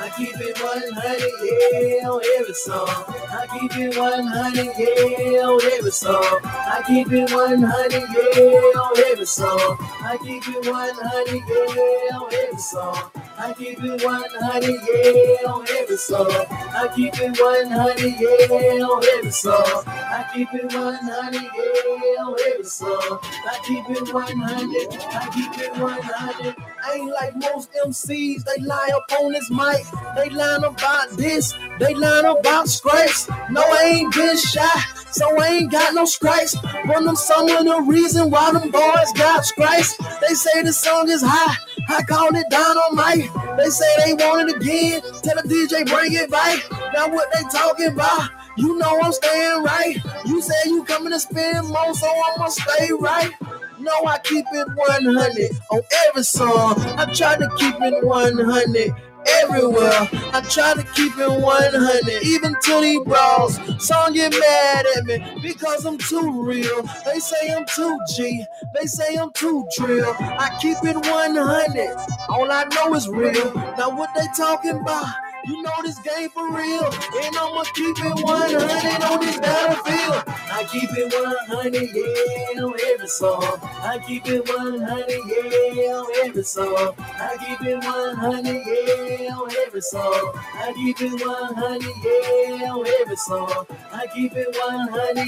I 0.00 0.10
keep 0.10 0.36
it 0.36 0.56
100, 0.60 2.00
yeah, 2.00 2.08
on 2.08 2.22
every 2.38 2.54
song. 2.54 2.88
I 2.88 3.46
keep 3.58 3.76
it 3.76 3.98
100, 3.98 4.64
yeah, 4.78 5.40
on 5.40 5.60
every 5.72 5.90
song. 5.90 6.40
I 6.44 6.82
keep 6.86 7.10
it 7.10 7.32
100, 7.32 7.92
yeah, 7.92 8.80
on 8.80 8.98
every 9.10 9.26
song. 9.26 9.76
I 9.80 10.16
keep 10.22 10.48
it 10.48 10.66
100, 10.70 11.36
yeah, 11.36 12.16
on 12.16 12.32
every 12.32 12.58
song. 12.58 13.27
I 13.40 13.54
keep 13.54 13.78
it 13.80 14.02
100, 14.02 14.64
yeah, 14.64 15.50
on 15.50 15.64
every 15.70 15.96
song. 15.96 16.26
I 16.28 16.90
keep 16.94 17.14
it 17.20 17.40
100, 17.40 18.00
yeah, 18.20 18.84
on 18.84 19.04
every 19.16 19.30
song. 19.30 19.82
I 19.86 20.28
keep 20.34 20.48
it 20.54 20.74
100, 20.74 21.42
yeah, 21.42 22.24
on 22.24 22.36
every 22.52 22.64
song. 22.64 23.20
I 23.22 23.58
keep 23.64 23.84
it 23.90 24.12
100, 24.12 24.98
I 25.00 25.30
keep 25.32 25.58
it 25.62 25.78
100. 25.78 26.56
Ain't 26.92 27.12
like 27.12 27.36
most 27.36 27.70
MCs, 27.86 28.42
they 28.44 28.62
lie 28.64 28.90
up 28.94 29.12
on 29.20 29.32
this 29.32 29.48
mic. 29.50 29.86
They 30.16 30.30
lying 30.30 30.64
about 30.64 31.10
this, 31.10 31.54
they 31.78 31.94
lying 31.94 32.26
about 32.26 32.68
scrapes. 32.68 33.28
No, 33.50 33.62
I 33.62 33.82
ain't 33.84 34.14
been 34.14 34.36
shy, 34.36 34.80
so 35.12 35.40
I 35.40 35.46
ain't 35.48 35.70
got 35.70 35.94
no 35.94 36.06
stripes. 36.06 36.56
But 36.86 37.04
them 37.04 37.14
some 37.14 37.48
of 37.48 37.64
the 37.64 37.82
reason 37.82 38.30
why 38.30 38.52
them 38.52 38.70
boys 38.70 39.12
got 39.14 39.44
stripes. 39.44 39.96
They 40.26 40.34
say 40.34 40.62
the 40.62 40.72
song 40.72 41.08
is 41.08 41.22
high, 41.24 41.56
I 41.88 42.02
called 42.02 42.36
it 42.36 42.50
down 42.50 42.76
on 42.76 42.96
mic. 42.96 43.30
They 43.56 43.70
say 43.70 43.86
they 44.04 44.14
want 44.14 44.50
it 44.50 44.56
again, 44.56 45.00
tell 45.22 45.36
the 45.36 45.48
DJ 45.48 45.86
bring 45.88 46.12
it 46.12 46.30
back. 46.30 46.62
Now 46.92 47.08
what 47.08 47.28
they 47.32 47.42
talking 47.50 47.88
about? 47.88 48.30
You 48.56 48.76
know 48.78 49.00
I'm 49.00 49.12
staying 49.12 49.62
right. 49.62 49.96
You 50.26 50.42
say 50.42 50.54
you 50.66 50.84
coming 50.84 51.12
to 51.12 51.20
spend 51.20 51.68
more, 51.68 51.94
so 51.94 52.06
I'ma 52.06 52.48
stay 52.48 52.90
right. 52.98 53.32
No, 53.78 53.92
I 54.06 54.18
keep 54.18 54.44
it 54.52 54.68
100 54.74 55.50
on 55.70 55.80
every 56.08 56.22
song. 56.24 56.74
I 56.98 57.06
try 57.14 57.36
to 57.36 57.48
keep 57.58 57.76
it 57.80 58.04
100 58.04 58.94
everywhere. 59.42 60.08
I 60.32 60.40
try 60.48 60.74
to 60.74 60.82
keep 60.94 61.16
it 61.18 61.28
100, 61.30 62.22
even 62.22 62.54
to 62.54 62.80
these 62.80 63.00
bros. 63.04 63.58
Some 63.84 64.14
get 64.14 64.32
mad 64.32 64.86
at 64.96 65.04
me 65.04 65.40
because 65.42 65.84
I'm 65.84 65.98
too 65.98 66.42
real. 66.42 66.82
They 67.04 67.18
say 67.18 67.54
I'm 67.54 67.66
too 67.66 67.98
G, 68.16 68.44
they 68.74 68.86
say 68.86 69.16
I'm 69.16 69.32
too 69.32 69.66
drill. 69.76 70.14
I 70.18 70.56
keep 70.60 70.78
it 70.82 70.96
100, 70.96 71.96
all 72.28 72.50
I 72.50 72.64
know 72.74 72.94
is 72.94 73.08
real. 73.08 73.54
Now, 73.76 73.96
what 73.96 74.10
they 74.14 74.26
talking 74.36 74.78
about? 74.80 75.27
You 75.48 75.62
know 75.62 75.72
this 75.82 75.98
game 76.00 76.28
for 76.28 76.46
real, 76.52 76.84
and 76.84 77.36
I'ma 77.38 77.64
keep 77.72 77.96
it 77.98 78.22
100 78.22 79.02
on 79.02 79.20
this 79.20 79.38
battlefield. 79.38 80.22
I 80.26 80.64
keep 80.70 80.90
it 80.92 81.10
100, 81.10 81.88
yeah, 81.94 82.62
on 82.62 82.74
every 82.92 83.08
song. 83.08 83.58
I 83.62 83.98
keep 84.06 84.26
it 84.26 84.46
100, 84.46 85.08
yeah, 85.08 85.92
on 85.94 86.26
every 86.26 86.42
song. 86.42 86.94
I 86.98 87.36
keep 87.40 87.62
it 87.62 87.82
100, 87.82 88.46
yeah, 88.66 89.30
on 89.32 89.50
every 89.66 89.80
song. 89.80 90.32
I 90.36 90.74
keep 90.74 91.00
it 91.00 91.24
100, 91.24 91.94
yeah, 92.04 92.68
on 92.68 92.86
every 93.00 93.16
song. 93.16 93.66
I 93.90 94.06
keep 94.14 94.34
it 94.34 94.54
100, 94.54 95.26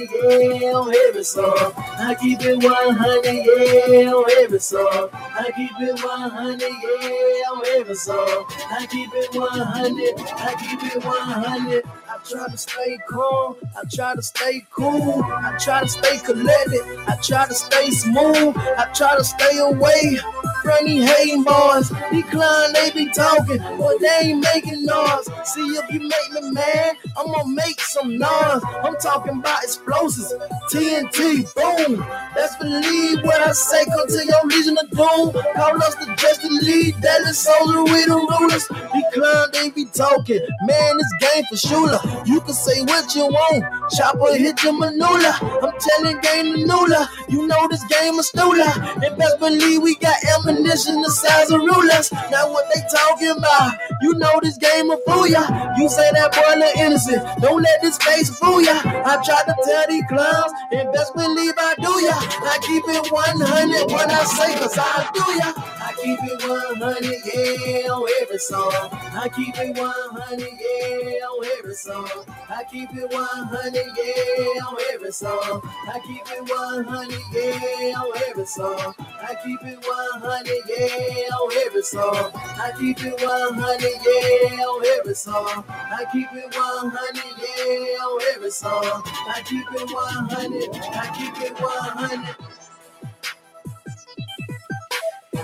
yeah, 0.60 0.72
on 0.74 0.94
every 1.06 1.24
song. 1.24 1.72
I 1.96 2.14
keep 2.20 2.40
it 2.42 2.62
100, 2.62 3.24
yeah, 3.24 4.12
on 4.12 4.30
every 4.42 4.58
song. 4.58 5.08
I 5.12 5.50
keep 5.56 5.70
it 5.80 6.04
100, 6.04 6.60
yeah, 6.60 7.52
on 7.52 7.62
every 7.78 7.94
song. 7.94 8.44
I 8.70 8.86
keep 8.90 9.10
it 9.14 9.34
100. 9.34 10.09
I 10.18 10.54
keep 10.58 10.96
it 10.96 11.04
100. 11.04 11.99
I 12.12 12.18
try 12.28 12.48
to 12.48 12.56
stay 12.56 12.98
calm. 13.08 13.54
I 13.76 13.84
try 13.88 14.16
to 14.16 14.22
stay 14.22 14.66
cool. 14.72 15.22
I 15.24 15.56
try 15.60 15.82
to 15.82 15.88
stay 15.88 16.18
collected. 16.18 16.82
I 17.06 17.16
try 17.22 17.46
to 17.46 17.54
stay 17.54 17.90
smooth. 17.92 18.56
I 18.56 18.90
try 18.92 19.16
to 19.16 19.22
stay 19.22 19.58
away 19.58 20.18
from 20.64 20.86
these 20.86 21.08
hating 21.08 21.44
boys. 21.44 21.90
Decline, 22.10 22.72
they 22.72 22.90
be 22.90 23.08
talking, 23.10 23.58
but 23.58 24.00
they 24.00 24.18
ain't 24.22 24.40
making 24.42 24.84
noise. 24.84 25.28
See 25.44 25.62
if 25.78 25.92
you 25.92 26.00
make 26.00 26.32
me 26.32 26.50
mad, 26.50 26.96
I'm 27.16 27.26
gonna 27.26 27.48
make 27.48 27.80
some 27.80 28.18
noise. 28.18 28.62
I'm 28.82 28.96
talking 28.96 29.38
about 29.38 29.62
explosives, 29.62 30.34
TNT, 30.72 31.46
boom. 31.54 32.04
Best 32.34 32.58
believe 32.58 33.22
what 33.22 33.40
I 33.40 33.52
say, 33.52 33.84
come 33.84 34.08
to 34.08 34.26
your 34.26 34.46
legion 34.46 34.78
of 34.78 34.90
doom. 34.90 35.44
Call 35.54 35.82
us 35.82 35.94
the 35.94 36.14
Justice 36.16 36.62
League, 36.62 37.00
Dallas 37.00 37.38
Soldier, 37.38 37.84
we 37.84 38.04
the 38.04 38.14
rulers. 38.40 38.66
Decline, 38.66 39.48
they 39.52 39.70
be 39.70 39.84
talking, 39.86 40.40
man, 40.66 40.96
this 40.98 41.12
game 41.20 41.44
for 41.48 41.56
shooter. 41.56 41.99
You 42.26 42.40
can 42.40 42.54
say 42.54 42.82
what 42.82 43.14
you 43.14 43.26
want, 43.26 43.64
chopper 43.92 44.34
hit 44.36 44.62
your 44.62 44.74
manula. 44.74 45.32
I'm 45.62 45.72
telling 45.78 46.18
game 46.20 46.52
the 46.52 46.64
Nula, 46.66 47.08
you 47.28 47.46
know 47.46 47.68
this 47.68 47.84
game 47.84 48.18
a 48.18 48.22
stooler. 48.22 48.72
And 49.04 49.16
best 49.18 49.38
believe 49.38 49.82
we 49.82 49.96
got 49.96 50.16
ammunition 50.38 51.02
the 51.02 51.10
size 51.10 51.50
of 51.50 51.60
rulers. 51.60 52.12
Now 52.30 52.50
what 52.52 52.66
they 52.74 52.82
talking 52.90 53.30
about? 53.36 53.78
You 54.02 54.14
know 54.14 54.40
this 54.42 54.56
game 54.58 54.88
will 54.88 55.00
fool 55.06 55.26
ya. 55.26 55.42
You 55.78 55.88
say 55.88 56.10
that 56.12 56.32
boy 56.32 56.58
look 56.58 56.76
innocent, 56.76 57.22
don't 57.40 57.62
let 57.62 57.82
this 57.82 57.96
face 57.98 58.30
fool 58.38 58.62
ya. 58.62 58.80
I 58.84 59.20
try 59.24 59.42
to 59.44 59.54
tell 59.64 59.86
these 59.88 60.04
clowns, 60.08 60.52
and 60.72 60.92
best 60.92 61.14
believe 61.14 61.54
I 61.56 61.74
do 61.76 61.92
ya. 62.04 62.16
I 62.16 62.58
keep 62.62 62.84
it 62.88 63.12
100 63.12 63.92
when 63.92 64.10
I 64.10 64.24
say, 64.24 64.58
cause 64.58 64.78
I 64.78 65.10
do 65.14 65.24
ya. 65.38 65.52
I 65.56 65.92
keep 66.02 66.18
it 66.22 66.48
100, 66.48 67.82
yeah, 67.84 67.90
on 67.90 68.08
every 68.22 68.38
song. 68.38 68.72
I 68.72 69.28
keep 69.34 69.56
it 69.58 69.76
100, 69.76 70.40
yeah, 70.40 71.26
on 71.26 71.44
every 71.58 71.74
song. 71.74 71.89
I 71.92 72.64
keep 72.70 72.90
it 72.94 73.12
100, 73.12 73.74
yeah, 73.74 74.62
on 74.64 74.76
every 74.92 75.10
song. 75.12 75.60
I 75.92 76.00
keep 76.06 76.22
it 76.30 76.48
100, 76.48 77.10
yeah, 77.32 77.98
on 77.98 78.22
every 78.28 78.46
song. 78.46 78.94
I 78.98 79.34
keep 79.44 79.62
it 79.62 79.78
100, 79.84 80.46
yeah, 80.68 81.34
on 81.34 81.52
every 81.66 81.82
song. 81.82 82.30
I 82.34 82.72
keep 82.78 83.04
it 83.04 83.20
100, 83.20 83.82
yeah, 83.82 84.62
on 84.62 84.86
every 84.98 85.14
song. 85.14 85.64
I 85.68 86.04
keep 86.12 86.32
it 86.32 86.54
100, 86.54 87.26
yeah, 87.26 88.04
on 88.04 88.22
every 88.34 88.50
song. 88.50 89.02
I 89.04 89.42
keep 89.44 89.66
it 89.72 89.90
100, 89.90 90.76
I 90.94 91.10
keep 91.18 91.42
it 91.42 91.60
100. 91.60 92.69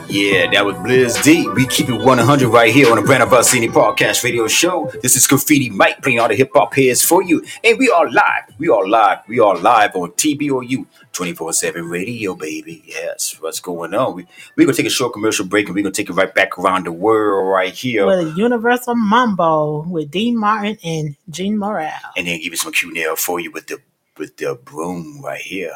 Yeah, 0.09 0.51
that 0.53 0.65
was 0.65 0.77
Blizz 0.77 1.23
D. 1.23 1.49
We 1.51 1.67
keep 1.67 1.89
it 1.89 1.95
100 1.95 2.49
right 2.49 2.73
here 2.73 2.91
on 2.91 2.97
the 2.97 3.03
Brand 3.03 3.23
of 3.23 3.33
Us 3.33 3.55
Indie 3.55 3.69
Podcast 3.71 4.25
Radio 4.25 4.47
Show. 4.49 4.91
This 5.03 5.17
is 5.17 5.27
Graffiti 5.27 5.71
Mic 5.71 6.03
playing 6.03 6.21
all 6.21 6.29
the 6.29 6.35
hip 6.35 6.51
hop 6.55 6.75
heads 6.75 7.03
for 7.03 7.23
you. 7.23 7.45
And 7.65 7.79
we 7.79 7.91
are 7.91 8.11
live. 8.11 8.45
We 8.59 8.69
are 8.69 8.87
live. 8.87 9.19
We 9.29 9.41
are 9.41 9.57
live 9.57 9.97
on 9.97 10.13
TBOU 10.13 10.87
24 11.13 11.53
7 11.53 11.85
radio, 11.89 12.35
baby. 12.35 12.83
Yes, 12.87 13.37
what's 13.41 13.61
going 13.61 13.95
on? 13.95 14.15
We're 14.15 14.27
we 14.57 14.65
going 14.65 14.75
to 14.75 14.83
take 14.83 14.91
a 14.91 14.95
short 14.95 15.13
commercial 15.13 15.47
break 15.47 15.67
and 15.67 15.75
we're 15.75 15.83
going 15.83 15.93
to 15.93 16.03
take 16.03 16.11
it 16.11 16.15
right 16.15 16.35
back 16.35 16.59
around 16.59 16.87
the 16.87 16.93
world 16.93 17.49
right 17.51 17.73
here. 17.73 18.07
With 18.07 18.29
a 18.29 18.31
Universal 18.37 18.95
Mambo 18.97 19.83
with 19.89 20.11
Dean 20.11 20.39
Martin 20.39 20.79
and 20.85 21.17
Gene 21.29 21.59
Morale. 21.59 21.93
And 22.17 22.27
then 22.27 22.39
give 22.41 22.53
you 22.53 22.57
some 22.57 22.73
Q 22.73 22.93
nail 22.93 23.17
for 23.17 23.41
you 23.41 23.51
with 23.51 23.67
the 23.67 23.79
with 24.19 24.37
the 24.37 24.59
broom 24.63 25.21
right 25.23 25.41
here. 25.41 25.73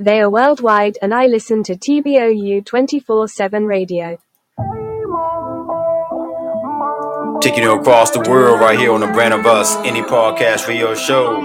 They 0.00 0.22
are 0.22 0.30
worldwide 0.30 0.96
and 1.02 1.12
I 1.12 1.26
listen 1.26 1.62
to 1.64 1.76
TBOU 1.76 2.64
24 2.64 3.28
7 3.28 3.66
radio. 3.66 4.16
Taking 7.42 7.64
you 7.64 7.78
across 7.78 8.10
the 8.10 8.24
world 8.26 8.60
right 8.60 8.78
here 8.78 8.92
on 8.92 9.00
the 9.00 9.08
Brand 9.08 9.34
of 9.34 9.44
Us 9.44 9.76
Indie 9.84 10.02
Podcast 10.02 10.68
Radio 10.68 10.94
Show. 10.94 11.36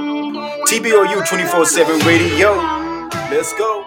TBOU 0.70 1.28
24 1.28 1.66
7 1.66 2.00
Radio. 2.08 2.56
Let's 3.30 3.52
go. 3.58 3.86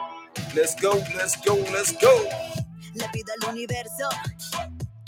Let's 0.54 0.74
go. 0.74 0.90
Let's 1.16 1.36
go. 1.36 1.54
Let's 1.72 1.92
go. 1.92 2.28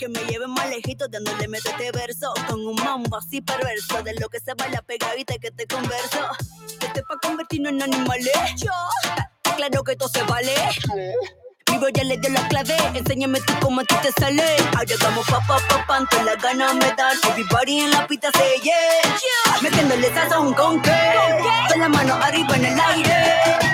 Que 0.01 0.09
me 0.09 0.19
lleve 0.21 0.47
más 0.47 0.67
lejito 0.67 1.07
dándole 1.07 1.47
meto 1.47 1.69
este 1.69 1.91
verso 1.91 2.33
con 2.47 2.59
un 2.65 2.73
mambo 2.73 3.17
así 3.17 3.39
perverso 3.39 4.01
de 4.01 4.15
lo 4.15 4.29
que 4.29 4.39
se 4.39 4.55
baila 4.55 4.81
pegadita 4.81 5.37
que 5.37 5.51
te 5.51 5.67
converso. 5.67 6.27
Este 6.81 7.03
pa' 7.03 7.19
convertirnos 7.21 7.73
en 7.73 7.83
animales. 7.83 8.31
Yo, 8.57 8.71
claro 9.55 9.83
que 9.83 9.95
todo 9.95 10.09
se 10.09 10.23
vale. 10.23 10.55
Mi 11.69 11.77
bro 11.77 11.89
ya 11.89 12.03
le 12.03 12.17
dio 12.17 12.31
la 12.31 12.47
clave, 12.47 12.75
enséñame 12.95 13.41
tú 13.41 13.53
cómo 13.61 13.81
a 13.81 13.83
ti 13.83 13.93
te 14.01 14.11
sale. 14.19 14.43
Ahora 14.75 14.95
vamos 15.03 15.27
pa 15.27 15.39
pa 15.47 15.85
pa 15.85 16.07
todas 16.09 16.25
las 16.25 16.41
ganas 16.41 16.73
me 16.73 16.91
dan. 16.97 17.15
Everybody 17.29 17.81
en 17.81 17.91
la 17.91 18.07
pista 18.07 18.31
se 18.33 18.59
yeah. 18.59 19.61
Metiéndole 19.61 20.11
sazón 20.15 20.51
con 20.55 20.81
qué, 20.81 21.13
con 21.69 21.79
la 21.79 21.89
mano 21.89 22.15
arriba 22.15 22.55
en 22.55 22.65
el 22.65 22.79
aire. 22.79 23.70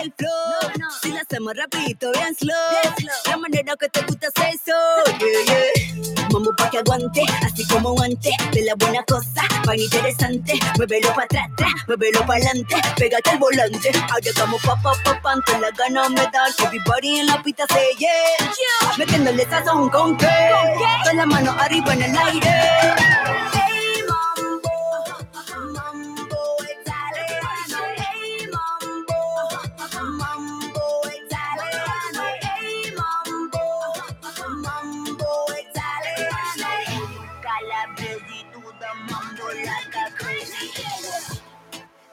El 0.00 0.12
flow. 0.16 0.88
Si 1.00 1.10
lo 1.10 1.18
hacemos 1.18 1.54
rapidito, 1.56 2.10
bien 2.12 2.34
slow. 2.34 2.54
La 3.26 3.36
manera 3.36 3.76
que 3.76 3.88
te 3.88 4.02
gusta 4.02 4.28
hacer 4.28 4.54
eso. 4.54 4.72
Yeah, 5.18 5.44
yeah. 5.46 6.28
Mambo 6.32 6.54
pa' 6.56 6.70
que 6.70 6.78
aguante, 6.78 7.22
así 7.44 7.66
como 7.66 8.00
antes. 8.02 8.34
De 8.52 8.62
la 8.62 8.74
buena 8.76 9.02
cosa, 9.04 9.42
pan 9.64 9.78
interesante. 9.78 10.54
Muévelo 10.76 11.14
pa' 11.14 11.24
atrás, 11.24 11.48
atrás, 11.52 11.72
muévelo 11.86 12.24
pa' 12.26 12.34
adelante. 12.34 12.76
Pégate 12.96 13.30
al 13.30 13.38
volante. 13.38 13.90
Ahora 14.10 14.30
vamos 14.38 14.62
pa' 14.62 14.76
pa' 14.82 14.94
pa' 15.04 15.20
pa' 15.20 15.58
las 15.58 15.72
ganas 15.76 16.10
me 16.10 16.22
dan. 16.32 16.52
Everybody 16.64 17.20
en 17.20 17.26
la 17.26 17.42
pista 17.42 17.64
se 17.68 17.98
yeah. 17.98 18.96
Metiéndole 18.98 19.44
sazón 19.44 19.88
con 19.90 20.16
qué. 20.16 20.28
Con 21.04 21.16
la 21.16 21.26
mano 21.26 21.52
arriba 21.58 21.92
en 21.94 22.02
el 22.02 22.16
aire. 22.16 23.12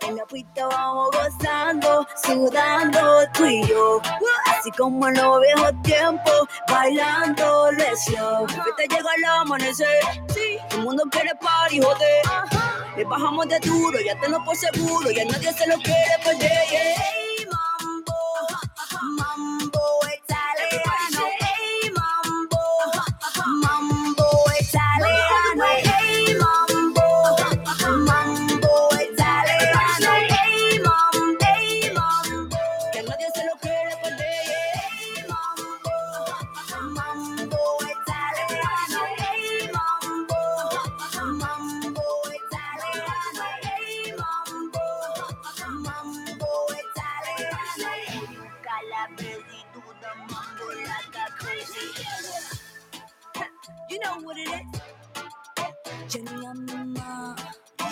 En 0.10 0.16
la 0.16 0.26
pista 0.26 0.66
vamos 0.66 1.12
gozando, 1.12 2.08
sudando 2.24 3.28
tú 3.32 3.46
y 3.46 3.64
yo. 3.68 4.02
Así 4.48 4.72
como 4.72 5.08
en 5.08 5.14
los 5.14 5.40
viejos 5.40 5.72
tiempos, 5.84 6.48
bailando 6.68 7.72
lesión. 7.74 8.48
Te 8.76 8.88
llega 8.88 9.10
el 9.18 9.26
amanecer. 9.40 10.02
El 10.72 10.82
mundo 10.82 11.04
quiere 11.12 11.30
party, 11.36 11.80
joder. 11.80 12.24
Le 12.98 13.04
bajamos 13.04 13.48
de 13.50 13.60
duro, 13.60 14.00
ya 14.04 14.20
tengo 14.20 14.44
por 14.44 14.56
seguro, 14.56 15.12
ya 15.12 15.26
nadie 15.26 15.54
se 15.54 15.68
lo 15.68 15.76
quiere 15.76 16.18
perder. 16.24 16.50
Yeah. 16.72 16.96
Mambo, 17.52 18.16
mambo 19.16 19.79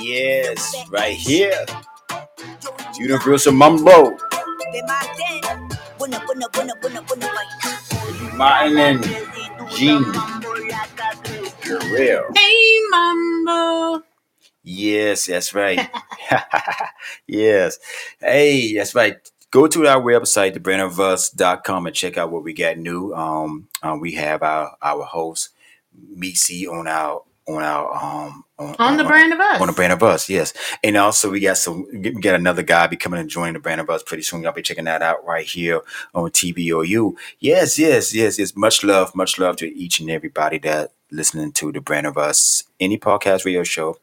Yes, 0.07 0.73
right 0.89 1.17
here. 1.17 1.65
Universal 2.97 3.51
Mambo. 3.51 4.15
Martin. 8.35 8.77
And 8.77 9.03
Gene 9.75 10.05
Guerrero. 11.61 12.31
Hey, 12.33 12.79
Mambo. 12.89 14.05
Yes, 14.63 15.25
that's 15.25 15.53
right. 15.53 15.89
yes. 17.27 17.77
Hey, 18.21 18.75
that's 18.75 18.95
right. 18.95 19.17
Go 19.51 19.67
to 19.67 19.87
our 19.87 20.01
website, 20.01 20.55
thebrandofus.com, 20.55 21.87
and 21.87 21.95
check 21.95 22.17
out 22.17 22.31
what 22.31 22.43
we 22.43 22.53
got 22.53 22.77
new. 22.77 23.13
Um, 23.13 23.67
uh, 23.83 23.97
we 23.99 24.13
have 24.13 24.41
our 24.41 24.77
our 24.81 25.03
host, 25.03 25.49
Misi, 25.93 26.65
on 26.65 26.87
our 26.87 27.23
on 27.47 27.63
our 27.63 27.95
um 27.95 28.43
On 28.79 28.97
the 28.97 29.03
brand 29.03 29.31
of 29.33 29.39
us. 29.39 29.61
on 29.61 29.67
the 29.67 29.73
brand 29.73 29.93
of 29.93 30.03
us, 30.03 30.29
yes. 30.29 30.53
And 30.83 30.97
also 30.97 31.29
we 31.31 31.39
got 31.39 31.57
some 31.57 31.87
we 31.93 32.11
got 32.11 32.35
another 32.35 32.63
guy 32.63 32.87
be 32.87 32.97
coming 32.97 33.19
and 33.19 33.29
joining 33.29 33.53
the 33.53 33.59
brand 33.59 33.79
of 33.81 33.89
us 33.89 34.03
pretty 34.03 34.23
soon. 34.23 34.43
Y'all 34.43 34.51
be 34.51 34.61
checking 34.61 34.85
that 34.85 35.01
out 35.01 35.25
right 35.25 35.45
here 35.45 35.81
on 36.13 36.29
TBOU. 36.31 37.15
Yes, 37.39 37.79
yes, 37.79 38.13
yes. 38.13 38.37
It's 38.39 38.55
much 38.55 38.83
love, 38.83 39.15
much 39.15 39.39
love 39.39 39.55
to 39.57 39.67
each 39.77 39.99
and 39.99 40.09
everybody 40.09 40.57
that 40.59 40.91
listening 41.11 41.51
to 41.53 41.71
the 41.71 41.79
brand 41.81 42.05
of 42.07 42.17
us, 42.17 42.63
any 42.79 42.97
podcast 42.97 43.45
radio 43.45 43.63
show. 43.63 43.97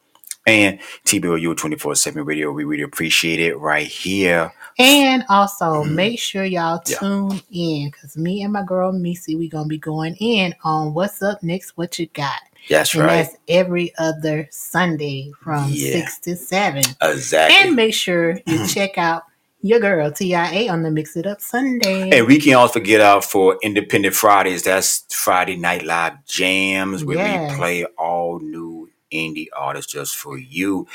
And 0.47 0.79
TBOU 1.07 1.57
24 1.57 1.95
7 1.95 2.23
radio, 2.25 2.53
we 2.53 2.65
really 2.65 2.83
appreciate 2.83 3.41
it 3.41 3.57
right 3.57 3.87
here. 3.87 4.53
And 4.79 5.25
also 5.31 5.85
make 5.85 6.19
sure 6.19 6.45
y'all 6.45 6.81
Mm-hmm. 6.81 6.93
Yeah. 6.93 6.99
tune 6.99 7.43
in 7.51 7.91
because 7.91 8.17
me 8.19 8.43
and 8.43 8.53
my 8.53 8.63
girl 8.63 8.93
Missy, 8.93 9.37
we 9.37 9.49
gonna 9.49 9.69
be 9.69 9.79
going 9.79 10.17
in 10.17 10.55
on 10.63 10.93
what's 10.93 11.23
up 11.23 11.43
next, 11.43 11.77
what 11.79 11.99
you 11.99 12.07
got. 12.09 12.41
That's 12.69 12.95
and 12.95 13.05
right. 13.05 13.17
that's 13.25 13.37
every 13.49 13.93
other 13.99 14.49
Sunday 14.51 15.33
from 15.43 15.69
Yeah. 15.71 15.93
six 15.93 16.19
to 16.21 16.37
seven. 16.37 16.85
Exactly. 17.03 17.57
And 17.59 17.77
make 17.77 17.95
sure 17.95 18.39
you 18.47 18.67
check 18.67 18.97
out 18.99 19.25
your 19.63 19.81
girl 19.81 20.11
TIA 20.13 20.71
on 20.71 20.83
the 20.83 20.91
Mix 20.91 21.17
It 21.17 21.27
Up 21.27 21.41
Sunday. 21.41 22.11
And 22.17 22.27
we 22.27 22.39
can 22.39 22.55
also 22.55 22.81
get 22.81 23.01
out 23.01 23.25
for 23.25 23.59
Independent 23.63 24.15
Fridays. 24.15 24.63
That's 24.63 25.05
Friday 25.15 25.57
Night 25.57 25.85
Live 25.85 26.25
Jams 26.27 27.05
where 27.05 27.17
Yes. 27.17 27.51
we 27.53 27.57
play 27.57 27.85
all 27.97 28.41
new 28.41 28.91
indie 29.13 29.49
artists 29.57 29.91
just 29.93 30.17
for 30.17 30.37
you. 30.39 30.87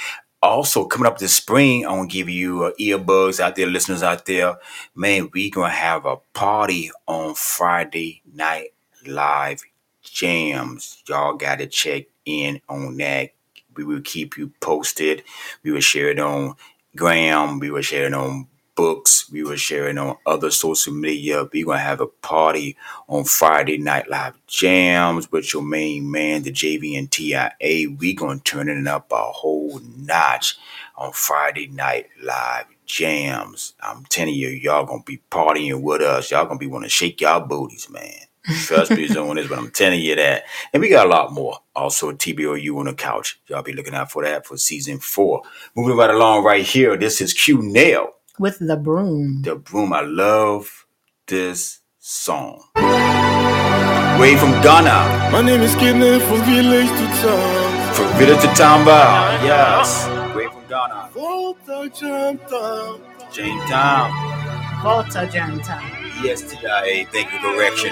Also, 0.42 0.86
coming 0.86 1.06
up 1.08 1.18
this 1.18 1.34
spring, 1.36 1.86
I'm 1.86 1.96
gonna 1.98 2.08
give 2.08 2.30
you 2.30 2.64
uh, 2.64 2.72
earbuds 2.80 3.40
out 3.42 3.56
there, 3.58 3.68
listeners 3.68 4.04
out 4.04 4.26
there. 4.26 4.58
Man, 4.96 5.30
we 5.34 5.50
going 5.50 5.70
to 5.72 5.76
have 5.76 6.06
a 6.06 6.16
party 6.34 6.92
on 7.08 7.36
Friday 7.36 8.22
Night 8.34 8.70
Live 9.06 9.62
Jams. 10.10 11.04
Y'all 11.08 11.36
got 11.36 11.60
to 11.60 11.68
check 11.68 12.06
in 12.26 12.62
on 12.70 12.98
that. 12.98 13.32
We 13.76 13.84
will 13.84 14.02
keep 14.02 14.38
you 14.38 14.52
posted. 14.62 15.24
We 15.64 15.72
will 15.72 15.82
share 15.82 16.10
it 16.10 16.20
on 16.20 16.56
Gram. 16.96 17.60
We 17.60 17.72
will 17.72 17.82
share 17.82 18.08
it 18.08 18.14
on 18.14 18.48
books. 18.76 19.30
We 19.32 19.44
will 19.44 19.58
share 19.58 19.90
it 19.90 19.98
on 19.98 20.18
other 20.26 20.52
social 20.52 20.94
media. 20.94 21.44
We're 21.54 21.66
to 21.80 21.84
have 21.84 22.02
a 22.02 22.08
party 22.08 22.78
on 23.10 23.26
Friday 23.26 23.78
Night 23.78 24.10
Live 24.10 24.36
Jams 24.48 25.32
with 25.32 25.54
your 25.54 25.64
main 25.64 26.10
man, 26.12 26.44
the 26.44 26.52
JV 26.52 26.98
and 26.98 27.12
TIA. 27.12 27.90
we 27.90 28.16
to 28.40 28.44
turn 28.44 28.70
it 28.70 28.88
up 28.88 29.12
a 29.12 29.18
whole 29.18 29.80
notch 29.98 30.58
on 30.98 31.14
Friday 31.14 31.68
Night 31.68 32.08
Live 32.22 32.66
jams. 32.86 33.74
I'm 33.82 34.06
telling 34.06 34.34
you, 34.36 34.50
y'all 34.50 34.86
gonna 34.86 35.04
be 35.06 35.22
partying 35.32 35.82
with 35.82 36.02
us. 36.02 36.32
Y'all 36.32 36.46
gonna 36.46 36.60
be 36.60 36.68
to 36.84 36.90
shake 36.90 37.22
y'all 37.22 37.42
booties, 37.46 37.90
man. 37.90 38.29
Trust 38.66 38.92
me 38.92 39.08
on 39.16 39.36
this, 39.36 39.48
but 39.48 39.58
I'm 39.58 39.72
telling 39.72 40.02
you 40.02 40.16
that. 40.16 40.44
And 40.74 40.82
we 40.82 40.90
got 40.90 41.06
a 41.06 41.10
lot 41.10 41.32
more. 41.32 41.60
Also, 41.76 42.12
TBOU 42.12 42.78
on 42.78 42.86
the 42.86 42.94
couch. 42.94 43.40
Y'all 43.48 43.62
be 43.62 43.74
looking 43.74 43.94
out 43.94 44.12
for 44.12 44.24
that 44.24 44.46
for 44.46 44.58
season 44.58 45.00
four. 45.00 45.44
Moving 45.76 45.98
right 45.98 46.10
along 46.10 46.44
right 46.44 46.66
here. 46.66 46.98
This 46.98 47.22
is 47.22 47.34
Q 47.34 47.62
Nail. 47.62 48.10
With 48.40 48.60
the 48.60 48.78
broom. 48.78 49.42
The 49.44 49.56
broom. 49.56 49.94
I 49.94 50.02
love 50.02 50.86
this 51.28 51.80
song. 52.00 52.64
Way 54.20 54.36
from 54.36 54.52
Ghana. 54.62 55.30
My 55.32 55.42
name 55.42 55.62
is 55.62 55.76
Kenneth 55.76 56.24
from 56.24 56.42
village 56.42 56.90
to 56.90 57.06
town. 57.22 57.94
From 57.94 58.18
village 58.18 58.42
to 58.42 58.48
Tamba. 58.48 59.40
Yes. 59.44 60.08
Way 60.36 60.48
from 60.48 60.68
Ghana. 60.68 61.10
Volta 61.14 61.90
Jamestown. 61.94 63.02
Jamestown. 63.32 64.12
Volta 64.84 65.30
Jamestown. 65.32 65.84
Yes, 66.22 66.42
TIA. 66.42 67.06
Thank 67.06 67.32
you, 67.32 67.40
correction. 67.40 67.92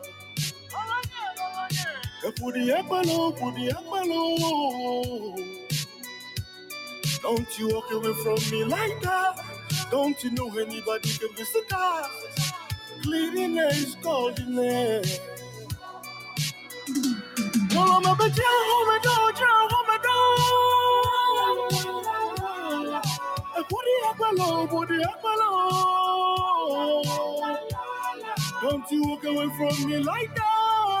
Pudi 2.21 2.71
apalo, 2.71 3.31
pudi 3.37 3.69
apalo. 3.71 5.35
Don't 7.21 7.59
you 7.59 7.67
walk 7.73 7.91
away 7.91 8.13
from 8.23 8.39
me 8.51 8.63
like 8.65 9.01
that. 9.01 9.35
Don't 9.91 10.21
you 10.23 10.31
know 10.31 10.49
anybody 10.57 11.09
can 11.17 11.29
so 11.45 11.61
tough? 11.69 12.11
Cleanliness, 13.03 13.95
godliness. 14.03 15.21
No, 17.73 17.81
I'm 17.81 18.05
a 18.05 18.15
bit 18.15 18.39
home 18.43 18.95
and 18.95 19.03
do, 19.03 19.09
home 19.73 19.91
and 19.95 20.03
do. 20.03 20.17
Pudi 23.69 23.93
apalo, 24.09 24.67
pudi 24.69 24.97
apalo. 25.03 25.49
Don't 28.61 28.91
you 28.91 29.01
walk 29.03 29.23
away 29.25 29.49
from 29.57 29.89
me 29.89 29.97
like 29.99 30.33
that 30.35 30.70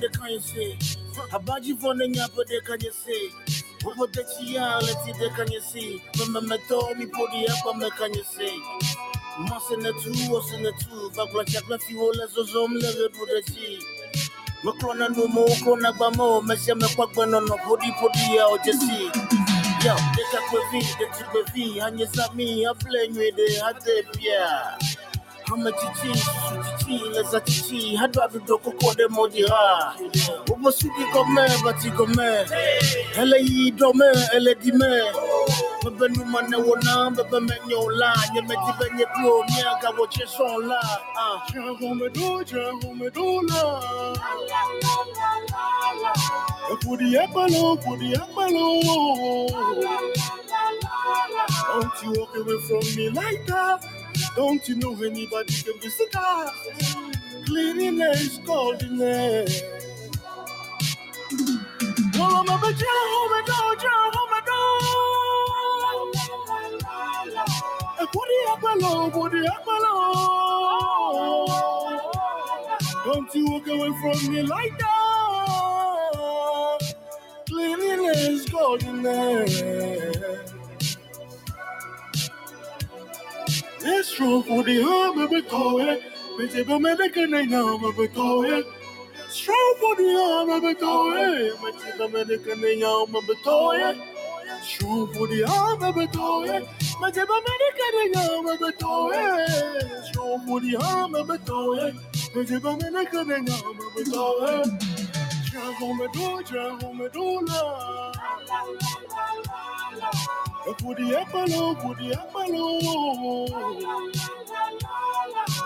the 0.00 0.08
kind 0.18 0.42
say. 0.42 0.76
Abaji 1.32 1.78
von 1.78 1.98
the 1.98 2.06
nyapa 2.06 2.46
de 2.46 2.60
can 2.60 2.80
you 2.80 2.92
say? 2.92 3.30
What 3.82 4.12
the 4.12 4.24
chia, 4.24 4.78
let's 4.82 5.04
see, 5.04 5.12
they 5.12 5.30
can 5.30 5.50
you 5.52 5.60
see? 5.60 6.02
Remember, 6.18 6.56
me 6.56 6.58
told 6.68 6.98
me, 6.98 7.06
put 7.06 7.30
the 7.30 7.48
up, 7.66 7.76
me 7.76 7.90
can 7.96 8.12
you 8.14 8.24
say? 8.24 8.58
Mas 9.40 9.70
in 9.72 9.80
the 9.80 9.92
two, 10.02 10.12
was 10.30 10.52
in 10.52 10.62
the 10.64 10.72
two, 10.80 11.10
but 11.16 11.32
like 11.34 11.48
a 11.48 11.60
fluffy 11.62 11.94
hole 11.94 12.20
as 12.22 12.36
a 12.36 12.44
zoom 12.44 12.74
level 12.74 13.08
put 13.10 13.28
the 13.28 13.42
tea. 13.46 13.80
Macrona 14.64 15.08
no 15.16 15.28
more, 15.28 15.48
crona 15.48 15.92
bamo, 15.92 16.42
Messia 16.42 16.74
McQuackman 16.78 17.36
on 17.36 17.44
a 17.44 17.56
body, 17.66 17.92
put 18.00 18.12
the 18.12 18.40
out, 18.40 18.64
just 18.64 18.80
see. 18.82 19.10
Yo, 19.84 19.94
they 19.96 20.24
got 20.32 20.52
with 20.52 20.72
me, 20.72 20.82
they 20.98 21.06
took 21.16 21.32
with 21.32 21.54
me, 21.54 21.80
and 25.52 25.64
yes, 25.64 25.84
at 25.84 26.04
me, 26.04 26.12
I'm 26.12 26.12
playing 26.12 26.12
with 26.12 26.12
it, 26.12 26.12
I 26.12 26.12
did, 26.12 26.12
yeah. 26.12 26.12
Hama 26.12 26.12
chichi, 26.12 26.12
chichi, 26.14 26.98
leza 27.14 27.40
chichi, 27.40 27.96
hadu 27.96 28.20
abido 28.22 28.58
koko 28.62 28.94
de 28.94 29.08
moji 29.08 29.44
ha. 29.48 29.94
Ubo 30.48 30.70
sudi 30.72 31.04
gome, 31.12 31.48
bati 31.64 31.90
gome. 31.90 32.46
Ele 33.18 33.38
yi 33.42 33.70
dome, 33.72 34.06
ele 34.34 34.54
di 34.56 34.72
me. 34.72 35.12
Bebe 35.84 36.08
numa 36.16 36.42
ne 36.42 36.58
wona, 36.58 37.10
bebe 37.16 37.40
me 37.40 37.54
nyo 37.68 37.88
la. 37.96 38.14
Nye 38.34 38.42
me 38.42 38.56
di 38.56 38.72
be 38.78 38.86
nye 38.96 39.06
klo, 39.16 39.44
nye 39.50 39.62
aga 39.62 39.90
wo 39.98 40.06
che 40.06 40.26
son 40.26 40.68
la. 40.68 40.80
Ah, 41.16 41.46
me 41.94 42.08
do, 42.10 42.44
jago 42.44 42.94
me 42.94 43.10
do 43.10 43.42
la. 43.48 44.14
Pudi 46.82 47.16
apalo, 47.18 47.76
pudi 47.82 48.14
apalo. 48.14 48.82
Don't 51.68 52.02
you 52.04 52.12
walk 52.20 52.36
away 52.36 52.58
from 52.68 52.96
me 52.96 53.10
like 53.10 53.46
that. 53.46 53.84
Don't 54.38 54.68
you 54.68 54.76
know 54.76 54.92
anybody 55.02 55.52
can 55.52 55.74
be 55.82 55.88
so 55.88 56.06
tough? 56.12 56.54
Cleanliness, 57.44 58.38
godliness. 58.46 59.62
Well, 62.14 62.36
I'm 62.36 62.48
a 62.48 62.58
bit 62.60 62.82
home 62.86 63.32
and 63.36 63.46
do, 63.46 63.52
home 64.14 64.34
and 64.36 64.46
do. 64.46 64.60
Put 68.12 68.28
the 68.28 68.38
apple, 68.52 69.10
put 69.10 69.32
the 69.32 69.40
apple. 69.52 69.86
Don't 73.04 73.34
you 73.34 73.44
walk 73.50 73.66
away 73.68 73.90
from 74.00 74.16
me 74.32 74.42
like 74.42 74.78
that. 74.78 74.88
Cleanliness, 77.48 78.44
godliness. 78.50 79.62
It's 83.80 84.12
true 84.12 84.42
for 84.42 84.64
the 84.64 84.82
arm 84.82 85.18
of 85.18 85.32
a 85.32 85.42
toy. 85.42 86.02
But 86.36 86.54
if 86.54 86.68
a 86.68 86.80
man 86.80 86.98
can 87.12 87.34
I 87.34 87.44
know 87.44 87.76
of 87.76 87.98
a 87.98 88.08
toy. 88.08 88.62
Strong 89.28 89.74
for 89.80 89.96
the 89.96 90.16
arm 90.20 90.50
of 90.50 90.64
a 90.64 90.74
toy. 90.74 91.50
But 91.62 91.74
if 91.86 92.00
a 92.00 92.08
man 92.08 92.26
can 92.26 92.64
I 92.64 92.74
know 92.74 93.04
of 93.04 93.14
a 93.14 93.34
toy. 93.44 93.98
Strong 94.62 95.14
for 95.14 95.28
the 95.28 95.44
arm 95.44 95.82
of 95.82 95.96
a 95.96 96.06
toy. 96.08 96.68
But 97.00 97.16
if 97.16 97.28
a 97.28 97.32
man 97.32 97.62
can 97.78 97.94
I 97.94 98.10
know 98.14 98.52
of 98.52 98.62
a 98.62 98.72
toy. 98.72 100.02
Strong 100.06 100.46
for 100.46 100.60
the 100.60 100.76
arm 100.76 101.14
of 101.14 101.30
a 101.30 101.38
toy. 101.38 101.92
But 102.34 102.50
if 102.50 102.64
a 102.64 102.78
can 103.06 103.32
I 103.32 103.38
know 103.38 103.70
of 103.70 103.96
a 103.96 104.04
toy. 104.10 104.62
Jump 105.52 105.82
on 105.82 105.98
the 105.98 106.08
door, 106.12 106.42
jump 106.42 106.84
on 106.84 106.98
the. 106.98 107.08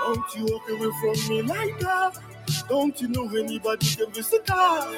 Don't 0.04 0.34
you 0.36 0.44
walk 0.46 0.68
away 0.70 0.90
from 1.00 1.28
me 1.28 1.42
like 1.42 1.78
that. 1.80 2.12
Don't 2.68 3.00
you 3.00 3.08
know 3.08 3.28
anybody 3.36 3.86
can 3.96 4.10
be 4.12 4.22
tough? 4.46 4.94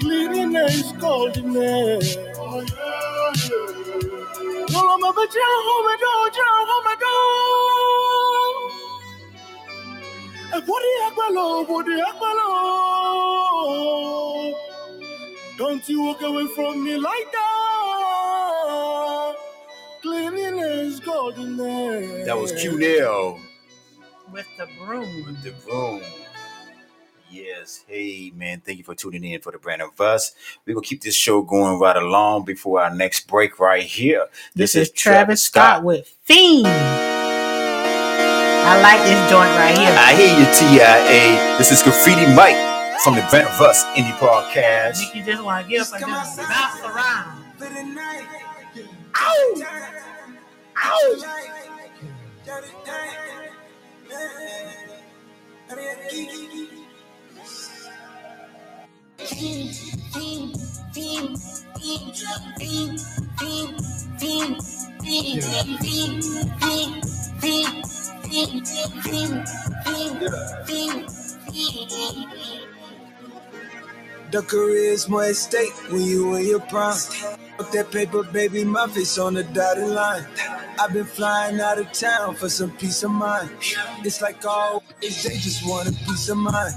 Cleanliness, 0.00 0.92
godliness. 1.00 2.16
Oh, 2.38 2.60
yeah, 2.60 3.32
yeah. 3.50 4.66
No, 4.72 4.80
I'm 4.94 5.04
a 5.04 5.12
bit 5.14 5.34
home 5.36 5.92
and 5.92 6.00
do, 6.00 6.12
home 6.70 6.88
and 6.92 7.00
do. 7.00 7.14
Pudi 10.66 10.92
apalo, 11.06 11.46
pudi 11.66 11.94
apalo. 12.10 12.48
Don't 15.58 15.88
you 15.88 16.02
walk 16.04 16.22
away 16.22 16.46
from 16.56 16.84
me 16.84 16.98
like 16.98 17.32
that. 17.32 17.71
Cleanliness, 21.04 21.58
godliness. 21.58 22.26
That 22.26 22.38
was 22.38 22.52
Q 22.52 22.78
Nail 22.78 23.38
With 24.32 24.46
the 24.58 24.66
broom. 24.84 25.24
with 25.26 25.42
the 25.42 25.52
broom. 25.64 26.02
Yes. 27.30 27.84
Hey, 27.88 28.30
man. 28.36 28.60
Thank 28.60 28.78
you 28.78 28.84
for 28.84 28.94
tuning 28.94 29.24
in 29.24 29.40
for 29.40 29.52
the 29.52 29.58
brand 29.58 29.80
of 29.80 29.98
us. 30.00 30.32
We 30.66 30.74
will 30.74 30.82
keep 30.82 31.00
this 31.00 31.14
show 31.14 31.40
going 31.42 31.78
right 31.80 31.96
along 31.96 32.44
before 32.44 32.82
our 32.82 32.94
next 32.94 33.26
break 33.26 33.58
right 33.58 33.82
here. 33.84 34.26
This, 34.54 34.74
is 34.74 34.90
Travis 34.90 35.42
Scott 35.42 35.82
with 35.82 36.06
Fiend. 36.22 36.66
I 38.64 38.80
like 38.82 39.00
this 39.02 39.18
joint 39.30 39.50
right 39.56 39.76
here. 39.76 39.96
I 39.98 40.14
hear 40.14 40.38
you, 40.38 40.44
TIA. 40.54 41.56
This 41.58 41.72
is 41.72 41.82
Graffiti 41.82 42.26
Mic 42.36 42.54
from 43.02 43.14
the 43.16 43.26
Brand 43.30 43.48
of 43.48 43.60
Us 43.60 43.82
Indie 43.96 44.12
Podcast. 44.18 44.98
Make 45.00 45.14
you 45.14 45.24
just 45.32 45.42
want 45.42 45.64
to 45.64 45.70
get 45.70 45.80
up 45.80 45.92
and 45.94 46.00
just 46.02 46.36
bounce 46.36 46.80
around. 46.84 47.38
Ow! 49.16 50.08
The 74.32 74.42
career's 74.42 75.08
more 75.08 75.24
at 75.24 75.36
stake 75.36 75.74
when 75.90 76.02
you 76.02 76.34
in 76.36 76.46
your 76.48 76.60
prime. 76.60 76.96
That 77.58 77.90
paper, 77.92 78.22
baby, 78.24 78.64
my 78.64 78.86
face 78.88 79.18
on 79.18 79.34
the 79.34 79.44
dotted 79.44 79.88
line. 79.88 80.26
I've 80.78 80.92
been 80.92 81.04
flying 81.06 81.60
out 81.60 81.78
of 81.78 81.92
town 81.92 82.34
for 82.34 82.48
some 82.50 82.70
peace 82.72 83.02
of 83.02 83.12
mind. 83.12 83.50
It's 84.04 84.20
like 84.22 84.44
always, 84.44 85.22
they 85.24 85.36
just 85.36 85.66
want 85.66 85.88
a 85.88 85.92
peace 85.92 86.28
of 86.30 86.38
mind. 86.38 86.74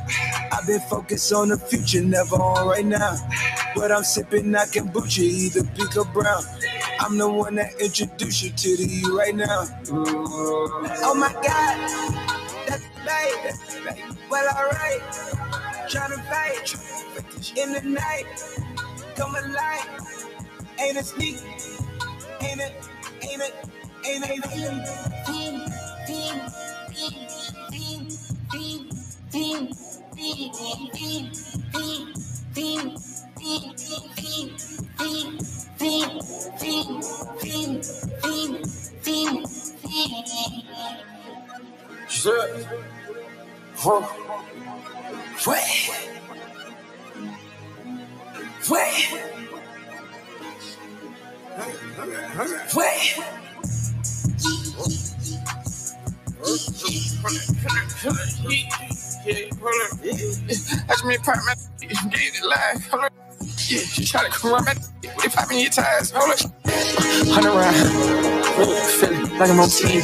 I've 0.51 0.67
been 0.67 0.79
focused 0.81 1.33
on 1.33 1.49
the 1.49 1.57
future, 1.57 2.03
never 2.03 2.35
on 2.35 2.67
right 2.67 2.85
now. 2.85 3.17
But 3.75 3.91
I'm 3.91 4.03
sipping 4.03 4.51
that 4.53 4.69
kombucha, 4.69 5.19
either 5.19 5.63
pink 5.75 5.97
or 5.97 6.05
brown. 6.05 6.43
I'm 6.99 7.17
the 7.17 7.29
one 7.29 7.55
that 7.55 7.73
introduced 7.81 8.43
you 8.43 8.51
to 8.51 8.77
the 8.77 8.85
you 8.87 9.17
right 9.17 9.35
now. 9.35 9.65
Oh 9.91 11.15
my 11.15 11.33
God, 11.33 12.21
that's 12.67 12.85
baby. 13.05 14.01
Well, 14.29 14.47
alright, 14.57 15.01
tryna 15.89 16.23
fight 16.29 16.75
in 17.57 17.73
the 17.73 17.81
night. 17.81 18.25
Come 19.15 19.35
alive, 19.35 19.89
ain't 20.79 20.97
it 20.97 21.05
sneak? 21.05 21.37
Ain't 22.41 22.61
it? 22.61 22.73
Ain't 23.21 23.41
it? 23.41 23.53
Ain't 24.05 24.23
it? 24.23 24.47
Ain't 24.47 24.85
it? 24.85 25.05
Shit. 42.09 42.67
Huh. 43.75 44.01
Wait. 45.45 45.89
Wait. 48.69 49.34
Wait. 51.55 53.15
That's 60.87 61.03
me 61.05 61.17
pop 61.17 61.37
my 61.45 61.55
get 61.79 61.91
it 62.13 62.43
live. 62.43 63.09
Yeah, 63.69 63.79
you 63.95 64.05
try 64.05 64.23
to 64.25 64.29
come 64.29 64.51
around 64.53 64.65
my 64.65 64.73
they 65.21 65.29
popping 65.29 65.59
your 65.59 65.69
tires. 65.69 66.11
Hold 66.13 66.31
on. 66.31 66.51
Hunt 67.31 67.45
around. 67.45 67.75
Feeling 68.99 69.39
like 69.39 69.49
I'm 69.49 69.59
on 69.59 69.69
team. 69.69 70.01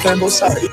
Playing 0.00 0.20
both 0.20 0.32
sides. 0.32 0.68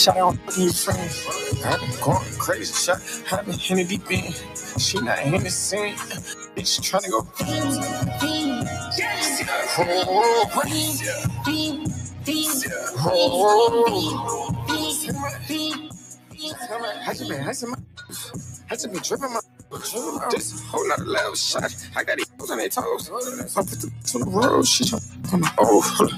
Shout 0.00 0.16
out 0.16 0.36
to 0.50 0.62
your 0.62 0.72
friends. 0.72 1.26
I've 1.64 1.80
been 1.80 1.90
going 2.00 2.24
crazy. 2.38 2.72
Shot. 2.72 3.00
I've 3.32 3.44
been 3.44 3.78
in 3.78 3.86
the 3.86 3.96
deep 3.96 4.10
end. 4.10 4.34
She 4.80 4.98
not 5.00 5.18
in 5.20 5.42
the 5.42 5.50
scene. 5.50 5.96
It's 6.56 6.78
trying 6.80 7.02
to 7.04 7.10
go. 7.10 7.28
Oh, 9.78 10.48
praise 10.52 11.02
ya. 11.06 11.12
Oh, 12.98 14.54
How's 17.04 17.20
your 17.20 17.28
man? 17.30 17.42
How's 17.42 17.62
your 17.62 17.70
man? 17.72 17.86
I 18.70 18.74
just 18.74 18.92
be 18.92 19.00
dripping 19.00 19.32
my. 19.32 19.40
Just 20.30 20.54
a 20.54 20.64
whole 20.68 20.88
lot 20.88 21.00
of 21.00 21.06
loud 21.06 21.36
shot. 21.36 21.74
I 21.96 22.04
got 22.04 22.18
these 22.18 22.50
on 22.50 22.58
their 22.58 22.68
toes. 22.68 23.10
I 23.10 23.62
put 23.62 23.80
the 23.80 23.92
on 24.14 24.20
the 24.22 24.30
road. 24.30 24.66
She 24.66 24.84
trying 24.84 25.02
on 25.32 25.40
the 25.40 25.52
oh. 25.58 26.08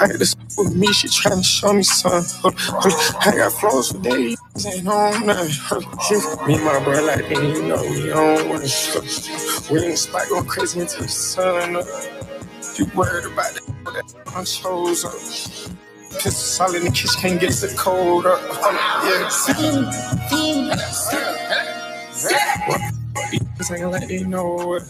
I 0.00 0.08
got 0.08 0.18
this 0.18 0.36
with 0.58 0.74
me. 0.74 0.92
She 0.92 1.08
trying 1.08 1.38
to 1.38 1.42
show 1.44 1.72
me 1.72 1.82
something. 1.82 2.40
Hold 2.42 2.54
on, 2.54 2.60
hold 2.60 2.94
on. 2.94 3.34
I 3.34 3.36
got 3.36 3.52
flows 3.52 3.92
for 3.92 3.98
days. 3.98 4.38
Ain't 4.66 4.88
on 4.88 5.26
nothing. 5.26 5.80
Me 6.46 6.54
and 6.54 6.64
my 6.64 6.84
bro 6.84 7.04
like, 7.04 7.30
and 7.30 7.48
you 7.48 7.62
know 7.68 7.82
we 7.82 8.12
on 8.12 8.48
one. 8.50 8.62
We 9.70 9.84
in 9.84 9.90
the 9.92 9.96
spot 9.96 10.28
going 10.28 10.46
crazy 10.46 10.80
until 10.80 11.02
the 11.02 11.08
sun. 11.08 11.74
You 12.78 12.86
worried 12.94 13.26
about 13.26 13.54
that? 13.54 13.62
that 13.86 14.14
I 14.36 14.44
chose 14.44 15.04
up. 16.16 16.22
Pistol 16.24 16.32
solid 16.32 16.76
in 16.76 16.84
the 16.86 16.90
kitchen, 16.92 17.10
can't 17.20 17.40
get 17.40 17.52
the 17.52 17.74
cold 17.78 18.26
up. 18.26 18.40
Hold 18.42 18.76
on, 18.76 19.06
yeah. 19.08 19.28
These 23.58 23.72
ain't 23.72 23.90
let 23.92 24.08
they 24.08 24.24
know 24.24 24.74
it. 24.74 24.84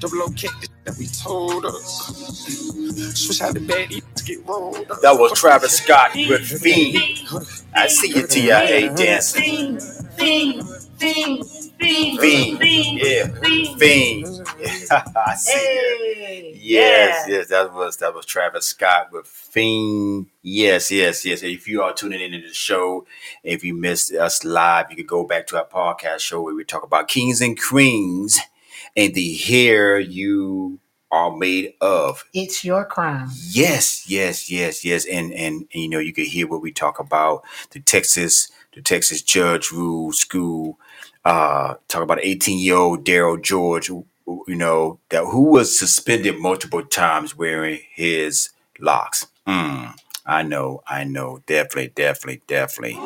Double 0.00 0.22
O 0.22 0.28
kick 0.36 0.52
that 0.84 0.96
we 0.98 1.06
told 1.06 1.66
us. 1.66 2.16
Switch 3.14 3.42
out 3.42 3.54
the 3.54 3.60
bad 3.60 3.90
to 4.16 4.24
get 4.24 4.46
rolled 4.46 4.90
up. 4.90 5.00
That 5.02 5.18
was 5.18 5.32
Travis 5.38 5.78
Scott 5.78 6.12
with 6.14 6.42
Fiend. 6.62 7.20
I 7.74 7.88
see 7.88 8.08
you, 8.14 8.26
TIA 8.26 8.94
dancing. 8.94 9.42
Fiend, 9.42 9.82
fiend, 10.18 10.64
fiend, 10.98 11.44
Fiend. 11.82 12.98
Yeah. 12.98 13.26
Fiend. 13.76 14.48
I 15.16 15.34
see 15.34 15.52
you. 15.52 16.52
Yes, 16.54 17.26
yes, 17.28 17.48
that 17.48 17.74
was 17.74 17.96
that 17.98 18.14
was 18.14 18.24
Travis 18.24 18.66
Scott 18.66 19.08
with 19.10 19.26
Fiend. 19.26 20.26
Yes, 20.42 20.90
yes, 20.90 21.24
yes. 21.24 21.42
If 21.42 21.66
you 21.66 21.82
are 21.82 21.92
tuning 21.92 22.20
into 22.20 22.46
the 22.46 22.54
show, 22.54 23.04
if 23.42 23.64
you 23.64 23.74
missed 23.74 24.12
us 24.12 24.44
live, 24.44 24.86
you 24.90 24.96
could 24.96 25.08
go 25.08 25.26
back 25.26 25.46
to 25.48 25.56
our 25.58 25.66
podcast 25.66 26.20
show 26.20 26.42
where 26.42 26.54
we 26.54 26.64
talk 26.64 26.84
about 26.84 27.08
kings 27.08 27.40
and 27.40 27.60
queens 27.60 28.38
and 28.96 29.14
the 29.14 29.34
hair 29.34 29.98
you 29.98 30.78
are 31.10 31.36
made 31.36 31.74
of. 31.80 32.24
It's 32.32 32.64
your 32.64 32.84
crime. 32.84 33.28
Yes, 33.50 34.08
yes, 34.08 34.50
yes, 34.50 34.84
yes. 34.84 35.04
And, 35.04 35.32
and 35.34 35.66
and 35.74 35.82
you 35.82 35.88
know, 35.88 35.98
you 35.98 36.12
could 36.12 36.26
hear 36.26 36.46
what 36.46 36.62
we 36.62 36.72
talk 36.72 36.98
about 36.98 37.42
the 37.70 37.80
Texas, 37.80 38.50
the 38.74 38.82
Texas 38.82 39.20
judge 39.22 39.70
rule 39.70 40.12
school, 40.12 40.78
uh, 41.24 41.74
talk 41.88 42.02
about 42.02 42.18
18 42.22 42.58
year 42.58 42.76
old 42.76 43.04
Darryl 43.04 43.40
George, 43.42 43.88
who- 43.88 44.06
you 44.46 44.54
know, 44.54 44.98
that 45.10 45.24
who 45.24 45.42
was 45.50 45.76
suspended 45.78 46.38
multiple 46.38 46.82
times 46.84 47.36
wearing 47.36 47.80
his 47.92 48.50
locks. 48.78 49.26
Mm, 49.46 49.94
I 50.24 50.42
know, 50.42 50.82
I 50.86 51.04
know, 51.04 51.42
definitely, 51.46 51.88
definitely, 51.94 52.42
definitely. 52.46 52.98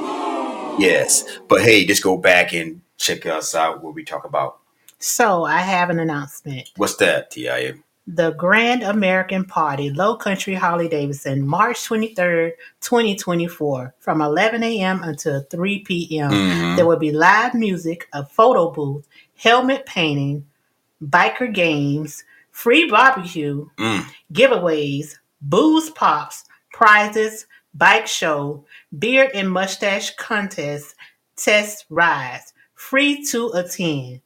Yes. 0.78 1.24
But 1.48 1.62
hey, 1.62 1.86
just 1.86 2.02
go 2.02 2.16
back 2.18 2.52
and 2.52 2.82
check 2.98 3.24
us 3.26 3.55
out 3.55 3.82
what 3.82 3.94
we 3.94 4.05
talk 4.05 4.24
about. 4.24 4.59
So 4.98 5.44
I 5.44 5.59
have 5.59 5.90
an 5.90 5.98
announcement. 5.98 6.70
What's 6.76 6.97
that, 6.97 7.30
TIA? 7.30 7.74
The 8.08 8.30
Grand 8.32 8.82
American 8.84 9.44
Party, 9.44 9.90
Low 9.90 10.16
Country 10.16 10.54
Harley 10.54 10.88
Davidson, 10.88 11.44
March 11.44 11.78
23rd, 11.88 12.52
2024, 12.80 13.94
from 13.98 14.20
11 14.20 14.62
a.m. 14.62 15.02
until 15.02 15.42
3 15.50 15.80
p.m. 15.80 16.30
Mhm. 16.30 16.76
There 16.76 16.86
will 16.86 16.98
be 16.98 17.10
live 17.10 17.54
music, 17.54 18.08
a 18.12 18.24
photo 18.24 18.70
booth, 18.70 19.08
helmet 19.36 19.86
painting, 19.86 20.46
biker 21.02 21.52
games, 21.52 22.22
free 22.52 22.88
barbecue, 22.88 23.66
Mm. 23.76 24.04
giveaways, 24.32 25.16
booze 25.42 25.90
pops, 25.90 26.44
prizes, 26.72 27.46
bike 27.74 28.06
show, 28.06 28.64
beard 28.98 29.30
and 29.34 29.50
mustache 29.50 30.14
contest, 30.16 30.94
test 31.36 31.84
rides, 31.90 32.54
free 32.74 33.24
to 33.24 33.48
attend. 33.50 34.20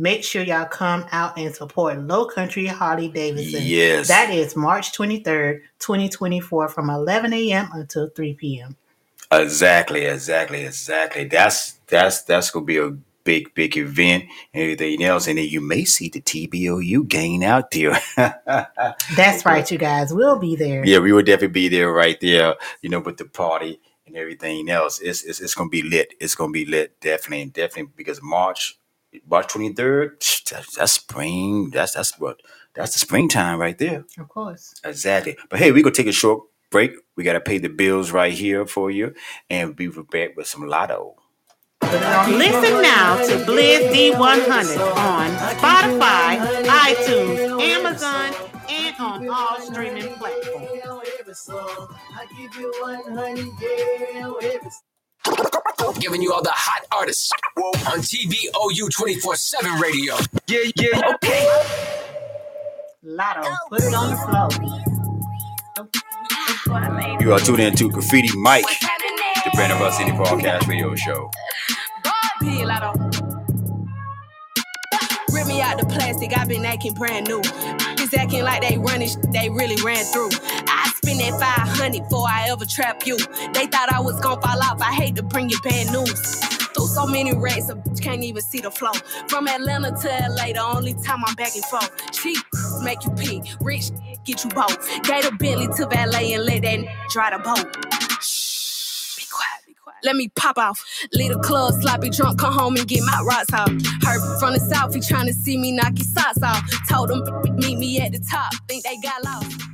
Make 0.00 0.22
sure 0.22 0.42
y'all 0.42 0.64
come 0.64 1.04
out 1.10 1.36
and 1.36 1.52
support 1.52 1.98
Low 1.98 2.26
Country 2.26 2.66
Harley 2.66 3.08
Davidson. 3.08 3.62
Yes. 3.64 4.06
That 4.06 4.30
is 4.30 4.54
March 4.54 4.96
23rd, 4.96 5.62
2024 5.80 6.68
from 6.68 6.88
11 6.88 7.32
a.m. 7.32 7.68
until 7.72 8.08
3 8.08 8.34
p.m. 8.34 8.76
Exactly, 9.32 10.04
exactly, 10.04 10.64
exactly. 10.64 11.24
That's 11.24 11.72
that's 11.88 12.22
that's 12.22 12.50
gonna 12.50 12.64
be 12.64 12.78
a 12.78 12.96
big, 13.24 13.52
big 13.54 13.76
event 13.76 14.24
and 14.54 14.62
everything 14.62 15.02
else. 15.02 15.26
And 15.26 15.36
then 15.36 15.48
you 15.48 15.60
may 15.60 15.84
see 15.84 16.08
the 16.08 16.22
TBOU 16.22 17.06
gang 17.08 17.44
out 17.44 17.70
there. 17.72 18.00
That's 19.16 19.44
right, 19.44 19.70
you 19.70 19.76
guys. 19.76 20.14
We'll 20.14 20.38
be 20.38 20.56
there. 20.56 20.82
Yeah, 20.86 21.00
we 21.00 21.12
will 21.12 21.22
definitely 21.22 21.48
be 21.48 21.68
there 21.68 21.92
right 21.92 22.18
there, 22.22 22.54
you 22.80 22.88
know, 22.88 23.00
with 23.00 23.18
the 23.18 23.26
party 23.26 23.80
and 24.06 24.16
everything 24.16 24.70
else. 24.70 25.00
It's 25.00 25.24
it's, 25.24 25.40
it's 25.40 25.54
gonna 25.54 25.68
be 25.68 25.82
lit. 25.82 26.14
It's 26.20 26.34
gonna 26.34 26.52
be 26.52 26.64
lit, 26.64 26.98
definitely, 27.00 27.42
and 27.42 27.52
definitely 27.52 27.92
because 27.96 28.22
March 28.22 28.78
March 29.28 29.48
twenty 29.48 29.72
third, 29.72 30.20
that's, 30.50 30.76
that's 30.76 30.92
spring. 30.92 31.70
That's 31.70 31.92
that's 31.92 32.18
what 32.18 32.40
that's 32.74 32.92
the 32.92 32.98
springtime 32.98 33.58
right 33.58 33.76
there. 33.78 34.04
Of 34.18 34.28
course. 34.28 34.74
Exactly. 34.84 35.36
But 35.48 35.58
hey, 35.58 35.72
we're 35.72 35.82
gonna 35.82 35.94
take 35.94 36.06
a 36.06 36.12
short 36.12 36.44
break. 36.70 36.92
We 37.16 37.24
gotta 37.24 37.40
pay 37.40 37.58
the 37.58 37.68
bills 37.68 38.10
right 38.12 38.32
here 38.32 38.66
for 38.66 38.90
you, 38.90 39.14
and 39.50 39.74
be 39.76 39.88
back 39.88 40.36
with 40.36 40.46
some 40.46 40.62
Latto. 40.62 41.14
Listen 41.82 42.82
now 42.82 43.16
to 43.16 43.32
Blizz 43.46 43.90
D100 43.92 44.78
on 44.96 45.30
Spotify, 45.56 46.38
iTunes, 46.66 47.62
Amazon, 47.62 48.34
and 48.68 48.96
on 49.00 49.28
all 49.28 49.60
streaming 49.60 50.12
platforms. 50.14 50.68
Giving 56.00 56.22
you 56.22 56.32
all 56.32 56.42
the 56.42 56.50
hot 56.52 56.82
artists 56.92 57.30
on 57.56 57.98
TBOU 58.00 58.90
24 58.94 59.36
7 59.36 59.80
radio. 59.80 60.14
Yeah, 60.46 60.60
yeah, 60.76 61.14
okay. 61.14 61.48
Latto, 63.04 63.54
put 63.70 63.82
it 63.82 63.94
on 63.94 64.10
the 64.10 64.16
floor. 64.16 64.48
You 67.20 67.32
are 67.32 67.40
tuned 67.40 67.60
in 67.60 67.74
to 67.76 67.88
Graffiti 67.90 68.36
Mic, 68.38 68.64
the 69.44 69.50
Brand 69.54 69.72
of 69.72 69.80
Us 69.80 69.98
Indie 69.98 70.16
Podcast 70.16 70.66
Radio 70.68 70.94
Show. 70.94 71.30
P, 72.40 72.46
Latto. 72.64 72.94
Rip 75.32 75.46
me 75.46 75.60
out 75.60 75.78
the 75.78 75.86
plastic, 75.86 76.36
I've 76.36 76.48
been 76.48 76.64
acting 76.64 76.94
brand 76.94 77.28
new. 77.28 77.40
It's 77.44 78.14
acting 78.14 78.42
like 78.42 78.62
they 78.66 78.78
running, 78.78 79.08
sh- 79.08 79.16
they 79.32 79.48
really 79.50 79.76
ran 79.82 80.04
through. 80.04 80.30
I 80.68 80.92
spend 81.08 81.20
that 81.20 81.40
500 81.40 82.02
before 82.04 82.26
I 82.28 82.48
ever 82.50 82.64
trap 82.64 83.06
you. 83.06 83.16
They 83.52 83.66
thought 83.66 83.92
I 83.92 84.00
was 84.00 84.20
gonna 84.20 84.40
fall 84.40 84.62
off, 84.62 84.80
I 84.80 84.92
hate 84.92 85.16
to 85.16 85.22
bring 85.22 85.48
you 85.48 85.58
bad 85.62 85.92
news. 85.92 86.44
Through 86.74 86.86
so 86.86 87.06
many 87.06 87.34
racks, 87.36 87.68
a 87.70 87.74
bitch 87.74 88.00
can't 88.02 88.22
even 88.22 88.42
see 88.42 88.60
the 88.60 88.70
flow. 88.70 88.92
From 89.28 89.48
Atlanta 89.48 89.90
to 89.90 90.08
LA, 90.30 90.52
the 90.52 90.62
only 90.62 90.94
time 90.94 91.24
I'm 91.26 91.34
back 91.34 91.54
and 91.54 91.64
forth. 91.66 91.90
Cheap 92.12 92.38
make 92.82 93.04
you 93.04 93.10
pee, 93.12 93.42
rich 93.60 93.90
get 94.24 94.44
you 94.44 94.50
both. 94.50 94.78
Gave 95.04 95.24
a 95.26 95.32
Bentley 95.32 95.68
to 95.76 95.86
valet 95.86 96.32
and 96.34 96.44
let 96.44 96.62
that 96.62 96.78
n- 96.78 96.88
dry 97.10 97.30
the 97.30 97.38
boat. 97.42 97.72
Be 99.16 99.24
quiet, 99.30 99.60
be 99.66 99.74
quiet. 99.74 99.98
Let 100.04 100.16
me 100.16 100.28
pop 100.36 100.58
off. 100.58 100.84
Leave 101.14 101.32
the 101.32 101.38
club, 101.40 101.74
sloppy 101.80 102.10
drunk, 102.10 102.38
come 102.38 102.52
home 102.52 102.76
and 102.76 102.86
get 102.86 103.02
my 103.04 103.20
rocks 103.26 103.52
off. 103.52 103.70
Heard 104.04 104.38
from 104.38 104.52
the 104.54 104.60
south, 104.60 104.94
he 104.94 105.00
tryna 105.00 105.32
see 105.32 105.56
me 105.56 105.72
knock 105.72 105.96
his 105.96 106.12
socks 106.12 106.42
off. 106.42 106.62
Told 106.88 107.10
him 107.10 107.22
meet 107.56 107.78
me 107.78 108.00
at 108.00 108.12
the 108.12 108.20
top, 108.20 108.52
think 108.68 108.84
they 108.84 108.96
got 109.02 109.24
lost. 109.24 109.64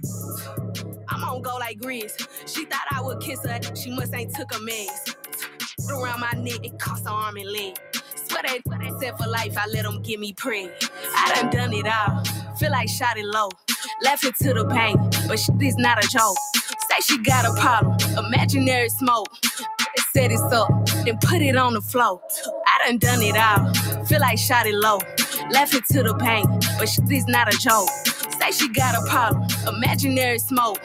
I'm 1.15 1.23
on 1.23 1.43
go 1.43 1.57
like 1.61 1.78
Grizz. 1.78 2.28
She 2.47 2.65
thought 2.65 2.86
I 2.91 3.01
would 3.01 3.20
kiss 3.20 3.41
her, 3.47 3.61
she 3.77 3.91
must 3.91 4.12
ain't 4.15 4.35
took 4.35 4.53
a 4.55 4.61
mess. 4.61 5.15
Around 5.89 6.20
my 6.20 6.32
neck, 6.32 6.65
it 6.65 6.78
cost 6.81 7.05
her 7.05 7.11
arm 7.11 7.36
and 7.36 7.51
leg. 7.53 7.78
Swear 8.16 8.43
they, 8.49 8.61
they 8.81 8.91
said 9.01 9.16
for 9.16 9.28
life, 9.28 9.57
I 9.57 9.66
let 9.69 9.85
them 9.85 10.03
get 10.03 10.19
me 10.19 10.32
preg. 10.32 10.70
I 11.15 11.35
done 11.35 11.51
done 11.51 11.73
it 11.73 11.86
all, 11.86 12.24
feel 12.57 12.73
like 12.73 12.89
shot 12.89 13.16
it 13.16 13.27
low. 13.27 13.49
Left 14.03 14.24
it 14.24 14.35
to 14.43 14.55
the 14.55 14.65
bank, 14.65 14.99
but 15.28 15.39
shit 15.39 15.62
is 15.62 15.77
not 15.77 16.05
a 16.05 16.09
joke. 16.09 16.36
Say 16.91 17.01
she 17.07 17.23
got 17.23 17.45
a 17.45 17.61
problem, 17.61 17.97
imaginary 18.27 18.89
smoke. 18.89 19.28
Set 20.12 20.31
it 20.31 20.41
up, 20.53 20.69
then 21.05 21.19
put 21.23 21.43
it 21.43 21.57
on 21.57 21.74
the 21.74 21.81
floor. 21.81 22.20
I 22.66 22.86
done 22.86 22.99
done 22.99 23.23
it 23.23 23.36
all, 23.36 24.05
feel 24.05 24.20
like 24.20 24.39
shot 24.39 24.66
it 24.66 24.74
low. 24.74 24.99
Left 25.51 25.74
it 25.74 25.85
to 25.86 26.03
the 26.03 26.15
bank, 26.15 26.47
but 26.78 26.89
shit 26.89 27.11
is 27.11 27.27
not 27.27 27.53
a 27.53 27.59
joke. 27.59 27.89
Say 28.41 28.51
she 28.53 28.69
got 28.73 28.95
a 28.95 29.09
problem, 29.09 29.47
imaginary 29.66 30.39
smoke. 30.39 30.78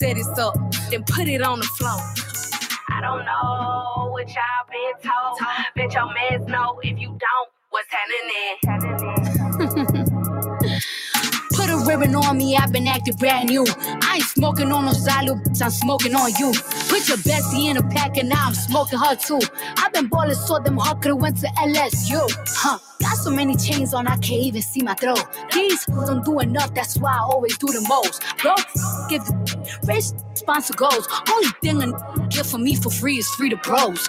Set 0.00 0.16
it 0.16 0.38
up, 0.38 0.54
then 0.90 1.04
put 1.04 1.28
it 1.28 1.42
on 1.42 1.58
the 1.58 1.66
floor. 1.66 2.00
I 2.88 3.02
don't 3.02 3.26
know 3.26 4.10
what 4.12 4.28
y'all 4.28 4.66
been 4.70 5.10
told. 5.10 5.38
Bet 5.76 5.92
your 5.92 6.06
mans 6.14 6.46
know 6.46 6.80
if 6.82 6.98
you 6.98 7.08
don't, 7.08 7.48
what's 7.68 7.88
happening? 7.90 9.19
A 11.80 11.82
on 12.14 12.36
me, 12.36 12.56
I've 12.56 12.72
been 12.72 12.86
acting 12.86 13.16
brand 13.16 13.48
new. 13.48 13.64
I 14.02 14.16
ain't 14.16 14.24
smoking 14.24 14.70
on 14.70 14.84
no 14.84 14.92
silo, 14.92 15.40
I'm 15.62 15.70
smoking 15.70 16.14
on 16.14 16.30
you. 16.38 16.52
Put 16.88 17.08
your 17.08 17.16
bestie 17.18 17.70
in 17.70 17.78
a 17.78 17.82
pack 17.82 18.18
and 18.18 18.28
now 18.28 18.48
I'm 18.48 18.54
smoking 18.54 18.98
her 18.98 19.16
too. 19.16 19.40
I've 19.78 19.92
been 19.92 20.08
ballin' 20.08 20.34
so 20.34 20.58
them 20.58 20.78
could've 21.00 21.16
went 21.16 21.38
to 21.38 21.46
LSU. 21.46 22.20
Huh, 22.48 22.78
got 23.00 23.16
so 23.16 23.30
many 23.30 23.56
chains 23.56 23.94
on 23.94 24.06
I 24.06 24.16
can't 24.16 24.42
even 24.42 24.60
see 24.60 24.82
my 24.82 24.92
throat. 24.94 25.24
These 25.54 25.86
don't 25.86 26.22
do 26.22 26.40
enough, 26.40 26.74
that's 26.74 26.98
why 26.98 27.12
I 27.12 27.20
always 27.20 27.56
do 27.56 27.68
the 27.68 27.80
most. 27.88 28.22
Bro, 28.42 28.56
give 29.08 29.22
rich 29.88 30.04
sponsor 30.34 30.74
goals. 30.74 31.08
Only 31.32 31.48
thing 31.62 31.82
a 31.82 32.28
get 32.28 32.44
for 32.44 32.58
me 32.58 32.76
for 32.76 32.90
free 32.90 33.18
is 33.18 33.28
free 33.30 33.48
to 33.48 33.56
pros. 33.56 34.08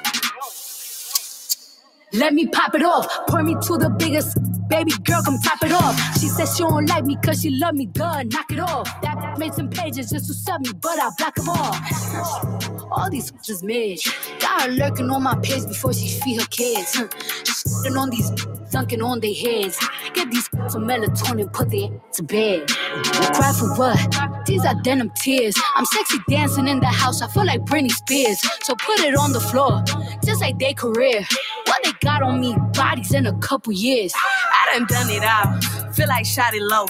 Let 2.14 2.34
me 2.34 2.48
pop 2.48 2.76
it 2.76 2.84
off. 2.84 3.08
Pour 3.28 3.42
me 3.42 3.54
to 3.54 3.78
the 3.78 3.90
biggest. 3.90 4.38
Baby 4.72 4.94
girl, 5.04 5.22
come 5.24 5.38
top 5.40 5.64
it 5.64 5.74
off. 5.74 5.96
She 6.20 6.30
said 6.30 6.48
she 6.48 6.64
don't 6.64 6.88
like 6.88 7.06
me 7.06 7.18
cause 7.24 7.42
she 7.42 7.52
love 7.52 7.76
me. 7.76 7.88
Duh, 7.88 8.24
knock 8.24 8.52
it 8.52 8.60
off. 8.60 8.88
That 9.02 9.38
made 9.38 9.54
some 9.54 9.70
pages 9.70 10.10
just 10.10 10.28
to 10.28 10.34
sub 10.34 10.62
me, 10.62 10.72
but 10.82 10.98
I 10.98 11.10
block 11.18 11.36
them 11.36 11.50
off. 11.50 12.90
All 12.92 13.10
these 13.12 13.32
just 13.44 13.66
mid. 13.66 14.00
Got 14.40 14.64
her 14.64 14.72
lurking 14.72 15.10
on 15.12 15.24
my 15.24 15.36
page 15.44 15.68
before 15.68 15.94
she 15.94 16.08
feed 16.22 16.42
her 16.42 16.48
kids. 16.48 16.96
Huh. 16.96 17.08
Shitting 17.44 17.98
on 18.00 18.12
these 18.12 18.32
dunking 18.72 19.02
on 19.02 19.20
their 19.20 19.34
heads. 19.34 19.78
Get 20.14 20.32
these 20.32 20.50
some 20.68 20.86
melatonin, 20.88 21.52
put 21.54 21.70
their 21.70 21.90
to 22.14 22.24
bed. 22.24 22.68
Cry 22.68 23.54
for 23.58 23.76
what? 23.76 24.46
These 24.46 24.66
are 24.66 24.76
denim 24.82 25.12
tears. 25.16 25.56
I'm 25.76 25.86
sexy 25.86 26.18
dancing 26.30 26.68
in 26.68 26.80
the 26.80 26.88
house. 26.88 27.22
I 27.22 27.28
feel 27.28 27.46
like 27.46 27.62
Britney 27.62 27.92
Spears. 27.92 28.42
So 28.64 28.76
put 28.76 29.00
it 29.02 29.16
on 29.16 29.34
the 29.34 29.40
floor, 29.40 29.84
just 30.26 30.42
like 30.42 30.58
their 30.58 30.74
career. 30.74 31.26
What 31.66 31.84
they 31.84 31.92
got 32.02 32.24
on 32.24 32.40
me? 32.40 32.56
Bodies 32.74 33.14
in 33.14 33.28
a 33.28 33.38
couple 33.40 33.74
years. 33.74 34.14
I 34.16 34.74
done 34.74 34.88
done 34.88 35.10
it 35.10 35.24
all. 35.24 35.92
Feel 35.94 36.08
like 36.08 36.26
shot 36.26 36.54
it 36.54 36.62
low. 36.62 36.86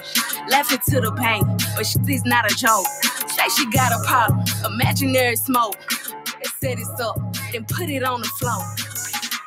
It 0.71 0.83
to 0.83 1.01
the 1.01 1.11
bank, 1.11 1.45
but 1.75 1.85
shit 1.85 2.07
is 2.07 2.23
not 2.23 2.49
a 2.49 2.55
joke. 2.55 2.85
Say 3.27 3.47
she 3.57 3.69
got 3.71 3.91
a 3.91 4.03
problem, 4.05 4.45
imaginary 4.65 5.35
smoke. 5.35 5.75
They 6.25 6.49
set 6.61 6.79
it 6.79 7.01
up, 7.01 7.17
then 7.51 7.65
put 7.65 7.89
it 7.89 8.03
on 8.03 8.21
the 8.21 8.27
floor. 8.27 8.63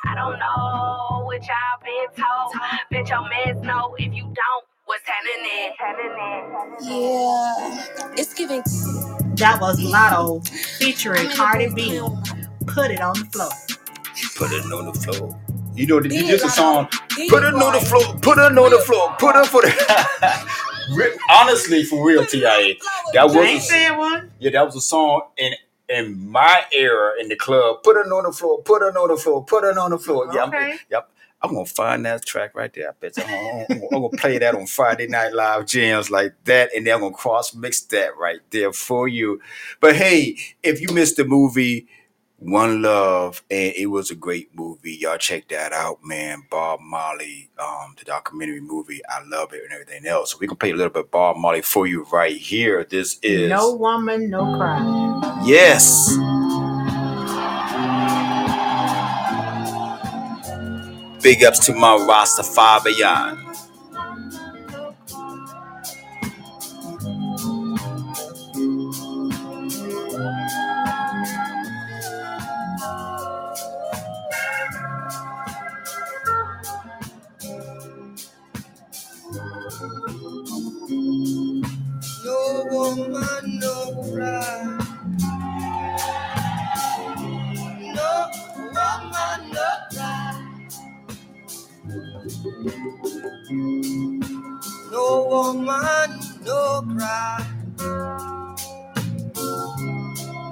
I 0.05 0.13
don't 0.15 0.37
know 0.37 1.14
what 1.35 1.47
y'all 1.47 1.83
been 1.83 2.23
told. 2.23 2.53
Bet 2.91 3.09
your 3.09 3.21
mans 3.29 3.61
know 3.63 3.95
if 3.99 4.13
you 4.13 4.23
don't, 4.23 4.65
what's 4.85 5.03
happening? 5.05 5.75
Yeah, 6.81 8.13
it's 8.17 8.33
giving. 8.33 8.63
That 9.35 9.59
was 9.59 9.79
Latto 9.81 10.47
featuring 10.79 11.29
Cardi 11.31 11.69
B. 11.75 11.99
Put 12.67 12.91
it 12.91 13.01
on 13.01 13.19
the 13.19 13.25
floor. 13.25 13.49
Put 14.37 14.51
it 14.53 14.65
on 14.71 14.85
the 14.85 14.93
floor. 14.93 15.39
You 15.75 15.87
know, 15.87 15.99
this 16.01 16.13
is 16.29 16.43
a 16.43 16.49
song. 16.49 16.87
Put 17.29 17.43
it 17.43 17.53
on 17.53 17.73
the 17.73 17.81
floor. 17.81 18.15
Put 18.21 18.37
it 18.37 18.57
on 18.57 18.71
the 18.71 18.79
floor. 18.85 19.15
Put 19.19 19.35
it 19.35 19.47
for 19.47 19.61
the. 19.61 20.47
Re- 20.95 21.17
Honestly, 21.31 21.83
for 21.83 22.05
real, 22.05 22.25
TIA, 22.25 22.75
that 23.13 23.25
was 23.25 23.35
a, 23.35 23.59
saying 23.59 23.91
yeah, 24.39 24.51
that 24.51 24.65
was 24.65 24.75
a 24.75 24.81
song 24.81 25.23
in 25.37 25.53
in 25.89 26.29
my 26.29 26.63
era 26.71 27.13
in 27.19 27.29
the 27.29 27.35
club. 27.35 27.83
Put 27.83 27.97
it 27.97 28.07
on 28.11 28.23
the 28.23 28.31
floor. 28.31 28.61
Put 28.63 28.83
it 28.83 28.95
on 28.95 29.09
the 29.09 29.17
floor. 29.17 29.43
Put 29.45 29.63
it 29.65 29.77
on 29.77 29.91
the 29.91 29.99
floor. 29.99 30.29
Yeah, 30.33 30.45
Okay. 30.45 30.73
I'm, 30.73 30.79
yep. 30.89 31.09
I'm 31.41 31.53
gonna 31.53 31.65
find 31.65 32.05
that 32.05 32.25
track 32.25 32.55
right 32.55 32.73
there. 32.73 32.89
I 32.89 32.93
bet 32.99 33.17
you. 33.17 33.23
I'm 33.23 33.67
gonna, 33.67 33.81
I'm 33.93 34.01
gonna- 34.01 34.09
play 34.17 34.37
that 34.39 34.55
on 34.55 34.65
Friday 34.65 35.07
Night 35.07 35.33
Live 35.33 35.65
jams 35.67 36.09
like 36.09 36.33
that, 36.45 36.71
and 36.75 36.87
then 36.87 36.95
I'm 36.95 37.01
gonna 37.01 37.13
cross 37.13 37.53
mix 37.53 37.81
that 37.81 38.17
right 38.17 38.39
there 38.51 38.73
for 38.73 39.07
you. 39.07 39.39
But 39.79 39.95
hey, 39.95 40.37
if 40.63 40.81
you 40.81 40.87
missed 40.93 41.17
the 41.17 41.25
movie 41.25 41.87
One 42.39 42.81
Love, 42.81 43.43
and 43.51 43.73
it 43.75 43.87
was 43.87 44.09
a 44.09 44.15
great 44.15 44.55
movie, 44.55 44.93
y'all 44.95 45.17
check 45.17 45.47
that 45.49 45.71
out, 45.71 45.99
man. 46.03 46.43
Bob 46.49 46.79
Marley, 46.81 47.49
um, 47.59 47.93
the 47.97 48.05
documentary 48.05 48.61
movie, 48.61 49.01
I 49.07 49.21
love 49.27 49.53
it 49.53 49.63
and 49.63 49.71
everything 49.73 50.05
else. 50.07 50.31
So 50.31 50.37
we 50.39 50.47
can 50.47 50.57
play 50.57 50.71
a 50.71 50.75
little 50.75 50.91
bit 50.91 51.05
of 51.05 51.11
Bob 51.11 51.37
Marley 51.37 51.61
for 51.61 51.85
you 51.85 52.05
right 52.11 52.35
here. 52.35 52.83
This 52.83 53.19
is 53.21 53.49
No 53.49 53.73
woman, 53.75 54.29
no 54.31 54.57
cry. 54.57 55.43
yes. 55.45 56.15
Big 61.25 61.43
ups 61.43 61.57
to 61.65 61.73
my 61.73 61.97
Rastafarian. 62.07 63.41
No 82.23 82.65
woman, 82.69 83.59
no 83.59 84.13
cry. 84.13 84.74
No 93.49 95.27
woman, 95.29 96.19
no 96.43 96.81
cry. 96.97 97.45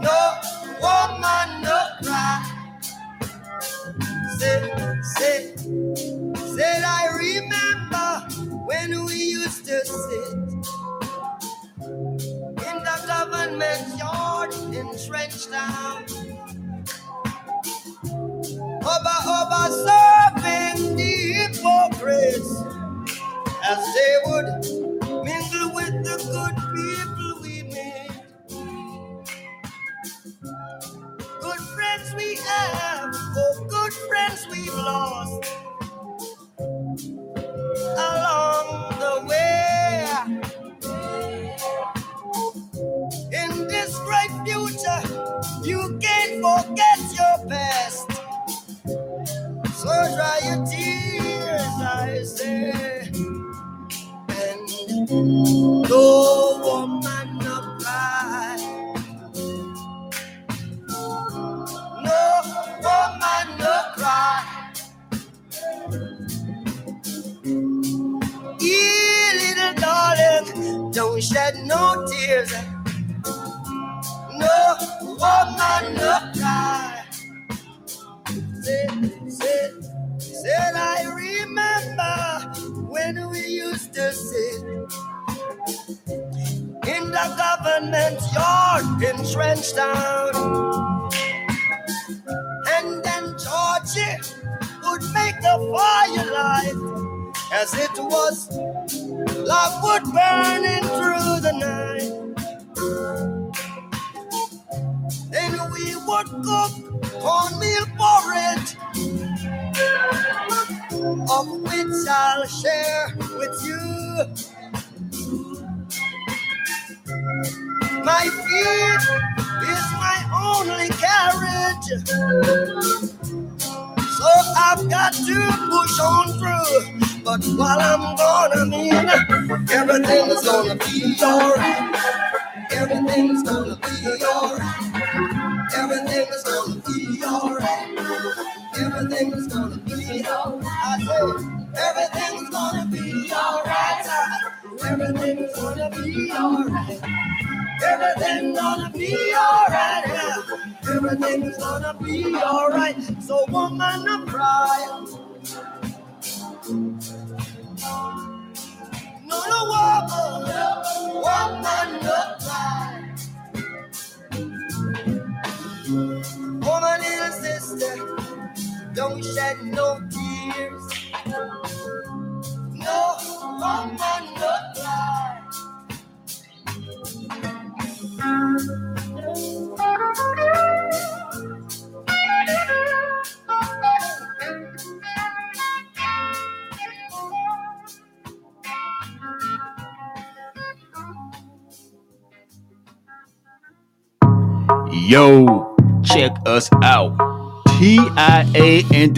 No 0.02 0.42
woman, 0.82 1.62
no 1.64 1.80
cry. 2.04 2.68
Say, 4.38 5.02
say, 5.16 5.56
said 6.56 6.84
I 6.86 7.10
remember 7.18 8.28
when 8.68 9.06
we 9.06 9.16
used 9.16 9.66
to 9.66 9.86
sit 9.86 10.34
in 12.46 12.78
the 12.84 13.04
government 13.08 13.98
yard 13.98 14.54
in 14.74 14.88
Trenchtown. 15.02 16.06
Oba, 18.70 19.16
oba, 19.28 19.83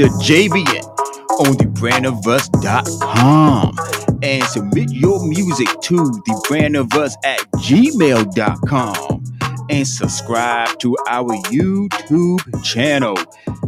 The 0.05 0.13
JVN 0.21 0.85
on 1.39 1.57
thebrandofus.com 1.57 3.73
and 4.21 4.43
submit 4.43 4.91
your 4.91 5.27
music 5.27 5.67
to 5.81 5.95
thebrandofus 5.95 7.15
at 7.23 7.39
gmail.com 7.53 9.23
and 9.71 9.87
subscribe 9.87 10.77
to 10.77 10.95
our 11.07 11.35
YouTube 11.47 12.63
channel. 12.63 13.15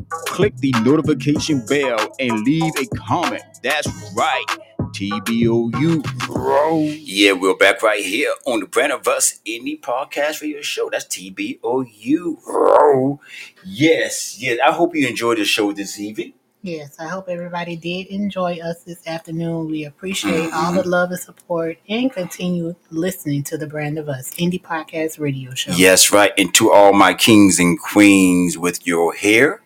Click 0.10 0.56
the 0.58 0.72
notification 0.84 1.66
bell 1.66 2.16
and 2.20 2.44
leave 2.44 2.72
a 2.80 2.86
comment. 2.96 3.42
That's 3.64 3.88
right. 4.16 4.46
TBOU, 4.92 6.04
bro. 6.28 6.82
Yeah, 6.82 7.34
we're 7.34 7.58
back 7.58 7.82
right 7.82 8.04
here 8.04 8.32
on 8.46 8.60
the 8.60 8.68
Brand 8.68 8.92
of 8.92 9.08
Us 9.08 9.40
Indie 9.46 9.80
Podcast 9.80 10.42
Radio 10.42 10.62
Show. 10.62 10.90
That's 10.92 11.06
TBOU, 11.06 12.44
bro. 12.44 13.20
Yes, 13.68 14.42
yes. 14.42 14.60
I 14.66 14.72
hope 14.72 14.96
you 14.96 15.08
enjoyed 15.08 15.38
the 15.38 15.46
show 15.46 15.72
this 15.74 16.00
evening. 16.00 16.34
Yes, 16.64 17.00
I 17.00 17.08
hope 17.08 17.30
everybody 17.30 17.76
did 17.76 18.08
enjoy 18.08 18.60
us 18.60 18.84
this 18.84 19.06
afternoon. 19.08 19.68
We 19.68 19.86
appreciate 19.86 20.52
all 20.52 20.74
the 20.74 20.88
love 20.88 21.12
and 21.12 21.20
support 21.20 21.78
and 21.88 22.12
continue 22.12 22.76
listening 22.90 23.44
to 23.44 23.58
the 23.58 23.68
Brand 23.68 23.98
of 23.98 24.10
Us 24.10 24.32
Indie 24.32 24.62
Podcast 24.62 25.20
Radio 25.20 25.54
Show. 25.54 25.72
Yes, 25.74 26.12
right. 26.12 26.32
And 26.38 26.54
to 26.56 26.72
all 26.72 26.94
my 26.94 27.14
kings 27.14 27.60
and 27.60 27.80
queens 27.80 28.58
with 28.58 28.86
your 28.88 29.14
hair, 29.14 29.62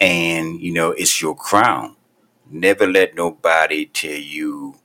and 0.00 0.60
you 0.60 0.72
know, 0.72 0.90
it's 0.92 1.20
your 1.20 1.36
crown. 1.36 1.96
Never 2.50 2.86
let 2.86 3.14
nobody 3.14 3.86
tell 3.86 4.10
you 4.10 4.76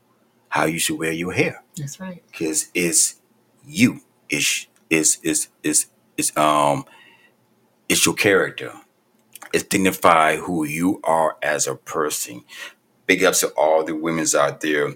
how 0.49 0.65
you 0.65 0.79
should 0.79 0.99
wear 0.99 1.11
your 1.11 1.31
hair. 1.33 1.63
That's 1.77 1.99
right. 1.99 2.21
because 2.31 2.67
it's 2.73 3.21
you. 3.65 4.01
It's 4.29 4.67
it's 4.89 5.17
it's 5.23 5.47
it's 5.63 5.87
it's 6.17 6.35
um 6.37 6.85
it's 7.91 8.05
your 8.05 8.15
character. 8.15 8.71
It 9.53 9.69
dignify 9.69 10.37
who 10.37 10.63
you 10.63 11.01
are 11.03 11.35
as 11.43 11.67
a 11.67 11.75
person. 11.75 12.45
Big 13.05 13.21
ups 13.21 13.41
to 13.41 13.49
all 13.49 13.83
the 13.83 13.93
women's 13.93 14.33
out 14.33 14.61
there 14.61 14.95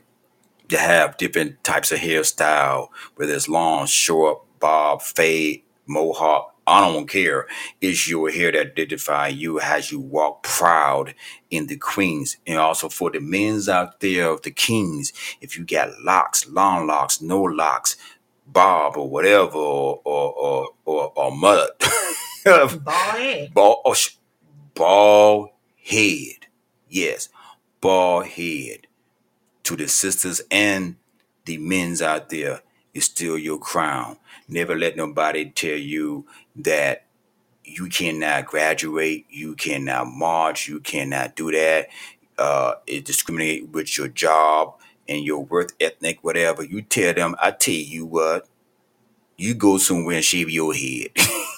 that 0.69 0.79
have 0.79 1.17
different 1.17 1.61
types 1.61 1.91
of 1.91 1.99
hairstyle, 1.99 2.87
whether 3.17 3.33
it's 3.33 3.49
long, 3.49 3.85
short, 3.85 4.43
bob, 4.61 5.01
fade, 5.01 5.63
mohawk. 5.85 6.55
I 6.65 6.79
don't 6.87 7.09
care. 7.09 7.47
It's 7.81 8.07
your 8.09 8.29
hair 8.29 8.53
that 8.53 8.67
identify 8.67 9.27
you 9.27 9.59
as 9.59 9.91
you 9.91 9.99
walk 9.99 10.43
proud 10.43 11.15
in 11.51 11.67
the 11.67 11.75
queens. 11.75 12.37
And 12.47 12.57
also 12.59 12.87
for 12.87 13.11
the 13.11 13.19
men's 13.19 13.67
out 13.67 13.99
there, 13.99 14.29
of 14.29 14.43
the 14.43 14.51
kings, 14.51 15.11
if 15.41 15.57
you 15.57 15.65
got 15.65 15.99
locks, 16.01 16.47
long 16.47 16.87
locks, 16.87 17.21
no 17.21 17.41
locks, 17.41 17.97
bob 18.47 18.95
or 18.95 19.09
whatever, 19.09 19.57
or 19.57 20.01
or 20.05 20.33
or, 20.33 20.69
or, 20.85 21.13
or 21.13 21.35
mud. 21.35 21.71
Bald 22.45 22.71
head. 22.85 23.53
Bald, 23.55 23.77
oh, 23.85 23.93
sh- 23.95 24.17
bald 24.75 25.49
head. 25.83 26.47
Yes, 26.89 27.29
ball 27.81 28.21
head. 28.23 28.87
To 29.63 29.75
the 29.77 29.87
sisters 29.87 30.41
and 30.51 30.97
the 31.45 31.57
men's 31.57 32.01
out 32.01 32.29
there, 32.29 32.61
is 32.93 33.05
still 33.05 33.37
your 33.37 33.59
crown. 33.59 34.17
Never 34.49 34.75
let 34.75 34.97
nobody 34.97 35.49
tell 35.51 35.77
you 35.77 36.25
that 36.57 37.05
you 37.65 37.87
cannot 37.89 38.47
graduate, 38.47 39.25
you 39.29 39.55
cannot 39.55 40.07
march, 40.07 40.67
you 40.67 40.79
cannot 40.81 41.35
do 41.35 41.51
that. 41.51 41.89
Uh, 42.37 42.75
it 42.87 43.05
discriminate 43.05 43.69
with 43.69 43.97
your 43.97 44.07
job 44.09 44.75
and 45.09 45.23
your 45.25 45.45
worth 45.45 45.73
ethnic, 45.81 46.23
whatever. 46.23 46.63
You 46.63 46.81
tell 46.83 47.13
them, 47.13 47.35
I 47.41 47.51
tell 47.51 47.73
you 47.75 48.05
what, 48.05 48.47
you 49.37 49.55
go 49.55 49.77
somewhere 49.79 50.17
and 50.17 50.25
shave 50.25 50.49
your 50.49 50.73
head. 50.73 51.09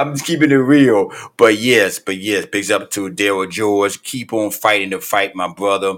I'm 0.00 0.14
just 0.14 0.24
keeping 0.24 0.50
it 0.50 0.54
real. 0.54 1.12
But 1.36 1.58
yes, 1.58 1.98
but 1.98 2.16
yes, 2.16 2.46
bigs 2.46 2.70
up 2.70 2.90
to 2.92 3.10
Darryl 3.10 3.50
George. 3.50 4.02
Keep 4.02 4.32
on 4.32 4.50
fighting 4.50 4.88
the 4.88 4.98
fight, 4.98 5.34
my 5.34 5.52
brother. 5.52 5.96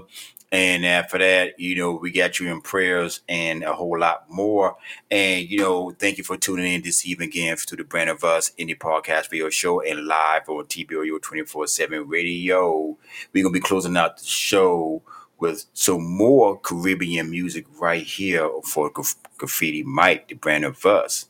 And 0.51 0.85
after 0.85 1.17
that, 1.19 1.57
you 1.57 1.75
know, 1.75 1.93
we 1.93 2.11
got 2.11 2.37
you 2.37 2.51
in 2.51 2.59
prayers 2.59 3.21
and 3.29 3.63
a 3.63 3.73
whole 3.73 3.97
lot 3.97 4.29
more. 4.29 4.75
And, 5.09 5.49
you 5.49 5.59
know, 5.59 5.91
thank 5.91 6.17
you 6.17 6.25
for 6.25 6.35
tuning 6.35 6.73
in 6.73 6.81
this 6.81 7.07
evening 7.07 7.29
again 7.29 7.55
to 7.65 7.77
the 7.77 7.85
Brand 7.85 8.09
of 8.09 8.25
Us 8.25 8.51
Indie 8.59 8.77
Podcast 8.77 9.29
Video 9.29 9.49
Show 9.49 9.79
and 9.81 10.05
live 10.05 10.49
on 10.49 10.65
TBOU 10.65 11.21
24 11.21 11.67
7 11.67 12.07
radio. 12.07 12.97
We're 13.31 13.43
going 13.43 13.53
to 13.53 13.59
be 13.59 13.65
closing 13.65 13.95
out 13.95 14.17
the 14.17 14.25
show 14.25 15.01
with 15.39 15.65
some 15.73 16.03
more 16.03 16.59
Caribbean 16.59 17.31
music 17.31 17.65
right 17.79 18.03
here 18.03 18.49
for 18.65 18.89
Graf- 18.89 19.15
Graffiti 19.37 19.83
Mic, 19.83 20.27
the 20.27 20.35
Brand 20.35 20.65
of 20.65 20.85
Us. 20.85 21.29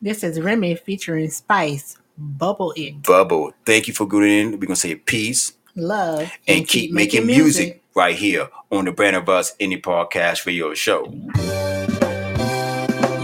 This 0.00 0.24
is 0.24 0.40
Remy 0.40 0.76
featuring 0.76 1.28
Spice. 1.28 1.98
Bubble 2.16 2.72
it. 2.76 3.02
Bubble. 3.02 3.52
Thank 3.66 3.88
you 3.88 3.94
for 3.94 4.08
tuning 4.08 4.30
in. 4.38 4.50
We're 4.52 4.58
going 4.58 4.68
to 4.68 4.76
say 4.76 4.94
peace 4.94 5.52
Love. 5.74 6.30
and, 6.46 6.66
keep, 6.66 6.92
making, 6.92 7.26
music. 7.26 7.82
right 7.94 8.14
here 8.14 8.48
on 8.70 8.84
the 8.84 8.92
Brand 8.92 9.16
of 9.16 9.28
Us 9.28 9.54
Indie 9.58 9.80
Podcast 9.82 10.46
Radio 10.46 10.74
Show. 10.74 11.12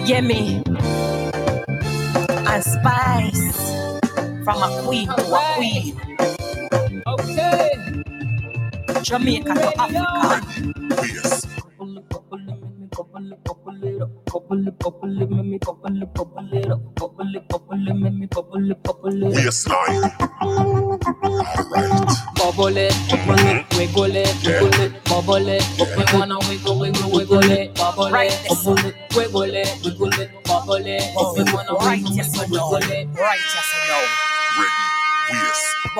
Yeah, 0.06 0.20
me. 0.22 0.62
And 2.46 2.64
spice. 2.64 3.70
From 4.44 4.62
a 4.62 4.82
queen 4.84 5.06
to 5.06 5.12
a 5.14 5.54
queen. 5.54 6.00
Okay. 7.06 7.70
Jamaica 9.02 9.54
to 9.54 9.80
Africa. 9.80 11.60
Waistline. 19.36 20.10
Bubble 22.36 22.76
it, 22.76 22.94
bubble 23.10 23.40
it, 23.46 23.66
wiggle 23.76 24.16
it, 24.16 24.34
wiggle 24.44 24.80
it, 24.80 25.04
bubble 25.04 25.48
it. 25.48 25.64
We 25.96 26.04
wanna 26.18 26.38
wiggle, 26.48 26.78
wiggle, 26.78 27.10
wiggle 27.10 27.50
it, 27.50 27.74
bubble 27.74 28.06
it, 28.06 28.38
bubble 28.48 28.78
it, 28.78 28.94
wiggle 29.16 29.42
it, 29.44 29.68
wiggle 29.84 30.20
it, 30.20 30.30
bubble 30.44 30.74
it. 30.86 31.02
We 31.36 31.44
wanna 31.52 31.74
wiggle, 31.74 32.14
wiggle, 32.16 32.72
wiggle 32.72 32.92
it. 32.92 33.08
Right, 33.18 33.40
yes 33.54 33.69
or 33.69 33.69
no? 33.69 33.69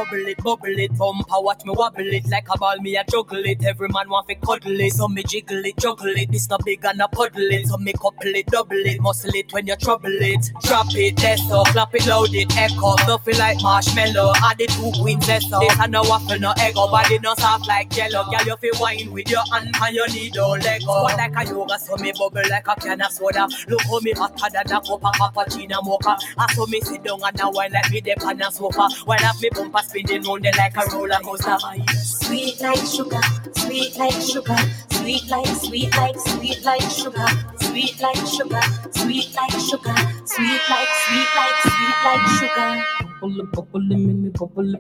Bubble 0.01 0.29
it, 0.29 0.43
bubble 0.43 0.79
it, 0.79 0.97
bumper, 0.97 1.41
watch 1.43 1.63
me 1.67 1.75
wobble 1.77 2.11
it 2.11 2.27
like 2.29 2.49
a 2.49 2.57
ball, 2.57 2.79
me 2.79 2.97
a 2.97 3.05
juggle 3.05 3.45
it. 3.45 3.63
Every 3.63 3.87
man 3.89 4.09
want 4.09 4.29
to 4.29 4.35
cuddle 4.35 4.81
it, 4.81 4.95
so 4.95 5.09
me 5.09 5.23
jiggle 5.23 5.63
it, 5.63 5.77
juggle 5.77 6.17
it. 6.17 6.33
This 6.33 6.49
not 6.49 6.65
big 6.65 6.83
and 6.87 7.03
a 7.03 7.07
puddle 7.07 7.43
it, 7.51 7.67
so 7.67 7.77
me 7.77 7.93
couple 7.93 8.35
it, 8.35 8.47
double 8.47 8.79
it, 8.79 8.99
muscle 8.99 9.35
it 9.35 9.53
when 9.53 9.67
you 9.67 9.77
trouble 9.77 10.09
it. 10.09 10.51
Drop 10.63 10.87
it, 10.95 11.19
that's 11.19 11.47
so 11.47 11.65
clap 11.65 11.95
it, 11.95 12.07
load 12.07 12.35
it, 12.35 12.51
echo, 12.57 12.97
fluffy 13.05 13.35
like 13.35 13.61
marshmallow. 13.61 14.33
Add 14.43 14.57
the 14.57 14.69
two 14.69 14.91
queens, 15.03 15.27
that's 15.27 15.53
all. 15.53 15.61
This 15.61 15.79
and 15.79 15.93
no 15.93 16.01
waffle, 16.01 16.39
no 16.39 16.55
egg, 16.57 16.77
body 16.77 17.19
no 17.19 17.35
soft 17.35 17.69
like 17.69 17.91
jello. 17.91 18.25
Girl, 18.31 18.47
you 18.47 18.57
feel 18.57 18.81
wine 18.81 19.13
with 19.13 19.29
your 19.29 19.45
hand 19.53 19.69
and 19.83 19.95
you 19.95 20.07
need 20.15 20.35
no 20.35 20.53
leg. 20.53 20.81
Squat 20.81 21.19
like 21.19 21.37
a 21.37 21.45
yoga, 21.47 21.79
so 21.79 21.95
me 21.97 22.13
bubble 22.19 22.41
like 22.49 22.67
a 22.67 22.75
can 22.77 23.03
of 23.03 23.13
soda. 23.13 23.47
Look 23.69 23.83
how 23.83 24.01
me 24.01 24.13
hotter 24.13 24.49
than 24.51 24.67
a 24.67 24.81
cup 24.81 24.89
of 24.89 25.03
cappuccino 25.03 25.85
mocha. 25.85 26.17
I 26.39 26.51
saw 26.55 26.65
me 26.65 26.81
sit 26.81 27.03
down 27.03 27.21
and 27.23 27.39
I 27.39 27.49
wine 27.51 27.73
like 27.73 27.91
me 27.91 28.01
dip 28.01 28.25
on 28.25 28.41
a 28.41 28.51
sofa. 28.51 28.89
While 29.05 29.27
up 29.27 29.39
me 29.43 29.51
bumper 29.53 29.90
spinning 29.91 30.23
round 30.23 30.45
there 30.45 30.53
like 30.57 30.77
a 30.77 30.87
roller 30.95 31.19
coaster. 31.25 31.57
Sweet 31.95 32.61
like 32.61 32.79
sugar, 32.87 33.21
sweet 33.57 33.99
like 33.99 34.21
sugar, 34.23 34.57
sweet 34.93 35.29
like, 35.29 35.47
sweet 35.47 35.97
like, 35.97 36.17
sweet 36.19 36.65
like 36.65 36.91
sugar, 36.91 37.27
sweet 37.61 38.01
like 38.01 38.17
sugar, 38.27 38.63
sweet 38.95 39.35
like 39.35 39.51
sugar, 39.51 39.97
sweet 40.25 40.63
like, 40.71 40.89
sweet 41.03 41.31
like, 41.37 41.59
sweet 41.63 41.99
like 42.05 42.27
sugar. 42.39 43.10
Mm-hmm. 43.23 43.41
It, 43.41 43.53
bubble 43.53 43.93
it, 43.93 43.97
make 43.99 44.17
me 44.17 44.31
bubble 44.31 44.75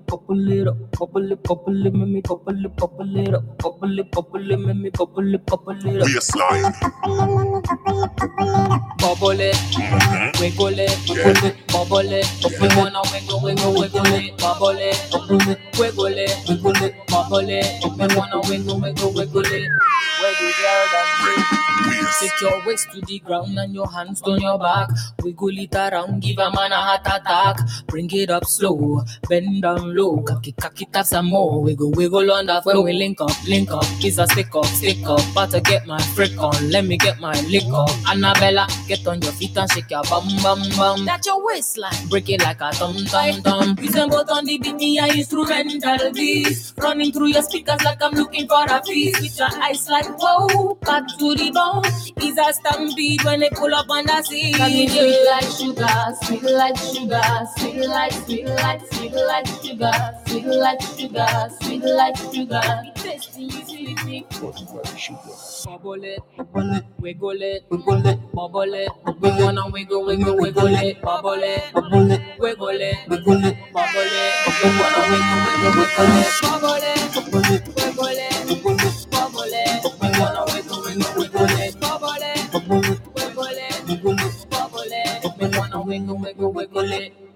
it 0.53 0.67
up. 0.69 0.91
Bubble 0.93 1.33
it, 1.33 1.43
bubble 1.43 1.87
it, 1.87 1.95
make 1.95 2.09
me 2.09 2.21
bubble 2.23 2.55
it 3.19 3.35
up. 3.35 3.59
Bubble 3.59 3.99
it, 3.99 4.11
bubble 4.13 4.51
it, 4.51 4.59
make 4.61 4.77
me 4.77 4.89
it, 4.89 5.47
bubble 5.47 5.85
it 5.87 6.03
up. 6.03 6.07
Waistline. 6.07 6.73
Bubble 8.99 9.41
it, 9.41 9.57
wiggle 10.41 10.79
it, 10.79 10.99
wiggle 11.09 11.45
it, 11.47 11.57
bubble 11.69 12.13
it. 12.13 12.27
We 12.61 12.69
wanna 12.77 13.03
wiggle, 13.13 13.41
wiggle, 13.43 13.75
wiggle 13.79 14.07
it, 14.07 14.39
bubble 14.39 14.71
it, 14.71 15.09
bubble 15.13 15.41
it, 15.51 15.61
wiggle 15.79 16.07
it, 16.07 16.49
wiggle 16.49 16.85
it, 16.85 16.95
bubble 17.09 17.49
it. 17.49 17.85
We 17.85 18.17
wanna 18.17 18.41
wiggle, 18.49 18.81
wiggle, 18.81 19.13
wiggle 19.15 19.47
it. 19.47 19.71
The 20.21 20.53
girl 20.63 20.87
done 20.93 21.90
Take 22.19 22.41
your 22.41 22.63
waist 22.67 22.91
to 22.93 23.01
the 23.03 23.19
ground 23.21 23.59
and 23.59 23.75
your 23.75 23.89
hands 23.91 24.21
on 24.23 24.41
your 24.41 24.59
back. 24.59 24.89
Wiggle 25.23 25.59
it 25.59 25.75
around, 25.75 26.21
give 26.21 26.39
a 26.39 26.51
man 26.51 26.73
a 26.73 26.77
heart 26.77 27.07
attack. 27.07 27.59
Bring 27.87 28.11
it 28.13 28.31
up 28.31 28.45
slow, 28.45 29.03
bend 29.29 29.63
down 29.63 29.95
low. 29.95 30.23
Cocky, 30.23 30.53
cocky, 30.53 30.87
tap 30.87 31.07
some 31.07 31.27
more. 31.27 31.63
Wiggle, 31.63 31.93
wiggle 31.93 32.31
on 32.33 32.47
that 32.47 32.65
when 32.65 32.83
we 32.83 32.93
link 32.93 33.21
up, 33.21 33.31
link 33.47 33.71
up. 33.71 33.85
Kiss 34.01 34.19
a 34.19 34.27
stick 34.27 34.55
up, 34.55 34.65
stick 34.67 34.99
up. 35.07 35.21
About 35.31 35.51
to 35.53 35.61
get 35.61 35.87
my 35.87 36.01
freak 36.15 36.37
on, 36.39 36.71
let 36.71 36.85
me 36.85 36.97
get 36.97 37.21
my 37.21 37.39
lick 37.43 37.65
up. 37.73 37.91
Annabella, 38.09 38.67
get 38.89 39.07
on 39.07 39.23
your 39.23 39.33
feet 39.33 39.57
and 39.57 39.71
shake 39.73 39.91
your 39.91 40.03
bum, 40.05 40.29
bum, 40.43 40.63
bum. 40.77 41.05
That's 41.05 41.27
your 41.27 41.45
waistline. 41.45 42.09
Break 42.09 42.29
it 42.31 42.43
like 42.43 42.61
a 42.61 42.73
thumb, 42.73 42.97
thumb, 43.07 43.43
thumb. 43.43 43.75
Listen 43.77 44.09
both 44.11 44.31
on 44.31 44.45
the 44.45 44.59
beat, 44.59 44.75
me 44.77 44.99
a 44.99 45.07
instrumental 45.07 46.13
beats. 46.13 46.75
Running 46.77 47.13
through 47.13 47.29
your 47.29 47.43
speakers 47.43 47.83
like 47.85 48.03
I'm 48.03 48.13
looking 48.13 48.49
for 48.49 48.65
a 48.69 48.83
feast. 48.85 49.21
With 49.21 49.39
your 49.39 49.49
eyes 49.63 49.89
like 49.89 50.07
whoa, 50.19 50.75
back 50.75 51.07
to 51.19 51.35
the 51.35 51.51
bone. 51.53 51.83
Is 52.23 52.37
a 52.39 52.53
stampede 52.53 53.23
when 53.25 53.41
they 53.41 53.51
pull 53.51 53.75
up 53.75 53.89
on 53.91 54.07
the 54.07 54.23
scene. 54.23 54.55
Cause 54.55 54.71
me 54.73 54.89
sweet 54.89 55.25
like 55.27 55.45
sugar, 55.45 56.17
sweet 56.25 56.43
like 56.43 56.77
sugar, 56.77 57.23
sweet 57.57 57.87
like, 57.89 58.13
sweet 58.13 58.47
like, 58.47 58.81
sweet 58.93 59.13
like 59.13 59.47
sugar, 59.47 59.93
sweet 60.27 60.47
like 60.47 60.81
sugar, 60.81 61.49
sweet 61.61 61.85
like 61.85 62.17
sugar. 62.17 62.63
Tasty, 62.97 63.43
you 63.45 63.65
sweet 63.67 64.05
me. 64.05 64.27
Bubble 65.65 66.05
it, 66.05 66.21
bubble 66.37 66.73
it, 66.75 66.85
wiggle 66.99 67.43
it, 67.43 67.65
wiggle 67.71 68.07
it, 68.07 68.19
bubble 68.33 68.75
it. 68.75 68.91
We 69.21 69.31
wanna 69.31 69.69
wiggle, 69.71 70.05
wiggle, 70.07 70.37
wiggle 70.37 70.67
it, 70.69 71.01
bubble 71.03 71.33
it, 71.43 71.73
bubble 71.73 72.11
it, 72.11 72.21
wiggle 72.39 72.69
it, 72.69 72.97
wiggle 73.09 73.45
it, 73.45 73.57
bubble 73.73 74.01
it. 74.01 74.35
We 74.63 74.69
wanna 74.79 75.03
wiggle, 75.11 75.41
wiggle, 75.47 75.73
wiggle 75.81 76.17
it, 76.17 76.29
bubble 76.43 76.75
it, 76.83 77.15
bubble 77.15 77.45
it, 77.53 77.63
wiggle 77.77 78.09
it, 78.09 78.47
wiggle 78.49 78.81
it, 78.81 79.11
bubble 79.11 79.53
it. 79.53 79.85
We 80.01 80.09
wanna 80.21 80.50
wiggle 82.53 82.85
it, 82.85 83.01
wiggle 83.89 84.19
it, 84.21 84.47
bubble 84.51 84.83
it. 84.85 85.25
We 85.39 85.59
wanna 85.59 85.83
wiggle, 85.83 86.19
wiggle, 86.19 86.53
wiggle 86.53 86.93
it. 86.93 87.30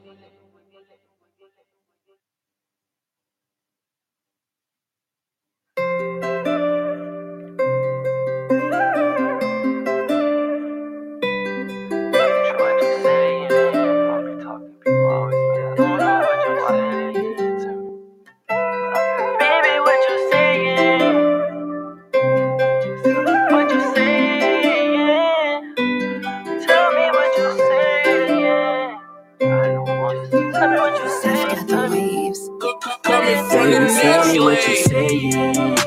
What 34.55 34.69
you 34.69 34.77
saying. 34.77 35.79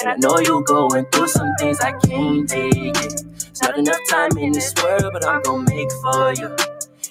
And 0.00 0.08
I 0.10 0.16
know 0.16 0.38
you're 0.40 0.62
going 0.62 1.06
through 1.06 1.28
some 1.28 1.54
things 1.58 1.80
I 1.80 1.92
can't 1.92 2.48
take 2.48 2.74
it. 2.76 3.22
It's 3.36 3.62
not 3.62 3.78
enough 3.78 4.00
time 4.10 4.36
in 4.38 4.52
this 4.52 4.74
world, 4.82 5.10
but 5.12 5.26
I'm 5.26 5.42
gonna 5.42 5.64
make 5.70 5.90
for 6.02 6.34
you. 6.34 6.56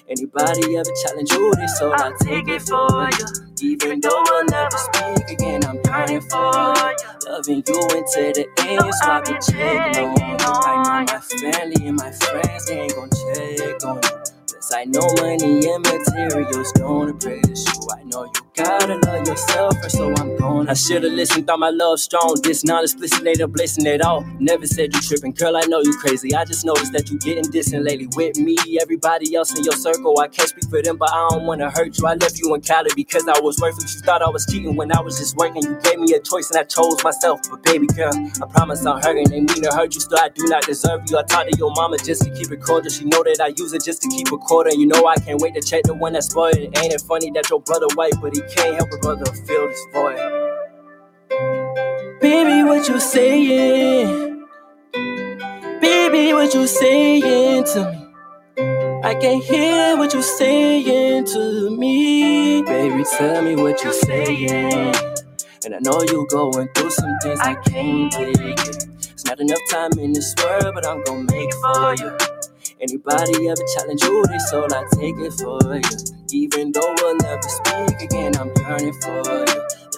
Anybody 0.08 0.76
ever 0.76 0.90
challenge 1.04 1.32
you 1.32 1.54
this, 1.56 1.78
so 1.78 1.92
I'll 1.92 2.16
take 2.18 2.48
it 2.48 2.62
for 2.62 3.10
you. 3.18 3.26
Even 3.72 4.00
though 4.00 4.24
we'll 4.28 4.44
never 4.46 4.78
speak 4.78 5.30
again, 5.30 5.64
I'm 5.64 5.80
yearning 5.86 6.22
for 6.22 6.52
you. 6.52 7.32
Loving 7.32 7.64
you 7.66 7.82
until 7.90 8.32
the 8.34 8.46
end, 8.60 8.94
so 8.94 9.10
I 9.10 9.22
can 9.22 9.40
check 9.42 9.98
on 9.98 10.16
you. 10.16 10.36
I 10.46 11.06
know 11.06 11.06
my 11.12 11.20
family 11.20 11.88
and 11.88 11.96
my 11.96 12.12
friends, 12.12 12.66
they 12.66 12.80
ain't 12.80 12.94
gon' 12.96 13.10
check 13.10 13.84
on 13.84 14.00
you. 14.02 14.17
I 14.74 14.84
know 14.84 15.06
money 15.16 15.66
and 15.68 15.82
materials 15.84 16.72
don't 16.72 17.08
impress 17.10 17.66
you. 17.66 17.88
I 17.94 18.02
know 18.04 18.24
you 18.24 18.42
gotta 18.54 18.96
love 19.06 19.26
yourself 19.26 19.80
first, 19.82 19.96
so 19.96 20.12
I'm 20.14 20.36
gone. 20.36 20.68
I 20.68 20.74
should've 20.74 21.12
listened, 21.12 21.46
thought 21.46 21.60
my 21.60 21.70
love 21.70 22.00
strong. 22.00 22.36
This 22.42 22.64
non 22.64 22.84
explicit 22.84 23.26
ain't 23.26 23.40
a 23.40 23.48
blessing 23.48 23.86
at 23.86 24.02
all. 24.02 24.24
Never 24.40 24.66
said 24.66 24.94
you 24.94 25.00
tripping, 25.00 25.32
girl, 25.32 25.56
I 25.56 25.62
know 25.68 25.80
you 25.80 25.96
crazy. 25.98 26.34
I 26.34 26.44
just 26.44 26.64
noticed 26.66 26.92
that 26.92 27.10
you 27.10 27.18
getting 27.18 27.50
distant 27.50 27.84
lately 27.84 28.08
with 28.16 28.38
me. 28.38 28.56
Everybody 28.82 29.34
else 29.36 29.56
in 29.56 29.64
your 29.64 29.74
circle, 29.74 30.18
I 30.20 30.28
can't 30.28 30.48
speak 30.48 30.68
for 30.70 30.82
them, 30.82 30.96
but 30.98 31.10
I 31.12 31.28
don't 31.30 31.46
wanna 31.46 31.70
hurt 31.70 31.98
you. 31.98 32.06
I 32.06 32.14
left 32.14 32.38
you 32.38 32.54
in 32.54 32.60
Cali 32.60 32.90
because 32.96 33.28
I 33.28 33.40
was 33.40 33.58
worthless. 33.60 33.94
You 33.94 34.02
thought 34.02 34.22
I 34.22 34.30
was 34.30 34.46
cheating 34.46 34.76
when 34.76 34.92
I 34.96 35.00
was 35.00 35.18
just 35.18 35.36
working. 35.36 35.62
You 35.62 35.78
gave 35.82 35.98
me 36.00 36.12
a 36.14 36.20
choice 36.20 36.50
and 36.50 36.58
I 36.60 36.64
chose 36.64 37.02
myself. 37.04 37.40
But 37.50 37.62
baby 37.62 37.86
girl, 37.88 38.12
I 38.14 38.46
promise 38.50 38.84
I'm 38.86 39.00
hurting. 39.02 39.32
Ain't 39.32 39.50
mean 39.54 39.62
to 39.64 39.70
hurt 39.74 39.94
you, 39.94 40.00
still 40.00 40.18
I 40.20 40.28
do 40.30 40.44
not 40.46 40.64
deserve 40.64 41.02
you. 41.08 41.18
I 41.18 41.22
talked 41.22 41.52
to 41.52 41.58
your 41.58 41.72
mama 41.74 41.98
just 41.98 42.22
to 42.24 42.30
keep 42.30 42.50
it 42.52 42.60
cordial. 42.62 42.90
She 42.90 43.04
know 43.04 43.22
that 43.24 43.40
I 43.42 43.48
use 43.56 43.72
it 43.72 43.84
just 43.84 44.02
to 44.02 44.08
keep 44.08 44.32
a 44.32 44.38
quarter. 44.58 44.76
You 44.76 44.86
know 44.86 45.06
I 45.06 45.16
can't 45.16 45.40
wait 45.40 45.54
to 45.54 45.62
check 45.62 45.84
the 45.84 45.94
one 45.94 46.14
that 46.14 46.24
spoiled. 46.24 46.56
Ain't 46.56 46.92
it 46.92 47.00
funny 47.02 47.30
that 47.32 47.48
your 47.50 47.60
brother 47.60 47.86
white, 47.94 48.14
but 48.20 48.34
he 48.34 48.42
can't 48.42 48.74
help 48.76 48.90
a 48.92 48.98
brother 48.98 49.24
feel 49.46 49.68
this 49.68 49.86
void. 49.92 50.40
Baby, 52.20 52.64
what 52.64 52.88
you 52.88 53.00
saying? 53.00 54.46
Baby, 55.80 56.32
what 56.34 56.54
you 56.54 56.66
saying 56.66 57.64
to 57.64 57.92
me? 57.92 58.14
I 59.04 59.14
can't 59.14 59.44
hear 59.44 59.96
what 59.96 60.14
you 60.14 60.22
saying 60.22 61.26
to 61.26 61.70
me. 61.76 62.62
Baby, 62.62 63.04
tell 63.18 63.42
me 63.42 63.56
what 63.56 63.84
you 63.84 63.92
saying. 63.92 64.94
And 65.64 65.74
I 65.74 65.78
know 65.82 66.02
you 66.02 66.26
going 66.30 66.68
through 66.74 66.90
some 66.90 67.18
things 67.22 67.40
I 67.40 67.54
can't 67.56 68.12
take. 68.12 68.58
It's 69.12 69.24
not 69.26 69.40
enough 69.40 69.60
time 69.70 69.92
in 69.98 70.12
this 70.12 70.34
world, 70.42 70.74
but 70.74 70.86
I'm 70.86 71.02
gonna 71.04 71.24
make 71.32 71.52
for 71.54 71.94
you. 72.00 72.37
Anybody 72.80 73.48
ever 73.48 73.62
challenge 73.76 74.02
you, 74.04 74.24
they 74.26 74.38
soul, 74.50 74.68
I 74.72 74.84
take 74.94 75.16
it 75.18 75.32
for 75.34 75.60
you. 75.76 75.82
Even 76.32 76.72
though 76.72 76.94
we'll 76.98 77.16
never 77.16 77.42
speak 77.42 78.02
again, 78.02 78.36
I'm 78.36 78.52
yearning 78.60 78.94
for 79.00 79.22
you. 79.24 79.46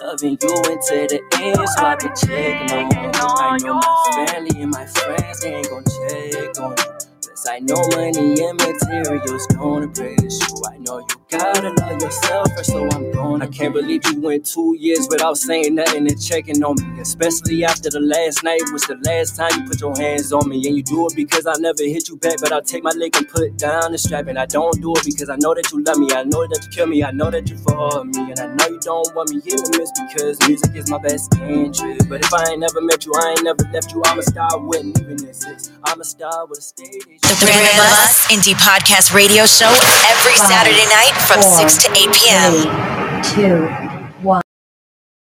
Loving 0.01 0.37
you 0.41 0.55
until 0.69 1.07
the 1.07 1.21
end, 1.41 1.69
so 1.69 1.85
I 1.85 1.95
be 1.97 2.09
checking 2.15 2.71
on 2.77 2.91
you. 2.91 3.11
I 3.13 3.57
know 3.59 3.75
my 3.75 4.25
family 4.27 4.61
and 4.63 4.71
my 4.71 4.85
friends, 4.87 5.41
they 5.41 5.55
ain't 5.55 5.69
gon' 5.69 5.83
check 5.85 6.59
on 6.61 6.71
you. 6.71 6.85
Cause 7.29 7.47
I 7.49 7.59
know 7.59 7.81
money 7.95 8.41
and 8.43 8.57
materials 8.59 9.47
gonna 9.47 9.89
praise 9.89 10.39
you. 10.41 10.63
I 10.71 10.77
know 10.79 10.99
you 10.99 11.20
gotta 11.31 11.69
love 11.81 12.01
yourself 12.01 12.47
first, 12.55 12.71
so 12.71 12.87
I'm 12.89 13.11
gonna. 13.11 13.45
I 13.45 13.47
can't 13.47 13.73
believe 13.73 14.01
you 14.05 14.19
went 14.19 14.45
two 14.45 14.75
years 14.77 15.07
without 15.09 15.37
saying 15.37 15.75
nothing 15.75 16.07
and 16.07 16.21
checking 16.21 16.63
on 16.63 16.75
me. 16.75 17.01
Especially 17.01 17.63
after 17.63 17.89
the 17.89 17.99
last 17.99 18.43
night 18.43 18.61
was 18.71 18.83
the 18.83 18.97
last 19.05 19.35
time 19.37 19.49
you 19.57 19.67
put 19.67 19.79
your 19.81 19.95
hands 19.95 20.31
on 20.33 20.47
me. 20.49 20.57
And 20.67 20.75
you 20.75 20.83
do 20.83 21.07
it 21.07 21.15
because 21.15 21.47
I 21.47 21.53
never 21.59 21.83
hit 21.83 22.09
you 22.09 22.17
back, 22.17 22.37
but 22.41 22.51
I'll 22.51 22.61
take 22.61 22.83
my 22.83 22.91
leg 22.91 23.15
and 23.15 23.27
put 23.27 23.57
down 23.57 23.93
the 23.93 23.97
strap. 23.97 24.27
And 24.27 24.37
I 24.37 24.45
don't 24.45 24.79
do 24.81 24.93
it 24.95 25.05
because 25.05 25.29
I 25.29 25.37
know 25.37 25.53
that 25.53 25.71
you 25.71 25.83
love 25.83 25.97
me. 25.97 26.11
I 26.11 26.23
know 26.23 26.45
that 26.47 26.59
you 26.63 26.69
kill 26.71 26.87
me. 26.87 27.03
I 27.03 27.11
know 27.11 27.31
that 27.31 27.49
you 27.49 27.57
for 27.57 28.03
me. 28.03 28.31
And 28.31 28.39
I 28.39 28.47
know 28.55 28.67
you 28.67 28.79
don't 28.81 29.15
want 29.15 29.29
me 29.29 29.37
in 29.37 29.57
the 29.57 29.71
midst 29.79 29.95
because 30.07 30.35
music 30.47 30.75
is 30.75 30.89
my 30.89 30.99
best 30.99 31.33
interest. 31.39 32.09
But 32.09 32.21
if 32.21 32.33
I 32.33 32.51
ain't 32.51 32.59
never 32.59 32.81
met 32.81 33.05
you, 33.05 33.13
I 33.15 33.31
ain't 33.31 33.43
never 33.43 33.63
left 33.71 33.91
you. 33.93 34.01
I'm 34.05 34.19
a 34.19 34.23
star 34.23 34.59
with 34.59 34.85
even 34.99 35.17
this. 35.17 35.71
I'm 35.83 36.01
a 36.01 36.05
star 36.05 36.45
with 36.45 36.59
a 36.59 36.61
stage. 36.61 37.21
The 37.21 37.37
Brand 37.39 37.63
of 37.63 37.87
Us 38.03 38.27
Indie 38.27 38.57
Podcast 38.59 39.13
Radio 39.13 39.45
Show 39.45 39.71
every 40.11 40.35
Saturday 40.35 40.85
night 40.91 41.20
from 41.27 41.41
6 41.41 41.77
to 41.77 41.91
8 41.91 42.13
p.m. 42.13 43.21
Two. 43.23 44.00